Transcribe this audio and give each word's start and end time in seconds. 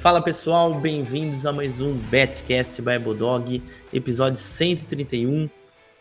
Fala 0.00 0.22
pessoal, 0.22 0.72
bem-vindos 0.72 1.44
a 1.44 1.52
mais 1.52 1.78
um 1.78 1.92
Betcast 1.92 2.80
Bible 2.80 3.14
Dog, 3.14 3.62
episódio 3.92 4.38
131. 4.40 5.46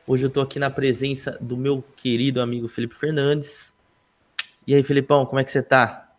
Hoje 0.07 0.25
eu 0.25 0.29
tô 0.29 0.39
aqui 0.39 0.57
na 0.57 0.69
presença 0.69 1.37
do 1.41 1.57
meu 1.57 1.83
querido 1.97 2.39
amigo 2.39 2.69
Felipe 2.69 2.95
Fernandes. 2.95 3.75
E 4.65 4.73
aí, 4.73 4.81
Felipão, 4.83 5.25
como 5.25 5.41
é 5.41 5.43
que 5.43 5.51
você 5.51 5.61
tá? 5.61 6.11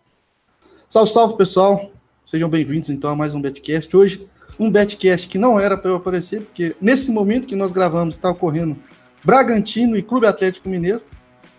Salve, 0.90 1.10
salve 1.10 1.38
pessoal, 1.38 1.90
sejam 2.26 2.50
bem-vindos 2.50 2.90
então 2.90 3.08
a 3.08 3.16
mais 3.16 3.32
um 3.32 3.40
Betcast. 3.40 3.96
Hoje, 3.96 4.28
um 4.58 4.70
Betcast 4.70 5.26
que 5.26 5.38
não 5.38 5.58
era 5.58 5.74
para 5.74 5.90
eu 5.90 5.96
aparecer, 5.96 6.42
porque 6.42 6.76
nesse 6.82 7.10
momento 7.10 7.48
que 7.48 7.56
nós 7.56 7.72
gravamos 7.72 8.14
está 8.14 8.28
ocorrendo 8.28 8.76
Bragantino 9.24 9.96
e 9.96 10.02
Clube 10.02 10.26
Atlético 10.26 10.68
Mineiro. 10.68 11.00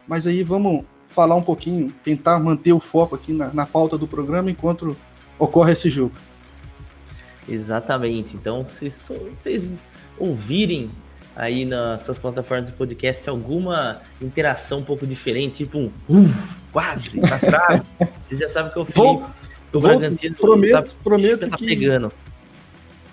Mas 0.07 0.27
aí 0.27 0.43
vamos 0.43 0.85
falar 1.09 1.33
um 1.33 1.41
pouquinho, 1.41 1.91
tentar 2.03 2.39
manter 2.39 2.73
o 2.73 2.79
foco 2.79 3.15
aqui 3.15 3.33
na, 3.33 3.51
na 3.51 3.65
pauta 3.65 3.97
do 3.97 4.07
programa 4.07 4.51
enquanto 4.51 4.95
ocorre 5.41 5.73
esse 5.73 5.89
jogo. 5.89 6.13
Exatamente. 7.49 8.35
Então, 8.35 8.65
se 8.67 8.89
vocês 8.89 9.67
ouvirem 10.17 10.91
aí 11.35 11.65
nas 11.65 12.03
suas 12.03 12.19
plataformas 12.19 12.69
de 12.69 12.75
podcast 12.75 13.27
alguma 13.27 14.01
interação 14.21 14.79
um 14.79 14.83
pouco 14.83 15.07
diferente, 15.07 15.65
tipo 15.65 15.79
um 15.79 15.91
uf, 16.07 16.57
quase, 16.71 17.19
tá 17.19 17.39
trave, 17.39 17.83
vocês 18.23 18.39
já 18.39 18.49
sabem 18.49 18.71
que 18.71 18.77
eu 18.77 18.83
vou, 18.83 19.25
o 19.73 19.79
Bragantino 19.79 20.35
prometo, 20.35 20.91
tá, 20.91 20.97
prometo 21.03 21.49
tá 21.49 21.57
que 21.57 21.65
pegando. 21.65 22.11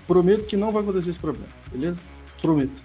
Prometo 0.07 0.47
que 0.47 0.57
não 0.57 0.73
vai 0.73 0.83
acontecer 0.83 1.11
esse 1.11 1.19
problema, 1.19 1.49
beleza? 1.73 1.99
Prometo. 2.43 2.83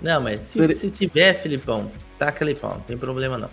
Não, 0.00 0.20
mas 0.20 0.42
se, 0.42 0.74
se 0.76 0.90
tiver, 0.90 1.34
Filipão, 1.34 1.90
taca 2.18 2.44
ali 2.44 2.54
pau, 2.54 2.74
não 2.74 2.80
tem 2.82 2.96
problema 2.96 3.36
não. 3.36 3.50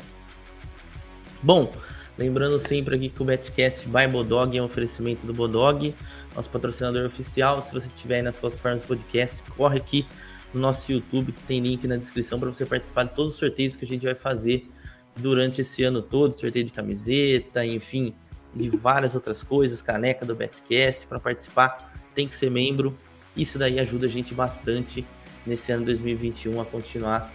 Bom, 1.41 1.73
lembrando 2.17 2.59
sempre 2.59 2.95
aqui 2.95 3.09
que 3.09 3.21
o 3.21 3.25
Betcast 3.25 3.87
by 3.87 4.07
Bodog 4.09 4.57
é 4.57 4.61
um 4.61 4.65
oferecimento 4.65 5.25
do 5.25 5.33
Bodog, 5.33 5.93
nosso 6.35 6.49
patrocinador 6.49 7.05
oficial. 7.05 7.61
Se 7.61 7.73
você 7.73 7.87
estiver 7.87 8.17
aí 8.17 8.21
nas 8.21 8.37
plataformas 8.37 8.83
do 8.83 8.87
podcast, 8.87 9.43
corre 9.51 9.77
aqui 9.77 10.07
no 10.53 10.61
nosso 10.61 10.91
YouTube, 10.91 11.31
que 11.31 11.43
tem 11.43 11.59
link 11.59 11.85
na 11.87 11.97
descrição 11.97 12.39
para 12.39 12.49
você 12.49 12.65
participar 12.65 13.03
de 13.03 13.15
todos 13.15 13.33
os 13.33 13.39
sorteios 13.39 13.75
que 13.75 13.83
a 13.83 13.87
gente 13.87 14.05
vai 14.05 14.15
fazer 14.15 14.69
durante 15.15 15.61
esse 15.61 15.83
ano 15.83 16.01
todo, 16.01 16.37
sorteio 16.39 16.65
de 16.65 16.71
camiseta, 16.71 17.65
enfim, 17.65 18.13
de 18.53 18.69
várias 18.69 19.15
outras 19.15 19.43
coisas, 19.43 19.81
caneca 19.81 20.25
do 20.25 20.35
Betcast, 20.35 21.07
para 21.07 21.19
participar 21.19 21.93
tem 22.13 22.27
que 22.27 22.35
ser 22.35 22.49
membro. 22.49 22.97
Isso 23.35 23.59
daí 23.59 23.79
ajuda 23.79 24.07
a 24.07 24.09
gente 24.09 24.33
bastante 24.33 25.05
nesse 25.45 25.71
ano 25.71 25.85
2021 25.85 26.61
a 26.61 26.65
continuar 26.65 27.31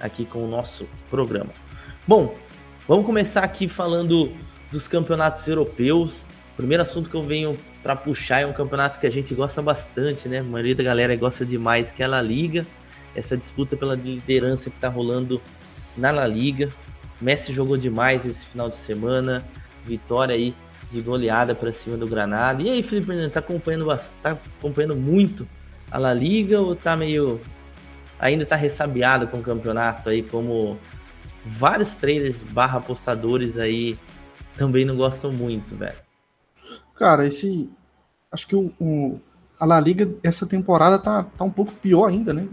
aqui 0.00 0.26
com 0.26 0.44
o 0.44 0.48
nosso 0.48 0.86
programa. 1.08 1.50
Bom, 2.06 2.36
Vamos 2.86 3.06
começar 3.06 3.42
aqui 3.42 3.66
falando 3.66 4.30
dos 4.70 4.86
campeonatos 4.86 5.48
europeus. 5.48 6.20
O 6.52 6.56
primeiro 6.58 6.82
assunto 6.82 7.08
que 7.08 7.16
eu 7.16 7.24
venho 7.24 7.56
para 7.82 7.96
puxar 7.96 8.40
é 8.40 8.46
um 8.46 8.52
campeonato 8.52 9.00
que 9.00 9.06
a 9.06 9.10
gente 9.10 9.34
gosta 9.34 9.62
bastante, 9.62 10.28
né? 10.28 10.40
A 10.40 10.44
maioria 10.44 10.74
da 10.74 10.82
galera 10.84 11.16
gosta 11.16 11.46
demais, 11.46 11.90
que 11.90 12.02
é 12.02 12.04
a 12.04 12.08
La 12.10 12.20
Liga. 12.20 12.66
Essa 13.16 13.38
disputa 13.38 13.74
pela 13.74 13.94
liderança 13.94 14.68
que 14.68 14.76
está 14.76 14.88
rolando 14.88 15.40
na 15.96 16.10
La 16.10 16.26
Liga. 16.26 16.68
Messi 17.18 17.54
jogou 17.54 17.78
demais 17.78 18.26
esse 18.26 18.44
final 18.44 18.68
de 18.68 18.76
semana. 18.76 19.42
Vitória 19.86 20.34
aí 20.34 20.54
de 20.90 21.00
goleada 21.00 21.54
para 21.54 21.72
cima 21.72 21.96
do 21.96 22.06
Granada. 22.06 22.62
E 22.62 22.68
aí, 22.68 22.82
Felipe 22.82 23.06
Fernandes, 23.06 23.32
tá 23.32 23.40
acompanhando, 23.40 23.86
tá 24.22 24.38
acompanhando 24.58 24.94
muito 24.94 25.48
a 25.90 25.96
La 25.96 26.12
Liga 26.12 26.60
ou 26.60 26.76
tá 26.76 26.94
meio 26.94 27.40
ainda 28.18 28.44
tá 28.44 28.56
ressabiado 28.56 29.26
com 29.26 29.38
o 29.38 29.42
campeonato 29.42 30.10
aí 30.10 30.22
como 30.22 30.78
vários 31.44 31.96
traders 31.96 32.42
barra 32.42 32.78
apostadores 32.78 33.58
aí 33.58 33.98
também 34.56 34.84
não 34.84 34.96
gostam 34.96 35.32
muito, 35.32 35.76
velho. 35.76 35.98
Cara, 36.96 37.26
esse. 37.26 37.70
Acho 38.30 38.46
que 38.46 38.56
o, 38.56 38.72
o, 38.80 39.20
a 39.58 39.66
La 39.66 39.80
Liga 39.80 40.10
essa 40.22 40.46
temporada 40.46 40.98
tá, 40.98 41.24
tá 41.24 41.44
um 41.44 41.50
pouco 41.50 41.72
pior 41.72 42.06
ainda, 42.06 42.32
né? 42.32 42.48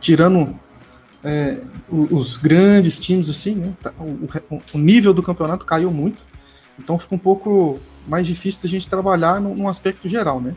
Tirando 0.00 0.58
é, 1.24 1.60
os 1.88 2.36
grandes 2.36 3.00
times, 3.00 3.28
assim, 3.28 3.54
né? 3.54 3.74
Tá, 3.82 3.92
o, 3.98 4.28
o, 4.74 4.78
nível 4.78 5.12
do 5.12 5.22
campeonato 5.22 5.64
caiu 5.64 5.90
muito. 5.90 6.24
Então 6.78 6.98
fica 6.98 7.14
um 7.14 7.18
pouco 7.18 7.80
mais 8.06 8.26
difícil 8.26 8.62
da 8.62 8.68
gente 8.68 8.88
trabalhar 8.88 9.40
num, 9.40 9.68
aspecto 9.68 10.06
geral, 10.06 10.40
né? 10.40 10.54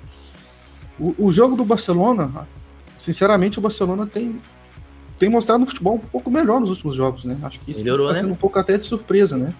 O, 0.99 1.27
o 1.27 1.31
jogo 1.31 1.55
do 1.55 1.63
Barcelona, 1.63 2.47
sinceramente, 2.97 3.57
o 3.57 3.61
Barcelona 3.61 4.05
tem 4.05 4.41
tem 5.19 5.29
mostrado 5.29 5.61
um 5.61 5.67
futebol 5.67 5.95
um 5.95 5.99
pouco 5.99 6.31
melhor 6.31 6.61
nos 6.61 6.69
últimos 6.69 6.95
jogos, 6.95 7.25
né? 7.25 7.37
Acho 7.43 7.59
que 7.59 7.71
isso 7.71 7.81
está 7.81 8.13
sendo 8.13 8.27
né? 8.27 8.33
um 8.33 8.37
pouco 8.37 8.57
até 8.57 8.77
de 8.77 8.85
surpresa, 8.85 9.37
né? 9.37 9.53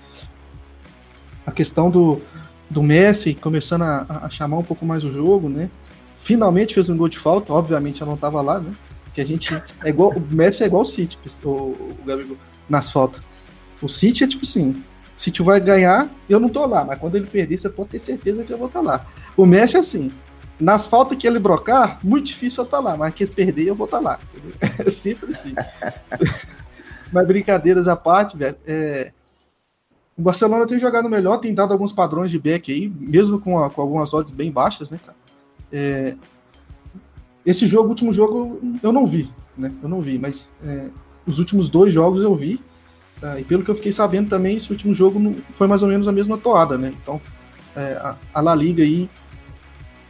A 1.45 1.51
questão 1.51 1.91
do, 1.91 2.21
do 2.69 2.81
Messi 2.81 3.33
começando 3.33 3.81
a, 3.81 4.21
a, 4.23 4.29
chamar 4.29 4.57
um 4.57 4.63
pouco 4.63 4.85
mais 4.85 5.03
o 5.03 5.11
jogo, 5.11 5.49
né? 5.49 5.69
Finalmente 6.17 6.73
fez 6.73 6.89
um 6.89 6.95
gol 6.95 7.09
de 7.09 7.19
falta, 7.19 7.51
obviamente 7.51 7.99
eu 7.99 8.07
não 8.07 8.13
estava 8.13 8.41
lá, 8.41 8.59
né? 8.59 8.73
Que 9.13 9.19
a 9.19 9.25
gente 9.25 9.53
é 9.83 9.89
igual 9.89 10.11
o 10.11 10.21
Messi 10.21 10.63
é 10.63 10.67
igual 10.67 10.83
o 10.83 10.85
City, 10.85 11.19
o, 11.43 11.49
o 11.49 11.97
Gabigol, 12.05 12.37
nas 12.69 12.89
faltas. 12.89 13.21
O 13.81 13.89
City 13.89 14.23
é 14.23 14.27
tipo 14.27 14.45
assim, 14.45 14.71
o 14.71 15.19
City 15.19 15.43
vai 15.43 15.59
ganhar, 15.59 16.09
eu 16.29 16.39
não 16.39 16.47
tô 16.47 16.65
lá, 16.65 16.85
mas 16.85 16.97
quando 16.97 17.17
ele 17.17 17.27
perder, 17.27 17.57
você 17.57 17.69
pode 17.69 17.89
ter 17.89 17.99
certeza 17.99 18.45
que 18.45 18.53
eu 18.53 18.57
vou 18.57 18.67
estar 18.67 18.79
tá 18.79 18.85
lá. 18.85 19.05
O 19.35 19.45
Messi 19.45 19.75
é 19.75 19.79
assim, 19.79 20.09
nas 20.59 20.87
faltas 20.87 21.17
que 21.17 21.25
ele 21.25 21.39
brocar, 21.39 21.99
muito 22.03 22.25
difícil 22.25 22.61
eu 22.61 22.65
estar 22.65 22.77
tá 22.77 22.83
lá, 22.83 22.97
mas 22.97 23.13
que 23.13 23.23
eles 23.23 23.33
perder, 23.33 23.67
eu 23.67 23.75
vou 23.75 23.85
estar 23.85 23.97
tá 23.97 24.03
lá. 24.03 24.19
É 24.85 24.89
sempre 24.89 25.31
assim. 25.31 25.53
mas 27.11 27.27
brincadeiras 27.27 27.87
à 27.87 27.95
parte, 27.95 28.37
velho. 28.37 28.57
É... 28.67 29.11
O 30.17 30.21
Barcelona 30.21 30.67
tem 30.67 30.77
jogado 30.77 31.09
melhor, 31.09 31.37
tem 31.37 31.53
dado 31.53 31.71
alguns 31.71 31.93
padrões 31.93 32.29
de 32.29 32.37
back 32.37 32.71
aí, 32.73 32.89
mesmo 32.89 33.39
com, 33.39 33.57
a, 33.57 33.69
com 33.69 33.81
algumas 33.81 34.13
odds 34.13 34.33
bem 34.33 34.51
baixas, 34.51 34.91
né, 34.91 34.99
cara? 35.03 35.17
É... 35.71 36.15
Esse 37.45 37.65
jogo, 37.65 37.87
o 37.87 37.89
último 37.89 38.11
jogo, 38.11 38.59
eu 38.83 38.91
não 38.91 39.07
vi, 39.07 39.33
né? 39.57 39.73
Eu 39.81 39.87
não 39.87 40.01
vi, 40.01 40.19
mas 40.19 40.51
é... 40.61 40.89
os 41.25 41.39
últimos 41.39 41.69
dois 41.69 41.93
jogos 41.93 42.21
eu 42.21 42.35
vi. 42.35 42.61
Tá? 43.21 43.39
E 43.39 43.43
pelo 43.45 43.63
que 43.63 43.71
eu 43.71 43.75
fiquei 43.75 43.91
sabendo 43.91 44.29
também, 44.29 44.57
esse 44.57 44.71
último 44.71 44.93
jogo 44.93 45.35
foi 45.49 45.67
mais 45.67 45.83
ou 45.83 45.89
menos 45.89 46.07
a 46.07 46.11
mesma 46.11 46.37
toada, 46.37 46.77
né? 46.77 46.93
Então, 47.01 47.21
é, 47.75 47.93
a, 47.93 48.17
a 48.33 48.41
La 48.41 48.55
Liga 48.55 48.83
aí 48.83 49.09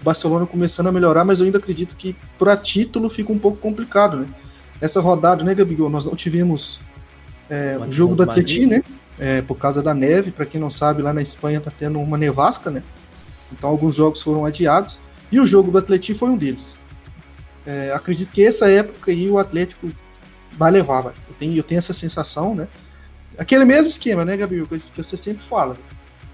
o 0.01 0.03
Barcelona 0.03 0.45
começando 0.45 0.87
a 0.87 0.91
melhorar, 0.91 1.25
mas 1.25 1.39
eu 1.39 1.45
ainda 1.45 1.57
acredito 1.57 1.95
que 1.95 2.15
para 2.37 2.55
título 2.55 3.09
fica 3.09 3.31
um 3.31 3.39
pouco 3.39 3.57
complicado, 3.57 4.17
né? 4.17 4.27
Essa 4.81 5.01
rodada, 5.01 5.43
né, 5.43 5.53
Gabigol? 5.53 5.89
Nós 5.89 6.05
não 6.05 6.15
tivemos 6.15 6.79
é, 7.49 7.77
o 7.77 7.91
jogo 7.91 8.15
do 8.15 8.23
Atleti, 8.23 8.65
né? 8.65 8.81
É, 9.17 9.41
por 9.41 9.55
causa 9.55 9.83
da 9.83 9.93
neve, 9.93 10.31
para 10.31 10.45
quem 10.45 10.61
não 10.61 10.69
sabe, 10.69 11.01
lá 11.01 11.11
na 11.11 11.21
Espanha 11.21 11.59
tá 11.59 11.71
tendo 11.77 11.99
uma 11.99 12.17
nevasca, 12.17 12.71
né? 12.71 12.81
Então 13.51 13.69
alguns 13.69 13.95
jogos 13.95 14.21
foram 14.21 14.45
adiados 14.45 14.99
e 15.29 15.39
o 15.39 15.45
jogo 15.45 15.71
do 15.71 15.77
Atleti 15.77 16.13
foi 16.13 16.29
um 16.29 16.37
deles. 16.37 16.77
É, 17.65 17.91
acredito 17.93 18.31
que 18.31 18.43
essa 18.43 18.69
época 18.69 19.11
aí 19.11 19.29
o 19.29 19.37
Atlético 19.37 19.91
vai 20.53 20.71
levar, 20.71 21.01
vai. 21.01 21.13
Eu, 21.27 21.35
tenho, 21.37 21.55
eu 21.57 21.63
tenho 21.63 21.79
essa 21.79 21.93
sensação, 21.93 22.55
né? 22.55 22.67
Aquele 23.37 23.65
mesmo 23.65 23.89
esquema, 23.89 24.23
né, 24.23 24.37
Gabriel? 24.37 24.65
Que 24.67 25.03
você 25.03 25.17
sempre 25.17 25.43
fala 25.43 25.77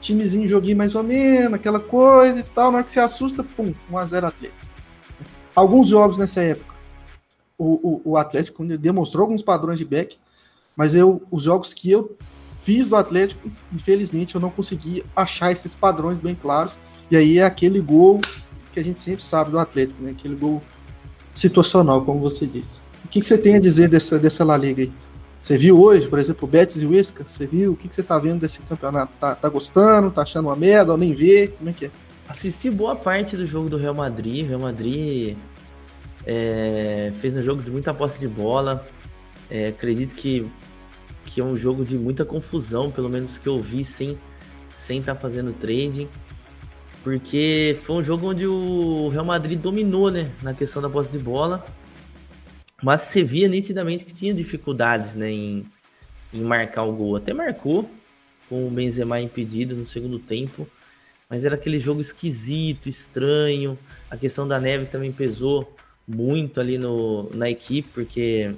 timezinho, 0.05 0.47
joguinho 0.47 0.77
mais 0.77 0.95
ou 0.95 1.03
menos, 1.03 1.53
aquela 1.53 1.79
coisa 1.79 2.39
e 2.39 2.43
tal, 2.43 2.71
na 2.71 2.77
hora 2.77 2.85
que 2.85 2.91
você 2.91 2.99
assusta, 2.99 3.43
pum, 3.43 3.73
1x0 3.91 4.23
Atlético. 4.25 4.65
Alguns 5.55 5.87
jogos 5.87 6.19
nessa 6.19 6.41
época, 6.41 6.73
o, 7.57 8.01
o, 8.05 8.11
o 8.11 8.17
Atlético 8.17 8.63
demonstrou 8.77 9.23
alguns 9.23 9.41
padrões 9.41 9.79
de 9.79 9.85
back, 9.85 10.17
mas 10.75 10.93
eu, 10.93 11.23
os 11.31 11.43
jogos 11.43 11.73
que 11.73 11.89
eu 11.89 12.17
fiz 12.61 12.87
do 12.87 12.95
Atlético, 12.95 13.49
infelizmente 13.73 14.35
eu 14.35 14.41
não 14.41 14.49
consegui 14.49 15.03
achar 15.15 15.51
esses 15.51 15.73
padrões 15.73 16.19
bem 16.19 16.35
claros, 16.35 16.77
e 17.09 17.15
aí 17.15 17.39
é 17.39 17.45
aquele 17.45 17.79
gol 17.79 18.19
que 18.71 18.79
a 18.79 18.83
gente 18.83 18.99
sempre 18.99 19.23
sabe 19.23 19.51
do 19.51 19.59
Atlético, 19.59 20.03
né? 20.03 20.11
aquele 20.11 20.35
gol 20.35 20.61
situacional, 21.33 22.03
como 22.03 22.19
você 22.19 22.45
disse. 22.45 22.79
O 23.03 23.07
que, 23.07 23.19
que 23.21 23.25
você 23.25 23.37
tem 23.37 23.55
a 23.55 23.59
dizer 23.59 23.87
dessa, 23.87 24.19
dessa 24.19 24.43
La 24.43 24.57
Liga 24.57 24.81
aí? 24.81 24.91
Você 25.45 25.59
viu 25.59 25.79
hoje, 25.79 26.09
por 26.09 26.17
exemplo, 26.17 26.47
Betis 26.47 26.81
e 26.81 26.87
o 26.87 26.95
Isca? 26.95 27.23
Você 27.23 27.45
viu? 27.45 27.73
O 27.73 27.75
que, 27.75 27.87
que 27.87 27.93
você 27.93 28.01
tá 28.01 28.17
vendo 28.17 28.39
desse 28.39 28.63
campeonato? 28.63 29.15
Tá, 29.19 29.35
tá 29.35 29.47
gostando? 29.47 30.09
Tá 30.09 30.23
achando 30.23 30.47
uma 30.47 30.55
merda 30.55 30.91
ou 30.91 30.97
nem 30.97 31.13
vê? 31.13 31.49
Como 31.49 31.69
é 31.69 31.73
que 31.73 31.85
é? 31.85 31.91
Assisti 32.27 32.67
boa 32.71 32.95
parte 32.95 33.37
do 33.37 33.45
jogo 33.45 33.69
do 33.69 33.77
Real 33.77 33.93
Madrid. 33.93 34.47
Real 34.47 34.59
Madrid 34.59 35.37
é, 36.25 37.13
fez 37.21 37.37
um 37.37 37.43
jogo 37.43 37.61
de 37.61 37.69
muita 37.69 37.93
posse 37.93 38.19
de 38.19 38.27
bola. 38.27 38.87
É, 39.47 39.67
acredito 39.67 40.15
que, 40.15 40.47
que 41.25 41.39
é 41.39 41.43
um 41.43 41.55
jogo 41.55 41.85
de 41.85 41.95
muita 41.95 42.25
confusão, 42.25 42.89
pelo 42.89 43.07
menos 43.07 43.37
que 43.37 43.47
eu 43.47 43.61
vi 43.61 43.85
sem 43.85 44.17
sem 44.71 44.97
estar 44.99 45.13
tá 45.13 45.21
fazendo 45.21 45.53
trading. 45.53 46.09
Porque 47.03 47.77
foi 47.83 47.97
um 47.97 48.01
jogo 48.01 48.31
onde 48.31 48.47
o 48.47 49.09
Real 49.09 49.25
Madrid 49.25 49.59
dominou, 49.59 50.09
né? 50.09 50.31
Na 50.41 50.55
questão 50.55 50.81
da 50.81 50.89
posse 50.89 51.15
de 51.15 51.23
bola. 51.23 51.63
Mas 52.81 53.01
você 53.01 53.23
via 53.23 53.47
nitidamente 53.47 54.05
que 54.05 54.13
tinha 54.13 54.33
dificuldades 54.33 55.15
né, 55.15 55.31
em, 55.31 55.65
em 56.33 56.41
marcar 56.41 56.83
o 56.83 56.93
gol. 56.93 57.15
Até 57.15 57.33
marcou 57.33 57.89
com 58.49 58.67
o 58.67 58.71
Benzema 58.71 59.19
impedido 59.19 59.75
no 59.75 59.85
segundo 59.85 60.19
tempo. 60.19 60.67
Mas 61.29 61.45
era 61.45 61.55
aquele 61.55 61.79
jogo 61.79 62.01
esquisito, 62.01 62.87
estranho. 62.87 63.77
A 64.09 64.17
questão 64.17 64.47
da 64.47 64.59
neve 64.59 64.85
também 64.85 65.11
pesou 65.11 65.75
muito 66.07 66.59
ali 66.59 66.77
no, 66.77 67.29
na 67.33 67.49
equipe, 67.49 67.89
porque 67.93 68.53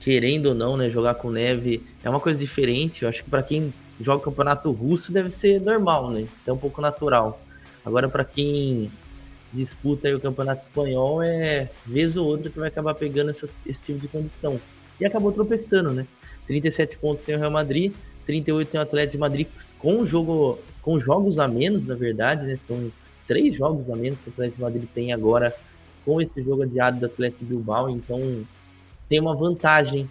querendo 0.00 0.46
ou 0.46 0.54
não, 0.54 0.76
né, 0.76 0.88
jogar 0.88 1.14
com 1.14 1.30
neve 1.30 1.82
é 2.04 2.08
uma 2.08 2.20
coisa 2.20 2.38
diferente. 2.38 3.02
Eu 3.02 3.08
acho 3.08 3.24
que 3.24 3.30
para 3.30 3.42
quem 3.42 3.72
joga 4.00 4.22
campeonato 4.22 4.70
russo 4.70 5.12
deve 5.12 5.30
ser 5.30 5.60
normal, 5.60 6.10
né? 6.10 6.26
É 6.46 6.52
um 6.52 6.58
pouco 6.58 6.80
natural. 6.80 7.42
Agora, 7.84 8.08
para 8.08 8.24
quem 8.24 8.90
disputa 9.52 10.14
o 10.14 10.20
Campeonato 10.20 10.66
Espanhol, 10.66 11.22
é 11.22 11.70
vez 11.86 12.16
ou 12.16 12.26
outra 12.26 12.50
que 12.50 12.58
vai 12.58 12.68
acabar 12.68 12.94
pegando 12.94 13.30
essa, 13.30 13.48
esse 13.66 13.82
tipo 13.82 13.98
de 13.98 14.08
condição. 14.08 14.60
E 15.00 15.06
acabou 15.06 15.32
tropeçando, 15.32 15.92
né? 15.92 16.06
37 16.46 16.98
pontos 16.98 17.24
tem 17.24 17.34
o 17.34 17.38
Real 17.38 17.50
Madrid, 17.50 17.92
38 18.26 18.70
tem 18.70 18.80
o 18.80 18.82
Atlético 18.82 19.12
de 19.12 19.18
Madrid 19.18 19.46
com 19.78 20.04
jogo 20.04 20.58
com 20.82 20.98
jogos 20.98 21.38
a 21.38 21.46
menos, 21.46 21.86
na 21.86 21.94
verdade, 21.94 22.46
né? 22.46 22.58
São 22.66 22.90
três 23.26 23.56
jogos 23.56 23.90
a 23.90 23.96
menos 23.96 24.18
que 24.20 24.28
o 24.28 24.32
Atlético 24.32 24.56
de 24.56 24.62
Madrid 24.62 24.84
tem 24.94 25.12
agora 25.12 25.54
com 26.04 26.20
esse 26.20 26.42
jogo 26.42 26.62
adiado 26.62 27.00
do 27.00 27.06
Atlético 27.06 27.44
de 27.44 27.50
Bilbao, 27.50 27.90
então 27.90 28.46
tem 29.08 29.20
uma 29.20 29.34
vantagem 29.34 30.08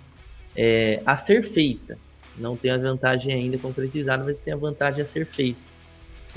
é, 0.56 1.02
a 1.06 1.18
ser 1.18 1.44
feita. 1.44 1.98
Não 2.38 2.56
tem 2.56 2.72
a 2.72 2.78
vantagem 2.78 3.34
ainda 3.34 3.58
concretizada, 3.58 4.24
mas 4.24 4.40
tem 4.40 4.54
a 4.54 4.58
vantagem 4.58 5.02
a 5.02 5.06
ser 5.06 5.26
feita. 5.26 5.60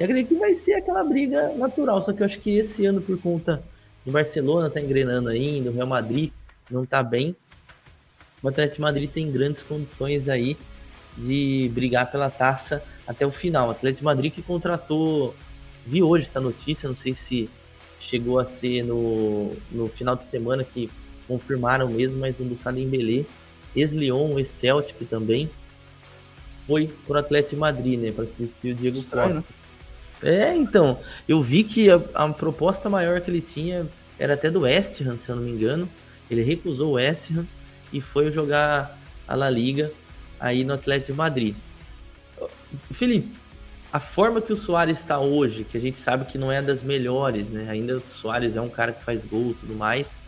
E 0.00 0.04
acredito 0.04 0.28
que 0.28 0.40
vai 0.40 0.54
ser 0.54 0.72
aquela 0.72 1.04
briga 1.04 1.54
natural, 1.56 2.02
só 2.02 2.10
que 2.10 2.22
eu 2.22 2.26
acho 2.26 2.40
que 2.40 2.56
esse 2.56 2.86
ano, 2.86 3.02
por 3.02 3.20
conta 3.20 3.62
do 4.02 4.10
Barcelona, 4.10 4.70
tá 4.70 4.80
engrenando 4.80 5.28
ainda, 5.28 5.68
o 5.68 5.74
Real 5.74 5.86
Madrid 5.86 6.32
não 6.70 6.86
tá 6.86 7.02
bem. 7.02 7.36
O 8.42 8.48
Atlético 8.48 8.80
Madrid 8.80 9.10
tem 9.10 9.30
grandes 9.30 9.62
condições 9.62 10.26
aí 10.26 10.56
de 11.18 11.70
brigar 11.74 12.10
pela 12.10 12.30
taça 12.30 12.82
até 13.06 13.26
o 13.26 13.30
final. 13.30 13.68
O 13.68 13.72
Atlético 13.72 14.06
Madrid 14.06 14.32
que 14.32 14.40
contratou, 14.40 15.34
vi 15.84 16.02
hoje 16.02 16.24
essa 16.24 16.40
notícia, 16.40 16.88
não 16.88 16.96
sei 16.96 17.12
se 17.12 17.50
chegou 17.98 18.38
a 18.38 18.46
ser 18.46 18.82
no, 18.82 19.50
no 19.70 19.86
final 19.86 20.16
de 20.16 20.24
semana 20.24 20.64
que 20.64 20.90
confirmaram 21.28 21.86
mesmo, 21.88 22.16
mas 22.18 22.40
o 22.40 22.44
Moussa 22.44 22.72
Dembélé, 22.72 23.26
ex-Lyon, 23.76 24.38
ex-Celtic 24.38 25.06
também, 25.10 25.50
foi 26.66 26.90
pro 27.06 27.18
Atlético 27.18 27.60
Madrid, 27.60 28.00
né, 28.00 28.12
para 28.12 28.24
substituir 28.24 28.72
o 28.72 28.74
Diego 28.76 28.96
Estranho, 28.96 29.34
Costa. 29.34 29.52
Né? 29.52 29.59
É, 30.22 30.54
então, 30.54 30.98
eu 31.26 31.42
vi 31.42 31.64
que 31.64 31.90
a, 31.90 32.00
a, 32.14 32.28
proposta 32.28 32.90
maior 32.90 33.20
que 33.20 33.30
ele 33.30 33.40
tinha 33.40 33.86
era 34.18 34.34
até 34.34 34.50
do 34.50 34.60
West 34.60 35.00
Ham, 35.00 35.16
se 35.16 35.30
eu 35.30 35.36
não 35.36 35.42
me 35.42 35.50
engano. 35.50 35.88
Ele 36.30 36.42
recusou 36.42 36.90
o 36.90 36.92
West 36.92 37.30
Ham 37.30 37.46
e 37.92 38.00
foi 38.00 38.30
jogar 38.30 38.98
a 39.26 39.34
La 39.34 39.48
Liga 39.48 39.90
aí 40.38 40.64
no 40.64 40.74
Atlético 40.74 41.12
de 41.12 41.18
Madrid. 41.18 41.54
Felipe, 42.92 43.34
a 43.92 43.98
forma 43.98 44.40
que 44.40 44.52
o 44.52 44.56
Soares 44.56 44.98
está 44.98 45.18
hoje, 45.18 45.64
que 45.64 45.76
a 45.76 45.80
gente 45.80 45.98
sabe 45.98 46.24
que 46.24 46.38
não 46.38 46.52
é 46.52 46.62
das 46.62 46.82
melhores, 46.82 47.50
né? 47.50 47.68
Ainda 47.68 47.96
o 47.96 48.02
Soares 48.08 48.56
é 48.56 48.60
um 48.60 48.68
cara 48.68 48.92
que 48.92 49.02
faz 49.02 49.24
gol 49.24 49.50
e 49.50 49.54
tudo 49.54 49.74
mais, 49.74 50.24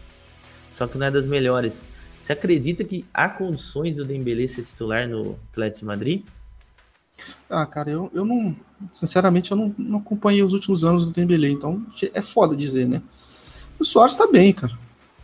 só 0.71 0.87
que 0.87 0.99
não 0.99 1.06
é 1.06 1.11
das 1.11 1.27
melhores. 1.27 1.85
Você 2.19 2.33
acredita 2.33 2.83
que 2.83 3.05
há 3.12 3.29
condições 3.29 3.97
do 3.97 4.05
Dembélé 4.05 4.49
ser 4.49 4.62
titular 4.62 5.09
no 5.09 5.39
Atlético 5.50 5.81
de 5.81 5.85
Madrid? 5.85 6.25
Ah, 7.49 7.67
cara, 7.67 7.91
eu, 7.91 8.11
eu 8.14 8.25
não. 8.25 8.56
Sinceramente, 8.88 9.50
eu 9.50 9.56
não, 9.56 9.75
não 9.79 9.99
acompanhei 9.99 10.43
os 10.43 10.53
últimos 10.53 10.85
anos 10.85 11.06
do 11.06 11.12
Dembélé, 11.12 11.50
então 11.50 11.85
é 12.14 12.23
foda 12.23 12.56
dizer, 12.56 12.87
né? 12.87 13.03
O 13.79 13.85
Soares 13.85 14.17
tá 14.17 14.26
bem, 14.26 14.53
cara. 14.53 14.76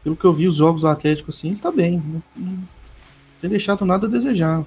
Pelo 0.03 0.17
que 0.17 0.25
eu 0.25 0.33
vi 0.33 0.47
os 0.47 0.57
jogos 0.57 0.83
do 0.83 0.89
Atlético, 0.89 1.31
assim, 1.31 1.49
ele 1.49 1.59
tá 1.59 1.73
bem. 1.73 2.03
Não, 2.05 2.23
não 2.37 2.69
tem 3.41 3.51
deixado 3.51 3.85
nada 3.85 4.07
a 4.07 4.11
desejar. 4.11 4.65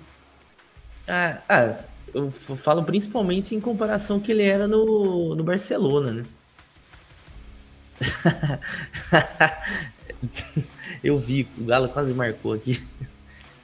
Ah, 1.08 1.42
ah, 1.48 1.76
eu 2.14 2.32
falo 2.32 2.84
principalmente 2.84 3.56
em 3.56 3.60
comparação 3.60 4.20
que 4.20 4.32
ele 4.32 4.44
era 4.44 4.68
no, 4.68 5.36
no 5.36 5.44
Barcelona, 5.44 6.12
né? 6.12 6.24
eu 11.04 11.18
vi, 11.18 11.48
o 11.58 11.66
Galo 11.66 11.90
quase 11.90 12.14
marcou 12.14 12.54
aqui. 12.54 12.82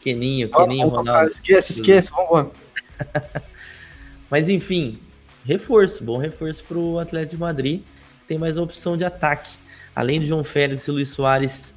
Keninho, 0.02 0.50
Keninho, 0.50 0.88
Ronaldo. 0.88 1.30
Esquece, 1.30 1.74
esquece, 1.74 2.12
vambora. 2.12 2.52
Mas 4.30 4.50
enfim, 4.50 5.00
reforço, 5.46 6.04
bom 6.04 6.18
reforço 6.18 6.64
para 6.64 6.78
o 6.78 7.00
Atlético 7.00 7.36
de 7.36 7.42
Madrid. 7.42 7.82
Tem 8.28 8.38
mais 8.38 8.58
opção 8.58 8.98
de 8.98 9.06
ataque. 9.06 9.58
Além 9.96 10.20
de 10.20 10.28
João 10.28 10.44
Félix 10.44 10.88
e 10.88 10.92
Luiz 10.92 11.10
Soares, 11.10 11.74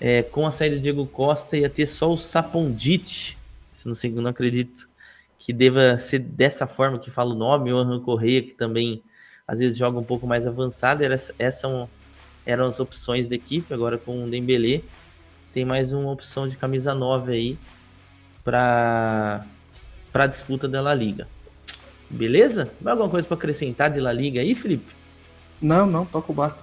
é, 0.00 0.22
com 0.22 0.46
a 0.46 0.50
saída 0.50 0.76
de 0.76 0.82
Diego 0.82 1.06
Costa, 1.06 1.56
ia 1.56 1.68
ter 1.68 1.86
só 1.86 2.12
o 2.12 2.16
Sapondite. 2.16 3.36
Se 3.74 3.86
não 3.86 3.94
sei, 3.94 4.10
não 4.10 4.30
acredito 4.30 4.88
que 5.38 5.52
deva 5.52 5.96
ser 5.98 6.20
dessa 6.20 6.66
forma 6.66 6.98
que 6.98 7.10
fala 7.10 7.34
o 7.34 7.38
nome, 7.38 7.72
o 7.72 7.76
Anran 7.76 8.00
Correia, 8.00 8.42
que 8.42 8.54
também 8.54 9.02
às 9.46 9.58
vezes 9.58 9.76
joga 9.76 9.98
um 9.98 10.04
pouco 10.04 10.26
mais 10.26 10.46
avançado. 10.46 11.02
Era, 11.02 11.16
essa 11.38 11.88
eram 12.46 12.66
as 12.66 12.80
opções 12.80 13.26
da 13.26 13.34
equipe, 13.34 13.72
agora 13.74 13.98
com 13.98 14.24
o 14.24 14.30
Dembélé. 14.30 14.82
Tem 15.52 15.64
mais 15.64 15.92
uma 15.92 16.10
opção 16.10 16.46
de 16.46 16.56
camisa 16.56 16.94
9 16.94 17.32
aí 17.32 17.58
para 18.44 19.44
a 20.24 20.26
disputa 20.26 20.68
da 20.68 20.80
La 20.80 20.94
Liga. 20.94 21.26
Beleza? 22.10 22.70
Mais 22.80 22.92
alguma 22.92 23.10
coisa 23.10 23.26
para 23.26 23.36
acrescentar 23.36 23.90
de 23.90 24.00
La 24.00 24.12
Liga 24.12 24.40
aí, 24.40 24.54
Felipe? 24.54 24.94
Não, 25.60 25.86
não, 25.86 26.06
toca 26.06 26.32
o 26.32 26.34
barco. 26.34 26.62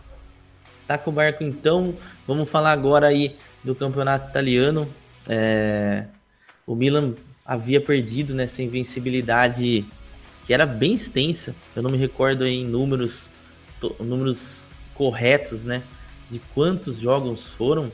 Tá 0.88 0.98
com 0.98 1.12
o 1.12 1.14
barco 1.14 1.44
então. 1.44 1.96
Vamos 2.28 2.50
falar 2.50 2.72
agora 2.72 3.08
aí 3.08 3.36
do 3.64 3.76
campeonato 3.76 4.30
italiano. 4.30 4.88
É... 5.28 6.06
O 6.66 6.76
Milan 6.76 7.14
havia 7.46 7.80
perdido 7.80 8.34
nessa 8.34 8.64
invencibilidade 8.64 9.86
que 10.46 10.54
era 10.54 10.66
bem 10.66 10.94
extensa. 10.94 11.56
Eu 11.76 11.84
não 11.84 11.92
me 11.92 11.98
recordo 11.98 12.46
em 12.46 12.66
números, 12.66 13.30
números 14.00 14.70
corretos, 14.94 15.66
né, 15.66 15.84
de 16.30 16.40
quantos 16.54 17.00
jogos 17.00 17.46
foram, 17.46 17.92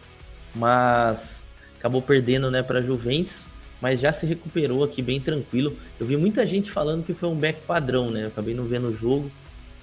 mas 0.54 1.48
acabou 1.80 2.02
perdendo, 2.02 2.52
né, 2.52 2.62
para 2.62 2.82
Juventus, 2.82 3.48
mas 3.82 4.00
já 4.00 4.14
se 4.14 4.26
recuperou 4.26 4.84
aqui 4.84 5.02
bem 5.02 5.20
tranquilo. 5.20 5.76
Eu 6.00 6.06
vi 6.06 6.16
muita 6.16 6.46
gente 6.46 6.72
falando 6.72 7.04
que 7.04 7.14
foi 7.14 7.28
um 7.28 7.36
back 7.36 7.62
padrão, 7.66 8.12
né? 8.12 8.24
Eu 8.24 8.28
acabei 8.28 8.54
não 8.54 8.66
vendo 8.66 8.88
o 8.88 8.94
jogo, 8.94 9.32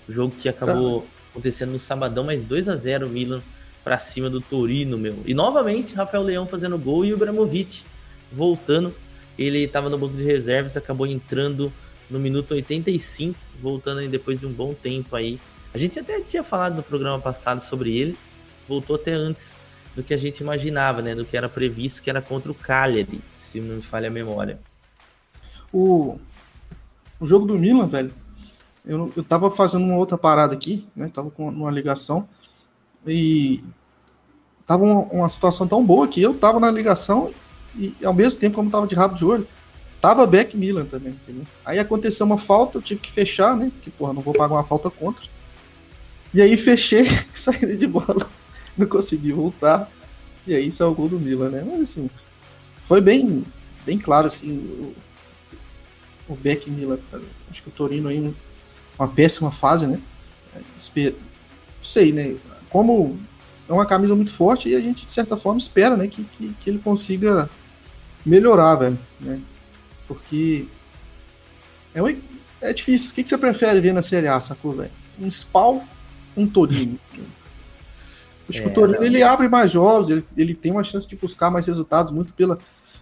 o 0.08 0.12
jogo 0.12 0.34
que 0.34 0.48
acabou 0.48 1.06
acontecendo 1.30 1.72
no 1.72 1.80
sabadão, 1.80 2.24
mas 2.24 2.44
2 2.44 2.68
a 2.68 2.76
0 2.76 3.08
Milan 3.08 3.42
para 3.82 3.98
cima 3.98 4.30
do 4.30 4.40
Torino, 4.40 4.96
meu. 4.96 5.16
E 5.26 5.34
novamente 5.34 5.94
Rafael 5.94 6.22
Leão 6.22 6.46
fazendo 6.46 6.78
gol 6.78 7.04
e 7.04 7.12
o 7.12 7.16
Ibrahimovic 7.16 7.82
voltando 8.30 8.94
ele 9.38 9.62
estava 9.64 9.88
no 9.88 9.96
banco 9.96 10.16
de 10.16 10.24
reservas, 10.24 10.76
acabou 10.76 11.06
entrando 11.06 11.72
no 12.10 12.18
minuto 12.18 12.52
85, 12.54 13.38
voltando 13.60 13.98
aí 14.00 14.08
depois 14.08 14.40
de 14.40 14.46
um 14.46 14.52
bom 14.52 14.74
tempo 14.74 15.14
aí. 15.14 15.38
A 15.72 15.78
gente 15.78 15.98
até 15.98 16.20
tinha 16.20 16.42
falado 16.42 16.76
no 16.76 16.82
programa 16.82 17.20
passado 17.20 17.60
sobre 17.60 17.96
ele, 17.96 18.16
voltou 18.66 18.96
até 18.96 19.12
antes 19.12 19.60
do 19.94 20.02
que 20.02 20.12
a 20.12 20.16
gente 20.16 20.40
imaginava, 20.40 21.00
né? 21.02 21.14
Do 21.14 21.24
que 21.24 21.36
era 21.36 21.48
previsto, 21.48 22.02
que 22.02 22.10
era 22.10 22.20
contra 22.20 22.50
o 22.50 22.54
Cagliari, 22.54 23.20
se 23.62 23.68
não 23.68 23.76
me 23.76 23.82
falha 23.82 24.08
a 24.08 24.10
memória. 24.10 24.58
O, 25.72 26.18
o 27.20 27.26
jogo 27.26 27.46
do 27.46 27.58
Milan, 27.58 27.86
velho, 27.86 28.12
eu, 28.84 29.12
eu 29.14 29.22
tava 29.22 29.50
fazendo 29.50 29.84
uma 29.84 29.96
outra 29.96 30.16
parada 30.16 30.54
aqui, 30.54 30.88
né? 30.96 31.10
Tava 31.12 31.30
com 31.30 31.48
uma 31.48 31.70
ligação 31.70 32.28
e 33.06 33.62
tava 34.66 34.84
uma, 34.84 35.00
uma 35.06 35.28
situação 35.28 35.66
tão 35.66 35.84
boa 35.84 36.08
que 36.08 36.20
eu 36.22 36.34
tava 36.34 36.58
na 36.58 36.70
ligação 36.70 37.32
e 37.76 37.94
ao 38.04 38.14
mesmo 38.14 38.40
tempo, 38.40 38.56
como 38.56 38.70
tava 38.70 38.86
de 38.86 38.94
rabo 38.94 39.14
de 39.14 39.24
olho, 39.24 39.46
tava 40.00 40.26
Beck 40.26 40.56
Milan 40.56 40.84
também, 40.84 41.12
entendeu? 41.12 41.44
Aí 41.64 41.78
aconteceu 41.78 42.24
uma 42.24 42.38
falta, 42.38 42.78
eu 42.78 42.82
tive 42.82 43.00
que 43.00 43.10
fechar, 43.10 43.56
né? 43.56 43.70
Porque, 43.74 43.90
porra, 43.90 44.12
não 44.12 44.22
vou 44.22 44.34
pagar 44.34 44.54
uma 44.54 44.64
falta 44.64 44.90
contra. 44.90 45.24
E 46.32 46.40
aí 46.42 46.56
fechei, 46.56 47.04
saí 47.32 47.76
de 47.76 47.86
bola, 47.86 48.28
não 48.76 48.86
consegui 48.86 49.32
voltar. 49.32 49.90
E 50.46 50.54
aí 50.54 50.68
é 50.78 50.84
o 50.84 50.94
gol 50.94 51.08
do 51.08 51.20
Milan, 51.20 51.50
né? 51.50 51.64
Mas 51.66 51.82
assim, 51.82 52.10
foi 52.88 53.02
bem, 53.02 53.44
bem 53.84 53.98
claro, 53.98 54.26
assim, 54.26 54.50
o, 54.50 54.94
o 56.32 56.34
Beck 56.34 56.70
Milan. 56.70 56.98
Acho 57.50 57.62
que 57.62 57.68
o 57.68 57.72
Torino 57.72 58.08
aí, 58.08 58.34
uma 58.98 59.08
péssima 59.08 59.52
fase, 59.52 59.86
né? 59.86 60.00
Espero, 60.74 61.14
não 61.16 61.84
sei, 61.84 62.12
né? 62.12 62.34
Como 62.70 63.20
é 63.68 63.72
uma 63.74 63.84
camisa 63.84 64.16
muito 64.16 64.32
forte 64.32 64.70
e 64.70 64.74
a 64.74 64.80
gente, 64.80 65.04
de 65.04 65.12
certa 65.12 65.36
forma, 65.36 65.58
espera 65.58 65.98
né, 65.98 66.08
que, 66.08 66.24
que, 66.24 66.54
que 66.54 66.70
ele 66.70 66.78
consiga 66.78 67.50
melhorar, 68.24 68.76
velho. 68.76 68.98
Né? 69.20 69.38
Porque 70.06 70.66
é, 71.92 72.02
um, 72.02 72.18
é 72.62 72.72
difícil. 72.72 73.10
O 73.10 73.14
que, 73.14 73.22
que 73.22 73.28
você 73.28 73.36
prefere 73.36 73.82
ver 73.82 73.92
na 73.92 74.00
Série 74.00 74.28
A, 74.28 74.40
sacou, 74.40 74.72
velho? 74.72 74.90
Um 75.20 75.30
Spawn, 75.30 75.82
um 76.34 76.46
Torino. 76.46 76.98
Acho 78.48 78.60
é, 78.60 78.62
que 78.62 78.68
o 78.68 78.72
Torino 78.72 79.04
ele 79.04 79.22
abre 79.22 79.46
mais 79.46 79.70
jogos, 79.70 80.08
ele, 80.08 80.24
ele 80.34 80.54
tem 80.54 80.72
uma 80.72 80.82
chance 80.82 81.06
de 81.06 81.14
buscar 81.16 81.50
mais 81.50 81.66
resultados, 81.66 82.10
muito 82.10 82.32
pela, 82.32 82.58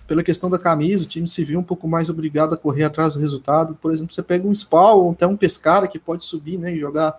pela 0.06 0.22
questão 0.22 0.48
da 0.48 0.58
camisa, 0.58 1.04
o 1.04 1.06
time 1.06 1.26
se 1.26 1.42
viu 1.44 1.58
um 1.58 1.62
pouco 1.62 1.88
mais 1.88 2.08
obrigado 2.08 2.54
a 2.54 2.56
correr 2.56 2.84
atrás 2.84 3.14
do 3.14 3.20
resultado. 3.20 3.76
Por 3.80 3.92
exemplo, 3.92 4.12
você 4.12 4.22
pega 4.22 4.46
um 4.46 4.54
Spawn 4.54 4.98
ou 4.98 5.10
até 5.12 5.26
um 5.26 5.36
Pescara 5.36 5.88
que 5.88 5.98
pode 5.98 6.24
subir 6.24 6.58
né, 6.58 6.74
e 6.74 6.78
jogar 6.78 7.18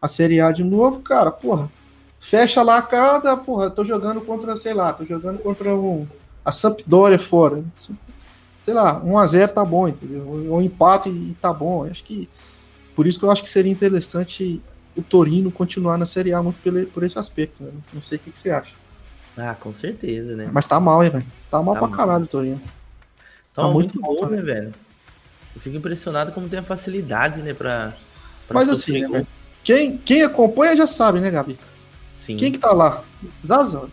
a 0.00 0.08
Série 0.08 0.40
A 0.40 0.50
de 0.50 0.64
novo, 0.64 1.00
cara, 1.00 1.30
porra, 1.30 1.70
fecha 2.18 2.62
lá 2.62 2.78
a 2.78 2.82
casa, 2.82 3.36
porra, 3.36 3.70
tô 3.70 3.84
jogando 3.84 4.20
contra, 4.20 4.56
sei 4.56 4.72
lá, 4.72 4.92
tô 4.92 5.04
jogando 5.04 5.38
contra 5.38 5.74
um, 5.74 6.06
a 6.44 6.52
Sampdoria 6.52 7.18
fora. 7.18 7.62
Sei 8.62 8.74
lá, 8.74 9.02
1x0 9.02 9.52
tá 9.52 9.64
bom, 9.64 9.88
entendeu? 9.88 10.22
Um 10.28 10.60
empate 10.60 11.08
e 11.08 11.34
tá 11.40 11.52
bom. 11.52 11.84
Acho 11.84 12.04
que. 12.04 12.28
Por 12.94 13.06
isso 13.06 13.18
que 13.18 13.24
eu 13.24 13.30
acho 13.30 13.42
que 13.42 13.48
seria 13.48 13.72
interessante 13.72 14.60
o 14.96 15.02
Torino 15.02 15.50
continuar 15.50 15.96
na 15.96 16.04
Série 16.04 16.32
A 16.32 16.42
muito 16.42 16.58
por 16.92 17.02
esse 17.02 17.18
aspecto, 17.18 17.62
né? 17.62 17.70
Não 17.92 18.02
sei 18.02 18.18
o 18.18 18.20
que, 18.20 18.30
que, 18.30 18.38
você 18.38 18.50
acha. 18.50 18.74
Ah, 19.36 19.54
com 19.54 19.72
certeza, 19.72 20.36
né? 20.36 20.50
Mas 20.52 20.66
tá 20.66 20.78
mal, 20.80 21.02
hein, 21.02 21.10
velho? 21.10 21.26
Tá 21.50 21.62
mal 21.62 21.74
tá 21.74 21.80
pra 21.80 21.88
mal. 21.88 21.96
caralho 21.96 22.24
o 22.24 22.26
Torino. 22.26 22.60
Tá, 23.54 23.62
tá 23.62 23.68
muito, 23.68 24.00
muito 24.00 24.20
bom, 24.20 24.26
né, 24.28 24.42
velho? 24.42 24.72
Eu 25.54 25.60
fico 25.60 25.76
impressionado 25.76 26.32
como 26.32 26.48
tem 26.48 26.58
a 26.58 26.62
facilidade, 26.62 27.42
né, 27.42 27.54
pra. 27.54 27.94
pra 28.46 28.54
Mas 28.54 28.68
assim, 28.68 29.00
né, 29.00 29.08
velho? 29.08 29.26
Quem, 29.62 29.98
quem 29.98 30.22
acompanha 30.22 30.76
já 30.76 30.86
sabe, 30.86 31.20
né, 31.20 31.30
Gabi? 31.30 31.58
Sim. 32.16 32.36
Quem 32.36 32.52
que 32.52 32.58
tá 32.58 32.72
lá? 32.72 33.02
Zaza. 33.44 33.88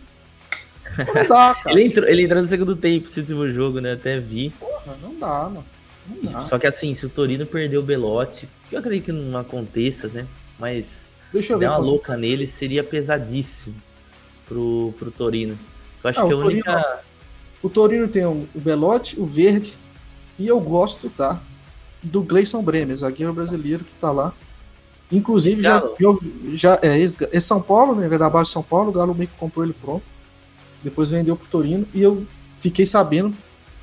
Não 0.96 1.28
dá, 1.28 1.54
cara. 1.62 1.70
ele, 1.72 1.84
entrou, 1.84 2.08
ele 2.08 2.22
entrou 2.22 2.42
no 2.42 2.48
segundo 2.48 2.76
tempo, 2.76 3.06
esse 3.06 3.20
último 3.20 3.48
jogo, 3.48 3.80
né? 3.80 3.92
Até 3.92 4.18
vi. 4.18 4.50
Porra, 4.50 4.96
não 5.02 5.18
dá, 5.18 5.44
mano. 5.44 5.64
Não 6.06 6.32
dá. 6.32 6.40
Só 6.40 6.58
que 6.58 6.66
assim, 6.66 6.94
se 6.94 7.06
o 7.06 7.08
Torino 7.08 7.46
perder 7.46 7.78
o 7.78 7.82
Belote, 7.82 8.48
eu 8.72 8.78
acredito 8.78 9.06
que 9.06 9.12
não 9.12 9.38
aconteça, 9.38 10.08
né? 10.08 10.26
Mas 10.58 11.10
Deixa 11.32 11.52
eu 11.52 11.58
ver. 11.58 11.68
uma 11.68 11.76
louca 11.76 12.16
nele 12.16 12.46
seria 12.46 12.82
pesadíssimo 12.82 13.74
pro, 14.48 14.94
pro 14.98 15.10
Torino. 15.10 15.58
Eu 16.02 16.10
acho 16.10 16.20
ah, 16.20 16.26
que 16.26 16.32
a 16.32 16.36
única. 16.36 16.72
Torino, 16.72 16.98
o 17.62 17.68
Torino 17.68 18.08
tem 18.08 18.24
o 18.24 18.48
Belote, 18.54 19.20
o 19.20 19.26
Verde, 19.26 19.74
e 20.38 20.46
eu 20.46 20.60
gosto, 20.60 21.10
tá? 21.10 21.40
Do 22.02 22.22
Gleison 22.22 22.62
Bremer, 22.62 22.96
zagueiro 22.96 23.34
brasileiro 23.34 23.84
que 23.84 23.94
tá 23.94 24.10
lá. 24.10 24.32
Inclusive, 25.10 25.62
já, 25.62 25.82
já 26.52 26.78
é, 26.82 27.02
é 27.02 27.40
São 27.40 27.60
Paulo, 27.60 27.94
né? 27.94 28.06
Ele 28.06 28.14
é 28.14 28.18
da 28.18 28.30
base 28.30 28.48
de 28.48 28.52
São 28.52 28.62
Paulo, 28.62 28.90
o 28.90 28.92
Galo 28.92 29.14
meio 29.14 29.28
que 29.28 29.36
comprou 29.36 29.64
ele 29.64 29.74
pronto. 29.74 30.04
Depois 30.82 31.10
vendeu 31.10 31.34
pro 31.34 31.48
Torino 31.48 31.86
e 31.92 32.02
eu 32.02 32.24
fiquei 32.58 32.86
sabendo, 32.86 33.34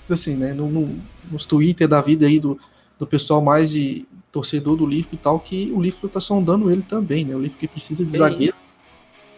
assim, 0.09 0.35
né? 0.35 0.53
No, 0.53 0.69
no, 0.69 0.97
nos 1.29 1.45
Twitter 1.45 1.87
da 1.87 1.99
vida 1.99 2.25
aí 2.25 2.39
do, 2.39 2.59
do 2.97 3.05
pessoal 3.05 3.41
mais 3.41 3.71
de 3.71 4.05
torcedor 4.31 4.77
do 4.77 4.85
Liverpool 4.85 5.19
e 5.19 5.23
tal, 5.23 5.39
que 5.39 5.71
o 5.73 5.81
Liverpool 5.81 6.09
tá 6.09 6.19
sondando 6.19 6.71
ele 6.71 6.83
também, 6.83 7.25
né? 7.25 7.35
O 7.35 7.39
Liverpool 7.39 7.59
que 7.59 7.67
precisa 7.67 8.05
de 8.05 8.17
zagueiro. 8.17 8.55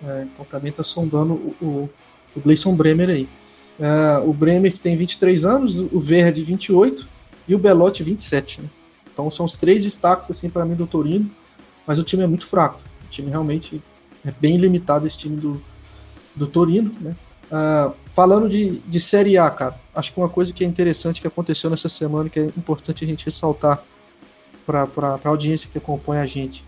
É, 0.03 0.23
então 0.23 0.45
também 0.45 0.71
tá 0.71 0.83
sondando 0.83 1.33
o, 1.33 1.55
o, 1.61 1.89
o 2.35 2.39
Gleison 2.39 2.75
Bremer 2.75 3.09
aí. 3.09 3.29
É, 3.79 4.19
o 4.25 4.33
Bremer 4.33 4.71
que 4.73 4.79
tem 4.79 4.95
23 4.95 5.45
anos, 5.45 5.79
o 5.79 5.99
Verde 5.99 6.43
28 6.43 7.07
e 7.47 7.55
o 7.55 7.59
Belotti 7.59 8.03
27. 8.03 8.61
Né? 8.61 8.69
Então 9.11 9.29
são 9.31 9.45
os 9.45 9.59
três 9.59 9.83
destaques 9.83 10.29
assim 10.29 10.49
para 10.49 10.65
mim 10.65 10.75
do 10.75 10.87
Torino 10.87 11.29
mas 11.87 11.97
o 11.97 12.03
time 12.03 12.21
é 12.21 12.27
muito 12.27 12.45
fraco. 12.45 12.81
O 13.05 13.09
time 13.09 13.31
realmente 13.31 13.81
é 14.25 14.31
bem 14.31 14.57
limitado, 14.57 15.07
esse 15.07 15.17
time 15.17 15.37
do, 15.37 15.61
do 16.35 16.45
Torino, 16.45 16.93
né? 16.99 17.15
Uh, 17.49 17.93
falando 18.13 18.49
de, 18.49 18.79
de 18.79 18.99
Série 18.99 19.37
A, 19.37 19.49
cara, 19.49 19.79
acho 19.95 20.11
que 20.11 20.19
uma 20.19 20.27
coisa 20.27 20.53
que 20.53 20.65
é 20.65 20.67
interessante 20.67 21.21
que 21.21 21.27
aconteceu 21.27 21.69
nessa 21.69 21.87
semana, 21.87 22.29
que 22.29 22.41
é 22.41 22.43
importante 22.43 23.05
a 23.05 23.07
gente 23.07 23.23
ressaltar 23.23 23.81
para 24.65 24.85
a 25.23 25.29
audiência 25.29 25.69
que 25.71 25.77
acompanha 25.77 26.23
a 26.23 26.25
gente. 26.27 26.65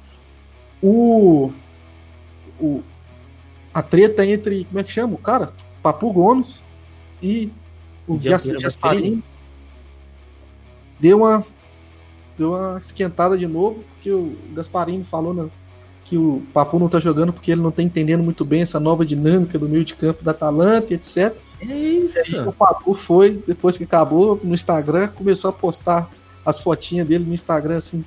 O, 0.82 1.52
o, 2.58 2.82
a 3.74 3.82
treta 3.82 4.26
entre, 4.26 4.66
como 4.66 4.80
é 4.80 4.84
que 4.84 4.92
chama 4.92 5.14
o 5.14 5.18
cara? 5.18 5.52
Papu 5.82 6.12
Gomes 6.12 6.64
e 7.22 7.52
o 8.08 8.18
Gasparini 8.18 9.24
deu 11.00 11.20
uma 11.20 11.46
deu 12.38 12.52
uma 12.52 12.80
esquentada 12.80 13.38
de 13.38 13.46
novo, 13.46 13.84
porque 13.84 14.12
o 14.12 14.36
Gasparini 14.54 15.04
falou 15.04 15.34
na, 15.34 15.48
que 16.06 16.18
o 16.18 16.42
Papu 16.54 16.80
não 16.80 16.90
tá 16.90 17.00
jogando 17.00 17.32
porque 17.32 17.52
ele 17.52 17.62
não 17.62 17.70
tá 17.70 17.84
entendendo 17.84 18.24
muito 18.24 18.44
bem 18.44 18.62
essa 18.62 18.80
nova 18.80 19.06
dinâmica 19.06 19.60
do 19.60 19.68
meio 19.68 19.86
de 19.86 19.94
campo 19.94 20.24
da 20.24 20.32
Atalanta, 20.32 20.94
etc. 20.94 21.36
É 21.62 21.66
isso. 21.66 22.36
E 22.36 22.40
o 22.40 22.54
Papu 22.54 22.94
foi, 22.94 23.44
depois 23.46 23.78
que 23.78 23.84
acabou, 23.84 24.40
no 24.44 24.54
Instagram, 24.54 25.10
começou 25.10 25.50
a 25.50 25.54
postar 25.54 26.10
as 26.46 26.60
fotinhas 26.60 27.08
dele 27.08 27.26
no 27.26 27.34
Instagram, 27.34 27.78
assim. 27.78 28.04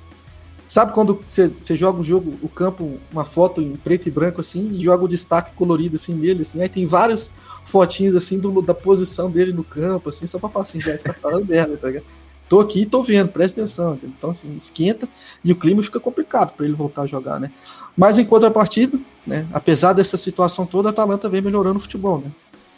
Sabe 0.73 0.91
quando 0.91 1.23
você, 1.23 1.51
joga 1.75 1.99
o 1.99 2.03
jogo, 2.03 2.33
o 2.41 2.49
campo, 2.49 2.97
uma 3.11 3.23
foto 3.23 3.61
em 3.61 3.75
preto 3.75 4.07
e 4.07 4.11
branco, 4.11 4.41
assim, 4.41 4.71
e 4.71 4.83
joga 4.83 5.03
o 5.03 5.07
destaque 5.07 5.53
colorido, 5.53 5.97
assim, 5.97 6.15
nele, 6.15 6.41
assim. 6.41 6.63
Aí 6.63 6.67
tem 6.67 6.87
várias 6.87 7.29
fotinhos, 7.63 8.15
assim, 8.15 8.39
do, 8.39 8.59
da 8.59 8.73
posição 8.73 9.29
dele 9.29 9.53
no 9.53 9.63
campo, 9.63 10.09
assim, 10.09 10.25
só 10.25 10.39
pra 10.39 10.49
falar 10.49 10.63
assim, 10.63 10.81
já 10.81 10.95
está 10.95 11.13
falando 11.13 11.45
merda, 11.45 11.77
tá 11.77 11.85
ligado? 11.85 12.05
tô 12.49 12.59
aqui 12.59 12.81
e 12.81 12.85
tô 12.87 13.03
vendo, 13.03 13.29
presta 13.29 13.61
atenção. 13.61 13.99
Então, 14.01 14.31
assim, 14.31 14.51
esquenta 14.55 15.07
e 15.43 15.51
o 15.51 15.55
clima 15.55 15.83
fica 15.83 15.99
complicado 15.99 16.53
para 16.53 16.65
ele 16.65 16.73
voltar 16.73 17.03
a 17.03 17.05
jogar, 17.05 17.39
né? 17.39 17.51
Mas 17.95 18.17
em 18.17 18.25
contrapartida, 18.25 18.99
né, 19.27 19.45
apesar 19.53 19.93
dessa 19.93 20.17
situação 20.17 20.65
toda, 20.65 20.89
a 20.89 20.91
Atalanta 20.91 21.29
vem 21.29 21.43
melhorando 21.43 21.77
o 21.77 21.81
futebol, 21.81 22.17
né? 22.17 22.31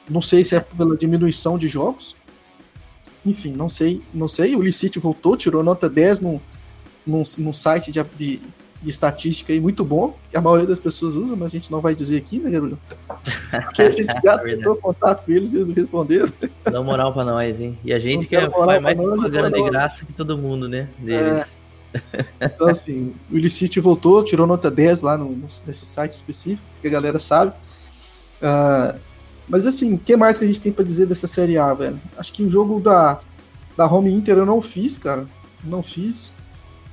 Não 0.10 0.22
sei 0.22 0.44
se 0.44 0.54
é 0.54 0.60
pela 0.60 0.98
diminuição 0.98 1.58
de 1.58 1.70
jogos. 1.70 2.14
Enfim, 3.26 3.54
não 3.54 3.70
sei, 3.70 4.02
não 4.14 4.28
sei. 4.28 4.54
O 4.54 4.62
Licite 4.62 5.00
voltou, 5.00 5.38
tirou 5.38 5.64
nota 5.64 5.88
10 5.88 6.20
num, 6.20 6.42
num, 7.06 7.24
num 7.40 7.54
site 7.54 7.92
de, 7.92 8.04
de, 8.18 8.42
de 8.82 8.90
estatística 8.90 9.52
aí 9.52 9.60
muito 9.60 9.84
bom, 9.84 10.16
que 10.30 10.38
a 10.38 10.42
maioria 10.42 10.68
das 10.68 10.80
pessoas 10.80 11.16
usa, 11.16 11.36
mas 11.36 11.48
a 11.48 11.52
gente 11.52 11.72
não 11.72 11.82
vai 11.82 11.94
dizer 11.96 12.18
aqui, 12.18 12.40
né, 12.40 12.50
Garulho? 12.50 12.78
Porque 13.52 13.82
a 13.82 13.90
gente 13.90 14.14
já 14.24 14.34
é 14.34 14.38
tentou 14.38 14.76
contato 14.76 15.26
com 15.26 15.32
eles 15.32 15.54
e 15.54 15.58
eles 15.58 15.68
não 15.68 15.76
responderam. 15.76 16.32
Dá 16.64 16.82
moral 16.82 17.14
pra 17.14 17.24
nós, 17.24 17.62
hein? 17.62 17.78
E 17.84 17.94
a 17.94 18.00
gente 18.00 18.28
que 18.28 18.36
é, 18.36 18.50
faz 18.50 18.82
mais 18.82 18.96
propaganda 18.96 19.52
de 19.52 19.64
graça 19.64 20.06
que 20.06 20.14
todo 20.14 20.38
mundo, 20.38 20.68
né? 20.68 20.90
Deles. 21.00 21.58
É. 21.60 21.66
Então, 22.42 22.68
assim, 22.68 23.16
o 23.32 23.38
Illicite 23.38 23.80
voltou, 23.80 24.24
tirou 24.24 24.46
nota 24.46 24.70
10 24.70 25.02
lá 25.02 25.18
no, 25.18 25.32
nesse 25.66 25.86
site 25.86 26.12
específico, 26.12 26.68
que 26.82 26.88
a 26.88 26.92
galera 26.92 27.20
sabe. 27.20 27.54
Uh, 28.42 29.00
mas, 29.48 29.66
assim, 29.66 29.94
o 29.94 29.98
que 29.98 30.16
mais 30.16 30.38
que 30.38 30.44
a 30.44 30.48
gente 30.48 30.60
tem 30.60 30.72
para 30.72 30.84
dizer 30.84 31.06
dessa 31.06 31.28
Série 31.28 31.58
A, 31.58 31.74
velho? 31.74 32.00
Acho 32.18 32.34
que 32.34 32.44
o 32.44 32.50
jogo 32.50 32.80
da, 32.80 33.20
da 33.78 33.86
Home 33.86 34.12
Inter 34.12 34.38
eu 34.38 34.46
não 34.46 34.60
fiz, 34.60 34.98
cara. 34.98 35.26
Não 35.64 35.82
fiz. 35.82 36.36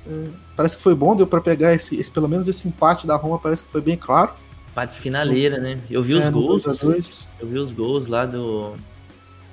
É, 0.07 0.27
parece 0.55 0.75
que 0.75 0.83
foi 0.83 0.93
bom, 0.93 1.15
deu 1.15 1.25
para 1.25 1.41
pegar 1.41 1.73
esse, 1.73 1.95
esse, 1.95 2.11
pelo 2.11 2.27
menos 2.27 2.47
esse 2.47 2.67
empate 2.67 3.07
da 3.07 3.15
Roma, 3.15 3.39
parece 3.39 3.63
que 3.63 3.71
foi 3.71 3.81
bem 3.81 3.97
claro. 3.97 4.33
Empate 4.71 4.99
finaleira, 4.99 5.59
né? 5.59 5.79
Eu 5.89 6.01
vi 6.01 6.13
é, 6.13 6.17
os 6.17 6.29
gols. 6.29 6.65
Eu 7.39 7.47
vi 7.47 7.59
os 7.59 7.71
gols 7.71 8.07
lá 8.07 8.25
do. 8.25 8.75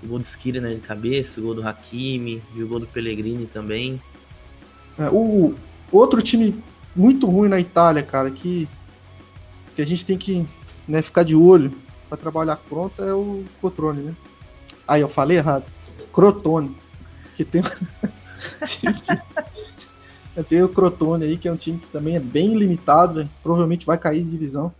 O 0.02 0.06
gol 0.06 0.18
do 0.18 0.24
Skira 0.24 0.60
né, 0.60 0.74
de 0.74 0.80
cabeça, 0.80 1.38
o 1.38 1.42
gol 1.42 1.54
do 1.54 1.66
Hakimi, 1.66 2.42
e 2.54 2.62
o 2.62 2.66
gol 2.68 2.80
do 2.80 2.86
Pellegrini 2.86 3.46
também. 3.46 4.00
É, 4.98 5.08
o 5.10 5.54
outro 5.92 6.22
time 6.22 6.62
muito 6.96 7.26
ruim 7.26 7.48
na 7.48 7.60
Itália, 7.60 8.02
cara, 8.02 8.30
que, 8.30 8.66
que 9.76 9.82
a 9.82 9.86
gente 9.86 10.04
tem 10.06 10.16
que 10.16 10.46
né, 10.88 11.02
ficar 11.02 11.22
de 11.22 11.36
olho 11.36 11.72
para 12.08 12.16
trabalhar 12.16 12.56
pronto 12.56 13.02
é 13.02 13.14
o 13.14 13.44
Cotrone, 13.60 14.02
né? 14.02 14.14
Aí 14.88 15.02
eu 15.02 15.08
falei 15.08 15.36
errado. 15.36 15.70
Crotone. 16.12 16.74
Que 17.36 17.44
tem. 17.44 17.62
Tem 20.42 20.62
o 20.62 20.68
Crotone 20.68 21.24
aí, 21.24 21.36
que 21.36 21.48
é 21.48 21.52
um 21.52 21.56
time 21.56 21.78
que 21.78 21.88
também 21.88 22.16
é 22.16 22.20
bem 22.20 22.54
limitado, 22.54 23.28
provavelmente 23.42 23.86
vai 23.86 23.98
cair 23.98 24.22
de 24.22 24.30
divisão. 24.30 24.72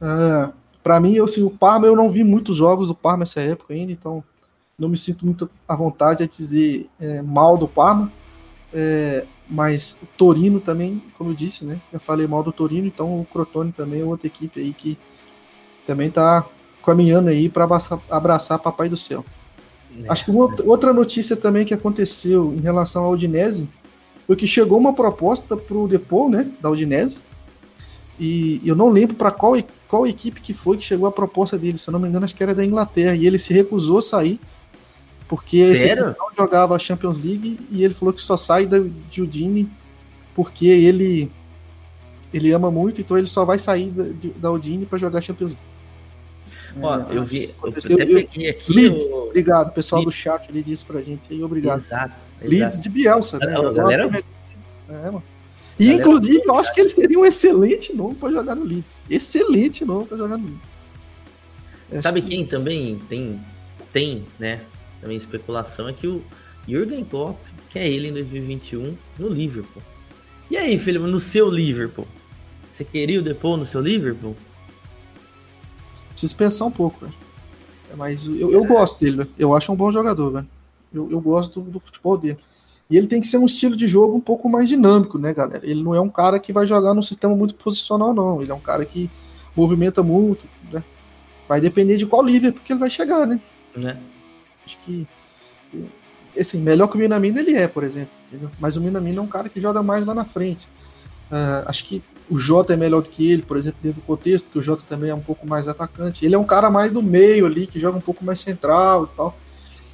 Uh, 0.00 0.52
para 0.82 1.00
mim, 1.00 1.14
eu, 1.14 1.24
assim, 1.24 1.42
o 1.42 1.50
Parma, 1.50 1.86
eu 1.86 1.96
não 1.96 2.10
vi 2.10 2.22
muitos 2.22 2.56
jogos 2.56 2.88
do 2.88 2.94
Parma 2.94 3.20
nessa 3.20 3.40
época 3.40 3.72
ainda, 3.72 3.90
então 3.90 4.22
não 4.78 4.88
me 4.88 4.96
sinto 4.96 5.24
muito 5.24 5.48
à 5.66 5.74
vontade 5.74 6.26
de 6.26 6.36
dizer 6.36 6.86
é, 7.00 7.22
mal 7.22 7.56
do 7.56 7.66
Parma. 7.66 8.12
É, 8.72 9.24
mas 9.48 9.98
o 10.02 10.06
Torino 10.16 10.58
também, 10.60 11.02
como 11.16 11.30
eu 11.30 11.34
disse, 11.34 11.64
né? 11.64 11.80
Eu 11.92 12.00
falei 12.00 12.26
mal 12.26 12.42
do 12.42 12.52
Torino, 12.52 12.86
então 12.86 13.20
o 13.20 13.24
Crotone 13.24 13.72
também 13.72 14.00
é 14.00 14.04
outra 14.04 14.26
equipe 14.26 14.60
aí 14.60 14.72
que 14.72 14.98
também 15.86 16.10
tá 16.10 16.46
caminhando 16.84 17.28
aí 17.28 17.48
para 17.48 17.64
abraçar, 17.64 17.98
abraçar 18.10 18.58
Papai 18.58 18.88
do 18.88 18.96
Céu. 18.96 19.24
É, 20.02 20.10
Acho 20.10 20.24
que 20.24 20.30
uma, 20.30 20.50
outra 20.64 20.92
notícia 20.92 21.36
também 21.36 21.64
que 21.64 21.74
aconteceu 21.74 22.52
em 22.54 22.60
relação 22.60 23.04
ao 23.04 23.12
Udinese 23.12 23.68
foi 24.26 24.36
que 24.36 24.46
chegou 24.46 24.78
uma 24.78 24.92
proposta 24.92 25.56
para 25.56 25.76
o 25.76 25.88
Depô, 25.88 26.28
né, 26.28 26.50
da 26.60 26.70
Udinese, 26.70 27.20
e 28.18 28.60
eu 28.64 28.76
não 28.76 28.88
lembro 28.90 29.16
para 29.16 29.30
qual, 29.30 29.54
qual 29.88 30.06
equipe 30.06 30.40
que 30.40 30.54
foi 30.54 30.76
que 30.76 30.84
chegou 30.84 31.06
a 31.06 31.12
proposta 31.12 31.58
dele, 31.58 31.78
se 31.78 31.88
eu 31.88 31.92
não 31.92 31.98
me 31.98 32.08
engano, 32.08 32.24
acho 32.24 32.34
que 32.34 32.42
era 32.42 32.54
da 32.54 32.64
Inglaterra, 32.64 33.14
e 33.14 33.26
ele 33.26 33.38
se 33.38 33.52
recusou 33.52 33.98
a 33.98 34.02
sair, 34.02 34.40
porque 35.28 35.56
esse 35.56 35.94
não 35.94 36.14
jogava 36.36 36.76
a 36.76 36.78
Champions 36.78 37.22
League, 37.22 37.58
e 37.70 37.82
ele 37.82 37.94
falou 37.94 38.14
que 38.14 38.22
só 38.22 38.36
sai 38.36 38.66
da 38.66 38.78
Udine 38.78 39.70
porque 40.34 40.66
ele 40.66 41.30
ele 42.32 42.50
ama 42.50 42.68
muito, 42.68 43.00
então 43.00 43.16
ele 43.16 43.28
só 43.28 43.44
vai 43.44 43.58
sair 43.58 43.90
da, 43.90 44.04
da 44.36 44.50
Udine 44.50 44.84
para 44.84 44.98
jogar 44.98 45.20
a 45.20 45.22
Champions 45.22 45.52
League. 45.52 45.73
Ó, 46.80 46.98
é, 46.98 47.06
eu 47.16 47.22
vi. 47.24 47.54
Eu 47.62 47.68
até 47.68 48.06
peguei 48.06 48.50
aqui. 48.50 48.72
Leeds, 48.72 49.04
o... 49.12 49.28
obrigado, 49.28 49.72
pessoal 49.72 50.02
Leeds. 50.02 50.14
do 50.14 50.16
chat, 50.16 50.48
ele 50.48 50.62
disse 50.62 50.84
pra 50.84 51.02
gente 51.02 51.32
aí, 51.32 51.42
obrigado. 51.42 51.80
Exato. 51.80 52.14
Leeds 52.42 52.80
de 52.80 52.88
Bielsa, 52.88 53.38
né? 53.38 53.56
A 53.56 53.72
galera... 53.72 54.24
É, 54.88 54.92
mano. 55.06 55.22
E, 55.78 55.86
galera... 55.86 56.02
inclusive, 56.02 56.42
eu 56.44 56.54
acho 56.54 56.74
que 56.74 56.80
ele 56.80 56.88
seria 56.88 57.18
um 57.18 57.24
excelente 57.24 57.94
nome 57.94 58.14
para 58.14 58.30
jogar 58.30 58.54
no 58.54 58.64
Leeds. 58.64 59.02
Excelente 59.08 59.84
nome 59.84 60.06
para 60.06 60.16
jogar 60.16 60.36
no 60.36 60.44
Leeds. 60.44 60.74
É 61.90 62.00
Sabe 62.00 62.22
quem 62.22 62.44
também 62.44 63.00
tem, 63.08 63.40
tem, 63.92 64.24
né? 64.38 64.60
Também 65.00 65.16
especulação 65.16 65.88
é 65.88 65.92
que 65.92 66.06
o 66.06 66.22
Jürgen 66.66 67.04
Klopp 67.04 67.38
quer 67.70 67.86
ele 67.86 68.08
em 68.08 68.12
2021 68.12 68.96
no 69.18 69.28
Liverpool. 69.28 69.82
E 70.50 70.56
aí, 70.56 70.78
Felipe, 70.78 71.06
no 71.06 71.20
seu 71.20 71.50
Liverpool? 71.50 72.06
Você 72.72 72.84
queria 72.84 73.20
o 73.20 73.22
Depô 73.22 73.56
no 73.56 73.64
seu 73.64 73.80
Liverpool? 73.80 74.36
Preciso 76.14 76.36
pensar 76.36 76.64
um 76.64 76.70
pouco, 76.70 77.00
velho. 77.00 77.14
Mas 77.96 78.26
eu, 78.26 78.50
eu 78.50 78.64
gosto 78.64 79.00
dele, 79.00 79.18
velho. 79.18 79.30
Eu 79.38 79.54
acho 79.54 79.72
um 79.72 79.76
bom 79.76 79.90
jogador, 79.90 80.30
velho. 80.30 80.48
Eu, 80.92 81.10
eu 81.10 81.20
gosto 81.20 81.60
do, 81.60 81.72
do, 81.72 81.80
futebol 81.80 82.16
dele. 82.16 82.38
E 82.88 82.96
ele 82.96 83.06
tem 83.06 83.20
que 83.20 83.26
ser 83.26 83.38
um 83.38 83.46
estilo 83.46 83.76
de 83.76 83.86
jogo 83.86 84.16
um 84.16 84.20
pouco 84.20 84.48
mais 84.48 84.68
dinâmico, 84.68 85.18
né, 85.18 85.32
galera? 85.32 85.64
Ele 85.64 85.82
não 85.82 85.94
é 85.94 86.00
um 86.00 86.08
cara 86.08 86.38
que 86.38 86.52
vai 86.52 86.66
jogar 86.66 86.94
num 86.94 87.02
sistema 87.02 87.34
muito 87.34 87.54
posicional, 87.54 88.14
não. 88.14 88.40
Ele 88.40 88.50
é 88.50 88.54
um 88.54 88.60
cara 88.60 88.84
que 88.84 89.10
movimenta 89.56 90.02
muito, 90.02 90.46
né? 90.72 90.82
Vai 91.48 91.60
depender 91.60 91.96
de 91.96 92.06
qual 92.06 92.24
nível 92.24 92.52
porque 92.52 92.72
ele 92.72 92.80
vai 92.80 92.90
chegar, 92.90 93.26
né? 93.26 93.40
né? 93.76 93.98
Acho 94.64 94.78
que. 94.78 95.06
Assim, 96.38 96.58
melhor 96.58 96.88
que 96.88 96.96
o 96.96 96.98
Minamino 96.98 97.38
ele 97.38 97.54
é, 97.54 97.68
por 97.68 97.84
exemplo. 97.84 98.10
Entendeu? 98.28 98.50
Mas 98.58 98.76
o 98.76 98.80
Minamino 98.80 99.20
é 99.20 99.22
um 99.22 99.28
cara 99.28 99.48
que 99.48 99.60
joga 99.60 99.82
mais 99.82 100.04
lá 100.04 100.14
na 100.14 100.24
frente. 100.24 100.68
Uh, 101.30 101.66
acho 101.66 101.84
que 101.84 102.02
o 102.30 102.38
Jota 102.38 102.72
é 102.72 102.76
melhor 102.76 103.02
do 103.02 103.08
que 103.08 103.30
ele, 103.30 103.42
por 103.42 103.56
exemplo, 103.56 103.78
dentro 103.82 104.00
do 104.00 104.06
contexto, 104.06 104.50
que 104.50 104.58
o 104.58 104.62
Jota 104.62 104.82
também 104.88 105.10
é 105.10 105.14
um 105.14 105.20
pouco 105.20 105.46
mais 105.46 105.68
atacante. 105.68 106.24
Ele 106.24 106.34
é 106.34 106.38
um 106.38 106.44
cara 106.44 106.70
mais 106.70 106.92
do 106.92 107.02
meio 107.02 107.46
ali, 107.46 107.66
que 107.66 107.78
joga 107.78 107.98
um 107.98 108.00
pouco 108.00 108.24
mais 108.24 108.40
central 108.40 109.04
e 109.04 109.16
tal. 109.16 109.36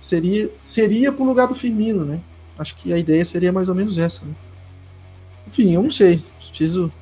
Seria, 0.00 0.50
seria 0.60 1.12
pro 1.12 1.24
lugar 1.24 1.48
do 1.48 1.54
Firmino, 1.54 2.04
né? 2.04 2.20
Acho 2.58 2.76
que 2.76 2.92
a 2.92 2.98
ideia 2.98 3.24
seria 3.24 3.52
mais 3.52 3.68
ou 3.68 3.74
menos 3.74 3.98
essa, 3.98 4.24
né? 4.24 4.34
Enfim, 5.46 5.74
eu 5.74 5.82
não 5.82 5.90
sei. 5.90 6.22
Preciso, 6.38 6.92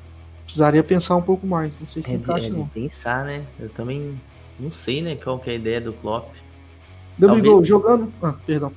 precisaria 0.43 0.83
pensar 0.83 1.15
um 1.15 1.21
pouco 1.21 1.45
mais. 1.45 1.79
Não 1.79 1.87
sei 1.87 2.01
se 2.01 2.11
é 2.11 2.15
encaixa, 2.15 2.49
de, 2.49 2.55
é 2.55 2.57
não. 2.57 2.63
de 2.63 2.69
pensar, 2.71 3.23
né? 3.23 3.45
Eu 3.59 3.69
também 3.69 4.19
não 4.59 4.71
sei, 4.71 5.01
né, 5.01 5.15
qual 5.15 5.39
que 5.39 5.49
é 5.49 5.53
a 5.53 5.55
ideia 5.55 5.79
do 5.79 5.93
Klopp. 5.93 6.33
Gabigol 7.17 7.43
talvez... 7.43 7.67
jogando. 7.67 8.13
Ah, 8.21 8.35
perdão. 8.45 8.71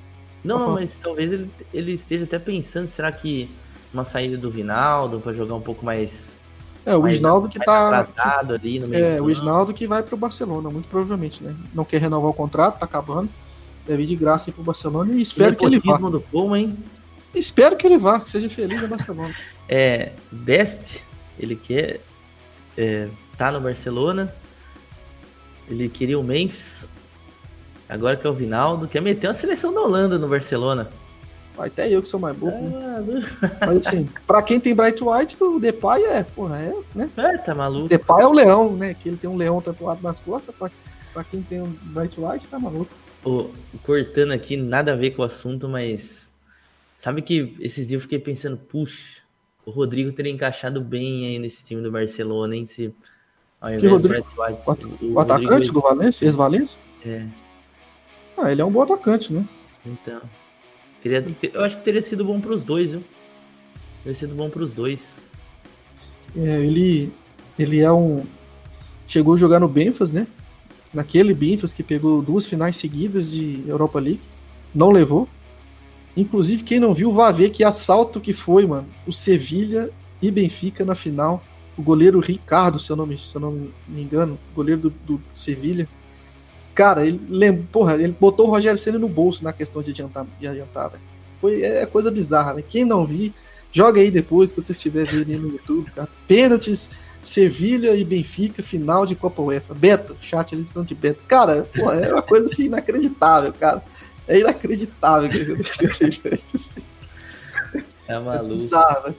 Não, 0.45 0.59
não, 0.59 0.75
mas 0.75 0.97
talvez 0.97 1.33
ele, 1.33 1.51
ele 1.73 1.93
esteja 1.93 2.25
até 2.25 2.39
pensando, 2.39 2.87
será 2.87 3.11
que 3.11 3.49
uma 3.93 4.05
saída 4.05 4.37
do 4.37 4.51
Vinaldo 4.51 5.21
para 5.21 5.33
jogar 5.33 5.55
um 5.55 5.61
pouco 5.61 5.85
mais. 5.85 6.41
É, 6.85 6.97
o 6.97 7.07
Isnaldo 7.07 7.49
que 7.49 7.59
tá. 7.59 8.05
Que, 8.05 8.55
ali 8.55 8.79
no 8.81 8.89
meio 8.89 9.05
é, 9.05 9.21
o 9.21 9.31
Isnaldo 9.31 9.73
que 9.73 9.87
vai 9.87 10.03
pro 10.03 10.17
Barcelona, 10.17 10.69
muito 10.69 10.89
provavelmente, 10.89 11.43
né? 11.43 11.55
Não 11.73 11.85
quer 11.85 12.01
renovar 12.01 12.31
o 12.31 12.35
contrato, 12.35 12.79
tá 12.79 12.85
acabando. 12.85 13.29
Deve 13.87 14.03
ir 14.03 14.07
de 14.07 14.17
graça 14.17 14.51
ir 14.51 14.53
pro 14.53 14.63
Barcelona 14.63 15.13
e 15.13 15.23
espero 15.23 15.55
que 15.57 15.65
ele 15.65 15.79
vá. 15.79 15.97
do 15.97 16.21
Puma, 16.21 16.59
hein? 16.59 16.77
Espero 17.35 17.77
que 17.77 17.87
ele 17.87 17.99
vá, 17.99 18.21
que 18.21 18.29
seja 18.29 18.49
feliz 18.49 18.83
no 18.83 18.89
Barcelona. 18.89 19.35
é, 19.69 20.13
Dest, 20.31 21.03
ele 21.39 21.57
quer. 21.57 22.01
É, 22.77 23.09
tá 23.37 23.51
no 23.53 23.61
Barcelona. 23.61 24.33
Ele 25.69 25.89
queria 25.89 26.19
o 26.19 26.25
Memphis. 26.25 26.91
Agora 27.89 28.17
que 28.17 28.27
é 28.27 28.31
o 28.31 28.35
Vinaldo, 28.35 28.89
quer 28.89 29.03
meter 29.03 29.29
uma 29.29 29.35
seleção 29.35 29.73
da 29.73 29.81
Holanda 29.81 30.19
no 30.19 30.29
Barcelona. 30.29 30.91
Até 31.63 31.89
eu 31.89 32.03
que 32.03 32.09
sou 32.09 32.19
mais 32.19 32.37
burro. 32.37 32.61
Né? 32.61 33.23
Mas 33.61 33.87
assim, 33.87 34.09
pra 34.27 34.43
quem 34.43 34.59
tem 34.59 34.75
Bright 34.75 35.03
White, 35.03 35.37
o 35.41 35.61
Depay 35.61 36.03
é, 36.05 36.25
porra, 36.25 36.59
é, 36.59 36.75
né? 36.95 37.09
É, 37.17 37.39
tá 37.39 37.55
maluco. 37.55 37.89
Depay 37.89 38.23
é 38.23 38.27
o 38.27 38.33
leão, 38.33 38.77
né? 38.77 38.95
Que 38.95 39.09
ele 39.09 39.17
tem 39.17 39.31
um 39.31 39.37
leão 39.37 39.61
tatuado 39.61 40.03
nas 40.03 40.19
costas. 40.19 40.55
Pra, 40.55 40.71
pra 41.13 41.25
quem 41.25 41.41
tem 41.43 41.63
um 41.63 41.73
Bright 41.83 42.19
White, 42.21 42.49
tá 42.49 42.59
maluco. 42.59 42.91
Oh, 43.25 43.47
cortando 43.85 44.33
aqui, 44.33 44.57
nada 44.57 44.93
a 44.93 44.97
ver 44.97 45.13
com 45.13 45.23
o 45.23 45.25
assunto, 45.25 45.69
mas 45.69 46.33
sabe 46.97 47.23
que 47.23 47.57
esses 47.61 47.87
dias 47.87 47.93
eu 47.93 48.01
fiquei 48.01 48.19
pensando, 48.19 48.57
puxa, 48.57 49.23
o 49.65 49.71
Rodrigo 49.71 50.11
teria 50.11 50.33
encaixado 50.33 50.81
bem 50.81 51.29
aí 51.29 51.39
nesse 51.39 51.63
time 51.63 51.81
do 51.81 51.93
Barcelona, 51.93 52.57
hein? 52.57 52.67
Se, 52.67 52.93
ao 53.61 53.71
que 53.77 53.87
Rodrigo? 53.87 54.27
White, 54.37 54.63
o, 54.67 55.07
o, 55.07 55.13
o 55.13 55.21
atacante 55.21 55.49
Rodrigo... 55.49 55.75
do 55.75 55.81
Valência? 55.81 56.25
Ex-Valência? 56.25 56.81
É. 57.07 57.29
Ah, 58.37 58.51
ele 58.51 58.61
é 58.61 58.65
um 58.65 58.73
bom 58.73 58.83
atacante, 58.83 59.33
né? 59.33 59.47
Então. 59.87 60.21
Teria, 61.03 61.25
eu 61.53 61.65
acho 61.65 61.77
que 61.77 61.83
teria 61.83 62.01
sido 62.01 62.25
bom 62.25 62.41
para 62.41 62.53
os 62.53 62.63
dois, 62.63 62.93
viu? 62.93 63.03
Teria 64.05 64.17
sido 64.17 64.35
bom 64.35 64.49
para 64.49 64.63
os 64.63 64.73
dois. 64.73 65.29
É, 66.37 66.61
ele, 66.61 67.13
ele 67.59 67.81
é 67.81 67.91
um. 67.91 68.25
Chegou 69.07 69.35
a 69.35 69.37
jogar 69.37 69.59
no 69.59 69.69
Benfas, 69.69 70.13
né? 70.13 70.29
Naquele 70.95 71.35
Benfas 71.35 71.73
que 71.73 71.83
pegou 71.83 72.23
duas 72.23 72.47
finais 72.47 72.77
seguidas 72.77 73.31
de 73.31 73.65
Europa 73.67 73.99
League. 73.99 74.21
Não 74.73 74.91
levou. 74.91 75.29
Inclusive, 76.17 76.63
quem 76.63 76.79
não 76.79 76.95
viu, 76.95 77.11
vá 77.11 77.33
ver 77.33 77.51
que 77.51 77.65
assalto 77.65 78.21
que 78.21 78.33
foi, 78.33 78.65
mano. 78.65 78.87
O 79.07 79.13
Sevilha 79.13 79.91
e 80.21 80.31
Benfica 80.31 80.85
na 80.85 80.95
final. 80.95 81.43
O 81.77 81.83
goleiro 81.83 82.21
Ricardo, 82.21 82.79
se 82.79 82.93
eu 82.93 82.97
não 82.97 83.07
me, 83.07 83.17
se 83.19 83.35
eu 83.35 83.41
não 83.41 83.53
me 83.89 84.03
engano, 84.03 84.39
goleiro 84.55 84.83
do, 84.83 84.91
do 84.91 85.23
Sevilha 85.33 85.89
Cara, 86.75 87.07
ele 87.07 87.21
lembra, 87.29 87.65
porra, 87.71 87.95
ele 87.95 88.17
botou 88.19 88.47
o 88.47 88.51
Rogério 88.51 88.79
Senna 88.79 88.99
no 88.99 89.09
bolso 89.09 89.45
na 89.45 89.53
questão 89.53 89.83
de 89.83 89.91
adiantar, 89.91 90.27
de 90.41 90.47
adiantar, 90.47 90.91
velho. 90.91 91.03
Foi 91.41 91.63
é 91.63 91.85
coisa 91.85 92.11
bizarra, 92.11 92.55
né? 92.55 92.63
Quem 92.67 92.85
não 92.85 93.05
vi, 93.05 93.35
joga 93.71 94.01
aí 94.01 94.11
depois 94.11 94.53
quando 94.53 94.67
você 94.67 94.73
estiver 94.73 95.07
vendo 95.07 95.39
no 95.39 95.53
YouTube, 95.53 95.91
cara. 95.91 96.09
Pênaltis, 96.27 96.91
Sevilha 97.21 97.95
e 97.95 98.05
Benfica, 98.05 98.63
final 98.63 99.05
de 99.05 99.15
Copa 99.15 99.43
UEFA. 99.43 99.75
Beto, 99.75 100.17
chat 100.21 100.55
ali 100.55 100.65
falando 100.65 100.89
de 100.89 100.95
Beto. 100.95 101.21
Cara, 101.29 101.69
é 101.75 102.13
uma 102.13 102.23
coisa 102.23 102.47
assim 102.47 102.65
inacreditável, 102.65 103.53
cara. 103.53 103.83
É 104.27 104.39
inacreditável 104.39 105.29
que 105.29 105.37
ele 105.37 106.43
assim. 106.55 106.81
É 108.09 108.19
maluco. 108.19 108.47
É 108.47 108.49
bizarro, 108.49 109.15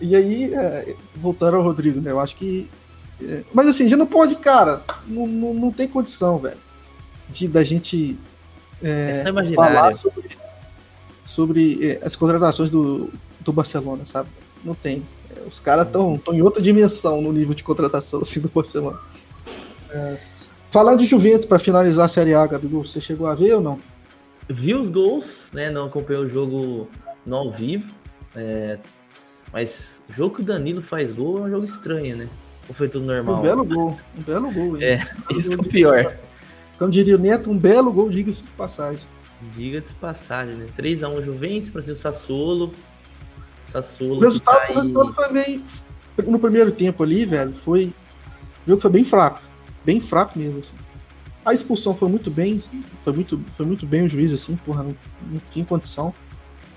E 0.00 0.16
aí, 0.16 0.54
é, 0.54 0.94
voltando 1.14 1.56
ao 1.56 1.62
Rodrigo, 1.62 2.00
né? 2.00 2.10
Eu 2.10 2.18
acho 2.18 2.34
que. 2.34 2.68
É, 3.22 3.44
mas 3.54 3.68
assim, 3.68 3.88
já 3.88 3.96
não 3.96 4.06
pode, 4.06 4.34
cara. 4.36 4.82
Não, 5.06 5.26
não, 5.26 5.54
não 5.54 5.70
tem 5.70 5.86
condição, 5.86 6.38
velho 6.38 6.65
de 7.28 7.48
da 7.48 7.62
gente 7.64 8.16
é, 8.82 9.24
falar 9.54 9.92
sobre, 9.92 10.28
sobre 11.24 11.86
é, 11.86 12.00
as 12.02 12.14
contratações 12.14 12.70
do, 12.70 13.10
do 13.40 13.52
Barcelona, 13.52 14.04
sabe? 14.04 14.28
Não 14.64 14.74
tem. 14.74 15.02
É, 15.34 15.40
os 15.48 15.58
caras 15.58 15.86
estão 15.86 16.20
em 16.32 16.42
outra 16.42 16.62
dimensão 16.62 17.20
no 17.20 17.32
nível 17.32 17.54
de 17.54 17.64
contratação 17.64 18.20
assim, 18.22 18.40
do 18.40 18.48
Barcelona. 18.48 18.98
É, 19.90 20.16
falando 20.70 20.98
de 20.98 21.06
Juventus, 21.06 21.46
para 21.46 21.58
finalizar 21.58 22.04
a 22.04 22.08
Série 22.08 22.34
A, 22.34 22.46
Gabigol, 22.46 22.84
você 22.84 23.00
chegou 23.00 23.26
a 23.26 23.34
ver 23.34 23.54
ou 23.54 23.60
não? 23.60 23.78
Vi 24.48 24.74
os 24.74 24.90
gols, 24.90 25.48
né? 25.52 25.70
Não 25.70 25.86
acompanhei 25.86 26.22
o 26.22 26.28
jogo 26.28 26.88
no 27.24 27.36
ao 27.36 27.52
vivo. 27.52 27.92
É, 28.34 28.78
mas 29.52 30.02
o 30.08 30.12
jogo 30.12 30.36
que 30.36 30.42
o 30.42 30.44
Danilo 30.44 30.82
faz 30.82 31.10
gol 31.10 31.38
é 31.38 31.40
um 31.42 31.50
jogo 31.50 31.64
estranho, 31.64 32.16
né? 32.16 32.28
Ou 32.68 32.74
foi 32.74 32.88
tudo 32.88 33.06
normal? 33.06 33.38
Um 33.38 33.42
belo 33.42 33.64
gol, 33.64 33.98
um 34.16 34.22
belo 34.22 34.52
gol. 34.52 34.82
É, 34.82 35.00
isso 35.30 35.52
é 35.52 35.56
o 35.56 35.64
pior. 35.64 36.16
Como 36.78 36.90
diria 36.90 37.16
o 37.16 37.18
Neto, 37.18 37.50
um 37.50 37.56
belo 37.56 37.92
gol, 37.92 38.10
diga-se 38.10 38.42
de 38.42 38.50
passagem. 38.50 39.04
Diga-se 39.52 39.88
de 39.88 39.94
passagem, 39.94 40.54
né? 40.54 40.66
3x1 40.78 41.22
Juventus 41.22 41.70
para 41.70 41.82
ser 41.82 41.92
o 41.92 41.96
Sassuolo. 41.96 42.72
Sassuolo. 43.64 44.16
O 44.16 44.20
resultado, 44.20 44.66
tá 44.66 44.72
o 44.72 44.76
resultado 44.76 45.12
foi 45.12 45.32
bem. 45.32 45.62
No 46.26 46.38
primeiro 46.38 46.70
tempo 46.70 47.02
ali, 47.02 47.24
velho, 47.24 47.52
foi. 47.52 47.92
O 48.66 48.70
jogo 48.70 48.80
foi 48.80 48.90
bem 48.90 49.04
fraco. 49.04 49.40
Bem 49.84 50.00
fraco 50.00 50.38
mesmo, 50.38 50.58
assim. 50.58 50.76
A 51.44 51.54
expulsão 51.54 51.94
foi 51.94 52.08
muito 52.08 52.28
bem, 52.30 52.58
foi 53.02 53.12
muito, 53.12 53.40
foi 53.52 53.64
muito 53.64 53.86
bem 53.86 54.04
o 54.04 54.08
juiz, 54.08 54.34
assim, 54.34 54.56
porra, 54.56 54.82
não, 54.82 54.96
não 55.30 55.40
tinha 55.48 55.64
condição. 55.64 56.12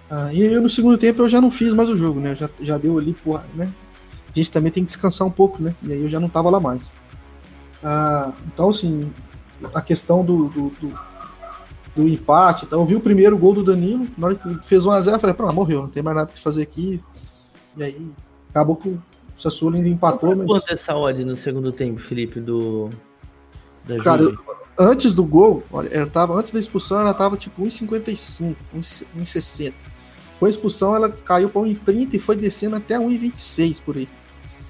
Ah, 0.10 0.32
e 0.32 0.42
eu 0.42 0.62
no 0.62 0.70
segundo 0.70 0.98
tempo 0.98 1.24
eu 1.24 1.30
já 1.30 1.42
não 1.42 1.50
fiz 1.50 1.74
mais 1.74 1.90
o 1.90 1.96
jogo, 1.96 2.20
né? 2.20 2.36
Já, 2.36 2.50
já 2.62 2.78
deu 2.78 2.98
ali, 3.00 3.14
porra, 3.14 3.46
né? 3.56 3.68
A 4.28 4.32
gente 4.36 4.52
também 4.52 4.72
tem 4.72 4.84
que 4.84 4.88
descansar 4.88 5.28
um 5.28 5.32
pouco, 5.32 5.62
né? 5.62 5.74
E 5.82 5.92
aí 5.92 6.02
eu 6.02 6.10
já 6.10 6.20
não 6.20 6.30
tava 6.30 6.52
lá 6.52 6.60
mais. 6.60 6.96
Ah, 7.84 8.32
então, 8.46 8.70
assim, 8.70 9.12
a 9.74 9.82
questão 9.82 10.24
do, 10.24 10.48
do, 10.50 10.70
do, 10.70 11.00
do, 11.96 12.08
empate. 12.08 12.66
Então, 12.66 12.80
eu 12.80 12.86
vi 12.86 12.96
o 12.96 13.02
primeiro 13.02 13.38
gol 13.38 13.54
do 13.54 13.64
Danilo, 13.64 14.08
na 14.18 14.28
hora 14.28 14.36
que 14.36 14.68
fez 14.68 14.84
1x0, 14.84 15.14
eu 15.14 15.20
falei, 15.20 15.36
pronto, 15.36 15.54
morreu, 15.54 15.82
não 15.82 15.90
tem 15.90 16.04
mais 16.04 16.16
nada 16.16 16.32
que 16.32 16.40
fazer 16.40 16.64
aqui. 16.64 17.04
E 17.78 17.84
aí, 17.84 18.12
acabou 18.50 18.76
que 18.76 18.90
o 18.90 19.02
Sassuolo 19.38 19.76
ainda 19.76 19.90
empatou. 19.90 20.36
Mas... 20.36 20.48
Quanto 20.48 20.72
essa 20.72 20.96
odd 20.96 21.24
no 21.24 21.36
segundo 21.36 21.72
tempo, 21.72 22.00
Felipe, 22.00 22.40
do. 22.40 22.90
Da 23.86 23.98
Cara, 24.04 24.24
eu, 24.24 24.38
antes 24.78 25.14
do 25.14 25.24
gol, 25.24 25.64
olha, 25.72 25.90
ela 25.90 26.08
tava, 26.08 26.34
antes 26.34 26.52
da 26.52 26.60
expulsão, 26.60 27.00
ela 27.00 27.14
tava 27.14 27.38
tipo 27.38 27.64
1,55, 27.64 28.56
1,60. 28.76 29.74
Com 30.40 30.46
a 30.46 30.50
expulsão, 30.50 30.96
ela 30.96 31.10
caiu 31.10 31.50
para 31.50 31.62
1,30 31.62 32.14
e 32.14 32.20
foi 32.20 32.36
descendo 32.36 32.76
até 32.76 32.98
1,26 32.98 33.82
por 33.82 33.98
aí. 33.98 34.08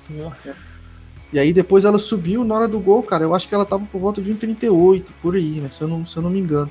Nossa. 0.10 0.49
É. 0.49 0.79
E 1.32 1.39
aí 1.39 1.54
depois 1.54 1.86
ela 1.86 2.00
subiu 2.00 2.44
na 2.44 2.56
hora 2.56 2.68
do 2.68 2.80
gol, 2.80 3.04
cara. 3.04 3.24
Eu 3.24 3.36
acho 3.36 3.48
que 3.48 3.54
ela 3.54 3.65
tava 3.65 3.86
por 3.86 4.00
volta 4.00 4.22
de 4.22 4.34
1,38, 4.34 5.10
por 5.22 5.36
aí, 5.36 5.62
né? 5.62 5.70
Se 5.70 5.82
eu, 5.82 5.88
não, 5.88 6.06
se 6.06 6.18
eu 6.18 6.24
não 6.24 6.30
me 6.30 6.39
engano. 6.39 6.70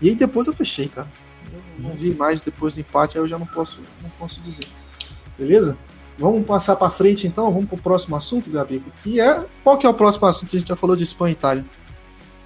E 0.00 0.08
aí 0.08 0.14
depois 0.14 0.46
eu 0.46 0.52
fechei, 0.52 0.88
cara. 0.88 1.08
Eu 1.78 1.88
não 1.88 1.94
vi 1.94 2.12
mais 2.12 2.42
depois 2.42 2.74
do 2.74 2.80
empate, 2.80 3.16
aí 3.16 3.22
eu 3.22 3.28
já 3.28 3.38
não 3.38 3.46
posso, 3.46 3.80
não 4.02 4.10
posso 4.10 4.40
dizer. 4.40 4.66
Beleza? 5.38 5.76
Vamos 6.18 6.44
passar 6.44 6.76
para 6.76 6.90
frente 6.90 7.26
então, 7.26 7.50
vamos 7.50 7.68
pro 7.68 7.78
próximo 7.78 8.16
assunto, 8.16 8.50
Gabi. 8.50 8.82
Que 9.02 9.20
é. 9.20 9.44
Qual 9.62 9.78
que 9.78 9.86
é 9.86 9.88
o 9.88 9.94
próximo 9.94 10.26
assunto? 10.26 10.54
A 10.54 10.58
gente 10.58 10.68
já 10.68 10.76
falou 10.76 10.96
de 10.96 11.04
Espanha 11.04 11.30
e 11.30 11.32
Itália. 11.32 11.64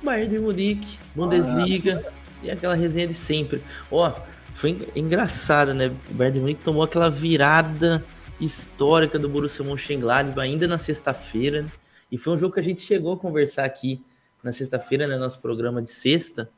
Bayern 0.02 0.30
de 0.30 0.38
Munique, 0.38 0.98
Bundesliga 1.14 2.04
ah. 2.06 2.12
e 2.42 2.50
aquela 2.50 2.74
resenha 2.74 3.08
de 3.08 3.14
sempre. 3.14 3.62
Ó, 3.90 4.12
foi 4.54 4.78
engraçado, 4.94 5.74
né? 5.74 5.90
O 6.10 6.14
Bayern 6.14 6.34
de 6.34 6.40
Munique 6.40 6.62
tomou 6.62 6.82
aquela 6.82 7.10
virada 7.10 8.04
histórica 8.40 9.18
do 9.18 9.28
Borussia 9.28 9.64
Mönchengladbach 9.64 10.40
ainda 10.40 10.66
na 10.66 10.78
sexta-feira. 10.78 11.62
Né? 11.62 11.70
E 12.10 12.18
foi 12.18 12.34
um 12.34 12.38
jogo 12.38 12.54
que 12.54 12.60
a 12.60 12.62
gente 12.62 12.80
chegou 12.80 13.14
a 13.14 13.16
conversar 13.16 13.64
aqui 13.64 14.04
na 14.42 14.52
sexta-feira, 14.52 15.06
né, 15.06 15.16
nosso 15.16 15.40
programa 15.40 15.82
de 15.82 15.90
sexta. 15.90 16.50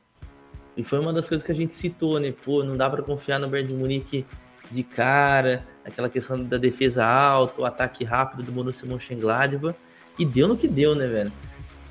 E 0.77 0.83
foi 0.83 0.99
uma 0.99 1.13
das 1.13 1.29
coisas 1.29 1.45
que 1.45 1.51
a 1.51 1.55
gente 1.55 1.75
citou, 1.75 2.21
né? 2.21 2.33
Pô, 2.45 2.63
não 2.63 2.77
dá 2.77 2.89
para 2.89 3.03
confiar 3.03 3.41
no 3.41 3.49
Bayern 3.49 3.73
de 3.73 3.77
Munique 3.77 4.27
de 4.71 4.83
cara, 4.83 5.67
aquela 5.85 6.09
questão 6.09 6.45
da 6.45 6.59
defesa 6.59 7.05
alta, 7.05 7.61
o 7.61 7.65
ataque 7.65 8.05
rápido 8.05 8.43
do 8.45 8.53
Borussia 8.53 8.87
Mönchengladbach. 8.87 9.77
E 10.19 10.25
deu 10.25 10.47
no 10.47 10.57
que 10.57 10.69
deu, 10.69 10.95
né, 10.95 11.07
velho? 11.07 11.33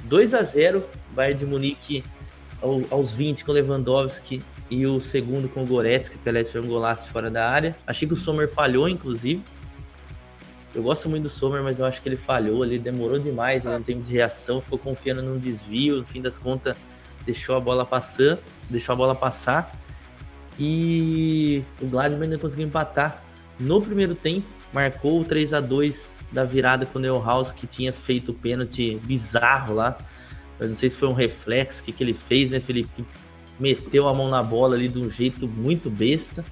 2 0.04 0.34
a 0.34 0.44
0 0.44 0.88
Bayern 1.14 1.40
de 1.40 1.46
Munique 1.46 2.04
aos 2.90 3.14
20 3.14 3.44
com 3.44 3.52
Lewandowski 3.52 4.42
e 4.70 4.86
o 4.86 5.00
segundo 5.02 5.50
com 5.50 5.64
o 5.64 5.66
Goretzka, 5.66 6.18
que 6.22 6.30
aliás 6.30 6.52
foi 6.52 6.62
um 6.62 6.68
golaço 6.68 7.10
fora 7.10 7.30
da 7.30 7.50
área. 7.50 7.76
Achei 7.86 8.08
que 8.08 8.14
o 8.14 8.18
Sommer 8.18 8.50
falhou, 8.50 8.88
inclusive. 8.88 9.42
Eu 10.78 10.84
gosto 10.84 11.10
muito 11.10 11.24
do 11.24 11.30
Sommer, 11.30 11.64
mas 11.64 11.80
eu 11.80 11.86
acho 11.88 12.00
que 12.00 12.08
ele 12.08 12.16
falhou, 12.16 12.64
ele 12.64 12.78
demorou 12.78 13.18
demais 13.18 13.64
no 13.64 13.82
tempo 13.82 14.04
de 14.04 14.14
reação, 14.14 14.62
ficou 14.62 14.78
confiando 14.78 15.24
num 15.24 15.40
desvio, 15.40 15.98
no 15.98 16.06
fim 16.06 16.22
das 16.22 16.38
contas 16.38 16.78
deixou 17.26 17.56
a 17.56 17.60
bola 17.60 17.84
passar, 17.84 18.38
deixou 18.70 18.94
a 18.94 18.96
bola 18.96 19.16
passar. 19.16 19.76
E 20.60 21.64
o 21.82 21.88
Gladbach 21.88 22.22
ainda 22.22 22.38
conseguiu 22.38 22.68
empatar 22.68 23.24
no 23.60 23.82
primeiro 23.82 24.14
tempo, 24.14 24.46
marcou 24.72 25.20
o 25.20 25.26
3 25.26 25.56
a 25.56 25.60
2 25.60 26.16
da 26.32 26.44
virada 26.44 26.86
com 26.86 27.00
o 27.00 27.02
Neuhaus, 27.02 27.52
que 27.52 27.66
tinha 27.66 27.92
feito 27.92 28.30
o 28.30 28.36
pênalti 28.36 29.00
bizarro 29.04 29.74
lá. 29.74 29.98
Eu 30.60 30.68
não 30.68 30.76
sei 30.76 30.92
se 30.92 30.96
foi 30.96 31.08
um 31.08 31.14
reflexo, 31.14 31.82
o 31.82 31.86
que, 31.86 31.92
que 31.92 32.04
ele 32.04 32.14
fez, 32.14 32.52
né, 32.52 32.60
Felipe? 32.60 33.04
Meteu 33.60 34.08
a 34.08 34.14
mão 34.14 34.30
na 34.30 34.44
bola 34.44 34.76
ali 34.76 34.88
de 34.88 35.00
um 35.00 35.10
jeito 35.10 35.48
muito 35.48 35.90
besta. 35.90 36.46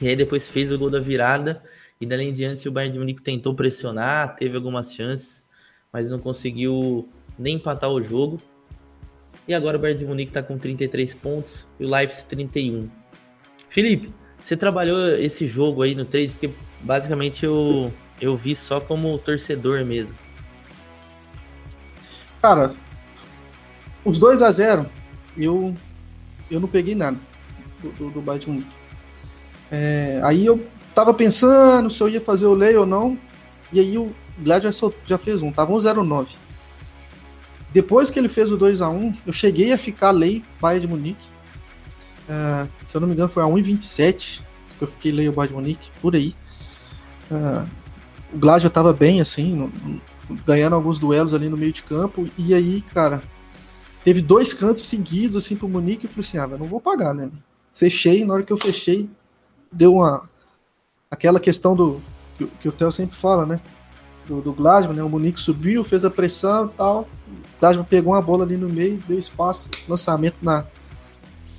E 0.00 0.08
aí 0.08 0.16
depois 0.16 0.48
fez 0.48 0.72
o 0.72 0.76
gol 0.76 0.90
da 0.90 0.98
virada. 0.98 1.62
E 2.00 2.04
dali 2.06 2.24
em 2.24 2.32
diante 2.32 2.68
o 2.68 2.72
Bayern 2.72 2.92
de 2.92 2.98
Munique 2.98 3.22
tentou 3.22 3.54
pressionar, 3.54 4.36
teve 4.36 4.56
algumas 4.56 4.92
chances, 4.92 5.46
mas 5.92 6.10
não 6.10 6.18
conseguiu 6.18 7.08
nem 7.38 7.56
empatar 7.56 7.90
o 7.90 8.02
jogo. 8.02 8.38
E 9.48 9.54
agora 9.54 9.78
o 9.78 9.80
Bayern 9.80 10.00
de 10.00 10.06
Munique 10.06 10.30
está 10.30 10.42
com 10.42 10.58
33 10.58 11.14
pontos 11.14 11.66
e 11.80 11.84
o 11.84 11.90
Leipzig 11.90 12.26
31. 12.26 12.90
Felipe, 13.70 14.12
você 14.38 14.56
trabalhou 14.56 15.16
esse 15.16 15.46
jogo 15.46 15.82
aí 15.82 15.94
no 15.94 16.04
trade, 16.04 16.28
porque 16.28 16.50
basicamente 16.80 17.44
eu, 17.44 17.92
eu 18.20 18.36
vi 18.36 18.54
só 18.54 18.80
como 18.80 19.18
torcedor 19.18 19.84
mesmo. 19.84 20.14
Cara, 22.42 22.74
os 24.04 24.18
2 24.18 24.42
a 24.42 24.50
0 24.50 24.86
eu, 25.36 25.74
eu 26.50 26.60
não 26.60 26.68
peguei 26.68 26.94
nada 26.94 27.18
do, 27.82 27.90
do, 27.92 28.10
do 28.10 28.20
Bayern 28.20 28.44
de 28.44 28.50
Munique. 28.50 28.76
É, 29.70 30.20
aí 30.22 30.44
eu 30.46 30.64
tava 30.96 31.12
pensando 31.12 31.90
se 31.90 32.02
eu 32.02 32.08
ia 32.08 32.22
fazer 32.22 32.46
o 32.46 32.54
lei 32.54 32.74
ou 32.74 32.86
não, 32.86 33.18
e 33.70 33.78
aí 33.78 33.98
o 33.98 34.14
Glad 34.38 34.62
já, 34.62 34.70
já 35.04 35.18
fez 35.18 35.42
um, 35.42 35.52
tava 35.52 35.70
um 35.70 35.76
0-9. 35.76 36.28
Depois 37.70 38.10
que 38.10 38.18
ele 38.18 38.30
fez 38.30 38.50
o 38.50 38.56
2 38.56 38.80
a 38.80 38.88
1 38.88 39.14
eu 39.26 39.32
cheguei 39.32 39.74
a 39.74 39.78
ficar 39.78 40.10
lei 40.10 40.42
Bayern 40.58 40.86
de 40.86 40.88
Munique. 40.88 41.28
Uh, 42.26 42.66
se 42.86 42.96
eu 42.96 43.02
não 43.02 43.08
me 43.08 43.12
engano, 43.12 43.28
foi 43.28 43.42
a 43.42 43.46
1,27 43.46 44.40
que 44.78 44.84
eu 44.84 44.88
fiquei 44.88 45.12
lei 45.12 45.28
o 45.28 45.32
Bayern 45.32 45.54
de 45.54 45.60
Munique, 45.60 45.90
por 46.00 46.14
aí. 46.14 46.34
Uh, 47.30 47.68
o 48.32 48.38
Gladio 48.38 48.70
tava 48.70 48.94
bem, 48.94 49.20
assim, 49.20 49.54
no, 49.54 49.68
no, 49.68 50.00
ganhando 50.46 50.74
alguns 50.74 50.98
duelos 50.98 51.34
ali 51.34 51.50
no 51.50 51.58
meio 51.58 51.74
de 51.74 51.82
campo. 51.82 52.26
E 52.38 52.54
aí, 52.54 52.80
cara, 52.80 53.22
teve 54.02 54.22
dois 54.22 54.54
cantos 54.54 54.84
seguidos, 54.84 55.36
assim, 55.36 55.56
pro 55.56 55.68
Munique. 55.68 56.06
Eu 56.06 56.10
falei 56.10 56.26
assim: 56.26 56.38
ah, 56.38 56.46
não 56.58 56.66
vou 56.66 56.80
pagar, 56.80 57.12
né? 57.14 57.30
Fechei, 57.70 58.24
na 58.24 58.32
hora 58.32 58.42
que 58.42 58.52
eu 58.52 58.56
fechei, 58.56 59.10
deu 59.70 59.96
uma. 59.96 60.26
Aquela 61.10 61.38
questão 61.38 61.76
do. 61.76 62.00
que, 62.36 62.46
que 62.46 62.68
o 62.68 62.72
Theo 62.72 62.90
sempre 62.90 63.16
fala, 63.16 63.46
né? 63.46 63.60
Do, 64.26 64.40
do 64.40 64.52
Glasman, 64.52 64.94
né? 64.94 65.02
O 65.02 65.08
Munique 65.08 65.38
subiu, 65.38 65.84
fez 65.84 66.04
a 66.04 66.10
pressão 66.10 66.66
e 66.66 66.76
tal. 66.76 67.02
O 67.28 67.60
Glasman 67.60 67.84
pegou 67.84 68.12
uma 68.12 68.22
bola 68.22 68.44
ali 68.44 68.56
no 68.56 68.68
meio, 68.68 69.00
deu 69.06 69.16
espaço, 69.16 69.70
lançamento 69.88 70.36
na, 70.42 70.64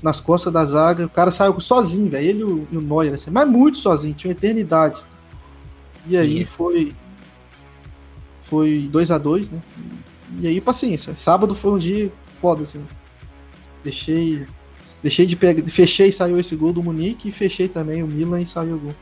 nas 0.02 0.20
costas 0.20 0.52
da 0.52 0.66
zaga. 0.66 1.06
O 1.06 1.10
cara 1.10 1.32
saiu 1.32 1.58
sozinho, 1.62 2.10
velho. 2.10 2.28
Ele 2.28 2.40
e 2.40 2.44
o, 2.44 2.68
e 2.72 2.78
o 2.78 2.82
Neuer, 2.82 3.14
assim, 3.14 3.32
mas 3.32 3.48
muito 3.48 3.78
sozinho, 3.78 4.14
tinha 4.14 4.30
uma 4.30 4.38
eternidade. 4.38 5.04
E 6.06 6.12
Sim. 6.12 6.18
aí 6.18 6.46
foi. 6.46 6.96
Foi 8.42 8.88
2 8.92 9.12
a 9.12 9.18
2 9.18 9.50
né? 9.50 9.62
E 10.40 10.48
aí, 10.48 10.60
paciência. 10.60 11.16
Sábado 11.16 11.56
foi 11.56 11.72
um 11.72 11.78
dia 11.78 12.12
foda, 12.28 12.64
assim. 12.64 12.84
Deixei. 13.82 14.46
Deixei 15.02 15.26
de 15.26 15.38
pegar. 15.38 15.66
Fechei 15.68 16.10
e 16.10 16.14
saiu 16.14 16.38
esse 16.38 16.54
gol 16.56 16.74
do 16.74 16.84
Munique 16.84 17.30
e 17.30 17.32
fechei 17.32 17.70
também 17.70 18.04
o 18.04 18.08
Milan 18.08 18.42
e 18.42 18.46
saiu 18.46 18.76
o 18.76 18.80
gol. 18.80 18.96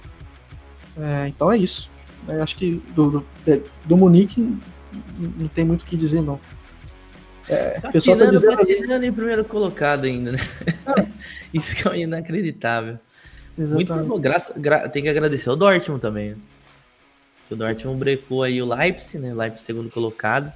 É, 0.97 1.27
então 1.27 1.51
é 1.51 1.57
isso. 1.57 1.89
É, 2.27 2.41
acho 2.41 2.55
que 2.55 2.81
do, 2.95 3.11
do, 3.11 3.25
é, 3.45 3.61
do 3.85 3.97
Munique 3.97 4.57
não 5.39 5.47
tem 5.47 5.65
muito 5.65 5.83
o 5.83 5.85
que 5.85 5.95
dizer, 5.95 6.21
não. 6.21 6.39
É, 7.47 7.79
tá 7.79 7.89
o 7.89 7.91
pessoal 7.91 8.17
tá 8.17 8.25
dizendo 8.25 8.93
ali... 8.93 9.07
em 9.07 9.13
primeiro 9.13 9.45
colocado 9.45 10.05
ainda, 10.05 10.31
né? 10.31 10.39
É. 10.97 11.07
Isso 11.53 11.75
que 11.75 11.87
é 11.87 11.99
inacreditável. 11.99 12.97
Exatamente. 13.57 13.91
Muito 13.91 14.19
graça, 14.19 14.59
gra, 14.59 14.89
tem 14.89 15.03
que 15.03 15.09
agradecer 15.09 15.49
ao 15.49 15.55
Dortmund 15.55 16.01
também. 16.01 16.35
O 17.49 17.55
Dortmund 17.55 17.99
brecou 17.99 18.43
aí 18.43 18.61
o 18.61 18.65
Leipzig, 18.65 19.19
né? 19.19 19.33
Leipzig 19.33 19.65
segundo 19.65 19.89
colocado. 19.89 20.51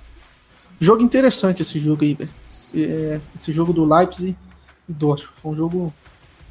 Jogo 0.79 1.03
interessante 1.03 1.61
esse 1.61 1.77
jogo 1.77 2.03
aí. 2.03 2.17
Esse, 2.49 3.21
esse, 3.35 3.51
jogo 3.51 3.71
do 3.71 3.85
Leipzig 3.85 4.35
e 4.87 4.93
Dortmund. 4.93 5.33
Foi 5.41 5.51
um 5.51 5.55
jogo, 5.55 5.93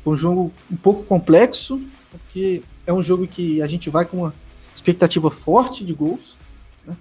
foi 0.04 0.12
um 0.14 0.16
jogo 0.16 0.52
um 0.70 0.76
pouco 0.76 1.02
complexo, 1.02 1.82
porque 2.10 2.62
é 2.88 2.92
um 2.92 3.02
jogo 3.02 3.26
que 3.26 3.60
a 3.60 3.66
gente 3.66 3.90
vai 3.90 4.06
com 4.06 4.16
uma 4.18 4.34
expectativa 4.74 5.30
forte 5.30 5.84
de 5.84 5.92
gols. 5.92 6.38
Né? 6.86 6.96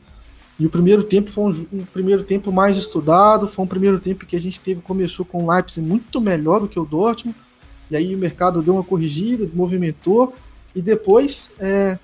E 0.60 0.66
o 0.66 0.70
primeiro 0.70 1.02
tempo 1.02 1.32
foi 1.32 1.46
um, 1.46 1.80
um, 1.80 1.86
primeiro 1.86 2.24
tempo 2.24 2.52
mais 2.52 2.76
estudado, 2.76 3.48
foi 3.48 3.64
um 3.64 3.68
primeiro 3.68 3.98
tempo 3.98 4.26
que 4.26 4.36
a 4.36 4.40
gente 4.40 4.60
teve 4.60 4.82
começou 4.82 5.26
com 5.26 5.46
o 5.46 5.50
Leipzig 5.50 5.88
muito 5.88 6.20
melhor 6.20 6.60
do 6.60 6.68
que 6.68 6.78
o 6.78 6.86
Dortmund. 6.86 7.38
E 7.90 7.96
aí 7.96 8.14
o 8.14 8.18
mercado 8.18 8.62
deu 8.62 8.74
uma 8.74 8.84
corrigida, 8.84 9.50
movimentou 9.54 10.34
e 10.76 10.82
depois 10.82 11.52
é, 11.58 11.98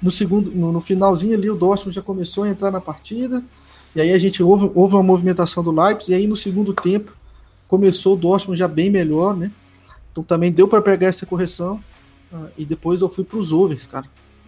no 0.00 0.12
segundo, 0.12 0.52
no, 0.52 0.70
no, 0.70 0.80
finalzinho 0.80 1.36
ali, 1.36 1.50
o 1.50 1.56
Dortmund 1.56 1.92
já 1.92 2.02
começou 2.02 2.44
a 2.44 2.48
entrar 2.48 2.70
na 2.70 2.80
partida. 2.80 3.42
E 3.96 4.00
aí 4.00 4.12
a 4.12 4.18
gente 4.18 4.40
houve, 4.44 4.70
houve 4.76 4.94
uma 4.94 5.02
movimentação 5.02 5.64
do 5.64 5.72
Leipzig. 5.72 6.12
E 6.12 6.14
aí 6.14 6.28
no 6.28 6.36
segundo 6.36 6.72
tempo 6.72 7.12
começou 7.66 8.14
o 8.14 8.16
Dortmund 8.16 8.56
já 8.56 8.68
bem 8.68 8.88
melhor, 8.90 9.36
né? 9.36 9.50
Então 10.12 10.22
também 10.22 10.52
deu 10.52 10.68
para 10.68 10.80
pegar 10.80 11.08
essa 11.08 11.26
correção. 11.26 11.82
Uh, 12.32 12.48
e 12.56 12.64
depois 12.64 13.00
eu 13.00 13.08
fui 13.08 13.24
para 13.24 13.38
os 13.38 13.52
overs, 13.52 13.86
cara. 13.86 14.06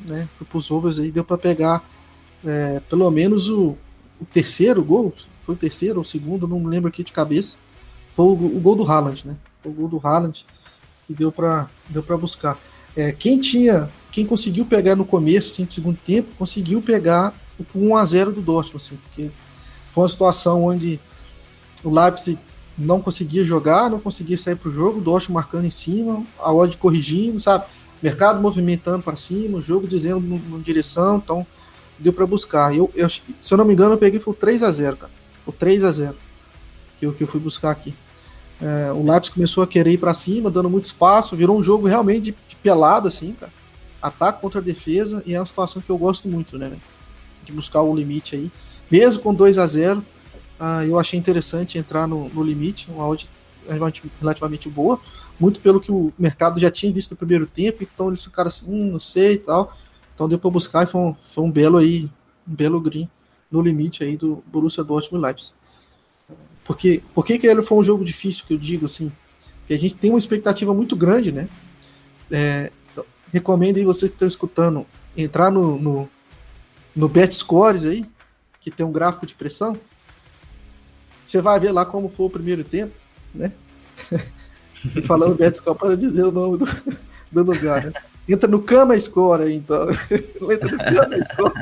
Né? 0.09 0.29
Fui 0.35 0.47
para 0.47 0.59
os 0.59 0.71
overs 0.71 0.99
aí, 0.99 1.11
deu 1.11 1.25
para 1.25 1.39
pegar 1.39 1.89
é, 2.45 2.81
pelo 2.81 3.11
menos 3.11 3.49
o, 3.49 3.77
o, 4.21 4.25
terceiro 4.25 4.83
gol. 4.83 5.13
Foi 5.41 5.55
o 5.55 5.59
terceiro 5.59 5.97
ou 5.97 6.03
o 6.03 6.05
segundo, 6.05 6.47
não 6.47 6.65
lembro 6.65 6.89
aqui 6.89 7.03
de 7.03 7.13
cabeça. 7.13 7.57
Foi 8.15 8.27
o, 8.27 8.33
o 8.33 8.61
gol 8.61 8.77
do 8.77 8.85
Haaland, 8.85 9.27
né? 9.27 9.37
Foi 9.63 9.73
o 9.73 9.75
gol 9.75 9.89
do 9.89 10.01
Haaland 10.03 10.45
que 11.07 11.15
deu 11.15 11.33
para 11.33 11.69
deu 11.89 12.03
buscar. 12.19 12.59
É, 12.97 13.11
quem 13.13 13.41
tinha, 13.41 13.89
quem 14.11 14.27
conseguiu 14.27 14.65
pegar 14.65 14.95
no 14.95 15.05
começo, 15.05 15.49
assim, 15.49 15.65
do 15.65 15.73
segundo 15.73 15.97
tempo, 15.97 16.35
conseguiu 16.37 16.81
pegar 16.83 17.35
o 17.59 17.79
1 17.79 17.97
a 17.97 18.05
0 18.05 18.33
do 18.33 18.43
Dortmund, 18.43 18.77
assim, 18.77 18.97
porque 18.97 19.31
foi 19.91 20.03
uma 20.03 20.09
situação 20.09 20.65
onde 20.65 21.01
o 21.83 21.91
Leipzig 21.91 22.39
não 22.77 23.01
conseguia 23.01 23.45
jogar, 23.45 23.91
não 23.91 24.01
conseguia 24.01 24.37
sair 24.37 24.57
para 24.57 24.69
o 24.69 24.73
jogo, 24.73 24.99
o 24.99 25.03
Dortmund 25.03 25.35
marcando 25.35 25.67
em 25.67 25.71
cima, 25.71 26.25
a 26.39 26.53
odd 26.53 26.77
corrigindo, 26.77 27.39
sabe? 27.39 27.67
Mercado 28.03 28.41
movimentando 28.41 29.03
para 29.03 29.17
cima, 29.17 29.59
o 29.59 29.63
jogo 29.63 29.87
dizendo 29.87 30.19
uma 30.19 30.59
direção, 30.59 31.19
então 31.19 31.47
deu 31.99 32.13
para 32.13 32.27
buscar. 32.27 32.75
Eu, 32.75 32.91
eu, 32.95 33.09
se 33.09 33.23
eu 33.51 33.57
não 33.57 33.65
me 33.65 33.73
engano, 33.73 33.95
eu 33.95 33.99
peguei 33.99 34.19
foi 34.19 34.35
3 34.35 34.63
a 34.63 34.71
0 34.71 34.97
cara. 34.97 35.13
Foi 35.45 35.55
3 35.55 35.85
a 35.85 35.93
0 35.93 36.17
que 36.99 37.07
eu, 37.07 37.13
que 37.13 37.23
eu 37.23 37.29
fui 37.29 37.41
buscar 37.41 37.71
aqui. 37.71 37.95
É, 38.61 38.93
o 38.93 39.03
Leipzig 39.03 39.35
começou 39.35 39.63
a 39.63 39.67
querer 39.67 39.93
ir 39.93 39.99
para 39.99 40.15
cima, 40.15 40.51
dando 40.51 40.71
muito 40.71 40.85
espaço, 40.85 41.37
virou 41.37 41.59
um 41.59 41.63
jogo 41.63 41.87
realmente 41.87 42.27
de, 42.27 42.37
de 42.47 42.57
pelado, 42.57 43.09
assim, 43.09 43.33
cara. 43.33 43.53
Ataque 44.01 44.41
contra 44.41 44.61
defesa, 44.61 45.23
e 45.27 45.35
é 45.35 45.39
uma 45.39 45.47
situação 45.47 45.81
que 45.81 45.91
eu 45.91 45.99
gosto 45.99 46.29
muito, 46.29 46.59
né? 46.59 46.73
De 47.45 47.53
buscar 47.53 47.83
o 47.83 47.95
limite 47.95 48.35
aí. 48.35 48.51
Mesmo 48.91 49.23
com 49.23 49.33
2 49.33 49.59
a 49.59 49.67
0 49.67 50.05
ah, 50.65 50.87
eu 50.87 50.97
achei 50.97 51.19
interessante 51.19 51.77
entrar 51.77 52.07
no, 52.07 52.29
no 52.29 52.41
limite, 52.41 52.89
uma 52.89 53.05
odd 53.05 53.29
relativamente 54.21 54.69
boa, 54.69 55.01
muito 55.39 55.59
pelo 55.59 55.81
que 55.81 55.91
o 55.91 56.13
mercado 56.17 56.61
já 56.61 56.71
tinha 56.71 56.93
visto 56.93 57.11
no 57.11 57.17
primeiro 57.17 57.49
tempo, 57.49 57.83
então 57.83 58.07
eles 58.07 58.23
ficaram 58.23 58.47
assim, 58.47 58.65
hum, 58.69 58.93
não 58.93 59.01
sei 59.01 59.33
e 59.33 59.39
tal. 59.39 59.77
Então 60.15 60.29
deu 60.29 60.39
para 60.39 60.51
buscar 60.51 60.85
e 60.85 60.87
foi 60.87 61.01
um, 61.01 61.17
foi 61.21 61.43
um 61.43 61.51
belo 61.51 61.79
aí, 61.79 62.09
um 62.47 62.55
belo 62.55 62.81
green 62.81 63.11
no 63.51 63.61
limite 63.61 64.05
aí 64.05 64.17
do 64.17 64.41
Borussia 64.47 64.85
Dortmund 64.85 65.21
e 65.21 65.27
Leipzig. 65.27 65.53
Porque, 66.63 67.03
por 67.13 67.25
que, 67.25 67.41
que 67.41 67.47
ele 67.49 67.63
foi 67.63 67.79
um 67.79 67.83
jogo 67.83 68.05
difícil, 68.05 68.45
que 68.47 68.55
eu 68.55 68.59
digo 68.59 68.87
assim? 68.87 69.11
Porque 69.59 69.75
a 69.75 69.79
gente 69.79 69.97
tem 69.97 70.11
uma 70.11 70.19
expectativa 70.19 70.73
muito 70.73 70.95
grande, 70.95 71.33
né? 71.33 71.49
É, 72.31 72.71
então, 72.93 73.05
recomendo 73.33 73.79
aí 73.79 73.85
você 73.85 74.09
que 74.09 74.15
está 74.15 74.27
escutando 74.27 74.87
entrar 75.17 75.51
no, 75.51 75.77
no, 75.77 76.09
no 76.95 77.09
Bet 77.09 77.35
Scores 77.35 77.85
aí, 77.85 78.07
que 78.61 78.71
tem 78.71 78.87
um 78.87 78.93
gráfico 78.93 79.27
de 79.27 79.35
pressão. 79.35 79.77
Você 81.25 81.41
vai 81.41 81.59
ver 81.61 81.73
lá 81.73 81.85
como 81.85 82.09
foi 82.09 82.27
o 82.27 82.31
primeiro 82.31 82.65
tempo, 82.65 82.95
né? 83.35 83.53
Falando 85.05 85.35
Bet 85.35 85.57
Score 85.57 85.79
para 85.79 85.97
dizer 85.97 86.25
o 86.25 86.33
nome 86.33 86.59
do, 86.59 86.67
do 87.31 87.43
lugar, 87.43 87.85
né? 87.85 87.93
Entra 88.29 88.49
no 88.49 88.63
Cama 88.63 88.99
Score 88.99 89.43
aí, 89.43 89.55
então. 89.57 89.87
Entra 90.51 90.71
no 90.71 90.79
Cama 90.79 91.25
Score. 91.25 91.53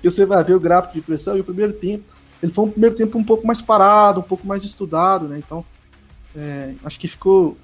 que 0.00 0.10
você 0.10 0.26
vai 0.26 0.42
ver 0.42 0.54
o 0.54 0.60
gráfico 0.60 0.94
de 0.94 1.00
pressão 1.00 1.36
e 1.36 1.40
o 1.40 1.44
primeiro 1.44 1.72
tempo 1.72 2.04
ele 2.42 2.52
foi 2.52 2.64
um 2.64 2.70
primeiro 2.70 2.94
tempo 2.94 3.16
um 3.16 3.22
pouco 3.22 3.46
mais 3.46 3.62
parado, 3.62 4.18
um 4.18 4.24
pouco 4.24 4.46
mais 4.46 4.64
estudado, 4.64 5.28
né? 5.28 5.38
Então, 5.38 5.64
é, 6.34 6.74
acho 6.82 6.98
que 6.98 7.06
ficou 7.06 7.56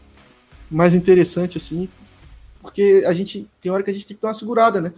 mais 0.70 0.94
interessante 0.94 1.58
assim, 1.58 1.88
porque 2.62 3.02
a 3.04 3.12
gente 3.12 3.48
tem 3.60 3.72
hora 3.72 3.82
que 3.82 3.90
a 3.90 3.92
gente 3.92 4.06
tem 4.06 4.16
que 4.16 4.22
dar 4.22 4.28
uma 4.28 4.34
segurada, 4.34 4.80
né? 4.80 4.92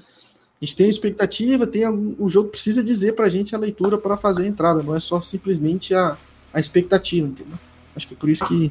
A 0.60 0.64
gente 0.64 0.76
tem 0.76 0.86
a 0.86 0.90
expectativa, 0.90 1.66
tem 1.66 1.84
a, 1.84 1.90
o 1.90 2.28
jogo 2.28 2.50
precisa 2.50 2.82
dizer 2.82 3.12
pra 3.12 3.30
gente 3.30 3.54
a 3.54 3.58
leitura 3.58 3.96
para 3.96 4.14
fazer 4.14 4.42
a 4.42 4.46
entrada, 4.46 4.82
não 4.82 4.94
é 4.94 5.00
só 5.00 5.22
simplesmente 5.22 5.94
a, 5.94 6.18
a 6.52 6.60
expectativa, 6.60 7.26
entendeu? 7.26 7.58
Acho 7.96 8.06
que 8.06 8.12
é 8.12 8.16
por 8.16 8.28
isso 8.28 8.44
que, 8.44 8.70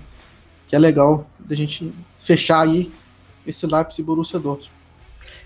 que 0.67 0.75
é 0.75 0.79
legal 0.79 1.27
da 1.39 1.55
gente 1.55 1.91
fechar 2.19 2.61
aí 2.61 2.91
esse 3.45 3.65
lápis 3.65 3.99
Borussia 4.01 4.37
Dortmund. 4.39 4.71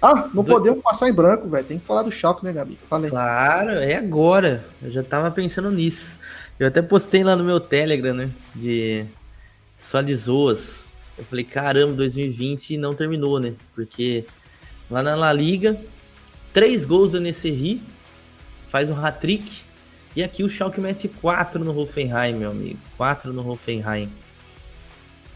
Ah, 0.01 0.29
não 0.33 0.43
podemos 0.43 0.83
passar 0.83 1.07
em 1.07 1.13
branco, 1.13 1.47
velho. 1.47 1.65
Tem 1.65 1.79
que 1.79 1.85
falar 1.85 2.03
do 2.03 2.11
choque, 2.11 2.43
né, 2.43 2.51
Gabi? 2.51 2.77
Falei. 2.89 3.09
Claro, 3.09 3.69
é 3.69 3.95
agora. 3.95 4.65
Eu 4.81 4.91
já 4.91 5.01
tava 5.01 5.31
pensando 5.31 5.71
nisso. 5.71 6.19
Eu 6.59 6.67
até 6.67 6.81
postei 6.81 7.23
lá 7.23 7.37
no 7.37 7.43
meu 7.45 7.57
Telegram, 7.57 8.13
né? 8.13 8.29
De 8.53 9.05
só 9.77 10.01
de 10.01 10.13
zoas. 10.13 10.91
Eu 11.17 11.23
falei, 11.23 11.45
caramba, 11.45 11.93
2020 11.93 12.75
não 12.75 12.93
terminou, 12.93 13.39
né? 13.39 13.53
Porque 13.73 14.25
lá 14.91 15.01
na 15.01 15.15
La 15.15 15.31
Liga. 15.31 15.79
Três 16.53 16.85
gols 16.85 17.11
do 17.11 17.19
Nesserri, 17.19 17.81
faz 18.69 18.89
um 18.89 18.95
hat-trick. 18.95 19.63
E 20.15 20.23
aqui 20.23 20.43
o 20.43 20.49
Schalke 20.49 20.79
mete 20.79 21.07
4 21.07 21.63
no 21.63 21.77
Hoffenheim, 21.77 22.35
meu 22.35 22.51
amigo. 22.51 22.79
4 22.95 23.33
no 23.33 23.49
Hoffenheim. 23.49 24.11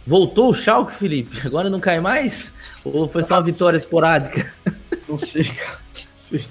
Voltou 0.05 0.51
o 0.51 0.53
Schalke, 0.53 0.93
Felipe? 0.93 1.41
Agora 1.45 1.69
não 1.69 1.79
cai 1.79 1.99
mais? 1.99 2.53
Ou 2.85 3.09
foi 3.09 3.23
só 3.23 3.35
uma 3.35 3.43
vitória 3.43 3.77
esporádica? 3.77 4.53
Não 5.07 5.17
sei, 5.17 5.45
cara. 5.45 5.79
Não 5.95 6.15
sei. 6.15 6.45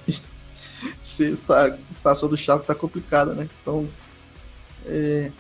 Se 1.03 1.25
está, 1.25 1.67
a 1.67 1.95
situação 1.95 2.27
do 2.27 2.39
Schalke 2.39 2.67
tá 2.67 2.75
complicada, 2.75 3.35
né? 3.35 3.49
Então, 3.61 3.87
é, 4.87 5.31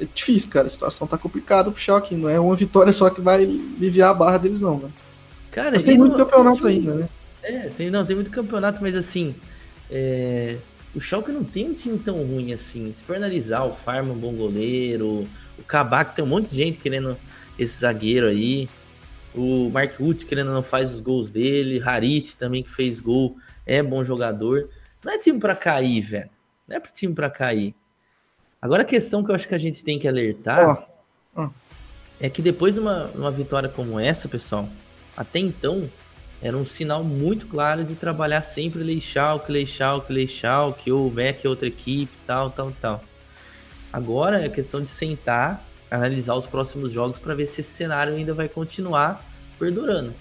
é 0.00 0.06
difícil, 0.12 0.50
cara. 0.50 0.66
A 0.66 0.70
situação 0.70 1.06
tá 1.06 1.16
complicada 1.16 1.70
pro 1.70 1.80
Schalke. 1.80 2.16
Não 2.16 2.28
é 2.28 2.40
uma 2.40 2.56
vitória 2.56 2.92
só 2.92 3.08
que 3.08 3.20
vai 3.20 3.44
aliviar 3.44 4.10
a 4.10 4.14
barra 4.14 4.38
deles, 4.38 4.60
não, 4.62 4.78
né? 4.78 4.90
Cara, 5.52 5.70
mas 5.70 5.84
tem 5.84 5.96
muito 5.96 6.18
não, 6.18 6.24
campeonato 6.24 6.66
ainda, 6.66 6.94
né? 6.94 7.08
É, 7.46 7.68
tem, 7.68 7.90
não, 7.90 8.04
tem 8.04 8.16
muito 8.16 8.30
campeonato, 8.30 8.82
mas 8.82 8.96
assim, 8.96 9.32
é, 9.88 10.56
o 10.92 11.00
Schalke 11.00 11.30
não 11.30 11.44
tem 11.44 11.70
um 11.70 11.74
time 11.74 11.96
tão 11.96 12.16
ruim 12.16 12.52
assim. 12.52 12.92
Se 12.92 13.04
for 13.04 13.14
analisar, 13.14 13.62
o 13.62 13.72
Farm 13.72 14.08
é 14.08 14.12
um 14.12 14.18
bom 14.18 14.34
goleiro, 14.34 15.24
o 15.56 15.62
Kabak 15.62 16.16
tem 16.16 16.24
um 16.24 16.28
monte 16.28 16.50
de 16.50 16.56
gente 16.56 16.78
querendo 16.78 17.16
esse 17.56 17.78
zagueiro 17.78 18.26
aí. 18.26 18.68
O 19.32 19.70
Mark 19.70 20.00
Woods 20.00 20.24
querendo 20.24 20.50
não 20.50 20.62
faz 20.62 20.92
os 20.92 21.00
gols 21.00 21.30
dele, 21.30 21.80
Harit 21.80 22.34
também 22.34 22.64
que 22.64 22.70
fez 22.70 22.98
gol, 22.98 23.36
é 23.64 23.80
bom 23.80 24.02
jogador. 24.02 24.68
Não 25.04 25.12
é 25.12 25.18
time 25.18 25.38
para 25.38 25.54
cair, 25.54 26.00
velho. 26.00 26.30
Não 26.66 26.76
é 26.76 26.80
time 26.80 27.14
para 27.14 27.30
cair. 27.30 27.76
Agora 28.60 28.82
a 28.82 28.86
questão 28.86 29.22
que 29.22 29.30
eu 29.30 29.36
acho 29.36 29.46
que 29.46 29.54
a 29.54 29.58
gente 29.58 29.84
tem 29.84 30.00
que 30.00 30.08
alertar 30.08 30.84
oh. 31.36 31.42
Oh. 31.42 31.50
é 32.18 32.28
que 32.28 32.42
depois 32.42 32.74
de 32.74 32.80
uma, 32.80 33.06
uma 33.14 33.30
vitória 33.30 33.68
como 33.68 34.00
essa, 34.00 34.28
pessoal, 34.28 34.68
até 35.16 35.38
então 35.38 35.88
era 36.40 36.56
um 36.56 36.64
sinal 36.64 37.02
muito 37.02 37.46
claro 37.46 37.84
de 37.84 37.94
trabalhar 37.94 38.42
sempre 38.42 38.82
Leixalk, 38.82 39.50
Leixalk, 39.50 40.12
Leixalk, 40.12 40.90
ou 40.90 41.10
Mac 41.10 41.44
é 41.44 41.48
outra 41.48 41.66
equipe, 41.66 42.12
tal, 42.26 42.50
tal, 42.50 42.70
tal. 42.72 43.02
Agora 43.92 44.44
é 44.44 44.48
questão 44.48 44.82
de 44.82 44.90
sentar, 44.90 45.66
analisar 45.90 46.34
os 46.34 46.46
próximos 46.46 46.92
jogos 46.92 47.18
para 47.18 47.34
ver 47.34 47.46
se 47.46 47.62
esse 47.62 47.70
cenário 47.70 48.14
ainda 48.14 48.34
vai 48.34 48.48
continuar 48.48 49.24
perdurando. 49.58 50.12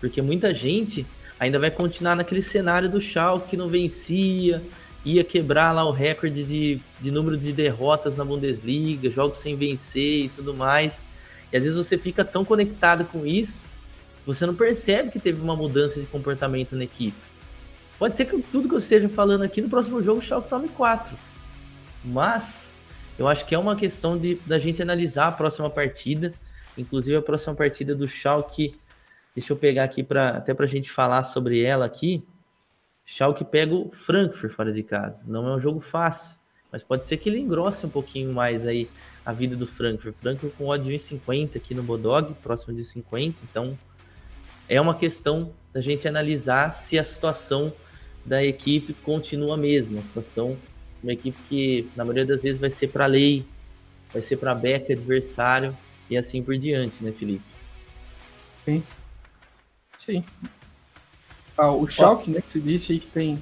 Porque 0.00 0.20
muita 0.20 0.52
gente 0.52 1.06
ainda 1.38 1.58
vai 1.58 1.70
continuar 1.70 2.16
naquele 2.16 2.42
cenário 2.42 2.88
do 2.88 3.00
Schalke 3.00 3.50
que 3.50 3.56
não 3.56 3.68
vencia, 3.68 4.62
ia 5.04 5.22
quebrar 5.22 5.72
lá 5.72 5.84
o 5.84 5.92
recorde 5.92 6.42
de, 6.44 6.80
de 7.00 7.10
número 7.10 7.36
de 7.36 7.52
derrotas 7.52 8.16
na 8.16 8.24
Bundesliga, 8.24 9.08
jogos 9.10 9.38
sem 9.38 9.56
vencer 9.56 10.24
e 10.24 10.28
tudo 10.30 10.54
mais. 10.54 11.06
E 11.52 11.56
às 11.56 11.62
vezes 11.62 11.76
você 11.76 11.96
fica 11.96 12.24
tão 12.24 12.44
conectado 12.44 13.04
com 13.04 13.24
isso, 13.24 13.70
você 14.28 14.44
não 14.44 14.54
percebe 14.54 15.10
que 15.10 15.18
teve 15.18 15.40
uma 15.40 15.56
mudança 15.56 15.98
de 15.98 16.04
comportamento 16.04 16.76
na 16.76 16.84
equipe. 16.84 17.16
Pode 17.98 18.14
ser 18.14 18.26
que 18.26 18.42
tudo 18.42 18.68
que 18.68 18.74
eu 18.74 18.78
esteja 18.78 19.08
falando 19.08 19.42
aqui 19.42 19.62
no 19.62 19.70
próximo 19.70 20.02
jogo 20.02 20.18
o 20.18 20.22
Schalke 20.22 20.50
tome 20.50 20.68
4. 20.68 21.16
Mas 22.04 22.70
eu 23.18 23.26
acho 23.26 23.46
que 23.46 23.54
é 23.54 23.58
uma 23.58 23.74
questão 23.74 24.18
de 24.18 24.34
da 24.44 24.58
gente 24.58 24.82
analisar 24.82 25.28
a 25.28 25.32
próxima 25.32 25.70
partida, 25.70 26.34
inclusive 26.76 27.16
a 27.16 27.22
próxima 27.22 27.54
partida 27.54 27.94
do 27.94 28.06
Schalke. 28.06 28.78
Deixa 29.34 29.54
eu 29.54 29.56
pegar 29.56 29.84
aqui 29.84 30.02
para 30.02 30.36
até 30.36 30.52
para 30.52 30.66
a 30.66 30.68
gente 30.68 30.90
falar 30.90 31.22
sobre 31.22 31.62
ela 31.62 31.86
aqui. 31.86 32.22
Schalke 33.06 33.46
pega 33.46 33.74
o 33.74 33.90
Frankfurt 33.90 34.52
fora 34.52 34.70
de 34.70 34.82
casa. 34.82 35.24
Não 35.26 35.48
é 35.48 35.54
um 35.54 35.58
jogo 35.58 35.80
fácil, 35.80 36.38
mas 36.70 36.84
pode 36.84 37.06
ser 37.06 37.16
que 37.16 37.30
ele 37.30 37.38
engrosse 37.38 37.86
um 37.86 37.88
pouquinho 37.88 38.30
mais 38.34 38.66
aí 38.66 38.90
a 39.24 39.32
vida 39.32 39.56
do 39.56 39.66
Frankfurt. 39.66 40.14
Frankfurt 40.16 40.52
com 40.58 40.66
odd 40.66 40.86
1,50 40.92 41.56
aqui 41.56 41.74
no 41.74 41.82
Bodog, 41.82 42.34
próximo 42.42 42.76
de 42.76 42.84
50. 42.84 43.42
Então 43.50 43.74
é 44.68 44.80
uma 44.80 44.94
questão 44.94 45.52
da 45.72 45.80
gente 45.80 46.06
analisar 46.06 46.70
se 46.70 46.98
a 46.98 47.04
situação 47.04 47.72
da 48.24 48.44
equipe 48.44 48.92
continua 48.92 49.54
a 49.54 49.58
mesma, 49.58 50.00
a 50.00 50.02
situação 50.02 50.56
uma 51.02 51.12
equipe 51.12 51.38
que, 51.48 51.88
na 51.94 52.04
maioria 52.04 52.26
das 52.26 52.42
vezes, 52.42 52.60
vai 52.60 52.70
ser 52.70 52.88
para 52.88 53.06
lei, 53.06 53.44
vai 54.12 54.22
ser 54.22 54.36
para 54.36 54.54
back 54.54 54.92
adversário 54.92 55.76
e 56.10 56.16
assim 56.16 56.42
por 56.42 56.58
diante, 56.58 57.02
né, 57.02 57.12
Felipe? 57.12 57.44
Sim. 58.64 58.82
Sim. 59.98 60.24
Ah, 61.56 61.70
o 61.70 61.88
Schalke, 61.88 62.30
né, 62.30 62.40
que 62.40 62.50
você 62.50 62.60
disse 62.60 62.92
aí 62.92 62.98
que 62.98 63.08
tem 63.08 63.38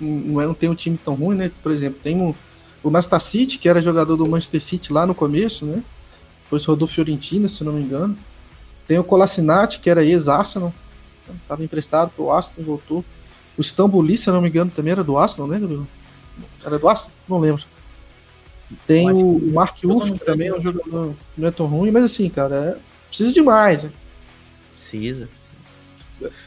não, 0.00 0.40
é, 0.40 0.46
não 0.46 0.54
tem 0.54 0.68
um 0.68 0.74
time 0.74 0.96
tão 0.96 1.14
ruim, 1.14 1.36
né? 1.36 1.50
Por 1.62 1.72
exemplo, 1.72 1.98
tem 2.02 2.20
o, 2.20 2.34
o 2.82 2.90
Nastacite, 2.90 3.58
que 3.58 3.68
era 3.68 3.82
jogador 3.82 4.16
do 4.16 4.28
Manchester 4.28 4.62
City 4.62 4.92
lá 4.92 5.06
no 5.06 5.14
começo, 5.14 5.66
né? 5.66 5.82
Depois 6.44 6.64
rodou 6.64 6.86
Fiorentina, 6.86 7.48
se 7.48 7.64
não 7.64 7.72
me 7.72 7.82
engano. 7.82 8.16
Tem 8.88 8.98
o 8.98 9.04
Colasinati, 9.04 9.80
que 9.80 9.90
era 9.90 10.02
ex-Arsenal, 10.02 10.72
estava 11.42 11.62
emprestado 11.62 12.10
pro 12.16 12.32
Aston, 12.32 12.62
voltou. 12.62 13.04
O 13.56 13.60
Stambuli, 13.60 14.16
se 14.16 14.30
não 14.30 14.40
me 14.40 14.48
engano, 14.48 14.70
também 14.70 14.92
era 14.92 15.04
do 15.04 15.18
Arsenal, 15.18 15.46
né, 15.46 15.58
Gabriel? 15.58 15.86
Era 16.64 16.78
do 16.78 16.88
Arsenal? 16.88 17.14
Não 17.28 17.38
lembro. 17.38 17.62
Tem 18.86 19.10
o 19.10 19.52
Mark 19.52 19.78
Uff, 19.84 20.12
que 20.12 20.24
também 20.24 20.48
é 20.48 20.54
um 20.54 20.60
jogador 20.60 21.14
não 21.36 21.48
é 21.48 21.50
tão 21.50 21.66
ruim, 21.66 21.90
mas 21.90 22.04
assim, 22.04 22.30
cara, 22.30 22.56
é... 22.56 22.78
precisa 23.08 23.32
demais. 23.32 23.82
Né? 23.82 23.92
Precisa. 24.72 25.28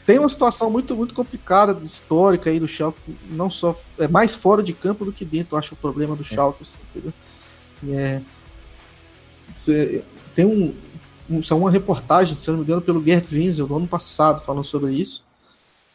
Tem 0.04 0.18
uma 0.18 0.28
situação 0.28 0.68
muito, 0.68 0.96
muito 0.96 1.14
complicada, 1.14 1.82
histórica 1.82 2.50
aí 2.50 2.58
do 2.58 2.68
Schalke, 2.68 3.00
não 3.30 3.48
só 3.48 3.78
é 3.98 4.06
mais 4.08 4.34
fora 4.34 4.62
de 4.62 4.72
campo 4.72 5.04
do 5.04 5.12
que 5.12 5.24
dentro, 5.24 5.54
eu 5.54 5.58
acho 5.58 5.74
o 5.74 5.78
problema 5.78 6.16
do 6.16 6.22
é. 6.22 6.26
Schalke, 6.26 6.62
assim, 6.62 6.78
entendeu? 6.90 7.12
É, 7.88 8.20
tem 10.34 10.44
um, 10.44 10.74
são 11.42 11.58
uma 11.58 11.70
reportagem, 11.70 12.36
se 12.36 12.48
não 12.50 12.58
me 12.58 12.64
engano, 12.64 12.82
pelo 12.82 13.04
Gerd 13.04 13.26
Winzel 13.28 13.66
do 13.66 13.76
ano 13.76 13.86
passado, 13.86 14.42
falando 14.42 14.64
sobre 14.64 14.92
isso. 14.92 15.24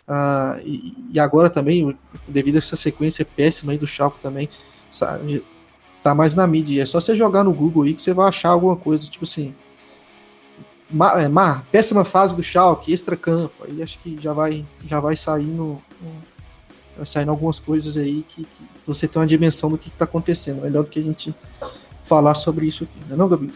Uh, 0.08 0.62
e, 0.64 0.96
e, 1.14 1.20
agora 1.20 1.50
também, 1.50 1.98
devido 2.28 2.56
a 2.56 2.60
essa 2.60 2.78
sequência 2.78 3.26
péssima 3.26 3.74
aí 3.74 3.78
do 3.78 3.86
Schalke 3.86 4.22
também, 4.22 4.48
sabe, 4.90 5.44
tá 6.02 6.16
mais 6.16 6.34
na 6.34 6.48
mídia. 6.48 6.82
É 6.82 6.86
só 6.86 7.02
você 7.02 7.16
jogar 7.16 7.44
no 7.44 7.54
Google 7.54 7.84
aí 7.84 7.94
que 7.94 8.02
você 8.02 8.14
vai 8.14 8.30
achar 8.30 8.50
alguma 8.50 8.78
coisa, 8.78 9.10
tipo 9.10 9.26
assim, 9.26 9.54
ma, 10.90 11.22
é, 11.22 11.28
ma, 11.28 11.64
péssima 11.72 12.06
fase 12.06 12.36
do 12.36 12.42
Schalke, 12.42 12.94
extra-campo. 12.94 13.66
Aí 13.66 13.84
acho 13.84 14.00
que 14.00 14.18
já 14.22 14.32
vai, 14.32 14.66
já 14.86 15.02
vai 15.02 15.18
saindo, 15.18 15.82
vai 16.96 17.06
saindo 17.06 17.32
algumas 17.32 17.60
coisas 17.60 17.98
aí 17.98 18.24
que, 18.30 18.46
que 18.46 18.64
você 18.86 19.08
tem 19.08 19.22
uma 19.22 19.28
dimensão 19.28 19.70
do 19.70 19.78
que, 19.78 19.90
está 19.90 20.06
acontecendo. 20.06 20.62
Melhor 20.62 20.84
do 20.84 20.90
que 20.90 21.00
a 21.00 21.04
gente 21.04 21.36
falar 22.04 22.36
sobre 22.36 22.66
isso 22.66 22.86
aqui, 22.86 22.98
não 23.10 23.26
é 23.26 23.30
não? 23.30 23.50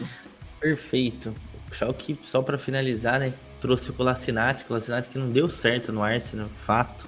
Perfeito. 0.60 1.32
O 1.72 1.74
Schalke, 1.74 2.18
só 2.22 2.42
para 2.42 2.58
finalizar, 2.58 3.18
né? 3.18 3.32
trouxe 3.58 3.90
o 3.90 3.94
Colasinati, 3.94 4.64
Colasinati 4.64 5.08
que 5.08 5.16
não 5.16 5.30
deu 5.30 5.48
certo 5.48 5.90
no 5.92 6.02
Arsenal, 6.02 6.48
fato, 6.48 7.06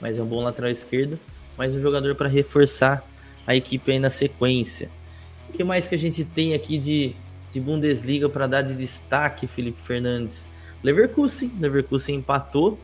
mas 0.00 0.16
é 0.16 0.22
um 0.22 0.26
bom 0.26 0.44
lateral 0.44 0.70
esquerdo, 0.70 1.18
mas 1.56 1.74
um 1.74 1.80
jogador 1.80 2.14
para 2.14 2.28
reforçar 2.28 3.02
a 3.46 3.56
equipe 3.56 3.90
aí 3.90 3.98
na 3.98 4.10
sequência. 4.10 4.88
O 5.48 5.52
que 5.54 5.64
mais 5.64 5.88
que 5.88 5.94
a 5.94 5.98
gente 5.98 6.22
tem 6.22 6.54
aqui 6.54 6.78
de, 6.78 7.16
de 7.50 7.58
Bundesliga 7.58 8.28
para 8.28 8.46
dar 8.46 8.62
de 8.62 8.74
destaque, 8.74 9.46
Felipe 9.46 9.80
Fernandes? 9.80 10.48
Leverkusen, 10.84 11.50
Leverkusen 11.58 12.16
empatou 12.16 12.78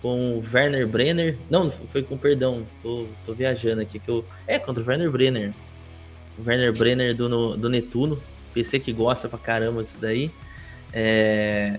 com 0.00 0.38
o 0.38 0.44
Werner 0.52 0.86
Brenner, 0.86 1.38
não, 1.50 1.70
foi 1.70 2.02
com 2.02 2.16
perdão, 2.16 2.64
tô, 2.82 3.08
tô 3.24 3.32
viajando 3.32 3.80
aqui 3.80 3.98
que 3.98 4.08
eu 4.08 4.24
é 4.46 4.58
contra 4.58 4.82
o 4.82 4.86
Werner 4.86 5.10
Brenner, 5.10 5.54
o 6.38 6.46
Werner 6.46 6.72
Brenner 6.72 7.16
do, 7.16 7.56
do 7.56 7.68
Netuno, 7.68 8.20
PC 8.52 8.78
que 8.78 8.92
gosta 8.92 9.28
pra 9.28 9.38
caramba 9.38 9.82
disso 9.82 9.96
daí. 9.98 10.30
É, 10.92 11.78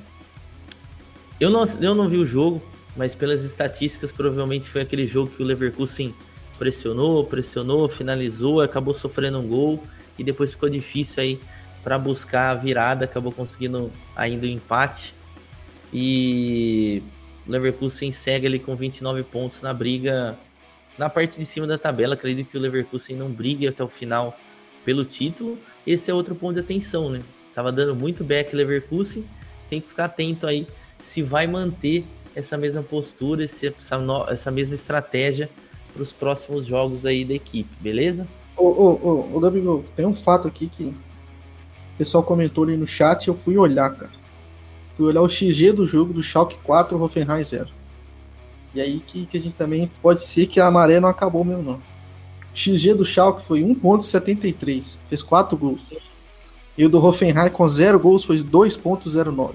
eu 1.40 1.50
não, 1.50 1.64
eu 1.82 1.94
não 1.94 2.08
vi 2.08 2.18
o 2.18 2.26
jogo, 2.26 2.62
mas 2.96 3.16
pelas 3.16 3.44
estatísticas, 3.44 4.12
provavelmente 4.12 4.68
foi 4.68 4.82
aquele 4.82 5.06
jogo 5.06 5.32
que 5.32 5.42
o 5.42 5.46
Leverkusen 5.46 6.14
pressionou, 6.58 7.26
pressionou, 7.26 7.90
finalizou, 7.90 8.62
acabou 8.62 8.94
sofrendo 8.94 9.40
um 9.40 9.48
gol 9.48 9.84
e 10.18 10.24
depois 10.24 10.52
ficou 10.52 10.70
difícil 10.70 11.24
aí 11.24 11.40
para 11.84 11.98
buscar 11.98 12.52
a 12.52 12.56
virada, 12.56 13.06
acabou 13.06 13.32
conseguindo 13.32 13.92
ainda 14.16 14.46
o 14.46 14.50
empate. 14.50 15.14
E 15.92 17.04
o 17.46 17.52
Leverkusen 17.52 18.12
segue 18.12 18.48
ali 18.48 18.60
com 18.60 18.76
29 18.76 19.24
pontos 19.24 19.62
na 19.62 19.74
briga 19.74 20.38
na 20.98 21.10
parte 21.10 21.40
de 21.40 21.46
cima 21.46 21.68
da 21.68 21.78
tabela. 21.78 22.14
Acredito 22.14 22.50
que 22.50 22.58
o 22.58 22.62
Leverkusen 22.62 23.16
não 23.16 23.30
brigue 23.30 23.68
até 23.68 23.84
o 23.84 23.90
final 23.90 24.38
pelo 24.86 25.04
título. 25.04 25.58
Esse 25.86 26.10
é 26.10 26.14
outro 26.14 26.36
ponto 26.36 26.54
de 26.54 26.62
atenção, 26.62 27.10
né? 27.10 27.22
Tava 27.54 27.72
dando 27.72 27.96
muito 27.96 28.24
back 28.24 28.56
Leverkusen, 28.56 29.26
tem 29.70 29.80
que 29.80 29.88
ficar 29.88 30.06
atento 30.06 30.48
aí 30.48 30.68
se 31.02 31.22
vai 31.22 31.46
manter 31.46 32.06
essa 32.36 32.58
mesma 32.58 32.82
postura, 32.82 33.44
essa, 33.44 33.74
essa 34.30 34.52
mesma 34.52 34.74
estratégia 34.74 35.50
para 35.94 36.02
os 36.02 36.12
próximos 36.12 36.66
jogos 36.66 37.06
aí 37.06 37.24
da 37.24 37.34
equipe, 37.34 37.70
beleza? 37.80 38.28
Ô, 38.58 38.66
ô, 38.66 39.00
ô, 39.04 39.38
ô, 39.38 39.40
Gabigol, 39.40 39.86
tem 39.96 40.06
um 40.06 40.16
fato 40.16 40.48
aqui 40.48 40.68
que 40.68 40.86
o 40.86 41.98
pessoal 41.98 42.24
comentou 42.24 42.64
ali 42.64 42.76
no 42.76 42.88
chat 42.88 43.28
eu 43.28 43.36
fui 43.36 43.58
olhar, 43.58 43.94
cara. 43.96 44.12
Fui 44.96 45.06
olhar 45.06 45.22
o 45.22 45.30
XG 45.30 45.74
do 45.74 45.86
jogo 45.86 46.14
do 46.14 46.22
Schalke 46.22 46.58
4 46.60 47.02
Hoffenheim 47.02 47.44
0. 47.44 47.68
E 48.76 48.82
aí 48.82 49.00
que, 49.00 49.26
que 49.26 49.38
a 49.38 49.42
gente 49.42 49.56
também 49.56 49.90
pode 50.02 50.24
ser 50.24 50.48
que 50.48 50.60
a 50.60 50.70
maré 50.70 51.00
não 51.00 51.10
acabou 51.10 51.44
mesmo, 51.44 51.64
não. 51.64 51.76
O 51.76 51.82
XG 52.56 52.94
do 52.94 53.06
Schalke 53.06 53.44
foi 53.46 53.62
1.73, 53.62 55.00
fez 55.08 55.22
4 55.22 55.58
gols. 55.58 55.82
E 56.78 56.86
o 56.86 56.90
do 56.90 57.04
Hoffenheim 57.04 57.50
com 57.50 57.68
0 57.68 58.00
gols 58.00 58.24
foi 58.24 58.38
2.09. 58.38 59.54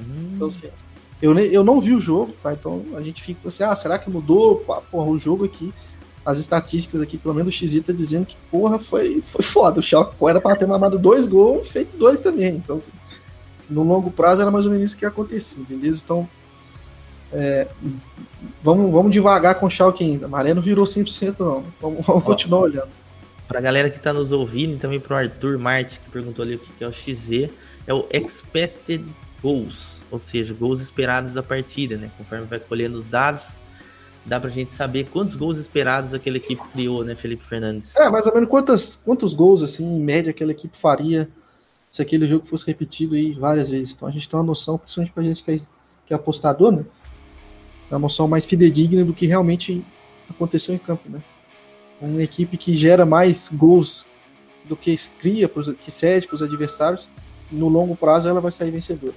Hum. 0.00 0.32
Então, 0.36 0.48
assim, 0.48 0.68
Eu, 1.20 1.36
eu 1.38 1.64
não 1.64 1.80
vi 1.80 1.92
o 1.92 2.00
jogo, 2.00 2.32
tá? 2.42 2.52
Então 2.52 2.84
a 2.94 3.00
gente 3.02 3.22
fica 3.22 3.48
assim, 3.48 3.64
ah, 3.64 3.74
será 3.74 3.98
que 3.98 4.08
mudou 4.08 4.64
porra, 4.90 5.10
o 5.10 5.18
jogo 5.18 5.44
aqui? 5.44 5.72
As 6.24 6.38
estatísticas 6.38 7.00
aqui, 7.00 7.16
pelo 7.18 7.34
menos 7.34 7.54
o 7.54 7.56
XI 7.56 7.80
tá 7.80 7.92
dizendo 7.92 8.26
que, 8.26 8.36
porra, 8.50 8.78
foi, 8.78 9.20
foi 9.22 9.42
foda. 9.42 9.80
O 9.80 9.82
Schalke 9.82 10.14
era 10.28 10.40
para 10.40 10.56
ter 10.56 10.66
mamado 10.66 10.98
dois 10.98 11.26
gols, 11.26 11.70
feito 11.70 11.96
dois 11.96 12.20
também. 12.20 12.56
Então, 12.56 12.76
assim, 12.76 12.90
no 13.68 13.82
longo 13.82 14.10
prazo 14.10 14.42
era 14.42 14.50
mais 14.50 14.64
ou 14.64 14.70
menos 14.70 14.86
isso 14.86 14.96
que 14.96 15.04
ia 15.04 15.08
acontecer, 15.08 15.60
beleza? 15.68 16.02
Então, 16.04 16.28
é, 17.32 17.66
vamos, 18.62 18.92
vamos 18.92 19.10
devagar 19.10 19.56
com 19.56 19.66
o 19.66 19.70
Schalke 19.70 20.04
ainda. 20.04 20.28
Maré 20.28 20.54
não 20.54 20.62
virou 20.62 20.84
100% 20.84 21.40
não. 21.40 21.64
Vamos, 21.80 22.06
vamos 22.06 22.24
continuar 22.24 22.60
olhando. 22.60 22.90
Pra 23.48 23.60
galera 23.62 23.88
que 23.88 23.98
tá 23.98 24.12
nos 24.12 24.30
ouvindo 24.30 24.74
e 24.74 24.76
também 24.76 25.00
pro 25.00 25.16
Arthur 25.16 25.58
Marte, 25.58 25.98
que 25.98 26.10
perguntou 26.10 26.44
ali 26.44 26.56
o 26.56 26.58
que 26.58 26.84
é 26.84 26.86
o 26.86 26.92
XZ, 26.92 27.50
é 27.86 27.94
o 27.94 28.06
Expected 28.12 29.02
Goals, 29.42 30.04
ou 30.10 30.18
seja, 30.18 30.52
gols 30.52 30.80
esperados 30.80 31.32
da 31.32 31.42
partida, 31.42 31.96
né? 31.96 32.10
Conforme 32.18 32.44
vai 32.44 32.60
colhendo 32.60 32.98
os 32.98 33.08
dados, 33.08 33.60
dá 34.26 34.38
pra 34.38 34.50
gente 34.50 34.70
saber 34.72 35.08
quantos 35.10 35.34
gols 35.34 35.58
esperados 35.58 36.12
aquela 36.12 36.36
equipe 36.36 36.60
criou, 36.72 37.02
né, 37.02 37.14
Felipe 37.14 37.42
Fernandes? 37.44 37.96
É, 37.96 38.10
mais 38.10 38.26
ou 38.26 38.34
menos 38.34 38.50
quantos, 38.50 38.96
quantos 38.96 39.32
gols, 39.32 39.62
assim, 39.62 39.96
em 39.96 40.00
média, 40.00 40.30
aquela 40.30 40.52
equipe 40.52 40.76
faria 40.76 41.28
se 41.90 42.02
aquele 42.02 42.28
jogo 42.28 42.44
fosse 42.44 42.66
repetido 42.66 43.14
aí 43.14 43.32
várias 43.32 43.70
vezes. 43.70 43.94
Então 43.94 44.06
a 44.06 44.10
gente 44.10 44.28
tem 44.28 44.38
uma 44.38 44.44
noção, 44.44 44.76
principalmente 44.76 45.12
pra 45.12 45.22
gente 45.22 45.42
que 45.42 45.50
é, 45.52 45.58
que 46.06 46.12
é 46.12 46.16
apostador, 46.16 46.70
né? 46.70 46.84
É 47.90 47.94
uma 47.94 48.00
noção 48.00 48.28
mais 48.28 48.44
fidedigna 48.44 49.04
do 49.04 49.14
que 49.14 49.26
realmente 49.26 49.82
aconteceu 50.28 50.74
em 50.74 50.78
campo, 50.78 51.08
né? 51.08 51.22
Uma 52.00 52.22
equipe 52.22 52.56
que 52.56 52.74
gera 52.74 53.04
mais 53.04 53.48
gols 53.52 54.06
do 54.64 54.76
que 54.76 54.96
cria, 55.20 55.50
que 55.80 55.90
cede 55.90 56.26
para 56.26 56.34
os 56.34 56.42
adversários, 56.42 57.10
no 57.50 57.68
longo 57.68 57.96
prazo 57.96 58.28
ela 58.28 58.40
vai 58.40 58.50
sair 58.50 58.70
vencedora. 58.70 59.14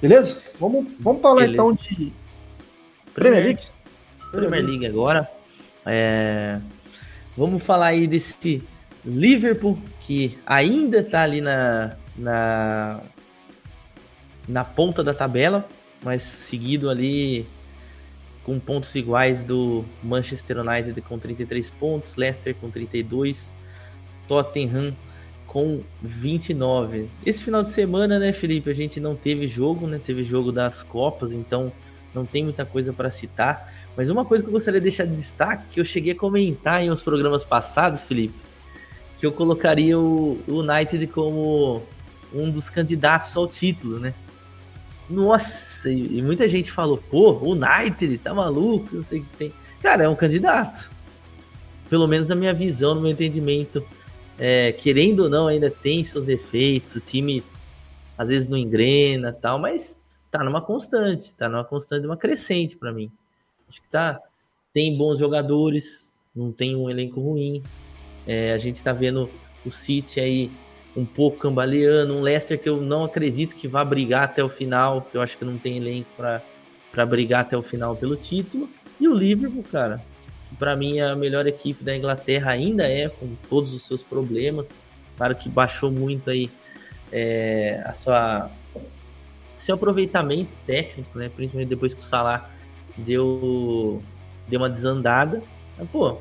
Beleza? 0.00 0.40
Vamos, 0.58 0.86
vamos 0.98 1.22
falar 1.22 1.42
Beleza. 1.42 1.54
então 1.54 1.74
de 1.74 2.12
Premier 3.14 3.44
League? 3.44 3.62
Premier 4.32 4.64
League 4.64 4.86
agora. 4.86 5.30
É... 5.86 6.60
Vamos 7.36 7.62
falar 7.62 7.86
aí 7.86 8.06
desse 8.06 8.62
Liverpool 9.04 9.78
que 10.00 10.38
ainda 10.44 10.98
está 10.98 11.22
ali 11.22 11.40
na, 11.40 11.96
na, 12.16 13.00
na 14.48 14.64
ponta 14.64 15.02
da 15.02 15.14
tabela, 15.14 15.68
mas 16.02 16.22
seguido 16.22 16.90
ali 16.90 17.46
com 18.44 18.58
pontos 18.58 18.94
iguais 18.94 19.44
do 19.44 19.84
Manchester 20.02 20.58
United 20.58 21.00
com 21.02 21.18
33 21.18 21.70
pontos, 21.70 22.16
Leicester 22.16 22.54
com 22.54 22.70
32, 22.70 23.56
Tottenham 24.26 24.94
com 25.46 25.82
29. 26.00 27.08
Esse 27.26 27.42
final 27.42 27.62
de 27.62 27.70
semana, 27.70 28.18
né, 28.18 28.32
Felipe, 28.32 28.70
a 28.70 28.74
gente 28.74 28.98
não 28.98 29.14
teve 29.14 29.46
jogo, 29.46 29.86
né? 29.86 30.00
Teve 30.02 30.24
jogo 30.24 30.50
das 30.50 30.82
Copas, 30.82 31.32
então 31.32 31.70
não 32.14 32.24
tem 32.24 32.42
muita 32.42 32.64
coisa 32.64 32.92
para 32.92 33.10
citar. 33.10 33.70
Mas 33.94 34.08
uma 34.08 34.24
coisa 34.24 34.42
que 34.42 34.48
eu 34.48 34.52
gostaria 34.52 34.80
de 34.80 34.84
deixar 34.84 35.04
de 35.04 35.14
destaque, 35.14 35.64
que 35.74 35.80
eu 35.80 35.84
cheguei 35.84 36.12
a 36.14 36.16
comentar 36.16 36.82
em 36.82 36.90
uns 36.90 37.02
programas 37.02 37.44
passados, 37.44 38.00
Felipe, 38.00 38.34
que 39.18 39.26
eu 39.26 39.32
colocaria 39.32 39.98
o 39.98 40.42
United 40.48 41.06
como 41.08 41.82
um 42.32 42.50
dos 42.50 42.70
candidatos 42.70 43.36
ao 43.36 43.46
título, 43.46 43.98
né? 43.98 44.14
Nossa, 45.12 45.90
e, 45.90 46.18
e 46.18 46.22
muita 46.22 46.48
gente 46.48 46.72
falou, 46.72 46.96
pô, 46.96 47.32
o 47.32 47.52
United 47.52 48.16
tá 48.18 48.32
maluco, 48.32 48.96
não 48.96 49.04
sei 49.04 49.20
o 49.20 49.24
que 49.24 49.36
tem. 49.36 49.52
Cara, 49.82 50.04
é 50.04 50.08
um 50.08 50.16
candidato. 50.16 50.90
Pelo 51.90 52.08
menos 52.08 52.28
na 52.28 52.34
minha 52.34 52.54
visão, 52.54 52.94
no 52.94 53.02
meu 53.02 53.10
entendimento. 53.10 53.84
É, 54.38 54.72
querendo 54.72 55.24
ou 55.24 55.28
não, 55.28 55.46
ainda 55.48 55.70
tem 55.70 56.02
seus 56.02 56.24
defeitos, 56.24 56.94
o 56.94 57.00
time 57.00 57.44
às 58.16 58.28
vezes 58.28 58.48
não 58.48 58.56
engrena 58.56 59.32
tal, 59.32 59.58
mas 59.58 60.00
tá 60.30 60.42
numa 60.42 60.62
constante, 60.62 61.34
tá 61.34 61.46
numa 61.48 61.64
constante, 61.64 62.06
uma 62.06 62.16
crescente 62.16 62.76
para 62.76 62.90
mim. 62.90 63.12
Acho 63.68 63.82
que 63.82 63.88
tá, 63.88 64.18
tem 64.72 64.96
bons 64.96 65.18
jogadores, 65.18 66.16
não 66.34 66.50
tem 66.50 66.74
um 66.74 66.88
elenco 66.88 67.20
ruim. 67.20 67.62
É, 68.26 68.54
a 68.54 68.58
gente 68.58 68.82
tá 68.82 68.94
vendo 68.94 69.28
o 69.64 69.70
City 69.70 70.20
aí 70.20 70.50
um 70.96 71.04
pouco 71.04 71.38
cambaleando, 71.38 72.14
um 72.14 72.20
Leicester 72.20 72.60
que 72.60 72.68
eu 72.68 72.80
não 72.80 73.04
acredito 73.04 73.56
que 73.56 73.66
vá 73.66 73.84
brigar 73.84 74.24
até 74.24 74.44
o 74.44 74.48
final, 74.48 75.02
que 75.02 75.16
eu 75.16 75.22
acho 75.22 75.38
que 75.38 75.44
não 75.44 75.56
tem 75.56 75.78
elenco 75.78 76.08
para 76.16 77.06
brigar 77.06 77.40
até 77.40 77.56
o 77.56 77.62
final 77.62 77.96
pelo 77.96 78.16
título. 78.16 78.68
E 79.00 79.08
o 79.08 79.14
Liverpool, 79.14 79.64
cara, 79.70 80.02
que 80.48 80.56
para 80.56 80.76
mim 80.76 80.98
é 80.98 81.06
a 81.06 81.16
melhor 81.16 81.46
equipe 81.46 81.82
da 81.82 81.96
Inglaterra, 81.96 82.50
ainda 82.50 82.86
é, 82.86 83.08
com 83.08 83.34
todos 83.48 83.72
os 83.72 83.86
seus 83.86 84.02
problemas. 84.02 84.68
Claro 85.16 85.34
que 85.34 85.48
baixou 85.48 85.90
muito 85.90 86.30
aí 86.30 86.50
é, 87.10 87.82
a 87.84 87.92
sua 87.92 88.50
seu 89.62 89.76
aproveitamento 89.76 90.50
técnico, 90.66 91.16
né? 91.16 91.30
Principalmente 91.34 91.68
depois 91.68 91.94
que 91.94 92.00
o 92.00 92.04
Salah 92.04 92.50
deu, 92.96 94.02
deu 94.48 94.60
uma 94.60 94.68
desandada. 94.68 95.40
Mas, 95.78 95.88
pô, 95.88 96.18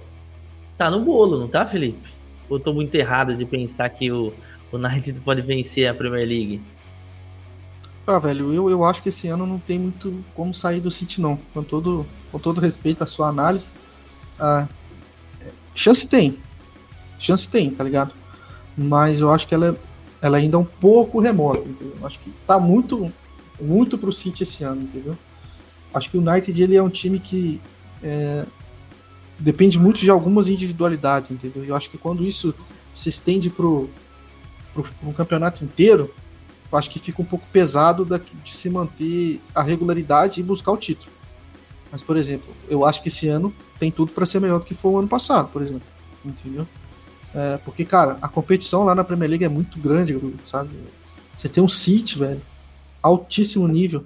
tá 0.77 0.91
no 0.91 0.99
bolo, 0.99 1.39
não 1.39 1.47
tá, 1.47 1.65
Felipe? 1.65 2.07
Ou 2.47 2.59
tô 2.59 2.71
muito 2.71 2.93
errado 2.93 3.35
de 3.35 3.45
pensar 3.45 3.89
que 3.89 4.11
o, 4.11 4.31
o 4.71 4.77
United 4.77 5.19
pode 5.21 5.41
vencer 5.41 5.87
a 5.87 5.93
Premier 5.93 6.27
League? 6.27 6.61
Ah, 8.05 8.19
velho, 8.19 8.53
eu, 8.53 8.69
eu 8.69 8.83
acho 8.83 9.03
que 9.03 9.09
esse 9.09 9.27
ano 9.27 9.45
não 9.45 9.59
tem 9.59 9.77
muito 9.77 10.23
como 10.33 10.53
sair 10.53 10.79
do 10.79 10.89
City, 10.89 11.21
não. 11.21 11.37
Com 11.53 11.63
todo, 11.63 12.05
com 12.31 12.39
todo 12.39 12.59
respeito 12.59 13.03
à 13.03 13.07
sua 13.07 13.27
análise. 13.27 13.67
Ah, 14.39 14.67
chance 15.75 16.07
tem. 16.07 16.37
Chance 17.19 17.49
tem, 17.49 17.69
tá 17.69 17.83
ligado? 17.83 18.11
Mas 18.75 19.19
eu 19.19 19.29
acho 19.29 19.47
que 19.47 19.53
ela, 19.53 19.77
ela 20.21 20.37
ainda 20.37 20.57
é 20.57 20.59
um 20.59 20.65
pouco 20.65 21.19
remota, 21.19 21.67
entendeu? 21.67 21.95
Eu 21.99 22.07
acho 22.07 22.19
que 22.19 22.31
tá 22.47 22.59
muito, 22.59 23.11
muito 23.59 23.97
pro 23.97 24.11
City 24.11 24.43
esse 24.43 24.63
ano, 24.63 24.81
entendeu? 24.81 25.15
Acho 25.93 26.09
que 26.09 26.17
o 26.17 26.21
United 26.21 26.61
ele 26.61 26.75
é 26.75 26.81
um 26.81 26.89
time 26.89 27.19
que 27.19 27.61
é, 28.01 28.45
depende 29.37 29.77
muito 29.77 29.99
de 29.99 30.09
algumas 30.09 30.47
individualidades, 30.47 31.31
entendeu? 31.31 31.63
Eu 31.63 31.75
acho 31.75 31.89
que 31.89 31.97
quando 31.97 32.25
isso 32.25 32.53
se 32.93 33.09
estende 33.09 33.49
pro, 33.49 33.89
para 34.73 34.83
um 35.03 35.13
campeonato 35.13 35.63
inteiro, 35.63 36.13
acho 36.71 36.89
que 36.89 36.99
fica 36.99 37.21
um 37.21 37.25
pouco 37.25 37.45
pesado 37.51 38.07
de 38.43 38.53
se 38.53 38.69
manter 38.69 39.41
a 39.53 39.61
regularidade 39.61 40.39
e 40.39 40.43
buscar 40.43 40.71
o 40.71 40.77
título. 40.77 41.11
Mas, 41.91 42.01
por 42.01 42.15
exemplo, 42.15 42.53
eu 42.69 42.85
acho 42.85 43.01
que 43.01 43.09
esse 43.09 43.27
ano 43.27 43.53
tem 43.77 43.91
tudo 43.91 44.11
para 44.11 44.25
ser 44.25 44.39
melhor 44.39 44.59
do 44.59 44.65
que 44.65 44.73
foi 44.73 44.91
o 44.91 44.97
ano 44.97 45.07
passado, 45.07 45.49
por 45.49 45.61
exemplo. 45.61 45.83
Entendeu? 46.23 46.65
É, 47.33 47.57
porque, 47.57 47.83
cara, 47.83 48.17
a 48.21 48.27
competição 48.27 48.83
lá 48.83 48.95
na 48.95 49.03
Premier 49.03 49.29
League 49.29 49.43
é 49.43 49.49
muito 49.49 49.79
grande, 49.79 50.17
sabe? 50.45 50.69
Você 51.35 51.49
tem 51.49 51.61
um 51.61 51.67
City, 51.67 52.17
velho, 52.17 52.41
altíssimo 53.01 53.67
nível. 53.67 54.05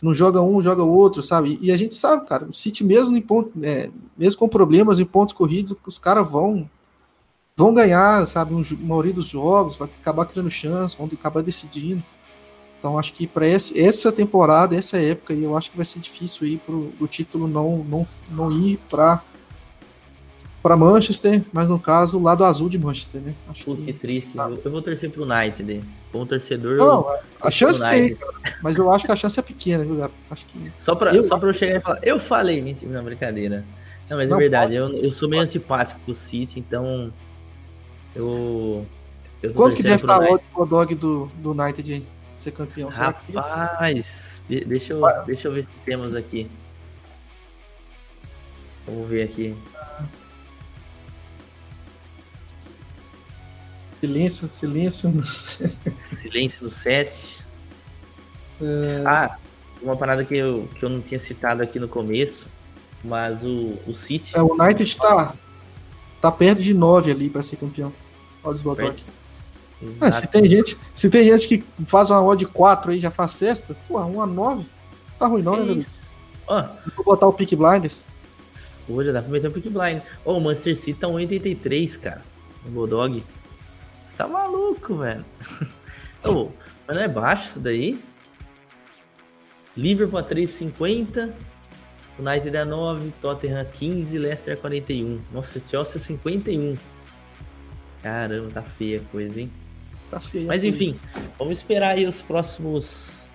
Não 0.00 0.12
joga 0.12 0.40
um, 0.42 0.60
joga 0.60 0.82
o 0.82 0.90
outro, 0.90 1.22
sabe? 1.22 1.58
E 1.60 1.72
a 1.72 1.76
gente 1.76 1.94
sabe, 1.94 2.26
cara, 2.26 2.44
o 2.44 2.54
City 2.54 2.84
mesmo 2.84 3.16
em 3.16 3.22
ponto, 3.22 3.52
é, 3.62 3.90
mesmo 4.16 4.38
com 4.38 4.48
problemas 4.48 5.00
em 5.00 5.04
pontos 5.04 5.32
corridos, 5.32 5.74
os 5.86 5.98
caras 5.98 6.28
vão 6.28 6.68
vão 7.56 7.72
ganhar, 7.72 8.26
sabe, 8.26 8.52
um, 8.52 8.60
a 8.60 8.86
maioria 8.86 9.12
dos 9.12 9.28
jogos, 9.28 9.76
vai 9.76 9.88
acabar 10.00 10.26
criando 10.26 10.50
chance, 10.50 10.96
vão 10.96 11.08
acabar 11.12 11.42
decidindo. 11.42 12.02
Então 12.78 12.98
acho 12.98 13.12
que 13.12 13.26
para 13.26 13.46
essa 13.46 14.12
temporada, 14.12 14.76
essa 14.76 14.98
época, 14.98 15.32
eu 15.32 15.56
acho 15.56 15.70
que 15.70 15.76
vai 15.76 15.86
ser 15.86 16.00
difícil 16.00 16.46
ir 16.46 16.58
pro 16.58 16.92
o 17.00 17.06
título 17.06 17.48
não, 17.48 17.78
não, 17.78 18.06
não 18.30 18.52
ir 18.52 18.78
para 18.90 19.22
para 20.62 20.76
Manchester, 20.78 21.42
mas 21.52 21.68
no 21.68 21.78
caso, 21.78 22.18
o 22.18 22.22
lado 22.22 22.42
azul 22.42 22.70
de 22.70 22.78
Manchester, 22.78 23.20
né? 23.20 23.34
Acho 23.50 23.66
Pô, 23.66 23.76
que, 23.76 23.84
que 23.84 23.92
triste. 23.92 24.32
Ah. 24.38 24.50
Eu 24.64 24.70
vou 24.70 24.80
torcer 24.80 25.10
pro 25.10 25.22
United. 25.22 25.84
Como 26.10 26.24
torcedor. 26.24 26.78
Não, 26.78 27.06
a 27.42 27.50
chance 27.50 27.86
tem, 27.86 28.16
mas 28.62 28.78
eu 28.78 28.90
acho 28.90 29.04
que 29.04 29.12
a 29.12 29.16
chance 29.16 29.38
é 29.38 29.42
pequena, 29.42 29.84
viu, 29.84 30.10
Acho 30.30 30.46
que. 30.46 30.72
Só 30.74 30.94
pra 30.94 31.14
eu, 31.14 31.22
só 31.22 31.36
pra 31.36 31.50
eu 31.50 31.54
chegar 31.54 31.76
e 31.76 31.80
falar, 31.80 32.00
eu 32.02 32.18
falei, 32.18 32.62
mentira, 32.62 32.90
não, 32.90 33.04
brincadeira. 33.04 33.62
Não, 34.08 34.16
mas 34.16 34.26
é 34.26 34.30
não, 34.30 34.36
é 34.38 34.40
verdade, 34.40 34.78
pode, 34.78 34.96
eu, 34.96 35.02
eu 35.02 35.12
sou 35.12 35.28
meio 35.28 35.42
pode. 35.42 35.50
antipático 35.58 36.00
pro 36.00 36.14
City, 36.14 36.60
então 36.60 37.12
eu. 38.14 38.86
eu 39.42 39.52
Quanto 39.52 39.76
que 39.76 39.82
deve 39.82 39.96
estar 39.96 40.20
o 40.20 40.32
odds 40.32 40.48
pro 40.48 40.66
dog 40.66 40.94
do, 40.94 41.26
do 41.36 41.52
United 41.52 42.06
ser 42.36 42.50
campeão? 42.52 42.88
Rapaz, 42.88 44.42
deixa 44.48 44.92
eu, 44.92 45.02
deixa 45.26 45.48
eu 45.48 45.52
ver 45.52 45.64
se 45.64 45.70
temos 45.84 46.14
aqui. 46.14 46.50
Vamos 48.86 49.08
ver 49.08 49.22
aqui. 49.22 49.56
Silêncio, 54.00 54.48
silêncio. 54.48 55.24
silêncio 55.96 56.64
no 56.64 56.70
set. 56.70 57.42
É... 58.62 59.02
Ah, 59.04 59.36
uma 59.82 59.96
parada 59.96 60.24
que 60.24 60.34
eu, 60.34 60.68
que 60.76 60.84
eu 60.84 60.88
não 60.88 61.00
tinha 61.00 61.18
citado 61.18 61.60
aqui 61.60 61.78
no 61.80 61.88
começo, 61.88 62.46
mas 63.02 63.44
o, 63.44 63.76
o 63.86 63.92
City. 63.92 64.36
É, 64.36 64.42
o 64.42 64.54
United 64.54 64.82
está 64.82 65.34
tá 66.20 66.32
perto 66.32 66.62
de 66.62 66.72
9 66.72 67.10
ali 67.10 67.28
para 67.28 67.42
ser 67.42 67.56
campeão. 67.56 67.92
Odds 68.44 68.62
Botox. 68.62 69.10
Ah, 70.00 70.12
se, 70.12 70.26
tem 70.28 70.48
gente, 70.48 70.78
se 70.94 71.10
tem 71.10 71.24
gente 71.24 71.48
que 71.48 71.64
faz 71.86 72.08
uma 72.10 72.22
odd 72.22 72.46
4 72.46 72.92
aí 72.92 73.00
já 73.00 73.10
faz 73.10 73.34
festa, 73.34 73.76
pô, 73.88 73.98
uma 73.98 74.26
9 74.26 74.64
tá 75.18 75.26
ruim 75.26 75.42
não, 75.42 75.56
né, 75.56 75.64
velho? 75.74 75.86
Vou 76.96 77.04
botar 77.04 77.26
o 77.26 77.32
Pick 77.32 77.54
Blinders. 77.54 78.04
Hoje 78.88 79.12
dá 79.12 79.22
pra 79.22 79.30
meter 79.30 79.48
o 79.48 79.50
Pick 79.50 79.70
Blind. 79.70 80.00
Ô, 80.24 80.32
oh, 80.32 80.38
o 80.38 80.40
Manchester 80.40 80.76
City 80.76 81.00
tá 81.00 81.08
1,83, 81.08 81.98
cara. 81.98 82.22
O 82.66 82.70
Bulldog. 82.70 83.24
Tá 84.16 84.28
maluco, 84.28 84.96
velho. 84.96 85.24
oh, 86.24 86.48
mas 86.86 86.96
não 86.96 87.02
é 87.02 87.08
baixo 87.08 87.48
isso 87.48 87.60
daí? 87.60 87.98
Liverpool 89.76 90.18
a 90.18 90.22
3,50. 90.22 91.32
United 92.18 92.56
a 92.56 92.64
9, 92.64 93.12
Tottenham 93.20 93.64
15, 93.64 94.18
Leicester 94.18 94.54
a 94.54 94.56
41. 94.56 95.20
Nossa, 95.32 95.60
Chelsea 95.68 96.00
51. 96.00 96.76
Caramba, 98.04 98.50
tá 98.50 98.60
feia 98.60 98.98
a 98.98 99.10
coisa, 99.10 99.40
hein? 99.40 99.50
Tá 100.10 100.20
feia. 100.20 100.46
Mas 100.46 100.62
enfim, 100.62 101.00
vamos 101.38 101.56
esperar 101.56 101.96
aí 101.96 102.06
os 102.06 102.20
próximos 102.20 103.30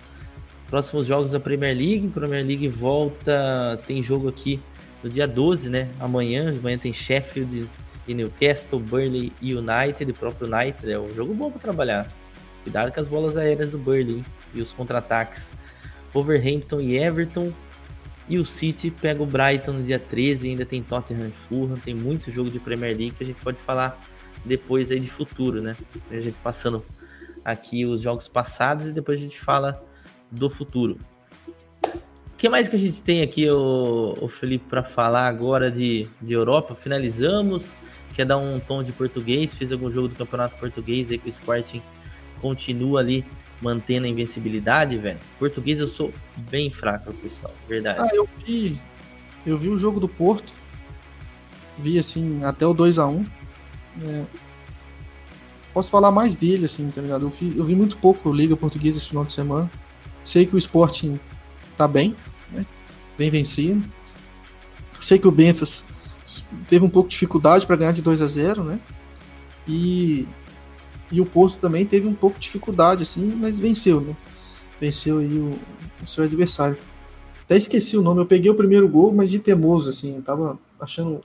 próximos 0.70 1.08
jogos 1.08 1.32
da 1.32 1.40
Premier 1.40 1.76
League. 1.76 2.08
Premier 2.10 2.46
League 2.46 2.68
volta, 2.68 3.82
tem 3.88 4.04
jogo 4.04 4.30
aqui 4.30 4.60
no 5.04 5.10
dia 5.10 5.28
12, 5.28 5.72
né? 5.72 5.90
Amanhã, 6.00 6.52
amanhã 6.56 6.78
tem 6.78 6.94
Sheffield 6.94 7.68
e 8.08 8.14
Newcastle, 8.14 8.80
Burnley 8.80 9.34
e 9.42 9.56
United, 9.56 10.12
o 10.12 10.14
próprio 10.14 10.48
United. 10.48 10.92
É 10.92 11.00
um 11.00 11.12
jogo 11.16 11.34
bom 11.34 11.50
para 11.50 11.60
trabalhar. 11.60 12.08
Cuidado 12.62 12.92
com 12.92 13.00
as 13.00 13.08
bolas 13.08 13.38
aéreas 13.38 13.72
do 13.72 13.80
Burnley 13.80 14.24
e 14.54 14.62
os 14.62 14.72
contra-ataques. 14.72 15.52
Overhampton 16.14 16.80
e 16.80 16.96
Everton. 16.96 17.52
E 18.28 18.38
o 18.38 18.46
City 18.46 18.92
pega 18.92 19.24
o 19.24 19.26
Brighton 19.26 19.74
no 19.74 19.84
dia 19.84 19.98
13, 19.98 20.52
ainda 20.52 20.64
tem 20.64 20.84
Tottenham 20.84 21.30
e 21.30 21.32
Fulham, 21.32 21.80
tem 21.80 21.96
muito 21.96 22.30
jogo 22.30 22.52
de 22.52 22.60
Premier 22.60 22.96
League 22.96 23.16
que 23.18 23.24
a 23.24 23.26
gente 23.26 23.42
pode 23.42 23.58
falar 23.58 24.00
depois 24.46 24.92
aí 24.92 25.00
de 25.00 25.10
futuro, 25.10 25.62
né? 25.62 25.76
A 26.10 26.20
gente 26.20 26.38
passando 26.40 26.84
aqui 27.44 27.86
os 27.86 28.02
jogos 28.02 28.28
passados 28.28 28.88
e 28.88 28.92
depois 28.92 29.20
a 29.20 29.24
gente 29.24 29.40
fala 29.40 29.84
do 30.32 30.50
futuro. 30.50 31.00
O 31.84 32.38
que 32.38 32.48
mais 32.48 32.70
que 32.70 32.76
a 32.76 32.80
gente 32.80 33.02
tem 33.02 33.22
aqui, 33.22 33.50
o, 33.50 34.16
o 34.22 34.28
Felipe, 34.28 34.66
para 34.70 34.84
falar 34.84 35.28
agora 35.28 35.70
de, 35.70 36.08
de 36.22 36.34
Europa? 36.34 36.74
Finalizamos. 36.74 37.76
Quer 38.16 38.26
dar 38.26 38.38
um 38.38 38.60
tom 38.60 38.82
de 38.82 38.92
português? 38.92 39.54
Fiz 39.54 39.72
algum 39.72 39.92
jogo 39.92 40.08
do 40.08 40.16
Campeonato 40.16 40.56
Português 40.58 41.12
aí 41.12 41.18
que 41.18 41.28
o 41.28 41.30
Sporting 41.30 41.82
continua 42.42 43.02
ali 43.02 43.26
mantendo 43.62 44.06
a 44.06 44.10
invencibilidade, 44.10 44.98
velho. 44.98 45.20
Português 45.38 45.80
eu 45.80 45.88
sou 45.88 46.14
bem 46.50 46.72
fraco, 46.72 47.14
pessoal, 47.14 47.54
verdade. 47.68 48.00
Ah, 48.02 48.16
eu 48.16 48.28
vi. 48.46 48.80
Eu 49.46 49.58
vi 49.58 49.68
o 49.68 49.78
jogo 49.78 50.00
do 50.00 50.08
Porto. 50.08 50.54
Vi 51.78 52.00
assim, 52.00 52.44
até 52.44 52.66
o 52.66 52.74
2 52.74 53.00
a 53.00 53.08
1 53.08 53.26
é, 54.02 54.26
Posso 55.74 55.92
falar 55.92 56.12
mais 56.12 56.36
dele, 56.36 56.66
assim, 56.66 56.90
tá 56.90 57.02
ligado? 57.02 57.26
Eu 57.26 57.30
vi, 57.30 57.54
eu 57.56 57.64
vi 57.64 57.76
muito 57.76 57.98
pouco 57.98 58.34
Liga 58.34 58.58
Portuguesa 58.58 58.98
esse 58.98 59.08
final 59.08 59.24
de 59.24 59.32
semana. 59.32 59.70
Sei 60.24 60.46
que 60.46 60.56
o 60.56 60.58
Sporting 60.58 61.20
tá 61.78 61.88
bem, 61.88 62.16
né? 62.52 62.66
Bem 63.18 63.30
vencido. 63.30 63.84
Sei 65.00 65.20
que 65.20 65.28
o 65.28 65.32
Benfica 65.32 65.72
teve 66.68 66.84
um 66.84 66.90
pouco 66.90 67.10
de 67.10 67.14
dificuldade 67.14 67.66
para 67.66 67.76
ganhar 67.76 67.92
de 67.92 68.02
2 68.02 68.22
a 68.22 68.28
0 68.28 68.64
né? 68.64 68.80
E 69.68 70.28
e 71.12 71.20
o 71.20 71.26
Porto 71.26 71.58
também 71.58 71.86
teve 71.86 72.08
um 72.08 72.14
pouco 72.14 72.38
de 72.38 72.44
dificuldade, 72.44 73.02
assim, 73.02 73.32
mas 73.36 73.58
venceu, 73.58 74.00
né? 74.00 74.16
Venceu 74.80 75.20
aí 75.20 75.40
o, 75.40 75.58
o 76.04 76.08
seu 76.08 76.24
adversário. 76.24 76.78
Até 77.44 77.58
esqueci 77.58 77.98
o 77.98 78.02
nome, 78.02 78.22
eu 78.22 78.28
peguei 78.28 78.52
o 78.52 78.56
primeiro 78.56 78.88
gol, 78.88 79.12
mas 79.12 79.32
de 79.32 79.40
teimoso, 79.40 79.90
assim, 79.90 80.18
eu 80.18 80.22
tava 80.22 80.60
achando 80.80 81.22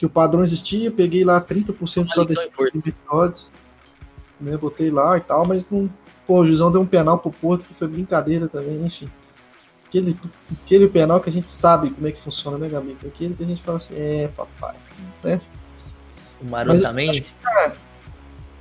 que 0.00 0.06
o 0.06 0.08
padrão 0.08 0.42
existia, 0.42 0.90
peguei 0.90 1.24
lá 1.24 1.38
30% 1.44 2.08
só 2.08 2.24
desse 2.24 2.46
episódios, 2.46 3.52
né? 4.40 4.56
Botei 4.56 4.90
lá 4.90 5.18
e 5.18 5.20
tal, 5.20 5.46
mas 5.46 5.68
não. 5.68 5.90
Pô, 6.26 6.40
o 6.40 6.46
Jusão 6.46 6.72
deu 6.72 6.80
um 6.80 6.86
penal 6.86 7.18
pro 7.18 7.30
Porto 7.30 7.66
que 7.66 7.74
foi 7.74 7.86
brincadeira 7.86 8.48
também, 8.48 8.82
enfim. 8.82 9.10
Aquele, 9.86 10.18
aquele 10.64 10.88
penal 10.88 11.20
que 11.20 11.28
a 11.28 11.32
gente 11.32 11.50
sabe 11.50 11.90
como 11.90 12.08
é 12.08 12.12
que 12.12 12.22
funciona, 12.22 12.56
né, 12.56 12.70
Gabi? 12.70 12.96
Aquele 13.06 13.34
que 13.34 13.44
a 13.44 13.46
gente 13.46 13.62
fala 13.62 13.76
assim, 13.76 13.92
é, 13.94 14.28
papai, 14.28 14.74
né? 15.22 15.38
Marotamente? 16.48 17.34
Mas, 17.44 17.66
é, 17.66 17.72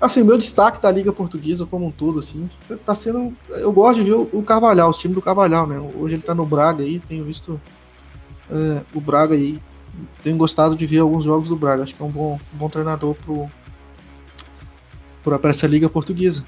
Assim, 0.02 0.22
o 0.22 0.26
meu 0.26 0.38
destaque 0.38 0.82
da 0.82 0.92
Liga 0.92 1.14
Portuguesa 1.14 1.66
como 1.66 1.86
um 1.86 1.92
todo, 1.92 2.20
assim, 2.20 2.50
tá 2.86 2.94
sendo. 2.94 3.34
Eu 3.50 3.72
gosto 3.72 4.04
de 4.04 4.10
ver 4.10 4.16
o 4.16 4.44
Carvalhal, 4.44 4.90
os 4.90 4.98
times 4.98 5.16
do 5.16 5.22
Carvalhal, 5.22 5.68
né? 5.68 5.80
Hoje 5.96 6.16
ele 6.16 6.22
tá 6.22 6.36
no 6.36 6.46
Braga 6.46 6.84
aí, 6.84 7.00
tenho 7.00 7.24
visto 7.24 7.60
é, 8.50 8.82
o 8.94 9.00
Braga 9.00 9.36
aí. 9.36 9.58
Tenho 10.24 10.38
gostado 10.38 10.76
de 10.76 10.86
ver 10.86 11.00
alguns 11.00 11.26
jogos 11.26 11.50
do 11.50 11.56
Braga. 11.56 11.84
Acho 11.84 11.96
que 11.96 12.02
é 12.02 12.06
um 12.06 12.10
bom, 12.10 12.40
um 12.54 12.58
bom 12.58 12.70
treinador 12.70 13.16
para 15.24 15.50
essa 15.50 15.68
Liga 15.68 15.90
Portuguesa. 15.90 16.46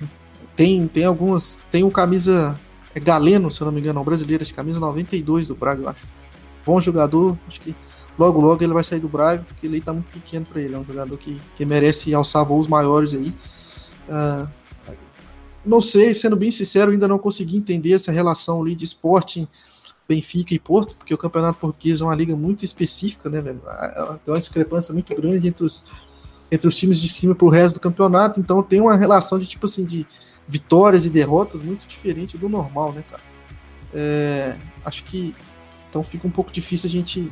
Tem, 0.55 0.87
tem 0.87 1.05
algumas. 1.05 1.59
Tem 1.69 1.83
um 1.83 1.89
camisa. 1.89 2.59
É 2.93 2.99
Galeno, 2.99 3.49
se 3.49 3.61
eu 3.61 3.65
não 3.65 3.71
me 3.71 3.79
engano, 3.79 3.99
é 3.99 4.01
um 4.01 4.05
brasileiro, 4.05 4.43
de 4.43 4.53
camisa 4.53 4.79
92 4.79 5.47
do 5.47 5.55
Braga, 5.55 5.81
eu 5.81 5.89
acho. 5.89 6.05
Bom 6.65 6.81
jogador, 6.81 7.37
acho 7.47 7.61
que 7.61 7.73
logo 8.19 8.41
logo 8.41 8.61
ele 8.61 8.73
vai 8.73 8.83
sair 8.83 8.99
do 8.99 9.07
Braga, 9.07 9.45
porque 9.47 9.65
ele 9.65 9.79
tá 9.79 9.93
muito 9.93 10.07
pequeno 10.07 10.45
para 10.45 10.61
ele, 10.61 10.75
é 10.75 10.77
um 10.77 10.83
jogador 10.83 11.17
que, 11.17 11.39
que 11.55 11.65
merece 11.65 12.13
alçar 12.13 12.43
voos 12.43 12.67
maiores 12.67 13.13
aí. 13.13 13.33
Uh, 14.09 14.47
não 15.65 15.79
sei, 15.79 16.13
sendo 16.13 16.35
bem 16.35 16.51
sincero, 16.51 16.91
ainda 16.91 17.07
não 17.07 17.17
consegui 17.17 17.57
entender 17.57 17.93
essa 17.93 18.11
relação 18.11 18.61
ali 18.61 18.75
de 18.75 18.83
esporte 18.83 19.47
Benfica 20.13 20.53
e 20.53 20.59
Porto, 20.59 20.95
porque 20.95 21.13
o 21.13 21.17
Campeonato 21.17 21.59
Português 21.59 22.01
é 22.01 22.03
uma 22.03 22.15
liga 22.15 22.35
muito 22.35 22.65
específica, 22.65 23.29
né, 23.29 23.41
velho? 23.41 23.61
Tem 24.23 24.33
uma 24.33 24.39
discrepância 24.39 24.93
muito 24.93 25.15
grande 25.15 25.47
entre 25.47 25.63
os, 25.63 25.85
entre 26.51 26.67
os 26.67 26.75
times 26.75 26.99
de 26.99 27.07
cima 27.07 27.33
pro 27.33 27.49
resto 27.49 27.75
do 27.75 27.79
campeonato, 27.79 28.39
então 28.39 28.61
tem 28.61 28.81
uma 28.81 28.95
relação 28.95 29.39
de 29.39 29.47
tipo 29.47 29.65
assim, 29.65 29.85
de 29.85 30.05
vitórias 30.47 31.05
e 31.05 31.09
derrotas 31.09 31.61
muito 31.61 31.87
diferente 31.87 32.37
do 32.37 32.49
normal, 32.49 32.91
né, 32.91 33.03
cara? 33.09 33.23
É, 33.93 34.57
acho 34.83 35.03
que 35.05 35.35
então 35.89 36.03
fica 36.03 36.27
um 36.27 36.31
pouco 36.31 36.51
difícil 36.51 36.87
a 36.87 36.91
gente 36.91 37.31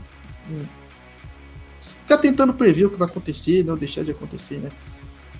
ficar 1.82 2.18
tentando 2.18 2.54
prever 2.54 2.86
o 2.86 2.90
que 2.90 2.98
vai 2.98 3.08
acontecer, 3.08 3.64
não 3.64 3.78
deixar 3.78 4.04
de 4.04 4.12
acontecer, 4.12 4.58
né? 4.58 4.70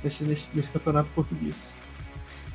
Nesse, 0.04 0.24
nesse, 0.24 0.48
nesse 0.54 0.72
campeonato 0.72 1.10
português. 1.14 1.74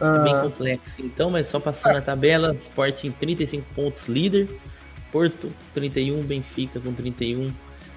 É 0.01 0.24
bem 0.24 0.35
ah, 0.35 0.41
complexo, 0.41 0.97
então, 1.01 1.30
mas 1.30 1.47
só 1.47 1.61
passando 1.61 1.97
a 1.97 2.03
tabela: 2.03 2.55
Sporting 2.55 3.11
35 3.11 3.64
pontos 3.74 4.09
líder, 4.09 4.49
Porto 5.14 5.52
31, 5.74 6.24
Benfica 6.24 6.80
com 6.80 6.92
31 6.92 7.52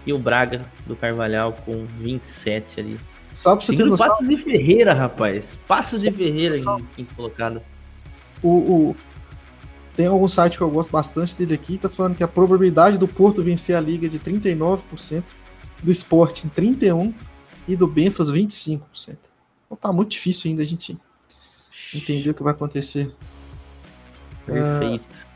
e 0.06 0.14
o 0.14 0.20
Braga 0.20 0.64
do 0.86 0.96
Carvalhal 0.96 1.52
com 1.52 1.84
27 2.00 2.80
ali. 2.80 3.00
Só 3.34 3.56
pra 3.56 3.66
você 3.66 3.72
Seguindo 3.72 3.86
ter 3.86 3.90
noção. 3.90 4.08
Passos 4.08 4.28
de 4.28 4.38
Ferreira, 4.38 4.94
rapaz. 4.94 5.58
Passos 5.68 6.04
de 6.04 6.12
Ferreira 6.12 6.56
em 6.60 6.86
quinto 6.96 7.16
colocado. 7.16 7.60
O, 8.44 8.50
o, 8.50 8.96
tem 9.96 10.06
algum 10.06 10.28
site 10.28 10.58
que 10.58 10.64
eu 10.64 10.70
gosto 10.70 10.92
bastante 10.92 11.36
dele 11.36 11.56
aqui, 11.56 11.80
tá 11.80 11.90
falando 11.90 12.16
que 12.16 12.24
a 12.24 12.28
probabilidade 12.28 13.00
do 13.00 13.08
Porto 13.08 13.42
vencer 13.42 13.76
a 13.76 13.82
liga 13.82 14.06
é 14.06 14.10
de 14.10 14.20
39%, 14.20 15.24
do 15.82 15.92
Sporting 15.92 16.50
31% 16.56 17.16
e 17.68 17.76
do 17.76 17.88
Benfas 17.88 18.32
25%. 18.32 18.82
Então 19.66 19.76
tá 19.76 19.92
muito 19.92 20.12
difícil 20.12 20.52
ainda 20.52 20.62
a 20.62 20.66
gente 20.66 20.96
entender 21.96 22.30
o 22.30 22.34
que 22.36 22.44
vai 22.44 22.54
acontecer. 22.54 23.12
Perfeito. 24.46 25.27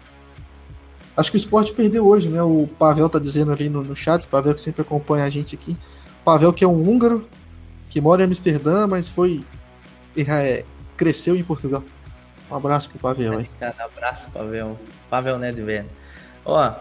Acho 1.22 1.30
que 1.30 1.38
o 1.38 1.44
Sport 1.46 1.74
perdeu 1.74 2.08
hoje, 2.08 2.28
né? 2.30 2.42
O 2.42 2.68
Pavel 2.80 3.08
tá 3.08 3.20
dizendo 3.20 3.52
ali 3.52 3.70
no, 3.70 3.84
no 3.84 3.96
chat, 3.96 4.26
o 4.26 4.28
Pavel 4.28 4.56
que 4.56 4.62
sempre 4.62 4.82
acompanha 4.82 5.24
a 5.24 5.30
gente 5.30 5.54
aqui. 5.54 5.78
Pavel 6.26 6.52
que 6.52 6.64
é 6.64 6.68
um 6.68 6.90
húngaro, 6.90 7.28
que 7.92 8.02
mora 8.02 8.24
em 8.24 8.26
Amsterdã, 8.26 8.88
mas 8.88 9.08
foi. 9.08 9.46
É, 10.18 10.66
cresceu 10.98 11.36
em 11.36 11.44
Portugal. 11.44 11.84
Um 12.50 12.56
abraço 12.56 12.90
pro 12.90 12.98
Pavel, 12.98 13.40
hein? 13.40 13.50
Cara, 13.60 13.76
abraço, 13.86 14.32
Pavel. 14.32 14.80
Pavel 15.12 15.38
Nedved. 15.38 15.88
Ó, 16.44 16.74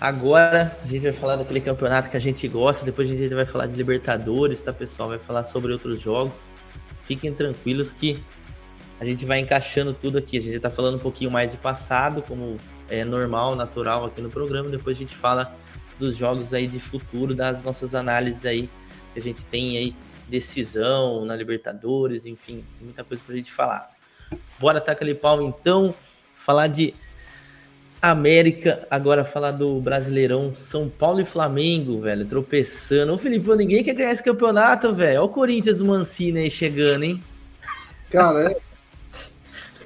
agora 0.00 0.78
a 0.84 0.86
gente 0.86 1.02
vai 1.02 1.12
falar 1.12 1.34
daquele 1.34 1.60
campeonato 1.60 2.08
que 2.08 2.16
a 2.16 2.20
gente 2.20 2.46
gosta, 2.46 2.84
depois 2.84 3.10
a 3.10 3.14
gente 3.16 3.34
vai 3.34 3.44
falar 3.44 3.66
de 3.66 3.74
Libertadores, 3.74 4.60
tá, 4.60 4.72
pessoal? 4.72 5.08
Vai 5.08 5.18
falar 5.18 5.42
sobre 5.42 5.72
outros 5.72 6.00
jogos. 6.00 6.48
Fiquem 7.02 7.34
tranquilos 7.34 7.92
que 7.92 8.22
a 9.00 9.04
gente 9.04 9.24
vai 9.24 9.40
encaixando 9.40 9.92
tudo 9.92 10.16
aqui. 10.16 10.38
A 10.38 10.40
gente 10.40 10.60
tá 10.60 10.70
falando 10.70 10.94
um 10.94 11.00
pouquinho 11.00 11.32
mais 11.32 11.50
de 11.50 11.56
passado, 11.56 12.22
como 12.22 12.56
é 12.88 13.04
normal, 13.04 13.54
natural 13.54 14.04
aqui 14.04 14.20
no 14.20 14.30
programa. 14.30 14.68
Depois 14.68 14.96
a 14.96 15.00
gente 15.00 15.14
fala 15.14 15.54
dos 15.98 16.16
jogos 16.16 16.52
aí 16.52 16.66
de 16.66 16.80
futuro, 16.80 17.34
das 17.34 17.62
nossas 17.62 17.94
análises 17.94 18.44
aí 18.44 18.68
que 19.12 19.20
a 19.20 19.22
gente 19.22 19.44
tem 19.44 19.78
aí, 19.78 19.94
decisão 20.28 21.24
na 21.24 21.36
Libertadores, 21.36 22.26
enfim, 22.26 22.64
muita 22.80 23.04
coisa 23.04 23.22
pra 23.24 23.36
gente 23.36 23.52
falar. 23.52 23.90
Bora 24.58 24.80
tacar 24.80 25.04
ali 25.04 25.14
pau 25.14 25.40
então. 25.42 25.94
Falar 26.34 26.66
de 26.66 26.94
América, 28.02 28.86
agora 28.90 29.24
falar 29.24 29.52
do 29.52 29.80
Brasileirão, 29.80 30.54
São 30.54 30.90
Paulo 30.90 31.20
e 31.20 31.24
Flamengo, 31.24 32.00
velho, 32.00 32.26
tropeçando. 32.26 33.14
Ô 33.14 33.18
Felipe, 33.18 33.48
ninguém 33.56 33.82
quer 33.82 33.94
ganhar 33.94 34.12
esse 34.12 34.22
campeonato, 34.22 34.92
velho. 34.92 35.20
Olha 35.20 35.22
o 35.22 35.28
Corinthians 35.28 35.78
do 35.78 35.86
Mancini 35.86 36.40
aí 36.40 36.50
chegando, 36.50 37.04
hein? 37.04 37.22
Cara, 38.10 38.50
é. 38.52 38.73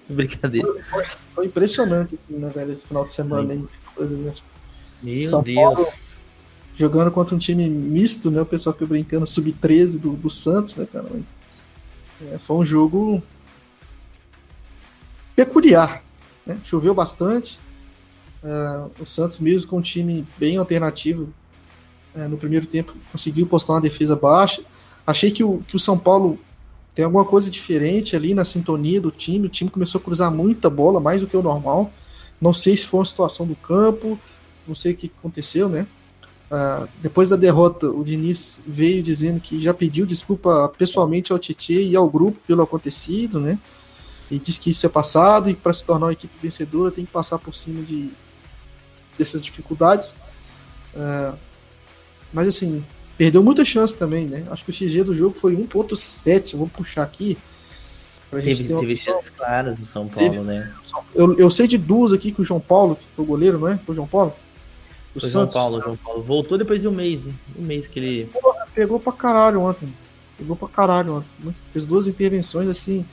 Brincadeira. 0.15 0.69
Foi, 0.91 1.05
foi, 1.35 1.47
impressionante, 1.47 2.15
assim, 2.15 2.37
né, 2.39 2.51
velho, 2.51 2.73
esse 2.73 2.87
final 2.87 3.05
de 3.05 3.13
semana 3.13 3.53
aí. 3.53 3.59
Né? 3.59 4.35
Meu 5.03 5.21
São 5.23 5.43
Deus. 5.43 5.57
Paulo 5.57 5.87
jogando 6.79 7.11
contra 7.11 7.35
um 7.35 7.39
time 7.39 7.69
misto, 7.69 8.31
né? 8.31 8.41
O 8.41 8.47
pessoal 8.47 8.73
fica 8.73 8.87
brincando, 8.87 9.27
sub-13 9.27 9.99
do, 9.99 10.13
do 10.13 10.31
Santos, 10.31 10.77
né, 10.77 10.87
cara? 10.87 11.09
Mas 11.13 11.35
é, 12.23 12.39
foi 12.39 12.57
um 12.57 12.65
jogo 12.65 13.21
peculiar. 15.35 16.05
Né? 16.47 16.57
Choveu 16.63 16.95
bastante. 16.95 17.59
Uh, 18.45 18.91
o 19.01 19.05
Santos, 19.05 19.41
mesmo 19.41 19.69
com 19.69 19.79
um 19.79 19.83
time 19.83 20.25
bem 20.39 20.57
alternativo, 20.57 21.29
uh, 22.15 22.29
no 22.29 22.39
primeiro 22.39 22.65
tempo 22.65 22.95
conseguiu 23.11 23.45
postar 23.45 23.73
uma 23.73 23.81
defesa 23.81 24.15
baixa. 24.15 24.63
Achei 25.05 25.33
que 25.33 25.43
o, 25.43 25.59
que 25.67 25.75
o 25.75 25.81
São 25.81 25.99
Paulo 25.99 26.39
tem 26.99 27.05
alguma 27.05 27.25
coisa 27.25 27.49
diferente 27.49 28.17
ali 28.17 28.35
na 28.35 28.45
sintonia 28.45 29.01
do 29.01 29.13
time. 29.13 29.47
O 29.47 29.49
time 29.49 29.71
começou 29.71 30.01
a 30.01 30.03
cruzar 30.03 30.33
muita 30.33 30.69
bola, 30.69 30.99
mais 30.99 31.21
do 31.21 31.29
que 31.29 31.37
o 31.37 31.43
normal. 31.45 31.93
Não 32.41 32.53
sei 32.53 32.77
se 32.77 32.89
foi 32.89 32.99
uma 32.99 33.07
situação 33.07 33.47
do 33.47 33.55
campo, 33.55 34.19
não 34.67 34.75
sei 34.75 34.95
o 34.95 34.97
que 34.97 35.13
aconteceu, 35.17 35.69
né? 35.69 35.87
Uh, 36.51 36.89
depois 37.01 37.29
da 37.29 37.37
derrota, 37.37 37.89
o 37.89 38.03
Diniz 38.03 38.61
veio 38.67 39.01
dizendo 39.01 39.39
que 39.39 39.61
já 39.61 39.73
pediu 39.73 40.05
desculpa 40.05 40.73
pessoalmente 40.77 41.31
ao 41.33 41.39
Tietchan 41.39 41.83
e 41.83 41.95
ao 41.95 42.11
grupo 42.11 42.41
pelo 42.45 42.63
acontecido, 42.63 43.39
né? 43.39 43.61
E 44.29 44.37
diz 44.37 44.59
que 44.59 44.71
isso 44.71 44.85
é 44.85 44.89
passado 44.89 45.49
e 45.49 45.55
para 45.55 45.73
se 45.73 45.85
tornar 45.85 46.07
uma 46.07 46.13
equipe 46.13 46.35
vencedora 46.43 46.91
tem 46.91 47.05
que 47.05 47.13
passar 47.13 47.39
por 47.39 47.55
cima 47.55 47.81
de 47.85 48.11
dessas 49.17 49.45
dificuldades. 49.45 50.17
Uh, 50.97 51.39
mas 52.33 52.49
assim, 52.49 52.85
perdeu 53.19 53.43
muita 53.43 53.65
chance 53.65 53.97
também, 53.97 54.27
né? 54.27 54.47
Acho 54.49 54.65
que 54.65 54.71
o 54.71 54.73
XG 54.73 55.03
do 55.03 55.13
jogo 55.13 55.35
foi 55.35 55.55
1.7, 55.57 56.57
vou 56.57 56.69
puxar 56.69 57.03
aqui. 57.03 57.37
Teve, 58.31 58.65
teve 58.65 58.97
chances 58.97 59.31
claras 59.31 59.79
do 59.79 59.85
São 59.85 60.07
Paulo, 60.07 60.31
teve, 60.31 60.45
né? 60.45 60.73
Eu, 61.15 61.37
eu 61.39 61.51
sei 61.51 61.67
de 61.67 61.77
duas 61.77 62.13
aqui 62.13 62.31
que 62.31 62.41
o 62.43 62.45
João 62.45 62.61
Paulo, 62.61 62.97
que 62.97 63.05
foi 63.17 63.25
o 63.25 63.29
goleiro, 63.29 63.59
não 63.59 63.69
é? 63.69 63.79
Foi 63.79 63.95
o 63.95 63.97
João 63.97 64.07
Paulo? 64.07 64.35
O 65.15 65.21
foi 65.21 65.31
João 65.31 65.49
Paulo, 65.49 65.81
João 65.81 65.97
Paulo. 65.97 66.23
Voltou 66.23 66.57
depois 66.57 66.83
de 66.83 66.89
um 66.89 66.93
mês, 66.93 67.25
né? 67.25 67.33
Um 67.59 67.63
mês 67.63 67.89
que 67.89 67.99
ele. 67.99 68.27
Porra, 68.27 68.67
pegou 68.75 69.01
pra 69.01 69.13
caralho 69.13 69.63
ontem. 69.63 69.93
Pegou 70.37 70.55
pra 70.55 70.69
caralho 70.69 71.17
ontem. 71.17 71.57
Fez 71.73 71.87
duas 71.87 72.07
intervenções, 72.07 72.69
assim, 72.69 73.05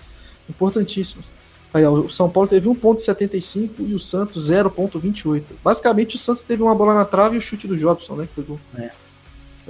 importantíssimas. 0.50 1.32
Aí, 1.74 1.84
ó, 1.86 1.92
o 1.94 2.12
São 2.12 2.30
Paulo 2.30 2.48
teve 2.48 2.70
1,75 2.70 3.70
e 3.80 3.94
o 3.94 4.00
Santos 4.00 4.52
0,28. 4.52 5.54
Basicamente, 5.64 6.16
o 6.16 6.20
Santos 6.20 6.44
teve 6.44 6.62
uma 6.62 6.76
bola 6.76 6.94
na 6.94 7.06
trave 7.06 7.36
e 7.36 7.38
o 7.38 7.42
chute 7.42 7.68
do 7.68 7.78
Jobson, 7.78 8.16
né? 8.16 8.28
Que 8.28 8.34
foi 8.34 8.44
gol. 8.44 8.60
É. 8.78 8.92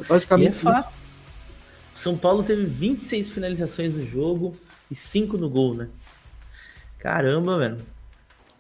Basicamente. 0.08 0.48
E 0.48 0.50
é 0.50 0.54
fato. 0.54 0.94
São 1.94 2.18
Paulo 2.18 2.44
teve 2.44 2.66
26 2.66 3.30
finalizações 3.30 3.96
no 3.96 4.04
jogo 4.04 4.58
e 4.92 4.96
5 4.96 5.38
no 5.38 5.50
gol, 5.50 5.74
né? 5.74 5.88
Caramba, 7.00 7.58
velho. 7.58 7.78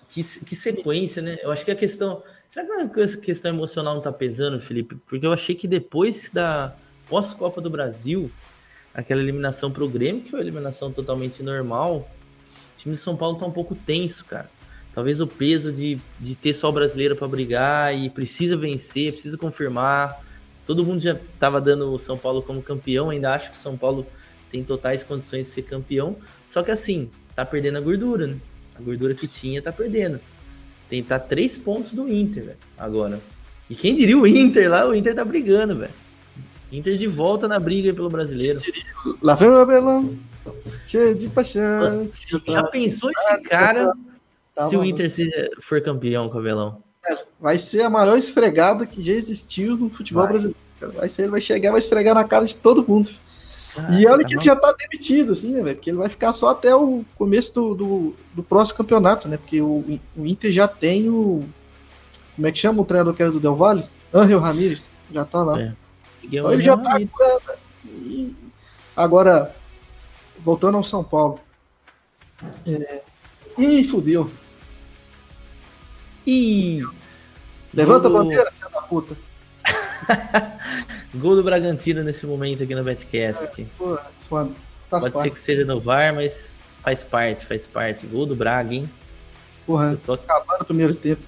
Que, 0.10 0.24
que 0.24 0.56
sequência, 0.56 1.22
né? 1.22 1.38
Eu 1.42 1.52
acho 1.52 1.66
que 1.66 1.72
a 1.72 1.76
questão. 1.76 2.24
Será 2.50 2.88
que 2.88 3.02
a 3.02 3.18
questão 3.18 3.52
emocional 3.52 3.96
não 3.96 4.02
tá 4.02 4.12
pesando, 4.12 4.62
Felipe? 4.62 4.96
Porque 5.08 5.26
eu 5.26 5.34
achei 5.34 5.54
que 5.54 5.68
depois 5.68 6.30
da 6.32 6.74
pós-Copa 7.10 7.60
do 7.60 7.70
Brasil, 7.70 8.32
aquela 8.94 9.22
eliminação 9.22 9.70
pro 9.70 9.90
Grêmio, 9.90 10.22
que 10.22 10.30
foi 10.30 10.40
uma 10.40 10.44
eliminação 10.44 10.92
totalmente 10.92 11.44
normal, 11.44 12.10
o 12.76 12.78
time 12.78 12.96
de 12.96 13.02
São 13.02 13.18
Paulo 13.18 13.38
tá 13.38 13.46
um 13.46 13.52
pouco 13.52 13.76
tenso, 13.76 14.24
cara. 14.24 14.50
Talvez 14.94 15.20
o 15.20 15.28
peso 15.28 15.74
de, 15.74 16.00
de 16.18 16.36
ter 16.38 16.54
só 16.54 16.70
o 16.70 16.72
brasileiro 16.72 17.18
para 17.18 17.28
brigar 17.28 17.94
e 17.94 18.10
precisa 18.10 18.56
vencer, 18.56 19.12
precisa 19.12 19.38
confirmar. 19.38 20.25
Todo 20.66 20.84
mundo 20.84 21.00
já 21.00 21.14
estava 21.14 21.62
dando 21.62 21.94
o 21.94 22.00
São 22.00 22.18
Paulo 22.18 22.42
como 22.42 22.62
campeão, 22.62 23.10
ainda 23.10 23.34
acho 23.34 23.52
que 23.52 23.58
o 23.58 23.60
São 23.60 23.78
Paulo 23.78 24.06
tem 24.52 24.64
totais 24.64 25.04
condições 25.04 25.48
de 25.48 25.54
ser 25.54 25.64
campeão. 25.64 26.16
Só 26.48 26.64
que 26.64 26.72
assim, 26.72 27.10
tá 27.36 27.46
perdendo 27.46 27.78
a 27.78 27.82
gordura, 27.82 28.28
né? 28.28 28.38
A 28.76 28.82
gordura 28.82 29.14
que 29.14 29.28
tinha 29.28 29.62
tá 29.62 29.72
perdendo. 29.72 30.20
Tem 30.90 31.04
tá 31.04 31.20
três 31.20 31.56
pontos 31.58 31.92
do 31.92 32.08
Inter, 32.08 32.46
velho, 32.46 32.58
agora. 32.78 33.20
E 33.70 33.76
quem 33.76 33.96
diria 33.96 34.18
o 34.18 34.28
Inter 34.28 34.70
lá? 34.70 34.88
O 34.88 34.94
Inter 34.94 35.16
tá 35.16 35.26
brigando, 35.26 35.78
velho. 35.78 35.94
Inter 36.72 36.98
de 36.98 37.08
volta 37.08 37.48
na 37.48 37.60
briga 37.60 37.94
pelo 37.94 38.10
brasileiro. 38.10 38.60
Lá 39.22 39.36
vem 39.36 39.50
o 39.50 39.58
Abelão, 39.58 40.18
cheio 40.86 41.16
de 41.16 41.30
paixão. 41.30 42.10
Já 42.48 42.64
pensou 42.64 43.10
esse 43.12 43.42
cara 43.42 43.94
tá 44.54 44.68
se 44.68 44.76
o 44.76 44.84
Inter 44.84 45.10
for 45.62 45.82
campeão, 45.82 46.30
Cabelão? 46.30 46.85
Vai 47.40 47.58
ser 47.58 47.82
a 47.82 47.90
maior 47.90 48.18
esfregada 48.18 48.86
que 48.86 49.02
já 49.02 49.14
existiu 49.14 49.78
no 49.78 49.90
futebol 49.90 50.24
vai. 50.24 50.32
brasileiro. 50.32 50.60
Vai 50.94 51.10
ser, 51.10 51.24
ele 51.24 51.32
vai 51.32 51.42
chegar, 51.42 51.72
vai 51.72 51.80
esfregar 51.80 52.16
na 52.16 52.24
cara 52.24 52.46
de 52.46 52.56
todo 52.56 52.86
mundo. 52.88 53.10
Ah, 53.78 54.00
e 54.00 54.08
olha 54.08 54.22
tá 54.22 54.30
que 54.30 54.36
ele 54.36 54.44
já 54.44 54.56
tá 54.56 54.74
demitido, 54.74 55.34
assim, 55.34 55.54
né, 55.54 55.62
velho? 55.62 55.76
Porque 55.76 55.90
ele 55.90 55.98
vai 55.98 56.10
ficar 56.10 56.32
só 56.32 56.50
até 56.50 56.74
o 56.76 57.04
começo 57.16 57.54
do, 57.54 57.76
do, 57.76 58.16
do, 58.34 58.44
próximo 58.44 58.78
campeonato, 58.78 59.28
né? 59.28 59.38
Porque 59.38 59.62
o, 59.62 60.00
o 60.16 60.26
Inter 60.26 60.52
já 60.52 60.68
tem 60.68 61.10
o. 61.10 61.44
Como 62.36 62.48
é 62.48 62.52
que 62.52 62.58
chama 62.58 62.82
o 62.82 62.86
treinador 62.86 63.14
que 63.14 63.22
era 63.22 63.32
do 63.32 63.40
Del 63.40 63.56
Valle? 63.56 63.86
Angel 64.14 64.40
Ramírez. 64.40 64.92
Já 65.12 65.26
tá 65.26 65.44
lá. 65.44 65.62
É. 65.62 65.74
Então 66.24 66.54
ele 66.54 66.64
já 66.64 66.78
tá. 66.78 67.00
E, 67.86 68.36
agora, 68.96 69.54
voltando 70.40 70.78
ao 70.78 70.84
São 70.84 71.04
Paulo. 71.04 71.40
É, 72.66 73.02
Ih, 73.58 73.84
fudeu. 73.84 74.30
Ih! 76.26 76.84
Levanta 77.74 78.10
Gol... 78.10 78.18
a 78.18 78.24
bandeira, 78.24 78.52
filha 78.52 78.70
da 78.70 78.82
puta. 78.82 79.16
Gol 81.16 81.36
do 81.36 81.44
Bragantino 81.44 82.04
nesse 82.04 82.26
momento 82.26 82.64
aqui 82.64 82.76
no 82.76 82.84
Betcast. 82.84 83.62
É, 83.62 83.66
porra, 83.78 84.12
foda. 84.30 84.52
Faz 84.90 85.04
Pode 85.04 85.14
parte. 85.14 85.24
ser 85.24 85.32
que 85.32 85.40
seja 85.40 85.66
no 85.66 85.80
VAR, 85.80 86.14
mas 86.14 86.62
faz 86.84 87.04
parte, 87.04 87.46
faz 87.46 87.66
parte. 87.66 88.06
Gol 88.06 88.26
do 88.26 88.36
Braga, 88.36 88.74
hein? 88.74 88.90
Porra, 89.66 89.98
tô... 90.06 90.14
acabando 90.14 90.62
o 90.62 90.66
primeiro 90.66 90.94
tempo. 90.96 91.22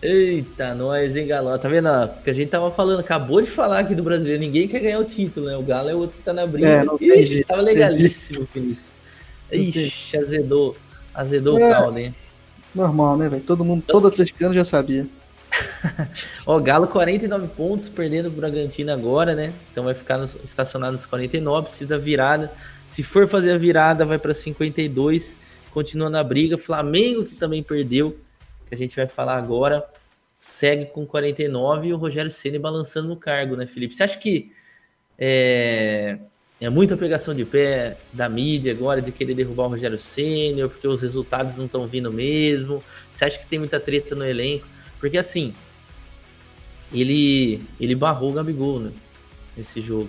Eita, 0.00 0.74
nós, 0.74 1.16
hein, 1.16 1.26
Galo? 1.26 1.58
Tá 1.58 1.68
vendo? 1.68 1.88
Porque 2.14 2.30
a 2.30 2.32
gente 2.34 2.50
tava 2.50 2.70
falando, 2.70 3.00
acabou 3.00 3.40
de 3.40 3.48
falar 3.48 3.78
aqui 3.78 3.94
do 3.94 4.02
brasileiro, 4.02 4.40
ninguém 4.40 4.68
quer 4.68 4.80
ganhar 4.80 4.98
o 4.98 5.04
título, 5.04 5.46
né? 5.46 5.56
O 5.56 5.62
Galo 5.62 5.88
é 5.88 5.94
o 5.94 5.98
outro 5.98 6.16
que 6.16 6.22
tá 6.22 6.32
na 6.32 6.46
briga. 6.46 6.68
É, 6.68 6.84
não 6.84 6.96
Ixi, 7.00 7.26
jeito, 7.26 7.46
tava 7.46 7.62
legalíssimo, 7.62 8.46
Felipe. 8.46 8.80
Ixi, 9.50 10.16
azedou, 10.16 10.76
azedou 11.14 11.58
é, 11.58 11.66
o 11.66 11.70
caldo, 11.72 11.98
hein? 11.98 12.14
Normal, 12.74 13.16
né, 13.16 13.28
velho? 13.28 13.42
Todo 13.42 13.64
mundo, 13.64 13.84
todo 13.86 14.08
atleticano 14.08 14.52
já 14.52 14.64
sabia. 14.64 15.06
Ó, 16.46 16.58
Galo 16.60 16.88
49 16.88 17.48
pontos, 17.48 17.88
perdendo 17.88 18.26
o 18.26 18.30
Bragantino 18.30 18.92
agora, 18.92 19.34
né? 19.34 19.52
Então 19.70 19.84
vai 19.84 19.94
ficar 19.94 20.24
estacionado 20.42 20.92
nos 20.92 21.06
49, 21.06 21.66
precisa 21.66 21.90
da 21.90 21.98
virada. 21.98 22.52
Se 22.88 23.02
for 23.02 23.28
fazer 23.28 23.52
a 23.52 23.58
virada, 23.58 24.04
vai 24.04 24.18
para 24.18 24.34
52, 24.34 25.36
continua 25.70 26.10
na 26.10 26.22
briga. 26.22 26.58
Flamengo, 26.58 27.24
que 27.24 27.34
também 27.34 27.62
perdeu, 27.62 28.18
que 28.68 28.74
a 28.74 28.78
gente 28.78 28.96
vai 28.96 29.06
falar 29.06 29.36
agora, 29.36 29.84
segue 30.40 30.86
com 30.86 31.06
49 31.06 31.88
e 31.88 31.92
o 31.92 31.96
Rogério 31.96 32.30
Ceni 32.30 32.58
balançando 32.58 33.08
no 33.08 33.16
cargo, 33.16 33.56
né, 33.56 33.66
Felipe? 33.66 33.94
Você 33.94 34.02
acha 34.02 34.18
que 34.18 34.52
é, 35.18 36.18
é 36.64 36.70
muita 36.70 36.96
pegação 36.96 37.34
de 37.34 37.44
pé 37.44 37.98
da 38.12 38.28
mídia 38.28 38.72
agora 38.72 39.02
de 39.02 39.12
querer 39.12 39.34
derrubar 39.34 39.64
o 39.64 39.68
Rogério 39.68 39.98
Ceni, 39.98 40.66
porque 40.68 40.86
os 40.86 41.02
resultados 41.02 41.56
não 41.56 41.66
estão 41.66 41.86
vindo 41.86 42.12
mesmo? 42.12 42.82
Você 43.10 43.24
acha 43.24 43.38
que 43.38 43.46
tem 43.46 43.58
muita 43.58 43.78
treta 43.78 44.14
no 44.14 44.24
elenco? 44.24 44.66
Porque 44.98 45.18
assim, 45.18 45.52
ele 46.92 47.60
ele 47.78 47.94
barrou 47.94 48.30
o 48.30 48.32
Gabigol, 48.32 48.80
né? 48.80 48.92
Nesse 49.56 49.80
jogo. 49.80 50.08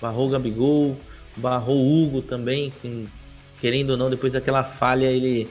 Barrou 0.00 0.28
o 0.28 0.30
Gabigol, 0.30 0.96
barrou 1.36 1.76
o 1.76 2.02
Hugo 2.02 2.22
também, 2.22 2.70
que, 2.70 3.08
querendo 3.60 3.90
ou 3.90 3.96
não, 3.96 4.08
depois 4.08 4.34
daquela 4.34 4.62
falha 4.62 5.06
ele 5.06 5.48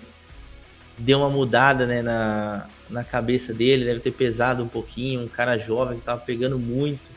deu 0.97 1.19
uma 1.19 1.29
mudada 1.29 1.85
né, 1.85 2.01
na, 2.01 2.65
na 2.89 3.03
cabeça 3.03 3.53
dele, 3.53 3.85
deve 3.85 3.99
ter 3.99 4.11
pesado 4.11 4.63
um 4.63 4.67
pouquinho, 4.67 5.21
um 5.23 5.27
cara 5.27 5.57
jovem 5.57 5.99
que 5.99 6.05
tava 6.05 6.21
pegando 6.21 6.57
muito 6.57 7.16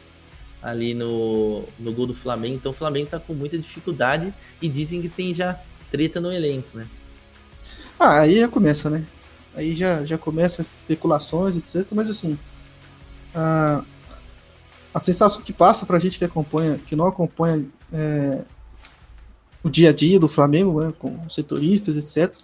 ali 0.62 0.94
no, 0.94 1.64
no 1.78 1.92
gol 1.92 2.06
do 2.06 2.14
Flamengo, 2.14 2.56
então 2.56 2.70
o 2.70 2.74
Flamengo 2.74 3.10
tá 3.10 3.18
com 3.18 3.32
muita 3.32 3.58
dificuldade 3.58 4.32
e 4.60 4.68
dizem 4.68 5.00
que 5.00 5.08
tem 5.08 5.34
já 5.34 5.58
treta 5.90 6.20
no 6.20 6.32
elenco, 6.32 6.76
né? 6.76 6.86
Ah, 7.98 8.20
aí 8.20 8.40
já 8.40 8.48
começa, 8.48 8.88
né? 8.88 9.06
aí 9.54 9.74
já, 9.74 10.04
já 10.04 10.18
começa 10.18 10.62
as 10.62 10.76
especulações, 10.76 11.56
etc. 11.56 11.86
Mas 11.92 12.08
assim, 12.08 12.38
a, 13.34 13.82
a 14.92 15.00
sensação 15.00 15.42
que 15.42 15.52
passa 15.52 15.86
pra 15.86 15.98
gente 15.98 16.18
que 16.18 16.24
acompanha, 16.24 16.78
que 16.78 16.96
não 16.96 17.06
acompanha 17.06 17.66
é, 17.92 18.44
o 19.62 19.68
dia 19.68 19.90
a 19.90 19.92
dia 19.92 20.18
do 20.18 20.28
Flamengo, 20.28 20.80
né, 20.80 20.92
com 20.98 21.28
setoristas, 21.28 21.96
etc., 21.96 22.34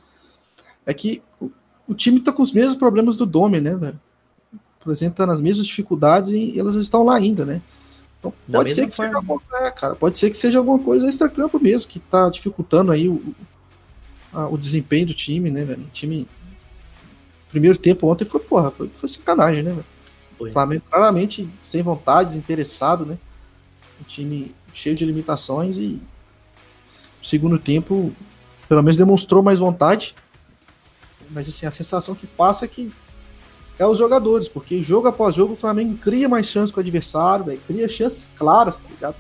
é 0.85 0.95
que 0.95 1.23
o, 1.41 1.51
o 1.89 1.95
time 1.95 2.21
tá 2.21 2.33
com 2.33 2.43
os 2.43 2.53
mesmos 2.53 2.77
problemas 2.77 3.17
do 3.17 3.27
Dome, 3.27 3.61
né, 3.61 3.75
velho? 3.75 4.01
Apresentando 4.81 5.33
as 5.33 5.41
mesmas 5.41 5.67
dificuldades 5.67 6.31
e 6.31 6.59
elas 6.59 6.75
estão 6.77 7.05
lá 7.05 7.17
ainda, 7.17 7.45
né? 7.45 7.61
Então, 8.19 8.33
pode 8.51 8.73
ser 8.73 8.87
que 8.87 8.95
forma. 8.95 9.13
seja 9.13 9.17
alguma, 9.19 9.67
é, 9.67 9.71
cara, 9.71 9.95
pode 9.95 10.19
ser 10.19 10.31
que 10.31 10.37
seja 10.37 10.59
alguma 10.59 10.79
coisa 10.79 11.09
extra-campo 11.09 11.61
mesmo, 11.61 11.89
que 11.89 11.99
tá 11.99 12.29
dificultando 12.29 12.93
aí 12.93 13.09
o, 13.09 13.35
a, 14.33 14.49
o 14.49 14.57
desempenho 14.57 15.07
do 15.07 15.15
time, 15.15 15.51
né, 15.51 15.65
velho? 15.65 15.83
O 15.83 15.91
time 15.91 16.27
primeiro 17.49 17.79
tempo 17.79 18.07
ontem 18.07 18.25
foi, 18.25 18.41
porra, 18.41 18.71
foi, 18.71 18.89
foi 18.89 19.09
sacanagem, 19.09 19.63
né, 19.63 19.71
velho? 19.73 19.85
O 20.39 20.51
Flamengo 20.51 20.83
claramente 20.91 21.49
sem 21.63 21.83
vontade, 21.83 22.29
desinteressado, 22.29 23.07
né? 23.07 23.17
Um 24.01 24.05
time 24.05 24.55
cheio 24.75 24.95
de 24.95 25.05
limitações 25.07 25.79
e 25.79 26.01
no 27.19 27.25
segundo 27.25 27.59
tempo, 27.59 28.13
pelo 28.69 28.83
menos 28.83 28.99
demonstrou 28.99 29.43
mais 29.43 29.59
vontade. 29.59 30.15
Mas 31.31 31.49
assim, 31.49 31.65
a 31.65 31.71
sensação 31.71 32.15
que 32.15 32.27
passa 32.27 32.67
é 32.67 32.69
que 32.69 32.93
é 33.79 33.87
os 33.87 33.99
jogadores, 33.99 34.49
porque 34.49 34.81
jogo 34.81 35.09
após 35.09 35.35
jogo 35.35 35.53
o 35.53 35.57
Flamengo 35.57 35.97
cria 35.99 36.29
mais 36.29 36.47
chances 36.47 36.71
com 36.71 36.81
o 36.81 36.83
adversário, 36.83 37.45
velho, 37.45 37.61
cria 37.67 37.89
chances 37.89 38.31
claras, 38.37 38.79
tá 38.79 38.89
ligado? 38.89 39.17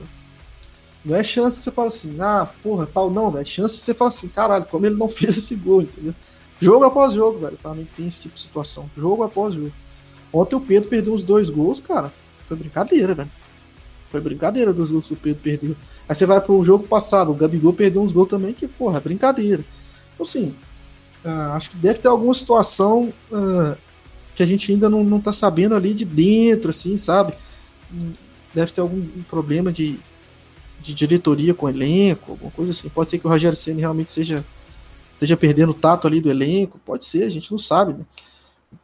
Não 1.04 1.14
é 1.14 1.22
chance 1.22 1.58
que 1.58 1.64
você 1.64 1.70
fala 1.70 1.88
assim, 1.88 2.16
ah, 2.20 2.48
porra, 2.62 2.86
tal, 2.86 3.10
não, 3.10 3.30
velho. 3.30 3.42
É 3.42 3.44
chance 3.44 3.78
que 3.78 3.84
você 3.84 3.94
fala 3.94 4.08
assim, 4.08 4.28
caralho, 4.28 4.64
como 4.64 4.86
ele 4.86 4.96
não 4.96 5.08
fez 5.10 5.36
esse 5.38 5.54
gol, 5.54 5.82
entendeu? 5.82 6.14
Jogo 6.58 6.84
após 6.84 7.12
jogo, 7.12 7.38
velho. 7.38 7.54
O 7.54 7.58
Flamengo 7.58 7.88
tem 7.94 8.06
esse 8.06 8.22
tipo 8.22 8.34
de 8.34 8.40
situação. 8.40 8.90
Jogo 8.96 9.22
após 9.22 9.54
jogo. 9.54 9.72
Ontem 10.32 10.56
o 10.56 10.60
Pedro 10.60 10.88
perdeu 10.88 11.14
os 11.14 11.22
dois 11.22 11.48
gols, 11.48 11.78
cara. 11.78 12.12
Foi 12.38 12.56
brincadeira, 12.56 13.14
velho. 13.14 13.30
Foi 14.10 14.20
brincadeira 14.20 14.72
dos 14.72 14.90
gols 14.90 15.06
que 15.06 15.12
o 15.12 15.16
Pedro 15.16 15.40
perdeu. 15.42 15.76
Aí 16.08 16.14
você 16.14 16.26
vai 16.26 16.40
pro 16.40 16.64
jogo 16.64 16.88
passado, 16.88 17.30
o 17.30 17.34
Gabigol 17.34 17.72
perdeu 17.72 18.02
uns 18.02 18.10
gols 18.10 18.28
também, 18.28 18.52
que, 18.52 18.66
porra, 18.66 18.96
é 18.96 19.00
brincadeira. 19.00 19.64
Então, 20.14 20.24
assim, 20.24 20.56
Uh, 21.26 21.50
acho 21.54 21.70
que 21.70 21.76
deve 21.78 21.98
ter 21.98 22.06
alguma 22.06 22.32
situação 22.32 23.12
uh, 23.32 23.76
que 24.36 24.42
a 24.42 24.46
gente 24.46 24.70
ainda 24.70 24.88
não, 24.88 25.02
não 25.02 25.20
tá 25.20 25.32
sabendo 25.32 25.74
ali 25.74 25.94
de 25.94 26.04
dentro, 26.04 26.70
assim, 26.70 26.96
sabe? 26.98 27.34
Deve 28.54 28.70
ter 28.70 28.82
algum 28.82 29.02
problema 29.22 29.72
de, 29.72 29.98
de 30.80 30.94
diretoria 30.94 31.54
com 31.54 31.66
o 31.66 31.70
elenco, 31.70 32.32
alguma 32.32 32.50
coisa 32.50 32.70
assim. 32.70 32.88
Pode 32.90 33.10
ser 33.10 33.18
que 33.18 33.26
o 33.26 33.30
Rogério 33.30 33.56
Senna 33.56 33.80
realmente 33.80 34.12
seja 34.12 34.44
esteja 35.14 35.34
perdendo 35.34 35.70
o 35.70 35.74
tato 35.74 36.06
ali 36.06 36.20
do 36.20 36.30
elenco, 36.30 36.78
pode 36.84 37.06
ser, 37.06 37.24
a 37.24 37.30
gente 37.30 37.50
não 37.50 37.56
sabe, 37.56 37.94
né? 37.94 38.04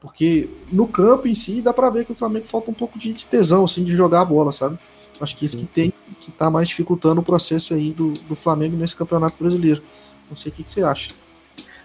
Porque 0.01 0.49
no 0.73 0.89
campo 0.89 1.29
em 1.29 1.35
si 1.35 1.61
dá 1.61 1.75
para 1.75 1.91
ver 1.91 2.07
que 2.07 2.13
o 2.13 2.15
Flamengo 2.15 2.47
falta 2.47 2.71
um 2.71 2.75
pouco 2.75 2.99
de 2.99 3.13
tesão, 3.27 3.65
assim, 3.65 3.85
de 3.85 3.95
jogar 3.95 4.23
a 4.23 4.25
bola, 4.25 4.51
sabe? 4.51 4.79
Acho 5.21 5.37
que 5.37 5.41
Sim. 5.41 5.47
isso 5.47 5.59
que 5.59 5.67
tem, 5.67 5.93
que 6.19 6.33
tá 6.33 6.51
mais 6.51 6.69
dificultando 6.69 7.21
o 7.21 7.25
processo 7.25 7.75
aí 7.75 7.93
do, 7.93 8.13
do 8.13 8.35
Flamengo 8.35 8.77
nesse 8.77 8.97
campeonato 8.97 9.37
brasileiro. 9.39 9.83
Não 10.31 10.37
sei 10.37 10.51
o 10.51 10.55
que, 10.55 10.65
que 10.65 10.71
você 10.71 10.83
acha. 10.83 11.11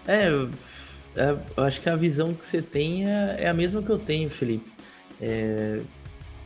É, 0.06 0.30
eu, 1.56 1.64
acho 1.64 1.80
que 1.80 1.88
a 1.88 1.96
visão 1.96 2.32
que 2.32 2.46
você 2.46 2.62
tem 2.62 3.06
é, 3.06 3.36
é 3.40 3.48
a 3.48 3.54
mesma 3.54 3.82
que 3.82 3.90
eu 3.90 3.98
tenho, 3.98 4.30
Felipe. 4.30 4.70
É, 5.20 5.80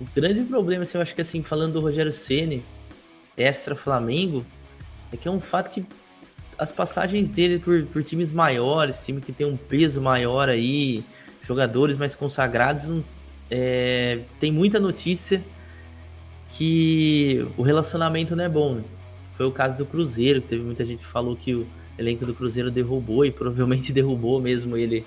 o 0.00 0.04
grande 0.14 0.42
problema, 0.42 0.82
assim, 0.82 0.98
eu 0.98 1.02
acho 1.02 1.14
que 1.14 1.20
assim, 1.20 1.42
falando 1.42 1.74
do 1.74 1.80
Rogério 1.80 2.12
Ceni 2.12 2.62
extra 3.36 3.74
Flamengo, 3.74 4.44
é 5.12 5.16
que 5.16 5.28
é 5.28 5.30
um 5.30 5.40
fato 5.40 5.70
que 5.70 5.86
as 6.58 6.72
passagens 6.72 7.28
dele 7.28 7.58
por, 7.58 7.84
por 7.86 8.02
times 8.02 8.32
maiores, 8.32 9.04
time 9.04 9.20
que 9.20 9.32
tem 9.32 9.46
um 9.46 9.56
peso 9.56 10.00
maior 10.00 10.48
aí, 10.48 11.04
jogadores 11.42 11.96
mais 11.96 12.14
consagrados, 12.14 13.02
é, 13.50 14.20
tem 14.40 14.52
muita 14.52 14.78
notícia 14.78 15.42
que 16.52 17.46
o 17.56 17.62
relacionamento 17.62 18.36
não 18.36 18.44
é 18.44 18.48
bom. 18.48 18.74
Né? 18.76 18.84
Foi 19.32 19.46
o 19.46 19.50
caso 19.50 19.78
do 19.78 19.86
Cruzeiro, 19.86 20.40
que 20.40 20.48
teve 20.48 20.62
muita 20.62 20.84
gente 20.84 20.98
que 20.98 21.06
falou 21.06 21.36
que 21.36 21.54
o 21.54 21.66
elenco 22.02 22.26
do 22.26 22.34
Cruzeiro 22.34 22.70
derrubou 22.70 23.24
e 23.24 23.30
provavelmente 23.30 23.92
derrubou 23.94 24.40
mesmo 24.40 24.76
ele 24.76 25.04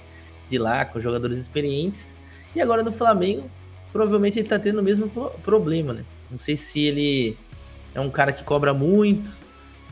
de 0.47 0.57
lá, 0.57 0.85
com 0.85 0.99
jogadores 0.99 1.37
experientes. 1.37 2.15
E 2.55 2.61
agora 2.61 2.83
no 2.83 2.91
Flamengo, 2.91 3.49
provavelmente 3.91 4.39
ele 4.39 4.47
tá 4.47 4.57
tendo 4.57 4.79
o 4.79 4.83
mesmo 4.83 5.09
problema, 5.43 5.93
né? 5.93 6.05
Não 6.29 6.37
sei 6.37 6.57
se 6.57 6.81
ele 6.81 7.37
é 7.93 7.99
um 7.99 8.09
cara 8.09 8.31
que 8.31 8.43
cobra 8.43 8.73
muito, 8.73 9.31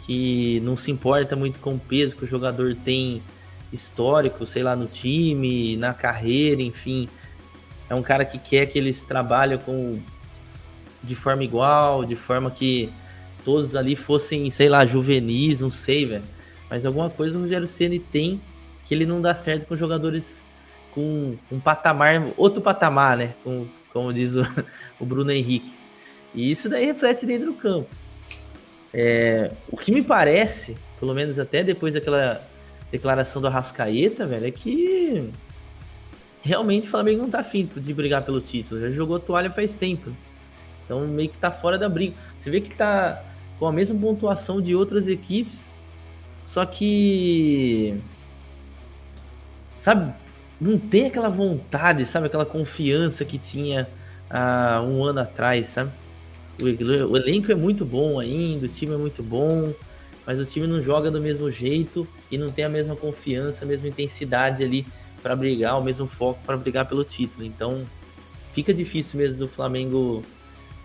que 0.05 0.59
não 0.63 0.75
se 0.75 0.91
importa 0.91 1.35
muito 1.35 1.59
com 1.59 1.75
o 1.75 1.79
peso 1.79 2.15
que 2.15 2.23
o 2.23 2.27
jogador 2.27 2.75
tem 2.75 3.21
histórico, 3.71 4.45
sei 4.45 4.63
lá, 4.63 4.75
no 4.75 4.85
time, 4.85 5.75
na 5.77 5.93
carreira, 5.93 6.61
enfim. 6.61 7.07
É 7.89 7.95
um 7.95 8.03
cara 8.03 8.25
que 8.25 8.37
quer 8.37 8.65
que 8.67 8.77
eles 8.77 9.03
trabalhem 9.03 9.57
com 9.57 9.99
de 11.01 11.15
forma 11.15 11.43
igual, 11.43 12.05
de 12.05 12.15
forma 12.15 12.49
que 12.49 12.89
todos 13.43 13.75
ali 13.75 13.95
fossem, 13.95 14.49
sei 14.49 14.69
lá, 14.69 14.85
juvenis, 14.85 15.59
não 15.59 15.69
sei, 15.69 16.05
velho. 16.05 16.23
Mas 16.73 16.87
alguma 16.87 17.07
coisa 17.07 17.37
o 17.37 17.41
Rogério 17.41 17.67
Ceni 17.67 17.99
tem 17.99 18.41
que 18.87 18.95
ele 18.95 19.05
não 19.05 19.21
dá 19.21 19.35
certo 19.35 19.67
com 19.67 19.75
jogadores 19.75 20.43
com 20.91 21.35
um 21.51 21.59
patamar, 21.59 22.25
outro 22.35 22.63
patamar, 22.63 23.15
né? 23.15 23.35
Com, 23.43 23.67
como 23.91 24.11
diz 24.11 24.33
o, 24.33 24.41
o 24.99 25.05
Bruno 25.05 25.31
Henrique. 25.31 25.71
E 26.33 26.49
isso 26.49 26.67
daí 26.67 26.83
reflete 26.83 27.27
dentro 27.27 27.51
do 27.51 27.53
campo. 27.53 27.87
É, 28.91 29.51
o 29.69 29.77
que 29.77 29.91
me 29.91 30.01
parece, 30.01 30.75
pelo 30.99 31.13
menos 31.13 31.37
até 31.37 31.63
depois 31.63 31.93
daquela 31.93 32.43
declaração 32.91 33.39
do 33.39 33.47
Arrascaeta, 33.47 34.25
velho, 34.25 34.47
é 34.47 34.51
que 34.51 35.29
realmente 36.41 36.87
o 36.87 36.89
Flamengo 36.89 37.21
não 37.21 37.29
tá 37.29 37.41
afim 37.41 37.69
de 37.71 37.93
brigar 37.93 38.25
pelo 38.25 38.41
título. 38.41 38.81
Já 38.81 38.89
jogou 38.89 39.19
toalha 39.19 39.51
faz 39.51 39.75
tempo. 39.75 40.11
Então 40.85 41.01
meio 41.07 41.29
que 41.29 41.37
tá 41.37 41.51
fora 41.51 41.77
da 41.77 41.87
briga. 41.87 42.15
Você 42.39 42.49
vê 42.49 42.59
que 42.59 42.73
tá 42.73 43.23
com 43.59 43.67
a 43.67 43.71
mesma 43.71 43.95
pontuação 43.99 44.59
de 44.59 44.75
outras 44.75 45.07
equipes, 45.07 45.79
só 46.43 46.65
que 46.65 47.97
sabe, 49.77 50.13
não 50.59 50.77
tem 50.77 51.07
aquela 51.07 51.29
vontade, 51.29 52.05
sabe, 52.05 52.27
aquela 52.27 52.45
confiança 52.45 53.25
que 53.25 53.37
tinha 53.37 53.87
há 54.29 54.81
um 54.81 55.03
ano 55.03 55.19
atrás, 55.19 55.67
sabe? 55.67 55.91
O, 56.61 56.65
o 57.11 57.17
elenco 57.17 57.51
é 57.51 57.55
muito 57.55 57.83
bom 57.83 58.19
ainda, 58.19 58.65
o 58.65 58.69
time 58.69 58.93
é 58.93 58.97
muito 58.97 59.23
bom, 59.23 59.73
mas 60.25 60.39
o 60.39 60.45
time 60.45 60.67
não 60.67 60.81
joga 60.81 61.09
do 61.09 61.19
mesmo 61.19 61.49
jeito 61.49 62.07
e 62.31 62.37
não 62.37 62.51
tem 62.51 62.65
a 62.65 62.69
mesma 62.69 62.95
confiança, 62.95 63.65
a 63.65 63.67
mesma 63.67 63.87
intensidade 63.87 64.63
ali 64.63 64.85
para 65.21 65.35
brigar, 65.35 65.79
o 65.79 65.83
mesmo 65.83 66.07
foco 66.07 66.39
para 66.45 66.57
brigar 66.57 66.87
pelo 66.87 67.03
título. 67.03 67.45
Então 67.45 67.83
fica 68.53 68.73
difícil 68.73 69.17
mesmo 69.17 69.37
do 69.37 69.47
Flamengo 69.47 70.23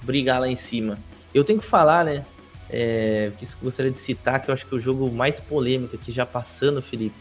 brigar 0.02 0.40
lá 0.40 0.48
em 0.48 0.56
cima. 0.56 0.98
Eu 1.34 1.44
tenho 1.44 1.60
que 1.60 1.66
falar, 1.66 2.04
né? 2.04 2.24
É, 2.70 3.32
que 3.38 3.46
gostaria 3.62 3.90
de 3.90 3.98
citar 3.98 4.42
que 4.42 4.50
eu 4.50 4.52
acho 4.54 4.66
que 4.66 4.74
o 4.74 4.78
jogo 4.78 5.10
mais 5.10 5.40
polêmico 5.40 5.96
aqui 5.96 6.12
já 6.12 6.26
passando, 6.26 6.82
Felipe, 6.82 7.16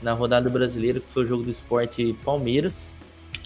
na 0.00 0.12
rodada 0.12 0.48
brasileira, 0.48 1.00
que 1.00 1.10
foi 1.10 1.24
o 1.24 1.26
jogo 1.26 1.42
do 1.42 1.50
esporte 1.50 2.16
Palmeiras. 2.24 2.94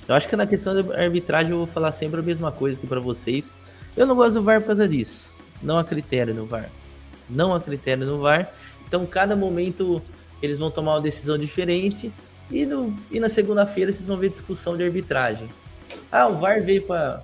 Eu 0.07 0.15
acho 0.15 0.29
que 0.29 0.37
na 0.37 0.47
questão 0.47 0.75
da 0.75 1.03
arbitragem 1.03 1.53
eu 1.53 1.59
vou 1.59 1.67
falar 1.67 1.93
sempre 1.93 2.21
a 2.21 2.23
mesma 2.23 2.51
coisa 2.51 2.77
aqui 2.77 2.87
para 2.87 3.01
vocês. 3.01 3.57
Eu 3.97 4.07
não 4.07 4.15
gosto 4.15 4.35
do 4.35 4.43
VAR 4.43 4.61
por 4.61 4.69
causa 4.69 4.89
disso. 4.89 5.37
Não 5.63 5.79
há 5.79 5.85
critério 5.85 6.35
no 6.35 6.47
VAR. 6.47 6.71
Não 7.29 7.55
há 7.55 7.61
critério 7.61 8.07
no 8.07 8.21
VAR. 8.21 8.51
Então, 8.87 9.05
cada 9.05 9.37
momento 9.37 10.03
eles 10.43 10.59
vão 10.59 10.71
tomar 10.71 10.95
uma 10.95 11.01
decisão 11.01 11.37
diferente. 11.37 12.13
E, 12.51 12.65
no, 12.65 12.97
e 13.11 13.21
na 13.21 13.29
segunda-feira 13.29 13.93
vocês 13.93 14.07
vão 14.07 14.17
ver 14.17 14.31
discussão 14.31 14.77
de 14.77 14.83
arbitragem. 14.83 15.49
Ah, 16.11 16.27
o 16.27 16.37
VAR 16.37 16.63
veio 16.63 16.83
para 16.83 17.23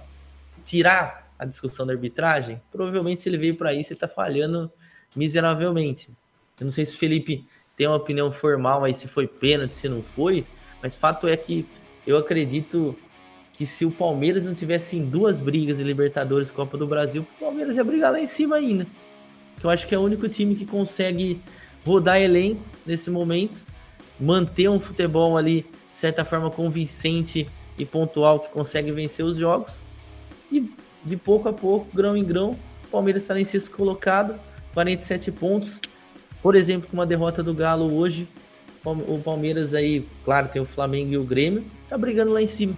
tirar 0.64 1.23
a 1.44 1.48
discussão 1.48 1.86
da 1.86 1.92
arbitragem? 1.92 2.60
Provavelmente, 2.72 3.20
se 3.20 3.28
ele 3.28 3.38
veio 3.38 3.56
para 3.56 3.72
isso, 3.72 3.92
ele 3.92 3.96
está 3.96 4.08
falhando 4.08 4.70
miseravelmente. 5.14 6.10
Eu 6.58 6.66
não 6.66 6.72
sei 6.72 6.84
se 6.84 6.94
o 6.94 6.98
Felipe 6.98 7.46
tem 7.76 7.86
uma 7.86 7.96
opinião 7.96 8.30
formal 8.30 8.84
aí 8.84 8.94
se 8.94 9.08
foi 9.08 9.26
pênalti, 9.26 9.74
se 9.74 9.88
não 9.88 10.02
foi, 10.02 10.46
mas 10.82 10.94
fato 10.94 11.26
é 11.26 11.36
que 11.36 11.66
eu 12.06 12.16
acredito 12.16 12.96
que 13.52 13.64
se 13.64 13.84
o 13.84 13.90
Palmeiras 13.90 14.44
não 14.44 14.54
tivesse 14.54 14.96
em 14.96 15.04
duas 15.04 15.40
brigas 15.40 15.78
de 15.78 15.84
Libertadores 15.84 16.50
Copa 16.50 16.76
do 16.76 16.86
Brasil, 16.86 17.22
o 17.36 17.40
Palmeiras 17.40 17.76
ia 17.76 17.84
brigar 17.84 18.12
lá 18.12 18.20
em 18.20 18.26
cima 18.26 18.56
ainda. 18.56 18.86
Que 19.58 19.64
eu 19.64 19.70
acho 19.70 19.86
que 19.86 19.94
é 19.94 19.98
o 19.98 20.02
único 20.02 20.28
time 20.28 20.54
que 20.56 20.66
consegue 20.66 21.40
rodar 21.84 22.20
elenco 22.20 22.62
nesse 22.84 23.10
momento, 23.10 23.62
manter 24.18 24.68
um 24.68 24.80
futebol 24.80 25.36
ali, 25.36 25.62
de 25.62 25.96
certa 25.96 26.24
forma, 26.24 26.50
convincente 26.50 27.48
e 27.78 27.84
pontual, 27.84 28.40
que 28.40 28.50
consegue 28.50 28.90
vencer 28.90 29.24
os 29.24 29.36
jogos. 29.36 29.82
E 30.50 30.68
de 31.04 31.16
pouco 31.16 31.48
a 31.48 31.52
pouco, 31.52 31.86
grão 31.94 32.16
em 32.16 32.24
grão, 32.24 32.56
o 32.84 32.88
Palmeiras 32.90 33.22
está 33.22 33.38
em 33.38 33.44
sexto 33.44 33.70
colocado, 33.76 34.38
47 34.72 35.30
pontos. 35.32 35.80
Por 36.42 36.54
exemplo, 36.54 36.88
com 36.88 36.96
uma 36.96 37.06
derrota 37.06 37.42
do 37.42 37.54
Galo 37.54 37.94
hoje, 37.94 38.28
o 38.84 39.18
Palmeiras 39.18 39.72
aí, 39.72 40.06
claro, 40.24 40.48
tem 40.48 40.60
o 40.60 40.66
Flamengo 40.66 41.12
e 41.12 41.16
o 41.16 41.24
Grêmio, 41.24 41.64
tá 41.88 41.96
brigando 41.96 42.32
lá 42.32 42.42
em 42.42 42.46
cima. 42.46 42.76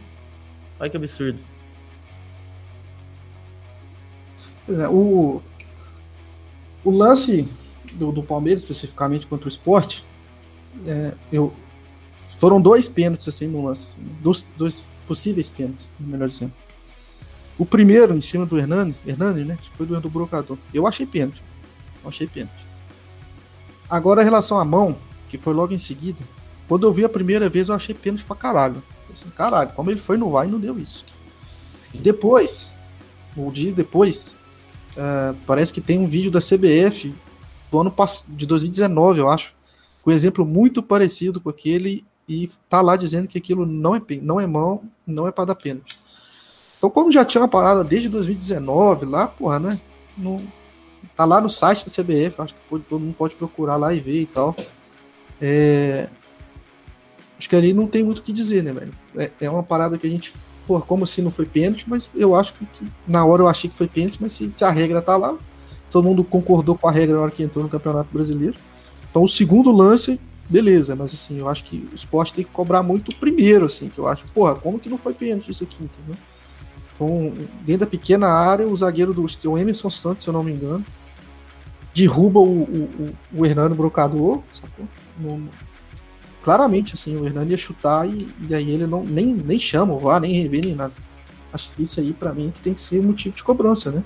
Olha 0.78 0.88
que 0.88 0.96
absurdo. 0.96 1.40
É, 4.68 4.88
o, 4.88 5.40
o 6.84 6.90
lance 6.90 7.48
do, 7.92 8.12
do, 8.12 8.22
Palmeiras, 8.22 8.62
especificamente 8.62 9.26
contra 9.26 9.46
o 9.46 9.48
esporte, 9.48 10.04
é, 10.86 11.12
eu, 11.32 11.52
foram 12.38 12.60
dois 12.60 12.88
pênaltis 12.88 13.28
assim 13.28 13.46
no 13.46 13.64
lance, 13.64 13.96
assim, 13.96 14.08
dois, 14.20 14.46
dois 14.56 14.84
possíveis 15.06 15.48
pênaltis, 15.48 15.88
melhor 15.98 16.28
dizendo. 16.28 16.52
O 17.58 17.64
primeiro, 17.64 18.14
em 18.14 18.20
cima 18.20 18.44
do 18.44 18.58
Hernani, 18.58 18.94
Hernani, 19.06 19.44
né? 19.44 19.56
Acho 19.58 19.70
que 19.70 19.76
foi 19.76 19.86
do, 19.86 19.98
do 20.00 20.10
Brocador. 20.10 20.58
Eu 20.74 20.86
achei 20.86 21.06
pênalti. 21.06 21.42
Eu 22.02 22.08
achei 22.08 22.26
pênalti. 22.26 22.66
Agora, 23.88 24.20
em 24.20 24.24
relação 24.24 24.58
à 24.58 24.64
mão, 24.64 24.96
que 25.28 25.38
foi 25.38 25.54
logo 25.54 25.72
em 25.72 25.78
seguida, 25.78 26.18
quando 26.68 26.86
eu 26.86 26.92
vi 26.92 27.04
a 27.04 27.08
primeira 27.08 27.48
vez, 27.48 27.68
eu 27.68 27.74
achei 27.74 27.94
pênalti 27.94 28.24
pra 28.24 28.36
caralho. 28.36 28.82
Assim, 29.12 29.30
caralho, 29.30 29.70
como 29.70 29.90
ele 29.90 30.00
foi 30.00 30.16
no 30.16 30.30
vai, 30.30 30.46
não 30.46 30.58
deu 30.58 30.78
isso. 30.78 31.04
Sim. 31.90 32.00
Depois, 32.00 32.72
o 33.36 33.50
dia 33.50 33.72
depois, 33.72 34.36
uh, 34.92 35.36
parece 35.46 35.72
que 35.72 35.80
tem 35.80 35.98
um 35.98 36.06
vídeo 36.06 36.30
da 36.30 36.40
CBF 36.40 37.14
do 37.70 37.80
ano 37.80 37.94
de 38.28 38.46
2019, 38.46 39.20
eu 39.20 39.28
acho, 39.28 39.54
com 40.02 40.10
um 40.10 40.14
exemplo 40.14 40.44
muito 40.44 40.82
parecido 40.82 41.40
com 41.40 41.48
aquele 41.48 42.04
e 42.28 42.50
tá 42.68 42.80
lá 42.80 42.96
dizendo 42.96 43.28
que 43.28 43.38
aquilo 43.38 43.64
não 43.64 43.94
é 43.94 44.00
não 44.20 44.40
é 44.40 44.46
mão, 44.46 44.82
não 45.06 45.28
é 45.28 45.32
para 45.32 45.46
dar 45.46 45.54
pênalti. 45.54 45.96
Então, 46.78 46.90
como 46.90 47.10
já 47.10 47.24
tinha 47.24 47.40
uma 47.42 47.48
parada 47.48 47.82
desde 47.82 48.08
2019 48.08 49.06
lá, 49.06 49.26
porra, 49.26 49.58
né? 49.58 49.80
No, 50.16 50.42
tá 51.16 51.24
lá 51.24 51.40
no 51.40 51.48
site 51.48 51.84
da 51.84 51.90
CBF, 51.90 52.40
acho 52.40 52.54
que 52.54 52.60
pode, 52.68 52.84
todo 52.84 53.00
mundo 53.00 53.14
pode 53.16 53.34
procurar 53.34 53.76
lá 53.76 53.94
e 53.94 54.00
ver 54.00 54.22
e 54.22 54.26
tal. 54.26 54.54
É, 55.40 56.08
acho 57.38 57.48
que 57.48 57.56
ali 57.56 57.72
não 57.72 57.86
tem 57.86 58.04
muito 58.04 58.18
o 58.18 58.22
que 58.22 58.32
dizer, 58.32 58.62
né, 58.62 58.72
velho? 58.72 58.92
É, 59.16 59.30
é 59.40 59.50
uma 59.50 59.62
parada 59.62 59.96
que 59.96 60.06
a 60.06 60.10
gente, 60.10 60.32
pô, 60.66 60.80
como 60.80 61.04
assim 61.04 61.22
não 61.22 61.30
foi 61.30 61.46
pênalti, 61.46 61.88
mas 61.88 62.10
eu 62.14 62.34
acho 62.34 62.52
que, 62.54 62.66
que, 62.66 62.86
na 63.06 63.24
hora 63.24 63.42
eu 63.42 63.48
achei 63.48 63.70
que 63.70 63.76
foi 63.76 63.88
pênalti, 63.88 64.18
mas 64.20 64.32
se, 64.32 64.50
se, 64.50 64.64
a 64.64 64.70
regra 64.70 65.00
tá 65.00 65.16
lá, 65.16 65.36
todo 65.90 66.04
mundo 66.04 66.22
concordou 66.22 66.76
com 66.76 66.88
a 66.88 66.92
regra 66.92 67.16
na 67.16 67.22
hora 67.22 67.30
que 67.30 67.42
entrou 67.42 67.64
no 67.64 67.70
Campeonato 67.70 68.10
Brasileiro. 68.12 68.56
Então 69.10 69.22
o 69.22 69.28
segundo 69.28 69.70
lance, 69.70 70.20
beleza, 70.48 70.94
mas 70.94 71.14
assim, 71.14 71.38
eu 71.38 71.48
acho 71.48 71.64
que 71.64 71.88
o 71.90 71.94
esporte 71.94 72.34
tem 72.34 72.44
que 72.44 72.50
cobrar 72.50 72.82
muito 72.82 73.10
o 73.10 73.14
primeiro, 73.14 73.64
assim, 73.64 73.88
que 73.88 73.98
eu 73.98 74.06
acho, 74.06 74.26
porra, 74.34 74.54
como 74.54 74.78
que 74.78 74.90
não 74.90 74.98
foi 74.98 75.14
pênalti 75.14 75.50
isso 75.50 75.64
aqui, 75.64 75.82
entendeu? 75.82 76.16
Foi 76.96 77.06
um, 77.06 77.46
dentro 77.62 77.80
da 77.80 77.86
pequena 77.86 78.28
área, 78.28 78.66
o 78.66 78.76
zagueiro 78.76 79.12
do 79.12 79.24
o 79.24 79.58
Emerson 79.58 79.90
Santos, 79.90 80.22
se 80.22 80.28
eu 80.28 80.32
não 80.32 80.42
me 80.42 80.52
engano, 80.52 80.84
derruba 81.94 82.40
o, 82.40 82.62
o, 82.62 83.14
o, 83.34 83.40
o 83.40 83.46
Hernando 83.46 83.74
Brocador, 83.74 84.42
sacou? 84.52 84.86
No, 85.18 85.48
claramente, 86.42 86.94
assim, 86.94 87.16
o 87.16 87.26
Hernani 87.26 87.50
ia 87.50 87.56
chutar 87.58 88.08
e, 88.08 88.28
e 88.48 88.54
aí 88.54 88.70
ele 88.70 88.86
não, 88.86 89.04
nem, 89.04 89.26
nem 89.26 89.58
chama 89.58 89.92
o 89.92 90.00
VAR, 90.00 90.20
nem 90.20 90.32
revê, 90.32 90.60
nem 90.60 90.74
nada. 90.74 90.92
Acho 91.52 91.70
que 91.72 91.82
isso 91.82 92.00
aí, 92.00 92.12
para 92.12 92.32
mim, 92.32 92.52
que 92.54 92.60
tem 92.60 92.72
que 92.72 92.80
ser 92.80 93.02
motivo 93.02 93.36
de 93.36 93.42
cobrança, 93.42 93.90
né? 93.90 94.02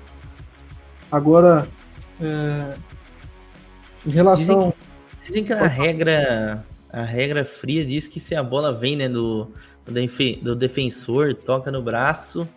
Agora, 1.10 1.68
é, 2.20 2.76
em 4.06 4.10
relação. 4.10 4.72
Dizem, 5.20 5.26
dizem 5.26 5.44
que 5.44 5.52
a 5.52 5.66
regra, 5.66 6.64
a 6.92 7.02
regra 7.02 7.44
fria 7.44 7.84
diz 7.84 8.08
que 8.08 8.18
se 8.18 8.34
a 8.34 8.42
bola 8.42 8.72
vem 8.72 8.96
né, 8.96 9.08
do, 9.08 9.48
do, 10.42 10.56
defensor, 10.56 11.34
toca 11.34 11.70
no 11.70 11.82
braço, 11.82 12.48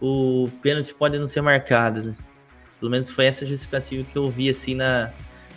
o 0.00 0.48
pênalti 0.62 0.94
pode 0.94 1.18
não 1.18 1.28
ser 1.28 1.40
marcado. 1.42 2.02
Né? 2.02 2.14
Pelo 2.78 2.90
menos 2.90 3.10
foi 3.10 3.26
essa 3.26 3.44
justificativa 3.44 4.06
que 4.10 4.16
eu 4.16 4.30
vi 4.30 4.48
assim 4.48 4.74
na, 4.74 5.10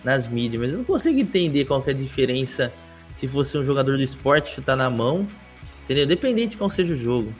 nas 0.03 0.27
mídias. 0.27 0.61
Mas 0.61 0.71
eu 0.71 0.79
não 0.79 0.85
consigo 0.85 1.19
entender 1.19 1.65
qual 1.65 1.81
que 1.81 1.89
é 1.89 1.93
a 1.93 1.95
diferença 1.95 2.71
se 3.13 3.27
fosse 3.27 3.57
um 3.57 3.63
jogador 3.63 3.95
do 3.95 4.03
esporte 4.03 4.49
chutar 4.49 4.75
na 4.75 4.89
mão, 4.89 5.27
entendeu? 5.83 6.05
Dependente 6.05 6.51
de 6.51 6.57
qual 6.57 6.69
seja 6.69 6.93
o 6.93 6.97
jogo. 6.97 7.33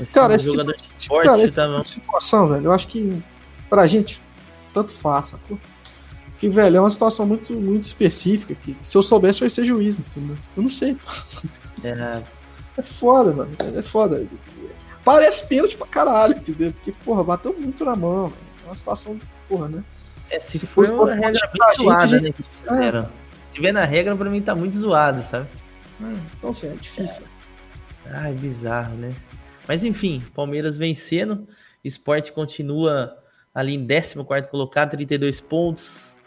Esse 0.00 0.14
cara, 0.14 0.32
um 0.32 0.36
esse 0.36 0.46
jogador 0.46 0.72
tipo, 0.72 0.88
de 0.88 1.02
esporte 1.02 1.26
cara, 1.26 1.46
chutar 1.46 1.68
na 1.68 1.74
mão. 1.74 1.84
situação, 1.84 2.48
velho, 2.48 2.64
eu 2.66 2.72
acho 2.72 2.88
que 2.88 3.22
pra 3.68 3.86
gente, 3.86 4.22
tanto 4.72 4.92
faça. 4.92 5.38
Que, 6.38 6.48
velho, 6.48 6.76
é 6.76 6.80
uma 6.80 6.90
situação 6.90 7.26
muito, 7.26 7.52
muito 7.52 7.84
específica 7.84 8.54
que 8.54 8.76
se 8.82 8.96
eu 8.96 9.02
soubesse 9.02 9.42
eu 9.42 9.46
ia 9.46 9.50
ser 9.50 9.64
juiz, 9.64 9.98
entendeu? 9.98 10.36
Eu 10.56 10.62
não 10.62 10.70
sei. 10.70 10.96
É, 11.84 12.22
é 12.76 12.82
foda, 12.82 13.32
mano. 13.32 13.50
É 13.76 13.82
foda. 13.82 14.26
Parece 15.04 15.46
pênalti 15.46 15.76
pra 15.76 15.86
caralho, 15.86 16.36
entendeu? 16.36 16.72
Porque, 16.72 16.92
porra, 17.04 17.22
bateu 17.22 17.52
muito 17.52 17.84
na 17.84 17.94
mão. 17.94 18.32
É 18.62 18.66
uma 18.66 18.76
situação, 18.76 19.20
porra, 19.48 19.68
né? 19.68 19.84
É, 20.30 20.40
se, 20.40 20.58
se 20.58 20.66
for 20.66 20.88
uma 20.88 21.14
regra 21.14 21.50
bem 21.52 21.74
zoada, 21.76 22.06
gente, 22.06 22.22
né, 22.22 22.32
que 22.32 22.42
fizeram. 22.42 23.00
É. 23.00 23.08
Se 23.36 23.50
tiver 23.50 23.72
na 23.72 23.84
regra, 23.84 24.16
pra 24.16 24.30
mim 24.30 24.40
tá 24.40 24.54
muito 24.54 24.76
zoado, 24.76 25.20
sabe? 25.20 25.46
É, 26.02 26.14
então, 26.38 26.50
assim, 26.50 26.68
é 26.68 26.74
difícil. 26.74 27.22
É. 28.06 28.10
Ai, 28.14 28.34
bizarro, 28.34 28.94
né? 28.96 29.14
Mas 29.68 29.84
enfim, 29.84 30.22
Palmeiras 30.34 30.76
vencendo. 30.76 31.46
Esporte 31.82 32.32
continua 32.32 33.16
ali 33.54 33.74
em 33.74 33.86
14 33.86 34.48
colocado, 34.50 34.90
32 34.90 35.40
pontos, 35.40 36.18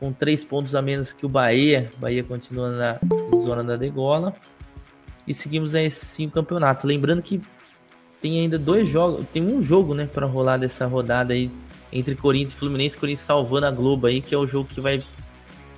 com 0.00 0.12
3 0.12 0.42
pontos 0.44 0.74
a 0.74 0.82
menos 0.82 1.12
que 1.12 1.26
o 1.26 1.28
Bahia. 1.28 1.90
Bahia 1.98 2.24
continua 2.24 2.70
na 2.70 2.98
zona 3.42 3.62
da 3.62 3.76
degola. 3.76 4.34
E 5.26 5.34
seguimos 5.34 5.74
aí 5.74 5.90
sim 5.90 6.26
o 6.26 6.30
campeonato. 6.30 6.86
Lembrando 6.86 7.22
que 7.22 7.40
tem 8.20 8.40
ainda 8.40 8.58
dois 8.58 8.88
jogos, 8.88 9.24
tem 9.32 9.42
um 9.42 9.62
jogo, 9.62 9.94
né, 9.94 10.08
para 10.12 10.26
rolar 10.26 10.56
dessa 10.56 10.86
rodada 10.86 11.34
aí 11.34 11.50
entre 11.92 12.14
Corinthians 12.14 12.52
e 12.52 12.56
Fluminense, 12.56 12.96
Corinthians 12.96 13.24
salvando 13.24 13.66
a 13.66 13.70
Globo 13.70 14.06
aí, 14.06 14.20
que 14.20 14.34
é 14.34 14.38
o 14.38 14.46
jogo 14.46 14.68
que 14.68 14.80
vai 14.80 15.04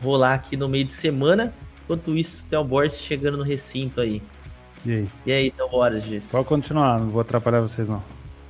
rolar 0.03 0.35
aqui 0.35 0.57
no 0.57 0.69
meio 0.69 0.85
de 0.85 0.93
semana. 0.93 1.53
Enquanto 1.85 2.17
isso, 2.17 2.47
Theo 2.47 2.65
Borges 2.65 3.01
chegando 3.01 3.37
no 3.37 3.45
recinto 3.45 4.01
aí. 4.01 4.23
E 4.85 4.93
aí? 4.93 5.09
E 5.27 5.33
aí, 5.33 5.51
Theo 5.51 5.69
Borges? 5.69 6.31
Pode 6.31 6.49
continuar, 6.49 7.01
não 7.01 7.11
vou 7.11 7.21
atrapalhar 7.21 7.61
vocês 7.61 7.89
não. 7.89 8.03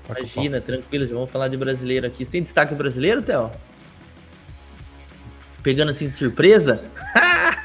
Tá 0.07 0.15
Imagina, 0.19 0.61
tranquilo, 0.61 1.07
já 1.07 1.15
vamos 1.15 1.31
falar 1.31 1.49
de 1.49 1.57
brasileiro 1.57 2.07
aqui. 2.07 2.25
Você 2.25 2.31
tem 2.31 2.43
destaque 2.43 2.75
brasileiro, 2.75 3.23
Theo? 3.23 3.51
Pegando 5.63 5.91
assim 5.91 6.09
de 6.09 6.15
surpresa? 6.15 6.85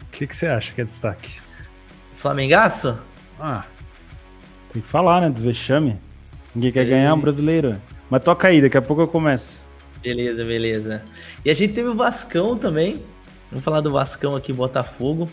O 0.00 0.14
que, 0.14 0.26
que 0.26 0.36
você 0.36 0.46
acha 0.46 0.72
que 0.72 0.80
é 0.80 0.84
destaque? 0.84 1.40
Flamengaço? 2.14 2.98
Ah, 3.40 3.64
tem 4.72 4.80
que 4.80 4.88
falar, 4.88 5.20
né? 5.20 5.30
Do 5.30 5.40
vexame. 5.40 5.98
Ninguém 6.54 6.72
quer 6.72 6.86
ganhar 6.86 7.14
um 7.14 7.20
brasileiro. 7.20 7.76
Mas 8.08 8.22
toca 8.22 8.48
aí, 8.48 8.60
daqui 8.60 8.76
a 8.76 8.82
pouco 8.82 9.02
eu 9.02 9.08
começo. 9.08 9.64
Beleza, 10.02 10.44
beleza. 10.44 11.02
E 11.44 11.50
a 11.50 11.54
gente 11.54 11.74
teve 11.74 11.88
o 11.88 11.94
Vascão 11.94 12.58
também. 12.58 13.02
Vamos 13.50 13.64
falar 13.64 13.80
do 13.80 13.92
Vascão 13.92 14.34
aqui, 14.34 14.52
Botafogo. 14.52 15.28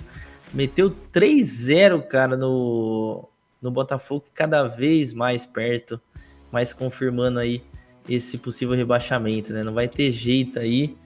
Meteu 0.54 0.94
3-0, 1.14 2.02
cara, 2.04 2.36
no, 2.36 3.28
no 3.62 3.72
Botafogo, 3.72 4.26
cada 4.34 4.68
vez 4.68 5.14
mais 5.14 5.46
perto, 5.46 6.00
mais 6.52 6.74
confirmando 6.74 7.40
aí 7.40 7.62
esse 8.08 8.38
possível 8.38 8.76
rebaixamento, 8.76 9.54
né? 9.54 9.64
Não 9.64 9.74
vai 9.74 9.88
ter 9.88 10.12
jeito 10.12 10.60
aí. 10.60 10.98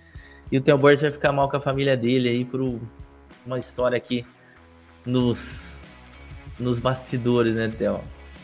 E 0.51 0.57
o 0.57 0.61
Theo 0.61 0.77
Borges 0.77 1.01
vai 1.01 1.11
ficar 1.11 1.31
mal 1.31 1.49
com 1.49 1.57
a 1.57 1.61
família 1.61 1.97
dele 1.97 2.29
aí 2.29 2.45
por 2.45 2.79
uma 3.45 3.59
história 3.59 3.97
aqui 3.97 4.25
nos, 5.05 5.83
nos 6.59 6.79
bastidores, 6.79 7.55
né, 7.55 7.67
Theo? 7.67 8.01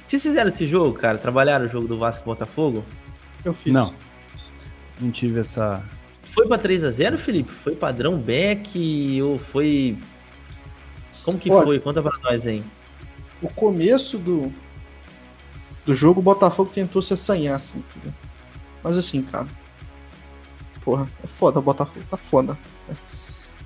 Vocês 0.10 0.24
fizeram 0.24 0.49
esse 0.49 0.66
jogo, 0.66 0.97
cara? 0.97 1.20
Trabalharam 1.20 1.66
o 1.66 1.68
jogo 1.68 1.88
do 1.88 1.95
Vasco 1.95 2.26
Botafogo? 2.26 2.84
Eu 3.45 3.53
fiz. 3.53 3.72
Não. 3.72 3.93
Não 4.99 5.12
tive 5.12 5.39
essa. 5.39 5.84
Foi 6.24 6.47
pra 6.47 6.57
3x0, 6.57 7.16
Felipe? 7.16 7.51
Foi 7.51 7.76
padrão 7.76 8.18
Beck 8.18 9.22
ou 9.22 9.38
foi. 9.38 9.99
Como 11.24 11.38
que 11.38 11.51
Olha, 11.51 11.64
foi? 11.64 11.80
Conta 11.80 12.01
pra 12.01 12.18
nós 12.24 12.47
aí. 12.47 12.64
O 13.39 13.47
começo 13.49 14.18
do, 14.18 14.51
do 15.86 15.93
jogo, 15.93 16.22
o 16.22 16.24
Botafogo 16.24 16.72
tentou 16.74 17.03
se 17.03 17.14
assanhar, 17.14 17.57
assim, 17.57 17.78
entendeu? 17.78 18.12
Mas 18.84 18.97
assim, 18.97 19.22
cara. 19.22 19.47
Porra, 20.84 21.07
é 21.24 21.28
foda, 21.28 21.60
o 21.60 21.62
Botafogo 21.62 22.03
tá 22.10 22.18
foda. 22.18 22.57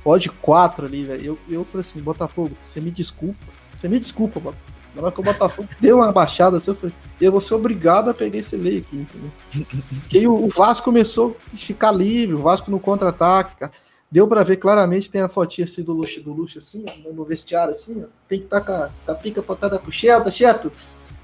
Odd 0.04 0.30
4 0.30 0.88
ali, 0.88 1.06
velho. 1.06 1.26
Eu, 1.26 1.40
eu 1.48 1.64
falei 1.64 1.88
assim, 1.88 2.02
Botafogo, 2.02 2.58
você 2.62 2.82
me 2.82 2.92
desculpa. 2.92 3.40
Você 3.78 3.88
me 3.88 3.98
desculpa, 3.98 4.42
Botafogo. 4.42 4.73
Na 4.96 5.02
hora 5.02 5.12
que 5.12 5.20
o 5.20 5.24
Botafogo 5.24 5.68
deu 5.80 5.98
uma 5.98 6.12
baixada 6.12 6.58
assim, 6.58 6.72
eu 6.72 6.76
falei, 6.76 6.96
eu 7.20 7.32
vou 7.32 7.42
ser 7.42 7.56
obrigado 7.56 8.10
a 8.10 8.14
pegar 8.14 8.38
esse 8.38 8.56
lei 8.56 8.80
aqui, 8.80 8.98
entendeu? 8.98 9.32
Porque 10.02 10.20
aí 10.20 10.28
o, 10.28 10.48
Vasco 10.48 10.86
começou 10.86 11.38
a 11.54 11.58
ficar 11.58 11.92
livre, 11.92 12.36
o 12.36 12.42
Vasco 12.42 12.70
no 12.70 12.80
contra-ataque, 12.80 13.66
Deu 14.14 14.28
pra 14.28 14.44
ver 14.44 14.58
claramente, 14.58 15.10
tem 15.10 15.22
a 15.22 15.28
fotinha 15.28 15.66
assim 15.66 15.82
do 15.82 15.92
Luxo, 15.92 16.22
do 16.22 16.32
Luxo 16.32 16.60
assim, 16.60 16.86
no 17.12 17.26
vestiário 17.26 17.72
assim, 17.72 18.04
ó. 18.04 18.08
Tem 18.28 18.38
que 18.38 18.46
estar 18.46 18.62
tá 18.62 18.66
com, 18.68 18.72
a, 18.72 18.90
com 19.08 19.12
a 19.12 19.16
pica 19.16 19.40
apontada 19.40 19.80
pro 19.80 19.92
Shelta, 19.92 20.30
Cheto. 20.30 20.72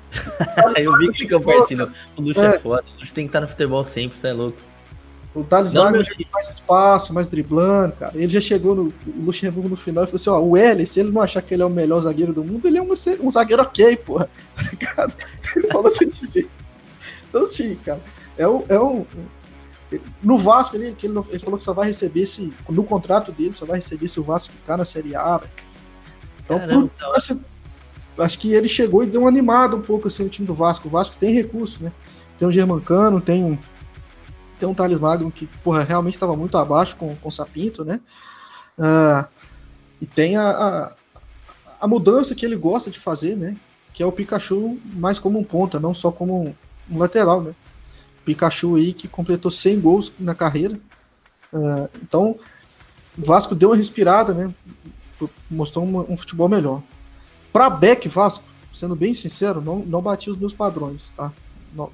eu 0.76 0.98
vi 0.98 1.12
que 1.12 1.22
ele 1.22 1.30
compartilhou. 1.30 1.88
O 2.18 2.22
Luxo 2.24 2.42
é. 2.42 2.56
é 2.56 2.60
foda, 2.60 2.84
o 2.90 3.00
Luxo 3.00 3.14
tem 3.14 3.26
que 3.26 3.30
estar 3.30 3.42
tá 3.42 3.46
no 3.46 3.48
futebol 3.48 3.84
sempre, 3.84 4.18
você 4.18 4.30
é 4.30 4.34
louco. 4.34 4.58
O 5.34 5.44
Thales 5.44 5.74
Magno 5.74 6.04
mais 6.34 6.50
espaço, 6.50 7.14
mais 7.14 7.28
driblando, 7.28 7.94
cara. 7.94 8.12
Ele 8.16 8.28
já 8.28 8.42
chegou 8.42 8.74
no 8.74 8.94
Luxemburgo 9.06 9.70
no 9.70 9.76
final 9.76 10.04
e 10.04 10.08
falou 10.08 10.16
assim: 10.16 10.30
ó, 10.30 10.40
o 10.40 10.58
L, 10.58 10.86
se 10.88 11.00
ele 11.00 11.12
não 11.12 11.22
achar 11.22 11.42
que 11.42 11.54
ele 11.54 11.62
é 11.62 11.66
o 11.66 11.70
melhor 11.70 12.00
zagueiro 12.02 12.34
do 12.34 12.44
mundo, 12.44 12.68
ele 12.68 12.80
é 12.80 12.82
um, 12.82 12.92
um 13.22 13.32
zagueiro 13.32 13.62
ok, 13.62 13.96
porra. 13.98 14.30
Tá 14.56 14.64
ligado? 14.72 15.16
Ele 15.56 15.68
falou 15.68 15.94
desse 15.98 16.26
jeito. 16.32 16.50
Então, 17.30 17.46
sim, 17.46 17.76
cara. 17.86 18.02
É 18.38 18.48
um. 18.48 18.64
É 18.68 18.80
um 18.80 19.06
no 20.22 20.38
Vasco, 20.38 20.76
ele, 20.76 20.96
ele, 21.02 21.20
ele, 21.30 21.40
falou 21.40 21.58
que 21.58 21.66
só 21.66 21.74
vai 21.74 21.88
receber 21.88 22.26
se. 22.26 22.54
No 22.68 22.84
contrato 22.84 23.32
dele, 23.32 23.54
só 23.54 23.66
vai 23.66 23.78
receber 23.78 24.08
se 24.08 24.20
o 24.20 24.24
Vasco 24.24 24.54
ficar 24.54 24.78
na 24.78 24.86
Série 24.86 25.16
A. 25.16 25.42
Então, 26.44 26.60
Caramba, 26.60 26.92
por, 27.00 27.18
esse, 27.18 27.40
acho 28.18 28.40
que 28.40 28.54
ele 28.54 28.68
chegou 28.68 29.04
e 29.04 29.08
deu 29.08 29.24
um 29.24 29.28
animado 29.28 29.78
um 29.78 29.82
pouco 29.82 30.08
assim 30.08 30.26
o 30.26 30.30
time 30.30 30.48
do 30.48 30.54
Vasco. 30.54 30.88
O 30.88 30.92
Vasco 30.92 31.16
tem 31.20 31.34
recurso, 31.34 31.84
né? 31.84 31.92
Tem 32.38 32.48
o 32.48 32.52
Germancano, 32.52 33.20
tem 33.20 33.44
um 33.44 33.58
tem 34.60 34.68
um 34.68 34.74
Thales 34.74 35.00
Magno 35.00 35.32
que, 35.32 35.48
porra, 35.64 35.84
realmente 35.84 36.16
estava 36.16 36.36
muito 36.36 36.58
abaixo 36.58 36.96
com, 36.98 37.16
com 37.16 37.30
o 37.30 37.32
Sapinto, 37.32 37.86
né? 37.86 38.02
Uh, 38.78 39.28
e 40.02 40.06
tem 40.06 40.36
a, 40.38 40.50
a, 40.50 40.96
a, 41.82 41.88
mudança 41.88 42.36
que 42.36 42.46
ele 42.46 42.56
gosta 42.56 42.92
de 42.92 43.00
fazer, 43.00 43.36
né? 43.36 43.58
Que 43.94 44.04
é 44.04 44.06
o 44.06 44.12
Pikachu 44.12 44.78
mais 44.94 45.18
como 45.18 45.40
um 45.40 45.44
ponta, 45.44 45.80
não 45.80 45.94
só 45.94 46.12
como 46.12 46.48
um, 46.48 46.56
um 46.92 46.98
lateral, 46.98 47.42
né? 47.42 47.56
Pikachu 48.26 48.76
aí 48.76 48.94
que 48.94 49.08
completou 49.08 49.50
100 49.50 49.80
gols 49.80 50.14
na 50.20 50.36
carreira. 50.36 50.80
Uh, 51.52 51.90
então, 52.02 52.38
o 53.18 53.26
Vasco 53.26 53.56
deu 53.56 53.70
uma 53.70 53.76
respirada, 53.76 54.34
né? 54.34 54.54
Mostrou 55.50 55.86
um, 55.86 56.18
futebol 56.18 56.48
melhor. 56.48 56.84
Para 57.52 57.70
Beck 57.70 58.08
Vasco, 58.08 58.44
sendo 58.74 58.96
bem 58.96 59.14
sincero, 59.14 59.62
não, 59.62 59.80
não 59.80 60.02
bati 60.02 60.30
os 60.30 60.38
meus 60.38 60.54
padrões, 60.54 61.12
tá? 61.16 61.32
Não, 61.74 61.92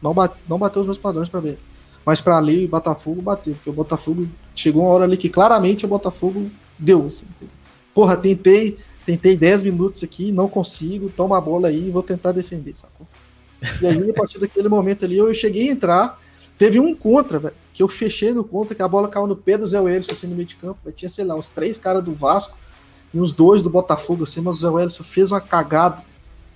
não, 0.00 0.14
bate, 0.14 0.36
não 0.48 0.58
bateu 0.58 0.80
os 0.80 0.86
meus 0.86 0.98
padrões 0.98 1.28
para 1.28 1.40
Beck. 1.40 1.58
Mas 2.06 2.20
para 2.20 2.38
ali, 2.38 2.66
o 2.66 2.68
Botafogo 2.68 3.20
bateu, 3.20 3.54
porque 3.54 3.68
o 3.68 3.72
Botafogo 3.72 4.28
chegou 4.54 4.84
uma 4.84 4.92
hora 4.92 5.02
ali 5.02 5.16
que 5.16 5.28
claramente 5.28 5.84
o 5.84 5.88
Botafogo 5.88 6.48
deu. 6.78 7.04
Assim, 7.04 7.26
Porra, 7.92 8.16
tentei, 8.16 8.76
tentei 9.04 9.36
10 9.36 9.64
minutos 9.64 10.04
aqui, 10.04 10.30
não 10.30 10.48
consigo, 10.48 11.10
toma 11.10 11.36
a 11.36 11.40
bola 11.40 11.66
aí 11.66 11.88
e 11.88 11.90
vou 11.90 12.04
tentar 12.04 12.30
defender, 12.30 12.76
sacou? 12.76 13.08
E 13.82 13.86
aí, 13.86 14.10
a 14.10 14.14
partir 14.14 14.38
daquele 14.38 14.68
momento 14.68 15.04
ali, 15.04 15.16
eu 15.16 15.34
cheguei 15.34 15.68
a 15.68 15.72
entrar. 15.72 16.20
Teve 16.56 16.78
um 16.78 16.94
contra, 16.94 17.40
véio, 17.40 17.54
que 17.74 17.82
eu 17.82 17.88
fechei 17.88 18.32
no 18.32 18.44
contra, 18.44 18.74
que 18.74 18.82
a 18.82 18.88
bola 18.88 19.08
caiu 19.08 19.26
no 19.26 19.34
pé 19.34 19.58
do 19.58 19.66
Zé 19.66 19.80
Welles, 19.80 20.08
assim, 20.08 20.28
no 20.28 20.36
meio 20.36 20.46
de 20.46 20.54
campo. 20.56 20.78
Véio. 20.84 20.94
Tinha, 20.94 21.08
sei 21.08 21.24
lá, 21.24 21.34
uns 21.34 21.50
três 21.50 21.76
caras 21.76 22.02
do 22.02 22.14
Vasco 22.14 22.56
e 23.12 23.18
uns 23.18 23.32
dois 23.32 23.64
do 23.64 23.70
Botafogo, 23.70 24.22
assim, 24.22 24.40
mas 24.40 24.58
o 24.58 24.60
Zé 24.60 24.68
Welles 24.68 24.96
fez 24.98 25.32
uma 25.32 25.40
cagada. 25.40 26.04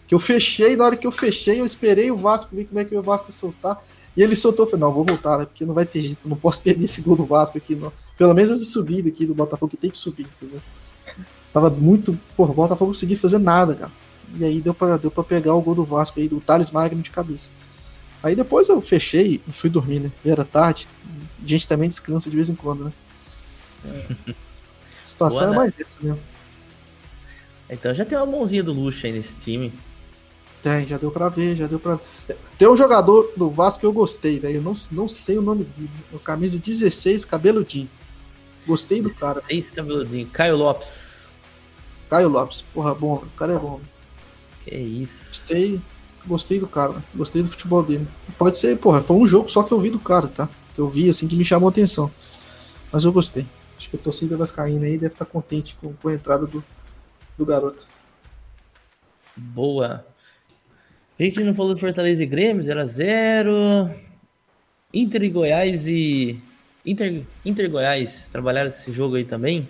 Que 0.06 0.14
eu 0.14 0.18
fechei, 0.20 0.76
na 0.76 0.84
hora 0.84 0.96
que 0.96 1.06
eu 1.06 1.12
fechei, 1.12 1.60
eu 1.60 1.64
esperei 1.64 2.10
o 2.10 2.16
Vasco 2.16 2.54
ver 2.54 2.66
como 2.66 2.78
é 2.78 2.84
que 2.84 2.94
o 2.94 3.02
Vasco 3.02 3.28
ia 3.28 3.32
soltar. 3.32 3.82
E 4.16 4.22
ele 4.22 4.34
soltou, 4.34 4.66
falei, 4.66 4.80
não, 4.80 4.92
vou 4.92 5.04
voltar, 5.04 5.38
né, 5.38 5.46
porque 5.46 5.64
não 5.64 5.74
vai 5.74 5.86
ter 5.86 6.00
jeito, 6.00 6.28
não 6.28 6.36
posso 6.36 6.60
perder 6.60 6.84
esse 6.84 7.00
gol 7.00 7.16
do 7.16 7.24
Vasco 7.24 7.56
aqui, 7.56 7.74
não. 7.76 7.92
Pelo 8.18 8.34
menos 8.34 8.50
essa 8.50 8.64
subida 8.64 9.08
aqui 9.08 9.24
do 9.24 9.34
Botafogo, 9.34 9.70
que 9.70 9.76
tem 9.76 9.90
que 9.90 9.96
subir, 9.96 10.26
entendeu? 10.36 10.60
Tava 11.52 11.70
muito, 11.70 12.18
porra, 12.36 12.50
o 12.50 12.54
Botafogo 12.54 12.86
não 12.86 12.94
conseguia 12.94 13.18
fazer 13.18 13.38
nada, 13.38 13.74
cara. 13.74 13.92
E 14.36 14.44
aí 14.44 14.60
deu 14.60 14.74
pra, 14.74 14.96
deu 14.96 15.10
pra 15.10 15.24
pegar 15.24 15.54
o 15.54 15.62
gol 15.62 15.74
do 15.74 15.84
Vasco 15.84 16.20
aí, 16.20 16.28
do 16.28 16.40
Thales 16.40 16.70
Magno 16.70 17.02
de 17.02 17.10
cabeça. 17.10 17.50
Aí 18.22 18.36
depois 18.36 18.68
eu 18.68 18.80
fechei 18.80 19.40
e 19.46 19.52
fui 19.52 19.70
dormir, 19.70 20.00
né? 20.00 20.12
Era 20.24 20.44
tarde. 20.44 20.86
A 21.42 21.46
gente 21.46 21.66
também 21.66 21.88
descansa 21.88 22.28
de 22.28 22.36
vez 22.36 22.48
em 22.48 22.54
quando, 22.54 22.84
né? 22.84 22.92
É. 23.82 24.32
A 25.00 25.04
situação 25.04 25.46
Boa, 25.46 25.54
é 25.54 25.56
mais 25.56 25.80
essa 25.80 25.96
mesmo. 26.02 26.20
Então 27.70 27.94
já 27.94 28.04
tem 28.04 28.18
uma 28.18 28.26
mãozinha 28.26 28.62
do 28.62 28.74
luxo 28.74 29.06
aí 29.06 29.12
nesse 29.12 29.42
time. 29.42 29.72
Tem, 30.62 30.86
já 30.86 30.98
deu 30.98 31.10
pra 31.10 31.28
ver, 31.28 31.56
já 31.56 31.66
deu 31.66 31.80
pra 31.80 31.98
Tem 32.58 32.68
um 32.68 32.76
jogador 32.76 33.32
do 33.36 33.48
Vasco 33.48 33.80
que 33.80 33.86
eu 33.86 33.92
gostei, 33.92 34.38
velho. 34.38 34.60
Não, 34.60 34.72
não 34.92 35.08
sei 35.08 35.38
o 35.38 35.42
nome 35.42 35.64
dele. 35.64 35.90
O 36.12 36.18
camisa 36.18 36.58
16, 36.58 37.24
cabeludinho. 37.24 37.88
Gostei 38.66 39.00
do 39.00 39.10
cara. 39.10 39.40
16, 39.40 39.70
cabeludinho. 39.70 40.26
Caio 40.26 40.56
Lopes. 40.56 41.38
Caio 42.10 42.28
Lopes. 42.28 42.62
Porra, 42.74 42.94
bom. 42.94 43.14
O 43.14 43.36
cara 43.36 43.54
é 43.54 43.58
bom. 43.58 43.80
Que 44.64 44.74
isso. 44.76 45.30
Gostei. 45.30 45.80
Gostei 46.26 46.60
do 46.60 46.68
cara. 46.68 47.02
Gostei 47.14 47.42
do 47.42 47.48
futebol 47.48 47.82
dele. 47.82 48.06
Pode 48.36 48.58
ser, 48.58 48.76
porra, 48.78 49.00
foi 49.00 49.16
um 49.16 49.26
jogo 49.26 49.48
só 49.48 49.62
que 49.62 49.72
eu 49.72 49.80
vi 49.80 49.88
do 49.88 49.98
cara, 49.98 50.28
tá? 50.28 50.48
Que 50.74 50.80
eu 50.80 50.88
vi, 50.88 51.08
assim, 51.08 51.26
que 51.26 51.36
me 51.36 51.44
chamou 51.44 51.68
a 51.68 51.70
atenção. 51.70 52.10
Mas 52.92 53.04
eu 53.04 53.12
gostei. 53.12 53.46
Acho 53.78 53.88
que 53.88 53.96
a 53.96 53.98
torcida 53.98 54.36
vascaína 54.36 54.84
aí 54.84 54.98
deve 54.98 55.14
estar 55.14 55.24
contente 55.24 55.74
com, 55.80 55.94
com 55.94 56.08
a 56.08 56.14
entrada 56.14 56.46
do, 56.46 56.62
do 57.38 57.46
garoto. 57.46 57.86
Boa. 59.34 60.04
A 61.20 61.22
gente 61.22 61.44
não 61.44 61.54
falou 61.54 61.74
de 61.74 61.80
Fortaleza 61.80 62.22
e 62.22 62.26
Grêmio, 62.26 62.64
0x0. 62.64 63.90
Inter 64.94 65.22
e 65.22 65.28
Goiás 65.28 65.86
e. 65.86 66.40
Inter, 66.84 67.20
Inter 67.44 67.70
Goiás 67.70 68.26
trabalharam 68.26 68.68
esse 68.68 68.90
jogo 68.90 69.16
aí 69.16 69.24
também? 69.24 69.68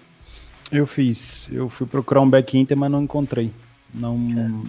Eu 0.70 0.86
fiz. 0.86 1.48
Eu 1.50 1.68
fui 1.68 1.88
procurar 1.88 2.20
um 2.20 2.30
back 2.30 2.56
Inter, 2.56 2.78
mas 2.78 2.88
não 2.88 3.02
encontrei. 3.02 3.50
Não. 3.92 4.62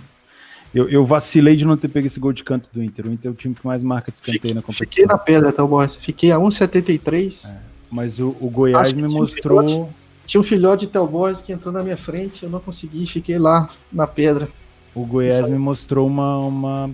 Eu, 0.73 0.89
eu, 0.89 1.05
vacilei 1.05 1.55
de 1.55 1.65
não 1.65 1.77
ter 1.77 1.88
pego 1.88 2.07
esse 2.07 2.19
gol 2.19 2.34
de 2.34 2.43
canto 2.43 2.67
do 2.73 2.82
Inter. 2.82 3.05
O 3.05 3.11
Inter 3.11 3.29
é 3.29 3.32
o 3.32 3.38
time 3.38 3.53
que 3.53 3.63
mais 3.63 3.84
marca 3.84 4.11
de 4.11 4.17
escanteio 4.17 4.55
na 4.55 4.63
competição. 4.63 4.89
Fiquei 4.89 5.05
na 5.05 5.19
pedra, 5.19 5.51
tá 5.51 5.63
bom? 5.63 5.88
Fiquei 5.88 6.32
a 6.32 6.38
1,73. 6.38 7.53
É, 7.53 7.57
mas 7.91 8.19
o, 8.19 8.36
o 8.41 8.49
Goiás 8.49 8.91
me 8.91 9.03
mostrou. 9.03 9.61
Um 9.61 9.67
filhote, 9.67 9.93
tinha 10.25 10.41
um 10.41 10.43
filhote 10.43 10.88
de 10.88 10.91
Telboys 10.91 11.43
que 11.43 11.53
entrou 11.53 11.71
na 11.71 11.84
minha 11.84 11.97
frente, 11.97 12.43
eu 12.43 12.49
não 12.49 12.59
consegui, 12.59 13.05
fiquei 13.05 13.38
lá 13.38 13.69
na 13.93 14.07
pedra. 14.07 14.49
O 14.93 15.05
Goiás 15.05 15.47
me 15.47 15.57
mostrou 15.57 16.05
uma, 16.07 16.37
uma, 16.39 16.91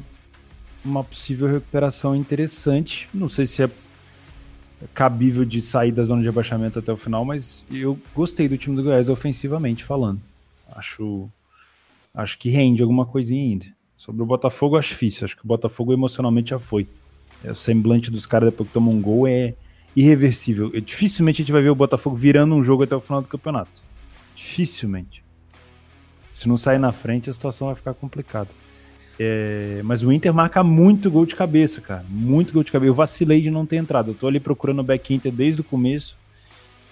uma 0.86 1.04
possível 1.04 1.48
recuperação 1.48 2.16
interessante. 2.16 3.10
Não 3.14 3.28
sei 3.28 3.46
se 3.46 3.64
é 3.64 3.70
cabível 4.94 5.44
de 5.44 5.62
sair 5.62 5.92
da 5.92 6.04
zona 6.04 6.22
de 6.22 6.30
abaixamento 6.30 6.78
até 6.78 6.92
o 6.92 6.98
final, 6.98 7.26
mas 7.26 7.66
eu 7.72 7.98
gostei 8.14 8.48
do 8.48 8.58
time 8.58 8.76
do 8.76 8.84
Goiás 8.84 9.10
ofensivamente 9.10 9.84
falando. 9.84 10.22
Acho, 10.72 11.28
acho 12.14 12.38
que 12.38 12.50
rende 12.50 12.82
alguma 12.82 13.06
coisinha 13.06 13.42
ainda. 13.42 13.66
Sobre 13.96 14.22
o 14.22 14.26
Botafogo, 14.26 14.78
acho 14.78 14.90
difícil. 14.90 15.26
Acho 15.26 15.36
que 15.36 15.44
o 15.44 15.48
Botafogo 15.48 15.92
emocionalmente 15.92 16.52
já 16.52 16.60
foi. 16.60 16.88
É, 17.44 17.52
o 17.52 17.56
semblante 17.56 18.12
dos 18.12 18.28
caras 18.28 18.52
depois 18.52 18.68
que 18.68 18.74
tomam 18.74 18.94
um 18.94 19.02
gol 19.02 19.28
é 19.28 19.56
irreversível. 19.96 20.70
dificilmente 20.80 21.42
a 21.42 21.44
gente 21.44 21.52
vai 21.52 21.64
ver 21.64 21.72
o 21.72 21.76
Botafogo 21.76 22.16
virando 22.16 22.54
um 22.54 22.64
jogo 22.64 22.84
até 22.84 22.96
o 22.96 23.00
final 23.00 23.22
do 23.22 23.28
campeonato. 23.28 23.82
Dificilmente. 24.36 25.24
Se 26.38 26.48
não 26.48 26.56
sair 26.56 26.78
na 26.78 26.92
frente, 26.92 27.32
a 27.32 27.34
situação 27.34 27.66
vai 27.66 27.76
ficar 27.76 27.96
complicada. 27.96 28.50
É, 29.20 29.82
mas 29.84 30.04
o 30.04 30.12
Inter 30.12 30.32
marca 30.32 30.64
muito 30.64 31.10
gol 31.10 31.26
de 31.26 31.36
cabeça, 31.36 31.82
cara. 31.82 32.06
Muito 32.08 32.54
gol 32.54 32.64
de 32.64 32.72
cabeça. 32.72 32.92
Eu 32.92 32.94
vacilei 32.94 33.42
de 33.42 33.50
não 33.50 33.66
ter 33.66 33.78
entrado. 33.78 34.12
Eu 34.12 34.14
tô 34.14 34.28
ali 34.28 34.40
procurando 34.40 34.82
o 34.82 34.84
back 34.84 35.12
Inter 35.16 35.32
desde 35.32 35.62
o 35.62 35.64
começo. 35.64 36.16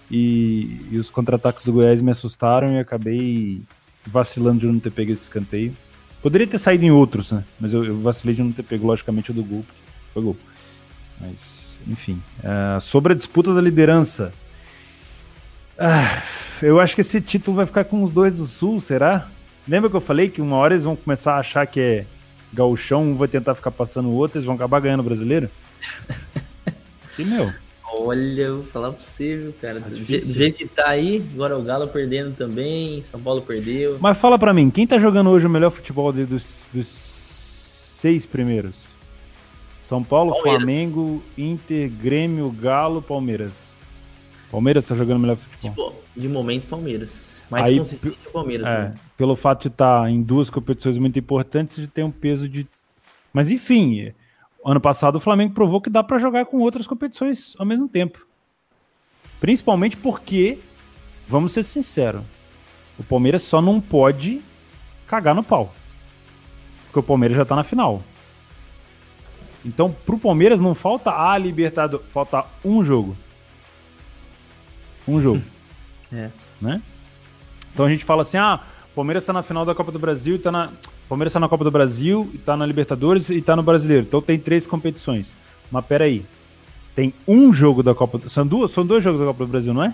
E, 0.09 0.87
e 0.89 0.97
os 0.97 1.11
contra-ataques 1.11 1.63
do 1.63 1.73
Goiás 1.73 2.01
me 2.01 2.09
assustaram 2.09 2.73
e 2.73 2.79
acabei 2.79 3.61
vacilando 4.03 4.61
de 4.61 4.65
não 4.65 4.79
ter 4.79 4.89
pego 4.89 5.11
esse 5.11 5.21
escanteio. 5.21 5.75
Poderia 6.23 6.47
ter 6.47 6.57
saído 6.57 6.83
em 6.83 6.89
outros, 6.89 7.31
né? 7.31 7.43
Mas 7.59 7.71
eu, 7.71 7.85
eu 7.85 7.99
vacilei 7.99 8.33
de 8.33 8.41
não 8.41 8.51
ter 8.51 8.63
pego, 8.63 8.87
logicamente, 8.87 9.29
o 9.29 9.33
do 9.35 9.43
gol. 9.43 9.63
Foi 10.11 10.23
gol. 10.23 10.37
Mas, 11.21 11.79
enfim. 11.87 12.19
Uh, 12.39 12.81
sobre 12.81 13.13
a 13.13 13.15
disputa 13.15 13.53
da 13.53 13.61
liderança. 13.61 14.33
Uh, 15.77 16.65
eu 16.65 16.79
acho 16.79 16.95
que 16.95 17.01
esse 17.01 17.21
título 17.21 17.57
vai 17.57 17.67
ficar 17.67 17.83
com 17.83 18.01
os 18.01 18.09
dois 18.09 18.37
do 18.37 18.47
Sul, 18.47 18.79
será? 18.79 19.29
Lembra 19.67 19.89
que 19.89 19.95
eu 19.95 20.01
falei 20.01 20.29
que 20.29 20.41
uma 20.41 20.57
hora 20.57 20.73
eles 20.73 20.83
vão 20.83 20.95
começar 20.95 21.35
a 21.35 21.39
achar 21.39 21.65
que 21.65 21.79
é 21.79 22.05
gauchão, 22.53 23.03
um 23.03 23.15
vai 23.15 23.27
tentar 23.27 23.55
ficar 23.55 23.71
passando 23.71 24.09
o 24.09 24.13
outro, 24.13 24.37
eles 24.37 24.45
vão 24.45 24.55
acabar 24.55 24.79
ganhando 24.79 25.01
o 25.01 25.03
brasileiro? 25.03 25.49
que 27.15 27.23
meu. 27.25 27.51
Olha, 27.97 28.51
vou 28.51 28.63
falar 28.65 28.91
pra 28.91 29.03
você, 29.03 29.37
viu, 29.37 29.53
cara. 29.61 29.79
Tá 29.79 29.87
do, 29.87 29.95
jeito 29.95 30.57
que 30.57 30.67
tá 30.67 30.89
aí, 30.89 31.25
agora 31.33 31.57
o 31.57 31.63
Galo 31.63 31.87
perdendo 31.87 32.35
também, 32.35 33.01
São 33.03 33.19
Paulo 33.19 33.41
perdeu. 33.41 33.97
Mas 33.99 34.17
fala 34.17 34.37
pra 34.37 34.53
mim, 34.53 34.69
quem 34.69 34.85
tá 34.85 34.97
jogando 34.97 35.29
hoje 35.29 35.45
o 35.45 35.49
melhor 35.49 35.69
futebol 35.69 36.11
dos, 36.11 36.69
dos 36.73 36.87
seis 36.87 38.25
primeiros? 38.25 38.83
São 39.81 40.03
Paulo, 40.03 40.31
Palmeiras. 40.33 40.57
Flamengo, 40.63 41.23
Inter, 41.37 41.89
Grêmio, 41.89 42.49
Galo, 42.49 43.01
Palmeiras. 43.01 43.75
Palmeiras 44.51 44.83
tá 44.83 44.95
jogando 44.95 45.17
o 45.17 45.21
melhor 45.21 45.37
futebol. 45.37 45.91
Tipo, 45.91 46.19
de 46.19 46.27
momento, 46.27 46.67
Palmeiras. 46.67 47.34
Mais 47.49 47.65
Aí, 47.65 47.77
consistente 47.77 48.27
o 48.27 48.31
Palmeiras. 48.31 48.65
É, 48.65 48.79
né? 48.79 48.93
Pelo 49.17 49.35
fato 49.35 49.63
de 49.63 49.67
estar 49.67 50.01
tá 50.01 50.09
em 50.09 50.21
duas 50.21 50.49
competições 50.49 50.97
muito 50.97 51.17
importantes, 51.19 51.75
de 51.75 51.87
ter 51.87 52.03
um 52.03 52.11
peso 52.11 52.49
de. 52.49 52.67
Mas 53.33 53.49
enfim, 53.49 54.13
ano 54.65 54.81
passado 54.81 55.17
o 55.17 55.19
Flamengo 55.19 55.53
provou 55.53 55.79
que 55.79 55.89
dá 55.89 56.03
para 56.03 56.17
jogar 56.17 56.45
com 56.45 56.57
outras 56.57 56.87
competições 56.87 57.55
ao 57.59 57.65
mesmo 57.65 57.87
tempo. 57.87 58.25
Principalmente 59.39 59.97
porque, 59.97 60.57
vamos 61.27 61.51
ser 61.51 61.63
sinceros, 61.63 62.23
o 62.97 63.03
Palmeiras 63.03 63.43
só 63.43 63.61
não 63.61 63.79
pode 63.79 64.41
cagar 65.05 65.35
no 65.35 65.43
pau. 65.43 65.73
Porque 66.85 66.99
o 66.99 67.03
Palmeiras 67.03 67.37
já 67.37 67.45
tá 67.45 67.55
na 67.55 67.63
final. 67.63 68.01
Então, 69.65 69.91
pro 69.91 70.17
Palmeiras 70.17 70.61
não 70.61 70.73
falta 70.73 71.11
a 71.11 71.37
Libertadores, 71.37 72.05
falta 72.09 72.45
um 72.63 72.85
jogo. 72.85 73.17
Um 75.07 75.19
jogo. 75.19 75.41
é. 76.13 76.29
Né? 76.61 76.81
Então 77.75 77.85
a 77.85 77.89
gente 77.89 78.05
fala 78.05 78.23
assim: 78.23 78.37
ah, 78.37 78.61
Palmeiras 78.95 79.23
está 79.23 79.33
na 79.33 79.43
final 79.43 79.65
da 79.65 79.75
Copa 79.75 79.91
do 79.91 79.99
Brasil, 79.99 80.39
tá 80.39 80.51
na. 80.51 80.69
Palmeiras 81.07 81.31
está 81.31 81.39
na 81.39 81.49
Copa 81.49 81.63
do 81.63 81.69
Brasil, 81.69 82.31
está 82.33 82.57
na 82.57 82.65
Libertadores 82.65 83.29
e 83.29 83.35
está 83.35 83.55
no 83.55 83.61
Brasileiro. 83.61 84.07
Então 84.07 84.21
tem 84.21 84.39
três 84.39 84.65
competições. 84.65 85.35
Mas 85.69 85.85
peraí. 85.85 86.25
Tem 86.95 87.13
um 87.27 87.53
jogo 87.53 87.83
da 87.83 87.93
Copa 87.93 88.17
do 88.17 88.29
São 88.29 88.47
duas, 88.47 88.71
são 88.71 88.85
dois 88.85 89.03
jogos 89.03 89.19
da 89.19 89.25
Copa 89.25 89.45
do 89.45 89.51
Brasil, 89.51 89.73
não 89.73 89.83
é? 89.83 89.93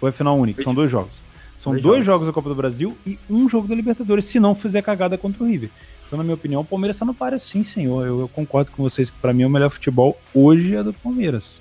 Ou 0.00 0.08
é 0.08 0.12
final 0.12 0.38
único? 0.38 0.62
São 0.62 0.72
dois 0.72 0.88
jogos. 0.88 1.20
São 1.52 1.72
dois, 1.72 1.82
dois 1.82 2.04
jogos. 2.04 2.06
jogos 2.06 2.26
da 2.28 2.32
Copa 2.32 2.48
do 2.48 2.54
Brasil 2.54 2.96
e 3.04 3.18
um 3.28 3.48
jogo 3.48 3.66
da 3.66 3.74
Libertadores, 3.74 4.24
se 4.26 4.38
não 4.38 4.54
fizer 4.54 4.80
cagada 4.80 5.18
contra 5.18 5.42
o 5.42 5.46
River. 5.46 5.70
Então, 6.06 6.16
na 6.16 6.22
minha 6.22 6.34
opinião, 6.34 6.60
o 6.60 6.64
Palmeiras 6.64 6.94
está 6.94 7.04
no 7.04 7.14
páreo 7.14 7.40
sim, 7.40 7.64
senhor. 7.64 8.06
Eu, 8.06 8.20
eu, 8.20 8.28
concordo 8.28 8.70
com 8.70 8.82
vocês 8.84 9.10
que 9.10 9.18
para 9.18 9.32
mim 9.32 9.44
o 9.44 9.50
melhor 9.50 9.70
futebol 9.70 10.16
hoje 10.32 10.76
é 10.76 10.82
do 10.84 10.92
Palmeiras. 10.92 11.60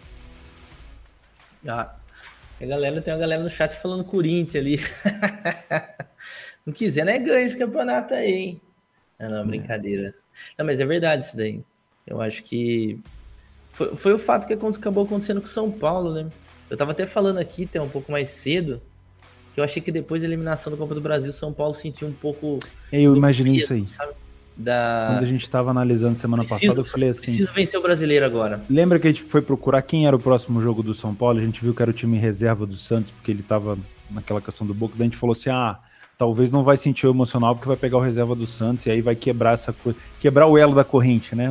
Ah, 1.68 1.90
a 2.64 2.66
galera 2.66 3.01
tem 3.01 3.14
uma 3.14 3.20
galera 3.20 3.43
no 3.43 3.49
chat 3.49 3.74
falando 3.76 4.05
Corinthians 4.05 4.55
ali. 4.55 4.80
não 6.66 6.74
quiser, 6.74 7.05
né? 7.05 7.20
Ganha 7.20 7.45
esse 7.45 7.57
campeonato 7.57 8.14
aí, 8.14 8.32
hein? 8.32 8.61
Não, 9.20 9.30
não, 9.30 9.47
brincadeira. 9.47 10.14
Não, 10.57 10.66
mas 10.66 10.80
é 10.80 10.86
verdade 10.86 11.26
isso 11.26 11.36
daí. 11.36 11.61
Eu 12.07 12.22
acho 12.22 12.41
que 12.43 12.99
foi, 13.70 13.95
foi 13.95 14.14
o 14.14 14.20
fato 14.20 14.47
que 14.47 14.53
acabou 14.53 15.03
acontecendo 15.03 15.41
com 15.41 15.47
São 15.47 15.70
Paulo, 15.70 16.14
né? 16.14 16.30
Eu 16.70 16.78
tava 16.78 16.91
até 16.91 17.05
falando 17.05 17.38
aqui, 17.38 17.66
até 17.66 17.82
um 17.82 17.89
pouco 17.89 18.11
mais 18.11 18.30
cedo, 18.30 18.82
que 19.53 19.59
eu 19.59 19.64
achei 19.64 19.82
que 19.82 19.91
depois 19.91 20.22
da 20.22 20.28
eliminação 20.28 20.72
da 20.72 20.78
Copa 20.78 20.95
do 20.95 21.01
Brasil, 21.01 21.34
São 21.34 21.51
Paulo 21.51 21.74
sentiu 21.74 22.07
um 22.07 22.14
pouco. 22.14 22.59
Eu 22.91 23.16
imaginei 23.16 23.55
isso 23.55 23.74
aí. 23.74 23.86
Sabe? 23.88 24.14
Da. 24.56 25.08
Quando 25.12 25.24
a 25.24 25.28
gente 25.28 25.43
estava 25.43 25.72
analisando 25.72 26.18
semana 26.18 26.43
preciso, 26.43 26.62
passada, 26.62 26.82
eu 26.82 26.86
falei 26.86 27.10
assim. 27.10 27.22
Preciso 27.22 27.54
vencer 27.54 27.80
o 27.80 27.84
brasileiro 27.84 28.26
agora. 28.26 28.62
Lembra 28.70 28.99
que 28.99 29.08
a 29.08 29.12
gente 29.12 29.24
foi 29.24 29.41
procurar 29.41 29.82
quem 29.82 30.08
era 30.08 30.16
o 30.16 30.20
próximo 30.20 30.62
jogo 30.62 30.84
do 30.84 30.93
São 30.93 31.14
Paulo? 31.14 31.39
A 31.39 31.41
gente 31.41 31.62
viu 31.62 31.74
que 31.74 31.82
era 31.82 31.91
o 31.91 31.93
time 31.93 32.18
reserva 32.18 32.66
do 32.66 32.76
Santos, 32.76 33.12
porque 33.12 33.32
ele 33.32 33.41
estava 33.41 33.78
naquela 34.10 34.41
questão 34.41 34.66
do 34.66 34.74
Boca. 34.74 34.95
Daí 34.97 35.08
a 35.08 35.10
gente 35.10 35.18
falou 35.18 35.34
assim: 35.34 35.49
ah, 35.49 35.80
talvez 36.18 36.51
não 36.51 36.64
vai 36.64 36.78
sentir 36.78 37.08
o 37.08 37.10
emocional, 37.10 37.56
porque 37.56 37.68
vai 37.68 37.78
pegar 37.78 37.97
o 37.97 38.01
reserva 38.01 38.36
do 38.36 38.45
Santos 38.45 38.86
e 38.86 38.91
aí 38.91 39.01
vai 39.01 39.16
quebrar 39.16 39.54
essa 39.54 39.74
coisa. 39.74 39.97
Quebrar 40.20 40.47
o 40.47 40.58
elo 40.58 40.76
da 40.76 40.84
corrente, 40.84 41.36
né? 41.36 41.49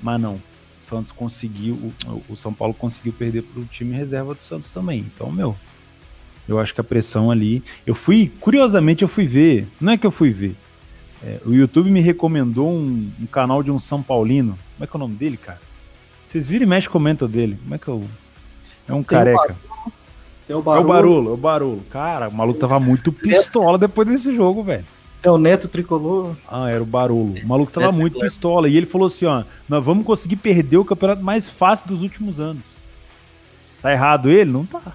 Mas 0.00 0.20
não. 0.20 0.34
O 0.34 0.84
Santos 0.88 1.12
conseguiu, 1.12 1.74
o, 2.06 2.22
o 2.32 2.36
São 2.36 2.52
Paulo 2.52 2.72
conseguiu 2.74 3.12
perder 3.12 3.42
para 3.42 3.60
o 3.60 3.64
time 3.64 3.94
reserva 3.94 4.34
do 4.34 4.42
Santos 4.42 4.70
também. 4.70 5.00
Então, 5.00 5.30
meu, 5.30 5.54
eu 6.48 6.58
acho 6.58 6.74
que 6.74 6.80
a 6.80 6.84
pressão 6.84 7.30
ali. 7.30 7.62
Eu 7.86 7.94
fui, 7.94 8.32
curiosamente, 8.40 9.02
eu 9.02 9.08
fui 9.08 9.26
ver. 9.26 9.68
Não 9.80 9.92
é 9.92 9.98
que 9.98 10.06
eu 10.06 10.10
fui 10.10 10.30
ver. 10.30 10.56
É, 11.22 11.40
o 11.44 11.52
YouTube 11.52 11.90
me 11.90 12.00
recomendou 12.00 12.70
um, 12.70 13.10
um, 13.20 13.26
canal 13.26 13.62
de 13.62 13.70
um 13.70 13.78
São 13.78 14.02
Paulino. 14.02 14.56
Como 14.76 14.84
é 14.84 14.86
que 14.86 14.96
é 14.96 14.96
o 14.96 15.00
nome 15.00 15.14
dele, 15.14 15.36
cara? 15.36 15.58
Vocês 16.24 16.46
viram 16.46 16.64
e 16.64 16.68
mexem 16.68 16.90
comentam 16.90 17.28
dele. 17.28 17.58
Como 17.62 17.74
é 17.74 17.78
que 17.78 17.90
é 17.90 17.92
o. 17.92 18.04
É 18.86 18.92
um 18.92 19.02
Tem 19.02 19.18
careca. 19.18 19.56
É 20.48 20.54
o 20.54 20.62
Barolo. 20.62 20.80
É 20.80 20.84
o 20.84 20.88
Barolo, 20.88 21.30
é 21.30 21.32
o 21.32 21.36
Barolo. 21.36 21.84
Cara, 21.90 22.28
o 22.28 22.32
maluco 22.32 22.58
tava 22.58 22.80
muito 22.80 23.12
pistola 23.12 23.76
depois 23.76 24.08
desse 24.08 24.34
jogo, 24.34 24.62
velho. 24.62 24.84
É 25.22 25.30
o 25.30 25.36
Neto 25.36 25.68
Tricolor. 25.68 26.36
Ah, 26.48 26.70
era 26.70 26.82
o 26.82 26.86
Barolo. 26.86 27.34
O 27.42 27.46
maluco 27.46 27.72
tava 27.72 27.90
muito 27.90 28.18
pistola. 28.20 28.68
E 28.68 28.76
ele 28.76 28.86
falou 28.86 29.08
assim: 29.08 29.26
ó, 29.26 29.42
nós 29.68 29.84
vamos 29.84 30.06
conseguir 30.06 30.36
perder 30.36 30.76
o 30.76 30.84
campeonato 30.84 31.22
mais 31.22 31.50
fácil 31.50 31.88
dos 31.88 32.02
últimos 32.02 32.38
anos. 32.38 32.62
Tá 33.82 33.92
errado 33.92 34.30
ele? 34.30 34.50
Não 34.50 34.64
tá. 34.64 34.92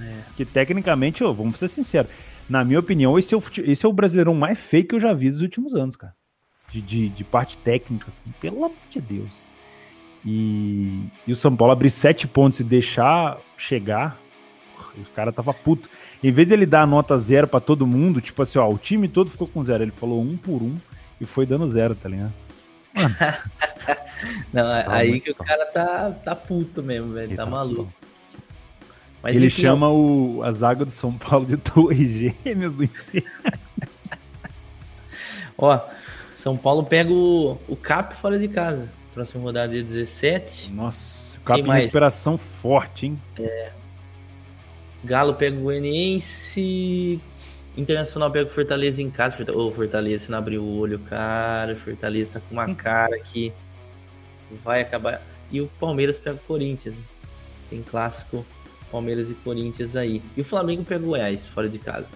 É. 0.00 0.20
Que 0.36 0.44
tecnicamente, 0.44 1.24
ó, 1.24 1.32
vamos 1.32 1.58
ser 1.58 1.68
sinceros, 1.68 2.10
na 2.48 2.64
minha 2.64 2.78
opinião, 2.78 3.18
esse 3.18 3.34
é 3.34 3.36
o, 3.36 3.42
esse 3.58 3.84
é 3.84 3.88
o 3.88 3.92
brasileirão 3.92 4.34
mais 4.34 4.58
feio 4.58 4.86
que 4.86 4.94
eu 4.94 5.00
já 5.00 5.12
vi 5.12 5.30
dos 5.30 5.42
últimos 5.42 5.74
anos, 5.74 5.96
cara. 5.96 6.14
De, 6.70 6.80
de, 6.80 7.08
de 7.08 7.24
parte 7.24 7.58
técnica, 7.58 8.06
assim, 8.08 8.32
pelo 8.40 8.64
amor 8.64 8.76
de 8.90 9.00
Deus. 9.00 9.44
E, 10.24 11.06
e 11.26 11.32
o 11.32 11.36
São 11.36 11.54
Paulo 11.54 11.72
abrir 11.72 11.90
sete 11.90 12.26
pontos 12.26 12.58
e 12.58 12.64
deixar 12.64 13.38
chegar, 13.56 14.18
O 14.96 15.04
cara 15.14 15.32
tava 15.32 15.54
puto. 15.54 15.88
Em 16.22 16.32
vez 16.32 16.48
de 16.48 16.54
ele 16.54 16.66
dar 16.66 16.82
a 16.82 16.86
nota 16.86 17.16
zero 17.18 17.46
para 17.46 17.60
todo 17.60 17.86
mundo, 17.86 18.20
tipo 18.20 18.42
assim, 18.42 18.58
ó, 18.58 18.68
o 18.68 18.78
time 18.78 19.08
todo 19.08 19.30
ficou 19.30 19.46
com 19.46 19.62
zero. 19.62 19.84
Ele 19.84 19.92
falou 19.92 20.20
um 20.20 20.36
por 20.36 20.62
um 20.62 20.76
e 21.20 21.24
foi 21.24 21.46
dando 21.46 21.68
zero, 21.68 21.94
tá 21.94 22.08
ligado? 22.08 22.32
Não, 24.52 24.62
tá 24.64 24.94
aí 24.94 25.20
que 25.20 25.30
o 25.30 25.34
cara 25.34 25.66
tá, 25.66 26.10
tá 26.10 26.34
puto 26.34 26.82
mesmo, 26.82 27.12
velho. 27.12 27.36
Tá, 27.36 27.44
tá 27.44 27.50
maluco. 27.50 27.92
Mas 29.26 29.34
ele 29.34 29.46
enfim, 29.46 29.62
chama 29.62 29.90
o, 29.90 30.40
a 30.44 30.52
zaga 30.52 30.84
do 30.84 30.92
São 30.92 31.12
Paulo 31.12 31.46
de 31.46 31.56
Torres 31.56 32.32
Gêmeas 32.44 32.72
do 32.72 32.84
Inferno. 32.84 33.28
Ó, 35.58 35.80
São 36.32 36.56
Paulo 36.56 36.84
pega 36.84 37.10
o, 37.10 37.58
o 37.66 37.74
Cap 37.74 38.14
fora 38.14 38.38
de 38.38 38.46
casa. 38.46 38.88
Próxima 39.12 39.42
rodada 39.42 39.72
de 39.72 39.82
17. 39.82 40.70
Nossa, 40.70 41.38
o 41.38 41.40
Cap 41.40 41.60
em 41.60 41.72
recuperação 41.72 42.38
forte, 42.38 43.06
hein? 43.06 43.20
É. 43.40 43.72
Galo 45.02 45.34
pega 45.34 45.56
o 45.56 45.62
Goianiense. 45.62 47.20
Internacional 47.76 48.30
pega 48.30 48.48
o 48.48 48.52
Fortaleza 48.52 49.02
em 49.02 49.10
casa. 49.10 49.44
Ô, 49.52 49.66
oh, 49.66 49.72
Fortaleza, 49.72 50.30
não 50.30 50.38
abrir 50.38 50.58
o 50.58 50.78
olho, 50.78 51.00
cara. 51.00 51.74
Fortaleza 51.74 52.34
tá 52.34 52.46
com 52.48 52.54
uma 52.54 52.66
hum. 52.66 52.76
cara 52.76 53.18
que 53.18 53.52
vai 54.62 54.82
acabar. 54.82 55.20
E 55.50 55.60
o 55.60 55.66
Palmeiras 55.80 56.20
pega 56.20 56.36
o 56.36 56.46
Corinthians. 56.46 56.94
Tem 57.68 57.82
clássico 57.82 58.46
Palmeiras 58.90 59.30
e 59.30 59.34
Corinthians 59.34 59.96
aí. 59.96 60.22
E 60.36 60.40
o 60.40 60.44
Flamengo 60.44 60.84
pega 60.84 61.04
o 61.04 61.08
Goiás, 61.08 61.46
fora 61.46 61.68
de 61.68 61.78
casa. 61.78 62.14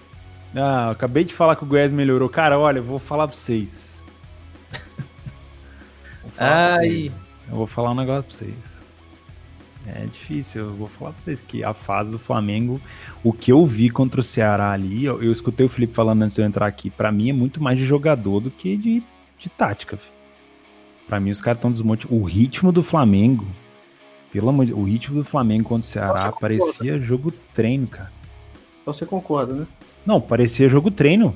Ah, 0.55 0.91
acabei 0.91 1.25
de 1.25 1.33
falar 1.33 1.57
que 1.57 1.65
o 1.65 1.67
Goiás 1.67 1.93
melhorou. 1.93 2.29
Cara, 2.29 2.59
olha, 2.59 2.79
eu 2.79 2.85
vou 2.85 2.99
falar 2.99 3.29
pra 3.29 3.37
vocês. 3.37 4.01
Falar 6.35 6.79
Ai. 6.79 7.11
Eu 7.49 7.57
vou 7.57 7.67
falar 7.67 7.91
um 7.91 7.95
negócio 7.95 8.23
pra 8.23 8.33
vocês. 8.33 8.81
É 9.87 10.05
difícil, 10.07 10.63
eu 10.63 10.75
vou 10.75 10.89
falar 10.89 11.13
pra 11.13 11.21
vocês 11.21 11.41
que 11.41 11.65
a 11.65 11.73
fase 11.73 12.11
do 12.11 12.19
Flamengo, 12.19 12.81
o 13.25 13.33
que 13.33 13.51
eu 13.51 13.65
vi 13.67 13.89
contra 13.89 14.21
o 14.21 14.25
Ceará 14.25 14.71
ali, 14.71 15.05
eu, 15.05 15.23
eu 15.23 15.33
escutei 15.33 15.65
o 15.65 15.69
Felipe 15.69 15.95
falando 15.95 16.23
antes 16.23 16.37
de 16.37 16.43
eu 16.43 16.47
entrar 16.47 16.67
aqui, 16.67 16.91
para 16.91 17.11
mim 17.11 17.31
é 17.31 17.33
muito 17.33 17.63
mais 17.63 17.79
de 17.79 17.85
jogador 17.85 18.41
do 18.41 18.51
que 18.51 18.77
de, 18.77 19.03
de 19.39 19.49
tática. 19.49 19.99
Para 21.09 21.19
mim 21.19 21.31
os 21.31 21.41
caras 21.41 21.59
estão 21.59 21.73
desmontados. 21.73 22.13
O 22.13 22.23
ritmo 22.23 22.71
do 22.71 22.83
Flamengo, 22.83 23.47
pelo 24.33 24.49
amor 24.49 24.67
de... 24.67 24.73
o 24.73 24.85
ritmo 24.85 25.17
do 25.17 25.25
Flamengo 25.25 25.69
contra 25.69 25.87
o 25.87 25.91
Ceará 25.91 26.33
parecia 26.33 26.99
jogo 26.99 27.33
treino, 27.55 27.87
cara. 27.87 28.11
Então 28.81 28.95
você 28.95 29.05
concorda, 29.05 29.55
né? 29.55 29.67
Não, 30.05 30.21
parecia 30.21 30.69
jogo 30.69 30.91
treino. 30.91 31.35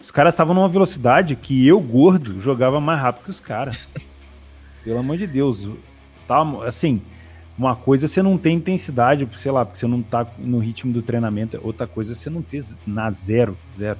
Os 0.00 0.10
caras 0.10 0.34
estavam 0.34 0.54
numa 0.54 0.68
velocidade 0.68 1.34
que 1.34 1.66
eu, 1.66 1.80
gordo, 1.80 2.40
jogava 2.40 2.80
mais 2.80 3.00
rápido 3.00 3.24
que 3.24 3.30
os 3.30 3.40
caras. 3.40 3.88
Pelo 4.84 4.98
amor 4.98 5.16
de 5.16 5.26
Deus. 5.26 5.66
Tá, 6.28 6.42
assim, 6.66 7.00
uma 7.56 7.74
coisa 7.74 8.06
é 8.06 8.08
você 8.08 8.22
não 8.22 8.36
tem 8.36 8.56
intensidade, 8.56 9.26
sei 9.36 9.50
lá, 9.50 9.64
porque 9.64 9.78
você 9.78 9.86
não 9.86 10.02
tá 10.02 10.26
no 10.38 10.58
ritmo 10.58 10.92
do 10.92 11.00
treinamento. 11.00 11.58
Outra 11.62 11.86
coisa 11.86 12.12
é 12.12 12.14
você 12.14 12.28
não 12.28 12.42
ter 12.42 12.62
na 12.86 13.10
zero, 13.10 13.56
zero. 13.76 13.98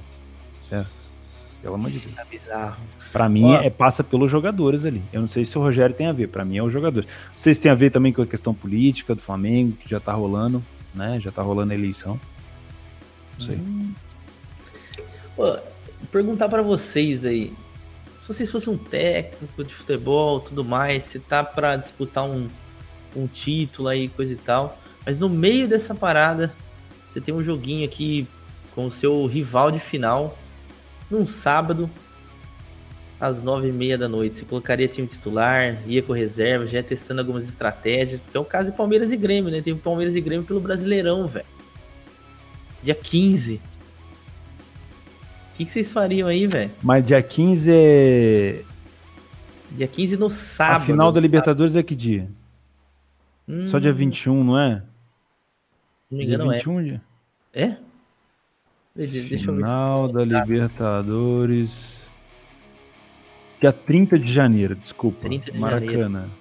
zero. 0.69 0.87
Pelo 1.65 1.73
amor 1.73 1.89
de 1.89 1.97
Deus. 1.97 2.15
É 2.19 2.25
bizarro. 2.25 2.77
Pra 3.11 3.27
mim, 3.27 3.55
é, 3.55 3.71
passa 3.71 4.03
pelos 4.03 4.29
jogadores 4.29 4.85
ali. 4.85 5.01
Eu 5.11 5.21
não 5.21 5.27
sei 5.27 5.43
se 5.43 5.57
o 5.57 5.61
Rogério 5.61 5.95
tem 5.95 6.05
a 6.05 6.11
ver. 6.11 6.27
Pra 6.27 6.45
mim, 6.45 6.57
é 6.57 6.63
os 6.63 6.71
jogadores. 6.71 7.09
Vocês 7.35 7.57
têm 7.57 7.71
a 7.71 7.73
ver 7.73 7.89
também 7.89 8.13
com 8.13 8.21
a 8.21 8.27
questão 8.27 8.53
política 8.53 9.15
do 9.15 9.21
Flamengo, 9.21 9.71
que 9.71 9.89
já 9.89 9.99
tá 9.99 10.13
rolando, 10.13 10.63
né? 10.93 11.19
Já 11.19 11.31
tá 11.31 11.41
rolando 11.41 11.71
a 11.71 11.75
eleição. 11.75 12.21
Não 13.33 13.41
sei. 13.41 13.55
Hum. 13.55 13.91
Pô, 15.35 15.57
perguntar 16.11 16.49
para 16.49 16.61
vocês 16.61 17.25
aí. 17.25 17.51
Se 18.15 18.27
vocês 18.27 18.51
fossem 18.51 18.71
um 18.71 18.77
técnico 18.77 19.63
de 19.63 19.73
futebol 19.73 20.41
tudo 20.41 20.63
mais, 20.63 21.05
você 21.05 21.17
tá 21.17 21.43
para 21.43 21.77
disputar 21.77 22.25
um, 22.25 22.47
um 23.15 23.25
título 23.25 23.87
aí, 23.87 24.07
coisa 24.07 24.33
e 24.33 24.37
tal. 24.37 24.77
Mas 25.03 25.17
no 25.17 25.29
meio 25.29 25.67
dessa 25.67 25.95
parada, 25.95 26.53
você 27.07 27.19
tem 27.19 27.33
um 27.33 27.41
joguinho 27.41 27.83
aqui 27.85 28.27
com 28.75 28.85
o 28.85 28.91
seu 28.91 29.25
rival 29.25 29.71
de 29.71 29.79
final, 29.79 30.37
num 31.09 31.25
sábado, 31.25 31.89
às 33.19 33.41
nove 33.41 33.69
e 33.69 33.71
meia 33.71 33.97
da 33.97 34.07
noite. 34.07 34.37
Você 34.37 34.45
colocaria 34.45 34.87
time 34.87 35.07
titular, 35.07 35.77
ia 35.87 36.01
com 36.01 36.13
reserva, 36.13 36.65
já 36.65 36.77
ia 36.77 36.83
testando 36.83 37.21
algumas 37.21 37.47
estratégias. 37.47 38.21
Que 38.31 38.37
é 38.37 38.39
o 38.39 38.45
caso 38.45 38.71
de 38.71 38.77
Palmeiras 38.77 39.11
e 39.11 39.17
Grêmio, 39.17 39.51
né? 39.51 39.61
Tem 39.61 39.73
o 39.73 39.77
Palmeiras 39.77 40.15
e 40.15 40.21
Grêmio 40.21 40.45
pelo 40.45 40.59
Brasileirão, 40.59 41.27
velho. 41.27 41.45
Dia 42.83 42.95
15. 42.95 43.55
O 43.55 43.59
que, 45.57 45.65
que 45.65 45.71
vocês 45.71 45.91
fariam 45.91 46.27
aí, 46.27 46.47
velho? 46.47 46.71
Mas 46.83 47.05
dia 47.05 47.21
15 47.21 47.71
é. 47.71 48.61
Dia 49.71 49.87
15 49.87 50.17
no 50.17 50.29
sábado. 50.29 50.83
A 50.83 50.85
final 50.85 51.11
da 51.11 51.19
Libertadores 51.19 51.73
sábado. 51.73 51.85
é 51.85 51.87
que 51.87 51.95
dia? 51.95 52.27
Hum... 53.47 53.67
Só 53.67 53.79
dia 53.79 53.93
21, 53.93 54.43
não 54.43 54.59
é? 54.59 54.83
Se 55.83 56.11
não 56.11 56.19
me 56.19 56.25
engano, 56.25 56.43
dia 56.43 56.53
21, 56.53 56.79
é. 56.79 56.83
Dia? 56.83 57.01
É? 57.53 57.77
Final 58.95 60.07
da 60.07 60.23
Libertadores. 60.23 62.03
Dia 63.59 63.73
30 63.73 64.17
de 64.17 64.31
janeiro, 64.31 64.75
desculpa. 64.75 65.27
30 65.27 65.51
de 65.51 65.59
Maracanã. 65.59 66.01
Janeiro. 66.01 66.31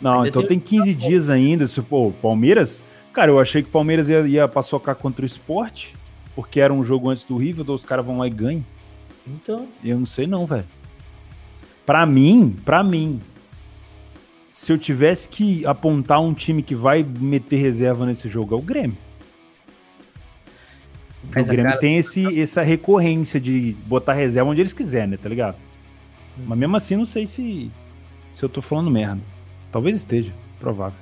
Não, 0.00 0.16
ainda 0.16 0.28
então 0.28 0.46
tem 0.46 0.60
15 0.60 0.94
dias 0.94 1.28
ainda. 1.30 1.66
Se, 1.66 1.80
pô, 1.80 2.12
Palmeiras. 2.22 2.84
Cara, 3.12 3.30
eu 3.30 3.40
achei 3.40 3.62
que 3.62 3.68
o 3.68 3.72
Palmeiras 3.72 4.08
ia, 4.08 4.20
ia 4.26 4.46
paçocar 4.46 4.94
contra 4.94 5.22
o 5.22 5.26
esporte 5.26 5.94
porque 6.38 6.60
era 6.60 6.72
um 6.72 6.84
jogo 6.84 7.10
antes 7.10 7.24
do 7.24 7.36
River, 7.36 7.68
os 7.68 7.84
caras 7.84 8.06
vão 8.06 8.18
lá 8.18 8.28
e 8.28 8.30
ganham. 8.30 8.64
Então. 9.26 9.66
Eu 9.82 9.98
não 9.98 10.06
sei 10.06 10.24
não, 10.24 10.46
velho. 10.46 10.64
Pra 11.84 12.06
mim, 12.06 12.54
pra 12.64 12.84
mim, 12.84 13.20
se 14.52 14.70
eu 14.70 14.78
tivesse 14.78 15.28
que 15.28 15.66
apontar 15.66 16.20
um 16.20 16.32
time 16.32 16.62
que 16.62 16.76
vai 16.76 17.02
meter 17.02 17.56
reserva 17.56 18.06
nesse 18.06 18.28
jogo, 18.28 18.54
é 18.54 18.58
o 18.58 18.62
Grêmio. 18.62 18.96
Mas 21.34 21.46
o 21.46 21.50
Grêmio 21.50 21.70
cara... 21.70 21.80
tem 21.80 21.96
esse, 21.96 22.40
essa 22.40 22.62
recorrência 22.62 23.40
de 23.40 23.74
botar 23.86 24.12
reserva 24.12 24.50
onde 24.50 24.60
eles 24.60 24.72
quiserem, 24.72 25.08
né, 25.08 25.16
tá 25.16 25.28
ligado? 25.28 25.56
Hum. 26.38 26.44
Mas 26.46 26.58
mesmo 26.58 26.76
assim, 26.76 26.96
não 26.96 27.06
sei 27.06 27.26
se, 27.26 27.70
se 28.32 28.42
eu 28.42 28.48
tô 28.48 28.62
falando 28.62 28.90
merda. 28.90 29.20
Talvez 29.70 29.96
esteja, 29.96 30.32
provável. 30.58 30.98